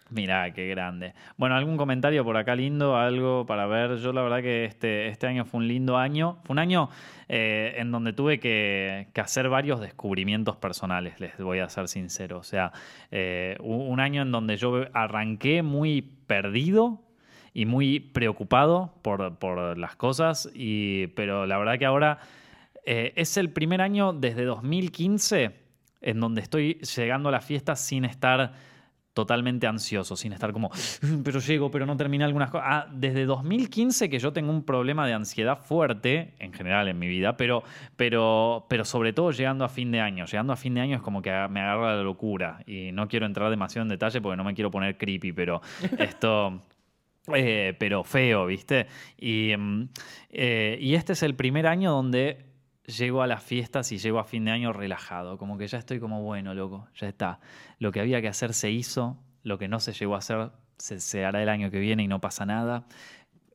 Mirá, 0.08 0.52
qué 0.52 0.68
grande. 0.68 1.14
Bueno, 1.36 1.56
algún 1.56 1.76
comentario 1.76 2.24
por 2.24 2.36
acá 2.36 2.54
lindo, 2.54 2.96
algo 2.96 3.44
para 3.44 3.66
ver. 3.66 3.96
Yo 3.96 4.12
la 4.12 4.22
verdad 4.22 4.40
que 4.40 4.64
este, 4.64 5.08
este 5.08 5.26
año 5.26 5.44
fue 5.44 5.58
un 5.58 5.68
lindo 5.68 5.96
año. 5.96 6.38
Fue 6.44 6.54
un 6.54 6.60
año 6.60 6.90
eh, 7.28 7.74
en 7.78 7.90
donde 7.90 8.12
tuve 8.12 8.38
que, 8.38 9.08
que 9.12 9.20
hacer 9.20 9.48
varios 9.48 9.80
descubrimientos 9.80 10.56
personales, 10.56 11.18
les 11.18 11.36
voy 11.38 11.58
a 11.58 11.68
ser 11.68 11.88
sincero. 11.88 12.38
O 12.38 12.44
sea, 12.44 12.72
eh, 13.10 13.56
un 13.60 13.98
año 13.98 14.22
en 14.22 14.30
donde 14.30 14.56
yo 14.56 14.84
arranqué 14.92 15.62
muy 15.62 16.02
perdido 16.02 17.00
y 17.56 17.64
muy 17.64 18.00
preocupado 18.00 18.92
por, 19.00 19.38
por 19.38 19.78
las 19.78 19.96
cosas, 19.96 20.50
y, 20.54 21.06
pero 21.06 21.46
la 21.46 21.56
verdad 21.56 21.78
que 21.78 21.86
ahora 21.86 22.18
eh, 22.84 23.14
es 23.16 23.38
el 23.38 23.48
primer 23.48 23.80
año 23.80 24.12
desde 24.12 24.44
2015 24.44 25.56
en 26.02 26.20
donde 26.20 26.42
estoy 26.42 26.74
llegando 26.74 27.30
a 27.30 27.32
la 27.32 27.40
fiesta 27.40 27.74
sin 27.74 28.04
estar 28.04 28.52
totalmente 29.14 29.66
ansioso, 29.66 30.16
sin 30.16 30.34
estar 30.34 30.52
como, 30.52 30.68
"Mm, 31.00 31.22
pero 31.24 31.40
llego, 31.40 31.70
pero 31.70 31.86
no 31.86 31.96
terminé 31.96 32.24
algunas 32.24 32.50
cosas. 32.50 32.66
Ah, 32.70 32.86
desde 32.92 33.24
2015 33.24 34.10
que 34.10 34.18
yo 34.18 34.34
tengo 34.34 34.52
un 34.52 34.62
problema 34.62 35.06
de 35.06 35.14
ansiedad 35.14 35.56
fuerte, 35.56 36.34
en 36.38 36.52
general 36.52 36.88
en 36.88 36.98
mi 36.98 37.08
vida, 37.08 37.38
pero, 37.38 37.62
pero, 37.96 38.66
pero 38.68 38.84
sobre 38.84 39.14
todo 39.14 39.30
llegando 39.30 39.64
a 39.64 39.70
fin 39.70 39.90
de 39.90 40.00
año. 40.00 40.26
Llegando 40.26 40.52
a 40.52 40.56
fin 40.56 40.74
de 40.74 40.82
año 40.82 40.96
es 40.96 41.02
como 41.02 41.22
que 41.22 41.30
me 41.30 41.60
agarra 41.60 41.96
la 41.96 42.02
locura 42.02 42.58
y 42.66 42.92
no 42.92 43.08
quiero 43.08 43.24
entrar 43.24 43.48
demasiado 43.48 43.84
en 43.84 43.88
detalle 43.88 44.20
porque 44.20 44.36
no 44.36 44.44
me 44.44 44.52
quiero 44.52 44.70
poner 44.70 44.98
creepy, 44.98 45.32
pero 45.32 45.62
esto... 45.98 46.60
Eh, 47.34 47.74
pero 47.78 48.04
feo, 48.04 48.46
¿viste? 48.46 48.86
Y, 49.18 49.54
mm, 49.56 49.88
eh, 50.30 50.78
y 50.80 50.94
este 50.94 51.14
es 51.14 51.22
el 51.22 51.34
primer 51.34 51.66
año 51.66 51.90
donde 51.90 52.44
llego 52.86 53.22
a 53.22 53.26
las 53.26 53.42
fiestas 53.42 53.90
y 53.92 53.98
llego 53.98 54.18
a 54.18 54.24
fin 54.24 54.44
de 54.44 54.52
año 54.52 54.72
relajado, 54.72 55.38
como 55.38 55.58
que 55.58 55.66
ya 55.66 55.78
estoy 55.78 55.98
como 55.98 56.22
bueno, 56.22 56.54
loco, 56.54 56.88
ya 56.94 57.08
está. 57.08 57.40
Lo 57.78 57.90
que 57.90 58.00
había 58.00 58.20
que 58.20 58.28
hacer 58.28 58.54
se 58.54 58.70
hizo, 58.70 59.18
lo 59.42 59.58
que 59.58 59.66
no 59.68 59.80
se 59.80 59.92
llegó 59.92 60.14
a 60.14 60.18
hacer 60.18 60.50
se, 60.78 61.00
se 61.00 61.24
hará 61.24 61.42
el 61.42 61.48
año 61.48 61.70
que 61.70 61.80
viene 61.80 62.04
y 62.04 62.08
no 62.08 62.20
pasa 62.20 62.46
nada. 62.46 62.86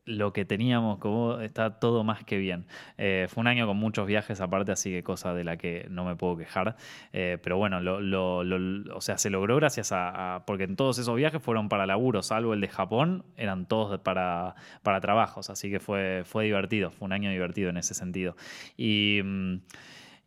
Lo 0.04 0.32
que 0.32 0.44
teníamos, 0.44 0.98
como 0.98 1.38
está 1.38 1.78
todo 1.78 2.02
más 2.02 2.24
que 2.24 2.36
bien. 2.36 2.66
Eh, 2.98 3.26
fue 3.28 3.40
un 3.42 3.46
año 3.46 3.68
con 3.68 3.76
muchos 3.76 4.04
viajes 4.04 4.40
aparte, 4.40 4.72
así 4.72 4.90
que 4.90 5.04
cosa 5.04 5.32
de 5.32 5.44
la 5.44 5.56
que 5.58 5.86
no 5.90 6.04
me 6.04 6.16
puedo 6.16 6.36
quejar. 6.36 6.74
Eh, 7.12 7.38
pero 7.40 7.56
bueno, 7.56 7.80
lo, 7.80 8.00
lo- 8.00 8.42
lo- 8.42 8.96
o 8.96 9.00
sea, 9.00 9.16
se 9.16 9.30
logró 9.30 9.54
gracias 9.56 9.90
a, 9.92 10.42
porque 10.44 10.64
en 10.64 10.74
todos 10.74 10.98
esos 10.98 11.14
viajes 11.14 11.40
fueron 11.40 11.68
para 11.68 11.86
laburo, 11.86 12.20
salvo 12.24 12.52
el 12.52 12.60
de 12.60 12.66
Japón, 12.66 13.24
eran 13.36 13.66
todos 13.66 14.00
para, 14.00 14.56
para 14.82 15.00
trabajos, 15.00 15.50
así 15.50 15.70
que 15.70 15.78
fue, 15.78 16.22
fue 16.24 16.46
divertido, 16.46 16.90
fue 16.90 17.06
un 17.06 17.12
año 17.12 17.30
divertido 17.30 17.70
en 17.70 17.76
ese 17.76 17.94
sentido. 17.94 18.34
Y, 18.76 19.20
mm, 19.22 19.54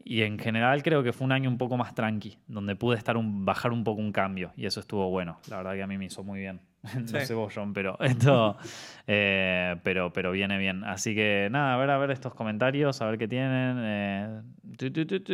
y 0.06 0.22
en 0.22 0.40
general 0.40 0.84
creo 0.84 1.04
que 1.04 1.14
fue 1.14 1.26
un 1.26 1.32
año 1.34 1.50
un 1.50 1.58
poco 1.58 1.78
más 1.78 1.96
tranqui, 1.96 2.38
donde 2.48 2.76
pude 2.76 2.98
estar 2.98 3.18
un, 3.18 3.44
bajar 3.46 3.74
un 3.74 3.84
poco 3.84 4.02
un 4.02 4.12
cambio, 4.14 4.52
y 4.56 4.68
eso 4.68 4.80
estuvo 4.80 5.10
bueno. 5.10 5.40
La 5.50 5.58
verdad 5.58 5.74
que 5.74 5.84
a 5.84 5.88
mí 5.88 5.98
me 5.98 6.06
hizo 6.06 6.24
muy 6.24 6.40
bien. 6.40 6.62
no 7.12 7.20
Sí. 7.20 7.20
sé 7.22 7.34
vos, 7.34 7.54
John, 7.56 7.74
pero 7.74 7.98
esto, 8.02 8.58
eh, 9.08 9.76
pero, 9.84 10.12
pero 10.14 10.32
viene 10.32 10.58
bien. 10.58 10.84
Así 10.84 11.16
que 11.16 11.48
nada, 11.52 11.74
a 11.76 11.78
ver, 11.78 11.90
a 11.90 11.98
ver 11.98 12.12
estos 12.12 12.34
comentarios, 12.34 13.02
a 13.02 13.08
ver 13.08 13.18
qué 13.18 13.28
tienen. 13.28 13.78
eh, 13.80 14.42
tu, 14.78 14.92
tu, 14.92 15.06
tu, 15.06 15.20
tu. 15.22 15.34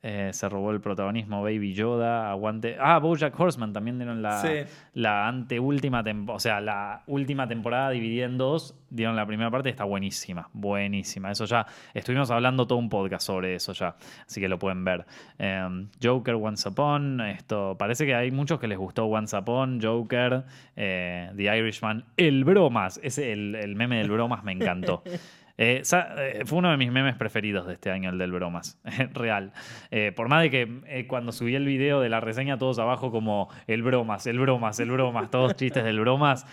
Eh, 0.00 0.30
se 0.32 0.48
robó 0.48 0.70
el 0.70 0.80
protagonismo 0.80 1.42
Baby 1.42 1.74
Yoda, 1.74 2.30
aguante. 2.30 2.76
Ah, 2.78 2.98
Bojack 3.00 3.38
Horseman 3.38 3.72
también 3.72 3.98
dieron 3.98 4.22
la, 4.22 4.38
Sí. 4.40 4.48
la 4.94 5.26
anteúltima 5.26 6.04
temporada, 6.04 6.36
o 6.36 6.40
sea, 6.40 6.60
la 6.60 7.02
última 7.08 7.48
temporada 7.48 7.90
dividida 7.90 8.26
en 8.26 8.38
dos, 8.38 8.76
dieron 8.90 9.16
la 9.16 9.26
primera 9.26 9.50
parte 9.50 9.68
y 9.68 9.72
está 9.72 9.82
buenísima, 9.82 10.50
buenísima. 10.52 11.32
Eso 11.32 11.46
ya, 11.46 11.66
estuvimos 11.94 12.30
hablando 12.30 12.64
todo 12.68 12.78
un 12.78 12.88
podcast 12.88 13.26
sobre 13.26 13.56
eso 13.56 13.72
ya, 13.72 13.96
así 14.24 14.40
que 14.40 14.48
lo 14.48 14.56
pueden 14.60 14.84
ver. 14.84 15.04
Eh, 15.36 15.86
Joker, 16.00 16.34
Once 16.36 16.68
Upon, 16.68 17.20
esto, 17.22 17.74
parece 17.76 18.06
que 18.06 18.14
hay 18.14 18.30
muchos 18.30 18.60
que 18.60 18.68
les 18.68 18.78
gustó 18.78 19.06
Once 19.06 19.36
Upon, 19.36 19.80
Joker, 19.82 20.44
eh, 20.76 21.32
The 21.36 21.58
Irishman, 21.58 22.04
el 22.16 22.44
bromas, 22.44 23.00
ese, 23.02 23.32
el, 23.32 23.56
el 23.56 23.74
meme 23.74 23.98
del 23.98 24.10
bromas 24.10 24.44
me 24.44 24.52
encantó. 24.52 25.02
Eh, 25.60 25.82
eh, 25.82 26.42
fue 26.46 26.58
uno 26.58 26.70
de 26.70 26.76
mis 26.76 26.92
memes 26.92 27.16
preferidos 27.16 27.66
de 27.66 27.74
este 27.74 27.90
año, 27.90 28.10
el 28.10 28.18
del 28.18 28.30
bromas. 28.30 28.80
Real. 29.12 29.52
Eh, 29.90 30.12
por 30.14 30.28
más 30.28 30.42
de 30.42 30.50
que 30.50 31.06
cuando 31.08 31.32
subí 31.32 31.56
el 31.56 31.66
video 31.66 32.00
de 32.00 32.08
la 32.08 32.20
reseña, 32.20 32.58
todos 32.58 32.78
abajo 32.78 33.10
como 33.10 33.50
el 33.66 33.82
bromas, 33.82 34.26
el 34.28 34.38
bromas, 34.38 34.78
el 34.78 34.90
bromas, 34.90 35.30
todos 35.32 35.56
chistes 35.56 35.84
del 35.84 35.98
bromas. 36.00 36.46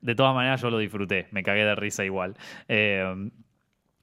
De 0.00 0.14
todas 0.14 0.34
maneras, 0.34 0.62
yo 0.62 0.70
lo 0.70 0.78
disfruté. 0.78 1.26
Me 1.32 1.42
cagué 1.42 1.64
de 1.64 1.74
risa 1.74 2.04
igual. 2.04 2.36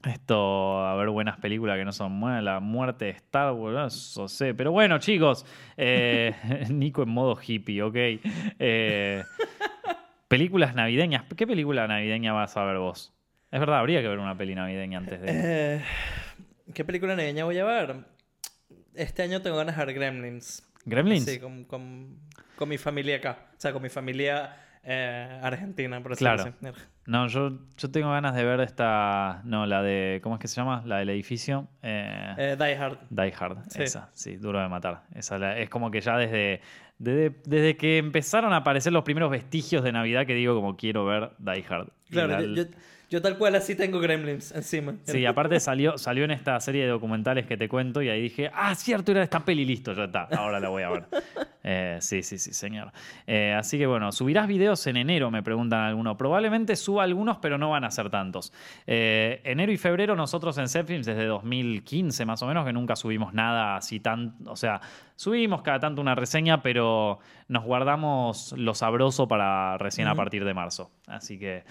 Esto, 0.03 0.86
a 0.86 0.95
ver, 0.95 1.10
buenas 1.10 1.38
películas 1.39 1.78
que 1.78 1.84
no 1.84 1.91
son 1.91 2.20
buenas. 2.20 2.43
La 2.43 2.60
muerte 2.60 3.05
de 3.05 3.12
Star 3.12 3.53
Wars, 3.53 3.95
eso 3.95 4.28
sé. 4.28 4.53
Pero 4.53 4.72
bueno, 4.72 4.97
chicos, 4.99 5.45
Nico 6.70 7.03
en 7.03 7.10
modo 7.10 7.38
hippie, 7.45 7.82
ok. 7.82 7.97
Películas 10.30 10.76
navideñas. 10.76 11.26
¿Qué 11.36 11.45
película 11.47 11.86
navideña 11.88 12.32
vas 12.32 12.55
a 12.55 12.64
ver 12.64 12.78
vos? 12.78 13.18
Es 13.52 13.60
verdad, 13.60 13.80
habría 13.80 14.02
que 14.02 14.08
ver 14.08 14.20
una 14.20 14.38
peli 14.38 14.54
navideña 14.56 15.00
antes 15.00 15.22
de. 15.22 15.28
Eh, 15.78 15.82
¿Qué 16.74 16.86
película 16.86 17.16
navideña 17.16 17.45
voy 17.45 17.58
a 17.58 17.66
ver? 17.66 17.95
Este 18.93 19.24
año 19.24 19.41
tengo 19.41 19.58
ganas 19.58 19.76
de 19.78 19.86
ver 19.86 19.95
Gremlins. 19.95 20.64
¿Gremlins? 20.86 21.26
Sí, 21.26 21.39
con, 21.39 21.64
con, 21.66 22.18
con 22.56 22.70
mi 22.70 22.78
familia 22.78 23.18
acá. 23.18 23.38
O 23.52 23.60
sea, 23.60 23.74
con 23.74 23.82
mi 23.82 23.89
familia 23.89 24.56
eh, 24.84 25.39
argentina, 25.41 26.00
por 26.02 26.12
así 26.14 26.20
Claro. 26.24 26.43
decirlo. 26.43 26.74
No, 27.08 27.28
yo, 27.28 27.58
yo 27.76 27.89
tengo 27.89 28.12
ganas 28.12 28.36
de 28.36 28.43
ver 28.43 28.60
esta. 28.60 29.41
No, 29.45 29.66
la 29.66 29.82
de. 29.82 30.20
¿Cómo 30.22 30.36
es 30.36 30.41
que 30.41 30.47
se 30.47 30.56
llama? 30.58 30.84
La 30.86 30.97
del 31.00 31.10
edificio. 31.10 31.68
Eh, 31.82 32.56
Die 32.60 32.76
Hard. 32.76 33.00
Die 33.10 33.34
Hard, 33.39 33.58
sí. 33.70 33.82
esa, 33.82 34.12
sí, 34.14 34.36
duro 34.38 34.62
de 34.62 34.68
matar. 34.68 35.04
Esa 35.16 35.39
la- 35.39 35.58
es 35.58 35.70
como 35.72 35.89
que 35.89 36.02
ya 36.02 36.18
desde, 36.18 36.62
desde, 37.00 37.36
desde 37.45 37.78
que 37.78 37.97
empezaron 37.97 38.54
a 38.54 38.58
aparecer 38.58 38.93
los 38.93 39.04
primeros 39.04 39.32
vestigios 39.32 39.84
de 39.84 39.91
Navidad 39.91 40.28
que 40.28 40.36
digo 40.36 40.54
como 40.54 40.78
quiero 40.78 41.04
ver 41.06 41.32
Die 41.39 41.66
Hard. 41.68 41.89
Claro, 42.12 42.39
la- 42.39 42.56
yo, 42.64 42.70
yo- 43.10 43.22
tal 43.22 43.38
cual 43.38 43.55
así 43.55 43.76
tengo 43.76 43.99
Gremlins 43.99 44.51
encima. 44.51 44.95
Sí, 45.03 45.26
aparte 45.26 45.60
salió, 45.60 45.97
salió 45.97 46.24
en 46.26 46.32
esta 46.32 46.60
serie 46.60 46.84
de 46.84 46.89
documentales 46.89 47.45
que 47.45 47.57
te 47.57 47.68
cuento 47.68 48.01
y 48.01 48.10
ahí 48.10 48.22
dije, 48.22 48.49
ah, 48.53 48.74
cierto, 48.76 49.12
era 49.12 49.24
esta 49.24 49.43
peli, 49.43 49.66
listo, 49.66 49.93
ya 49.93 50.05
está, 50.05 50.24
ahora 50.32 50.60
la 50.60 50.70
voy 50.70 50.84
a 50.84 50.89
ver. 50.89 51.03
Eh, 51.64 51.97
sí, 52.01 52.24
sí, 52.24 52.38
sí, 52.38 52.53
señor. 52.53 52.91
Eh, 53.28 53.53
así 53.53 53.78
que 53.78 53.86
bueno, 53.86 54.12
¿subirás 54.12 54.47
videos 54.47 54.86
en 54.88 54.97
enero? 54.97 55.30
Me 55.30 55.43
preguntan 55.43 55.82
algunos. 55.82 56.16
Probablemente 56.16 56.76
suba 56.76 57.03
algunos, 57.03 57.38
pero 57.38 57.57
no 57.57 57.70
van 57.72 57.84
a 57.84 57.91
ser 57.91 58.10
tantos. 58.10 58.53
Eh, 58.88 59.41
enero 59.43 59.72
y 59.72 59.78
febrero 59.78 60.16
nosotros 60.16 60.57
en 60.57 60.70
Zepfilms 60.70 61.05
desde 61.05 61.26
2015 61.26 62.26
más 62.26 62.41
o 62.43 62.47
menos 62.47 62.66
que 62.66 62.74
nunca 62.74 62.95
subimos 62.95 63.34
nada 63.34 63.76
así 63.76 63.99
tan... 63.99 64.36
O 64.45 64.55
sea, 64.55 64.80
subimos 65.16 65.62
cada 65.62 65.80
tanto 65.80 66.01
una 66.01 66.16
reseña, 66.16 66.62
pero 66.62 67.20
nos 67.49 67.66
guardamos 67.66 68.53
lo 68.57 68.74
sabroso 68.74 69.28
para 69.28 69.78
recién 69.78 70.07
a 70.07 70.16
partir 70.16 70.45
de 70.45 70.53
marzo. 70.53 70.91
Así 71.07 71.38
que 71.38 71.66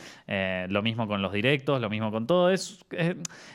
lo 0.68 0.82
mismo 0.82 1.06
con 1.06 1.22
los 1.22 1.32
directos, 1.32 1.80
lo 1.80 1.88
mismo 1.88 2.10
con 2.10 2.26
todo. 2.26 2.50
Es, 2.50 2.84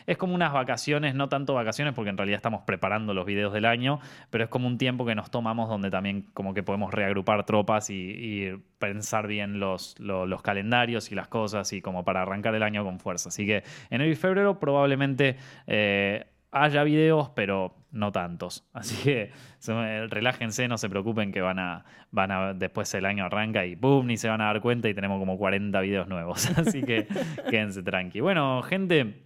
es, 0.08 0.18
como 0.18 0.34
unas 0.34 0.52
vacaciones, 0.52 1.14
no 1.14 1.30
tanto 1.30 1.54
vacaciones 1.54 1.94
porque 1.94 2.10
en 2.10 2.18
realidad 2.18 2.38
estamos 2.38 2.62
preparando 2.62 3.14
los 3.14 3.26
videos 3.26 3.54
del 3.54 3.66
año, 3.66 4.00
pero 4.32 4.46
es 4.46 4.50
como 4.50 4.68
un 4.68 4.78
tiempo 4.78 5.06
que 5.06 5.14
nos 5.14 5.30
tomamos 5.30 5.70
donde 5.70 5.92
también 5.92 6.23
como 6.34 6.54
que 6.54 6.64
podemos 6.64 6.94
reagrupar 6.94 7.46
tropas 7.46 7.90
y, 7.90 8.52
pensar 8.80 9.28
bien 9.28 9.60
los, 9.62 9.98
los, 10.00 10.42
calendarios 10.42 11.12
y 11.12 11.16
las 11.16 11.30
cosas 11.30 11.72
y 11.72 11.82
como 11.82 12.04
para 12.04 12.22
arrancar 12.24 12.54
el 12.56 12.64
año 12.64 12.84
con 12.84 13.00
fuerza. 13.00 13.30
Así 13.30 13.46
que 13.46 13.64
enero 13.90 14.12
y 14.12 14.16
febrero 14.16 14.60
probablemente 14.60 15.38
eh, 15.68 16.26
haya 16.52 16.84
videos, 16.84 17.30
pero 17.30 17.76
no 17.92 18.12
tantos. 18.12 18.66
Así 18.74 18.96
que 19.04 19.32
relájense, 20.10 20.68
no 20.68 20.78
se 20.78 20.90
preocupen 20.90 21.32
que 21.32 21.42
van 21.42 21.60
a, 21.60 21.86
van 22.12 22.32
a, 22.32 22.54
después 22.54 22.94
el 22.94 23.06
año 23.06 23.26
arranca 23.26 23.66
y 23.66 23.76
¡boom! 23.76 24.08
ni 24.08 24.18
se 24.18 24.30
van 24.30 24.42
a 24.42 24.46
dar 24.46 24.62
cuenta 24.62 24.90
y 24.90 24.94
tenemos 24.94 25.20
como 25.20 25.38
40 25.38 25.80
videos 25.82 26.08
nuevos. 26.08 26.50
Así 26.58 26.84
que 26.84 27.08
quédense 27.50 27.84
tranqui. 27.84 28.20
Bueno, 28.20 28.62
gente. 28.64 29.24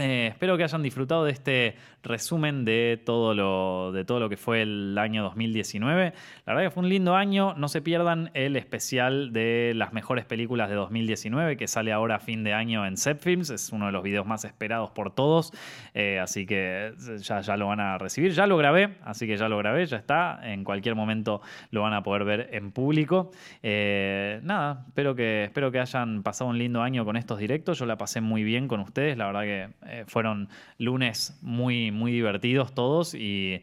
Eh, 0.00 0.26
espero 0.32 0.56
que 0.56 0.64
hayan 0.64 0.82
disfrutado 0.82 1.24
de 1.24 1.30
este 1.30 1.76
resumen 2.04 2.64
de 2.64 3.00
todo, 3.04 3.34
lo, 3.34 3.92
de 3.92 4.04
todo 4.04 4.20
lo 4.20 4.28
que 4.28 4.36
fue 4.36 4.62
el 4.62 4.96
año 4.98 5.22
2019. 5.22 6.12
La 6.46 6.54
verdad 6.54 6.68
que 6.68 6.70
fue 6.70 6.82
un 6.82 6.88
lindo 6.88 7.16
año. 7.16 7.54
No 7.54 7.68
se 7.68 7.82
pierdan 7.82 8.30
el 8.34 8.56
especial 8.56 9.32
de 9.32 9.72
las 9.74 9.92
mejores 9.92 10.24
películas 10.24 10.68
de 10.68 10.76
2019 10.76 11.56
que 11.56 11.66
sale 11.66 11.92
ahora 11.92 12.16
a 12.16 12.20
fin 12.20 12.44
de 12.44 12.52
año 12.52 12.86
en 12.86 12.96
Zepfilms. 12.96 13.50
Es 13.50 13.70
uno 13.72 13.86
de 13.86 13.92
los 13.92 14.02
videos 14.02 14.26
más 14.26 14.44
esperados 14.44 14.90
por 14.90 15.14
todos. 15.14 15.52
Eh, 15.94 16.18
así 16.20 16.46
que 16.46 16.92
ya, 17.22 17.40
ya 17.40 17.56
lo 17.56 17.66
van 17.66 17.80
a 17.80 17.98
recibir. 17.98 18.32
Ya 18.32 18.46
lo 18.46 18.56
grabé, 18.56 18.96
así 19.04 19.26
que 19.26 19.36
ya 19.36 19.48
lo 19.48 19.58
grabé, 19.58 19.86
ya 19.86 19.96
está. 19.96 20.40
En 20.44 20.64
cualquier 20.64 20.94
momento 20.94 21.40
lo 21.70 21.82
van 21.82 21.94
a 21.94 22.02
poder 22.02 22.24
ver 22.24 22.48
en 22.52 22.70
público. 22.70 23.30
Eh, 23.62 24.40
nada, 24.42 24.84
espero 24.88 25.14
que, 25.14 25.44
espero 25.44 25.72
que 25.72 25.80
hayan 25.80 26.22
pasado 26.22 26.50
un 26.50 26.58
lindo 26.58 26.82
año 26.82 27.04
con 27.04 27.16
estos 27.16 27.38
directos. 27.38 27.78
Yo 27.78 27.86
la 27.86 27.96
pasé 27.96 28.20
muy 28.20 28.44
bien 28.44 28.68
con 28.68 28.80
ustedes. 28.80 29.16
La 29.16 29.26
verdad 29.26 29.42
que 29.42 29.68
eh, 29.86 30.04
fueron 30.06 30.48
lunes 30.78 31.38
muy, 31.42 31.90
muy 31.94 32.12
divertidos 32.12 32.74
todos 32.74 33.14
y, 33.14 33.62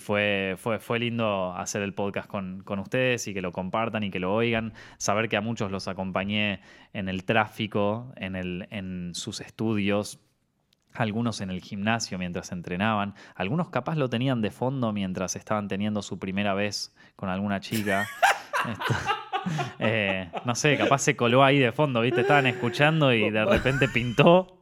fue, 0.00 0.56
fue, 0.58 0.78
fue, 0.78 0.98
lindo 0.98 1.54
hacer 1.54 1.82
el 1.82 1.94
podcast 1.94 2.28
con, 2.28 2.62
ustedes 2.78 3.26
y 3.28 3.34
que 3.34 3.40
lo 3.40 3.52
compartan 3.52 4.02
y 4.02 4.10
que 4.10 4.20
lo 4.20 4.34
oigan. 4.34 4.74
Saber 4.98 5.28
que 5.28 5.36
a 5.36 5.40
muchos 5.40 5.70
los 5.70 5.88
acompañé 5.88 6.60
en 6.92 7.08
el 7.08 7.24
tráfico, 7.24 8.12
en, 8.16 8.36
el, 8.36 8.68
en 8.70 9.14
sus 9.14 9.40
estudios, 9.40 10.20
algunos 10.92 11.40
en 11.40 11.50
el 11.50 11.60
gimnasio 11.60 12.18
mientras 12.18 12.52
entrenaban, 12.52 13.14
algunos 13.34 13.70
capaz 13.70 13.96
lo 13.96 14.08
tenían 14.08 14.42
de 14.42 14.50
fondo 14.50 14.92
mientras 14.92 15.36
estaban 15.36 15.68
teniendo 15.68 16.02
su 16.02 16.18
primera 16.18 16.54
vez 16.54 16.94
con 17.16 17.28
alguna 17.28 17.60
chica. 17.60 18.06
Eh, 19.78 20.30
no 20.44 20.54
sé, 20.54 20.76
capaz 20.76 20.98
se 20.98 21.16
coló 21.16 21.42
ahí 21.44 21.58
de 21.58 21.72
fondo, 21.72 22.00
¿viste? 22.00 22.20
Estaban 22.22 22.46
escuchando 22.46 23.12
y 23.12 23.30
de 23.30 23.44
repente 23.44 23.88
pintó 23.88 24.57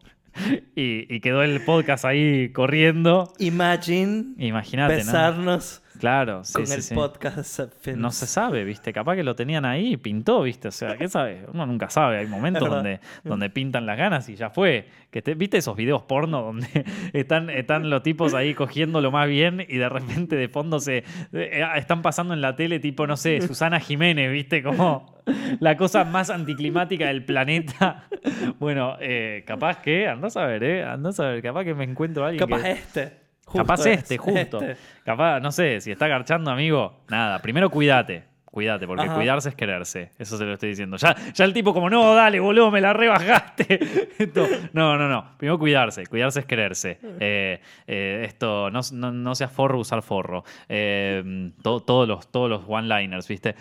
y, 0.74 1.20
quedó 1.20 1.42
el 1.42 1.60
podcast 1.64 2.04
ahí 2.04 2.50
corriendo. 2.50 3.32
Imagine. 3.38 4.34
Imagínate, 4.38 4.96
besarnos. 4.96 5.82
Claro, 5.98 6.44
sí, 6.44 6.52
con 6.52 6.64
el 6.64 6.82
podcast 6.94 7.60
No 7.96 8.10
se 8.10 8.26
sabe, 8.26 8.64
¿viste? 8.64 8.92
Capaz 8.92 9.16
que 9.16 9.24
lo 9.24 9.34
tenían 9.34 9.64
ahí 9.64 9.94
y 9.94 9.96
pintó, 9.96 10.42
¿viste? 10.42 10.68
O 10.68 10.72
sea, 10.72 10.96
¿qué 10.96 11.08
sabe? 11.08 11.44
Uno 11.52 11.66
nunca 11.66 11.90
sabe. 11.90 12.18
Hay 12.18 12.26
momentos 12.26 12.68
donde, 12.68 13.00
donde 13.24 13.50
pintan 13.50 13.86
las 13.86 13.96
ganas 13.96 14.28
y 14.28 14.36
ya 14.36 14.50
fue. 14.50 14.88
Que 15.10 15.22
te, 15.22 15.34
¿Viste 15.34 15.58
esos 15.58 15.76
videos 15.76 16.02
porno 16.02 16.42
donde 16.42 16.68
están, 17.12 17.50
están 17.50 17.90
los 17.90 18.02
tipos 18.02 18.34
ahí 18.34 18.54
cogiendo 18.54 19.00
lo 19.00 19.10
más 19.10 19.28
bien 19.28 19.64
y 19.66 19.78
de 19.78 19.88
repente 19.88 20.36
de 20.36 20.48
fondo 20.48 20.80
se 20.80 21.04
eh, 21.32 21.64
están 21.76 22.02
pasando 22.02 22.34
en 22.34 22.40
la 22.40 22.56
tele 22.56 22.80
tipo, 22.80 23.06
no 23.06 23.16
sé, 23.16 23.40
Susana 23.40 23.80
Jiménez, 23.80 24.30
¿viste? 24.30 24.62
Como 24.62 25.16
la 25.60 25.76
cosa 25.76 26.04
más 26.04 26.30
anticlimática 26.30 27.06
del 27.06 27.24
planeta. 27.24 28.08
Bueno, 28.58 28.96
eh, 29.00 29.44
capaz 29.46 29.82
que, 29.82 30.08
andás 30.08 30.36
a 30.36 30.46
ver, 30.46 30.62
¿eh? 30.62 30.84
Andás 30.84 31.20
a 31.20 31.28
ver, 31.28 31.42
capaz 31.42 31.64
que 31.64 31.74
me 31.74 31.84
encuentro 31.84 32.24
a 32.24 32.28
alguien 32.28 32.48
Capaz 32.48 32.66
este. 32.68 33.25
Capaz 33.52 33.86
este, 33.86 34.18
justo. 34.18 34.60
Este. 34.60 34.76
Capaz, 35.04 35.40
no 35.40 35.52
sé, 35.52 35.80
si 35.80 35.90
está 35.90 36.08
garchando, 36.08 36.50
amigo, 36.50 37.00
nada. 37.08 37.40
Primero 37.40 37.70
cuídate. 37.70 38.24
Cuídate, 38.56 38.86
porque 38.86 39.06
cuidarse 39.08 39.50
es 39.50 39.54
quererse. 39.54 40.12
Eso 40.18 40.38
se 40.38 40.46
lo 40.46 40.54
estoy 40.54 40.70
diciendo. 40.70 40.96
Ya, 40.96 41.14
ya 41.34 41.44
el 41.44 41.52
tipo 41.52 41.74
como, 41.74 41.90
no, 41.90 42.14
dale, 42.14 42.40
boludo, 42.40 42.70
me 42.70 42.80
la 42.80 42.94
rebajaste. 42.94 43.78
esto, 44.18 44.46
no, 44.72 44.96
no, 44.96 45.10
no. 45.10 45.36
Primero 45.36 45.58
cuidarse. 45.58 46.06
Cuidarse 46.06 46.40
es 46.40 46.46
quererse. 46.46 46.98
Eh, 47.20 47.60
eh, 47.86 48.22
esto, 48.24 48.70
no, 48.70 48.80
no, 48.92 49.34
sea 49.34 49.48
forro, 49.48 49.78
usar 49.78 50.00
forro. 50.00 50.42
Eh, 50.70 51.52
todos 51.62 52.08
los, 52.08 52.32
todos 52.32 52.48
los 52.48 52.62
one-liners, 52.66 53.28
¿viste? 53.28 53.54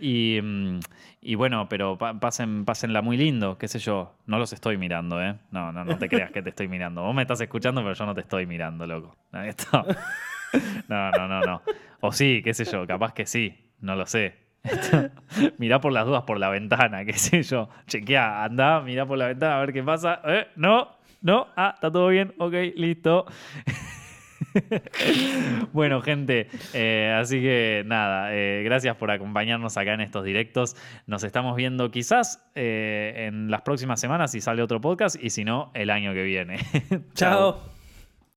y, 0.00 0.40
mm, 0.42 0.78
y 1.24 1.36
bueno, 1.36 1.68
pero 1.68 1.96
pasen, 1.96 2.64
pásenla 2.64 3.00
muy 3.00 3.16
lindo, 3.16 3.56
qué 3.56 3.68
sé 3.68 3.78
yo. 3.78 4.12
No 4.26 4.38
los 4.40 4.52
estoy 4.52 4.76
mirando, 4.76 5.22
¿eh? 5.22 5.36
No, 5.52 5.70
no, 5.70 5.84
no 5.84 5.96
te 5.96 6.08
creas 6.08 6.32
que 6.32 6.42
te 6.42 6.50
estoy 6.50 6.66
mirando. 6.66 7.02
Vos 7.02 7.14
me 7.14 7.22
estás 7.22 7.40
escuchando, 7.40 7.80
pero 7.80 7.94
yo 7.94 8.06
no 8.06 8.14
te 8.14 8.22
estoy 8.22 8.44
mirando, 8.44 8.88
loco. 8.88 9.16
No, 9.30 9.40
no, 10.88 11.28
no, 11.28 11.40
no. 11.40 11.62
O 12.00 12.12
sí, 12.12 12.42
qué 12.42 12.52
sé 12.52 12.64
yo, 12.64 12.84
capaz 12.88 13.14
que 13.14 13.24
sí. 13.24 13.56
No 13.80 13.94
lo 13.94 14.04
sé. 14.06 14.34
mirá 15.58 15.80
por 15.80 15.92
las 15.92 16.06
dudas 16.06 16.24
por 16.24 16.40
la 16.40 16.48
ventana, 16.48 17.04
qué 17.04 17.12
sé 17.12 17.44
yo. 17.44 17.68
Chequea, 17.86 18.42
anda, 18.42 18.80
mirá 18.80 19.06
por 19.06 19.16
la 19.16 19.28
ventana 19.28 19.58
a 19.58 19.60
ver 19.60 19.72
qué 19.72 19.82
pasa. 19.84 20.20
¿Eh? 20.24 20.48
No, 20.56 20.88
no, 21.20 21.46
ah, 21.54 21.70
está 21.74 21.92
todo 21.92 22.08
bien, 22.08 22.34
ok, 22.38 22.54
listo. 22.74 23.26
bueno, 25.72 26.00
gente, 26.02 26.48
eh, 26.72 27.16
así 27.18 27.40
que 27.40 27.82
nada, 27.86 28.34
eh, 28.34 28.62
gracias 28.64 28.96
por 28.96 29.10
acompañarnos 29.10 29.76
acá 29.76 29.94
en 29.94 30.00
estos 30.00 30.24
directos. 30.24 30.76
Nos 31.06 31.24
estamos 31.24 31.56
viendo 31.56 31.90
quizás 31.90 32.44
eh, 32.54 33.26
en 33.28 33.50
las 33.50 33.62
próximas 33.62 34.00
semanas 34.00 34.32
si 34.32 34.40
sale 34.40 34.62
otro 34.62 34.80
podcast 34.80 35.16
y 35.22 35.30
si 35.30 35.44
no, 35.44 35.70
el 35.74 35.90
año 35.90 36.12
que 36.12 36.22
viene. 36.22 36.58
Chao. 37.14 37.81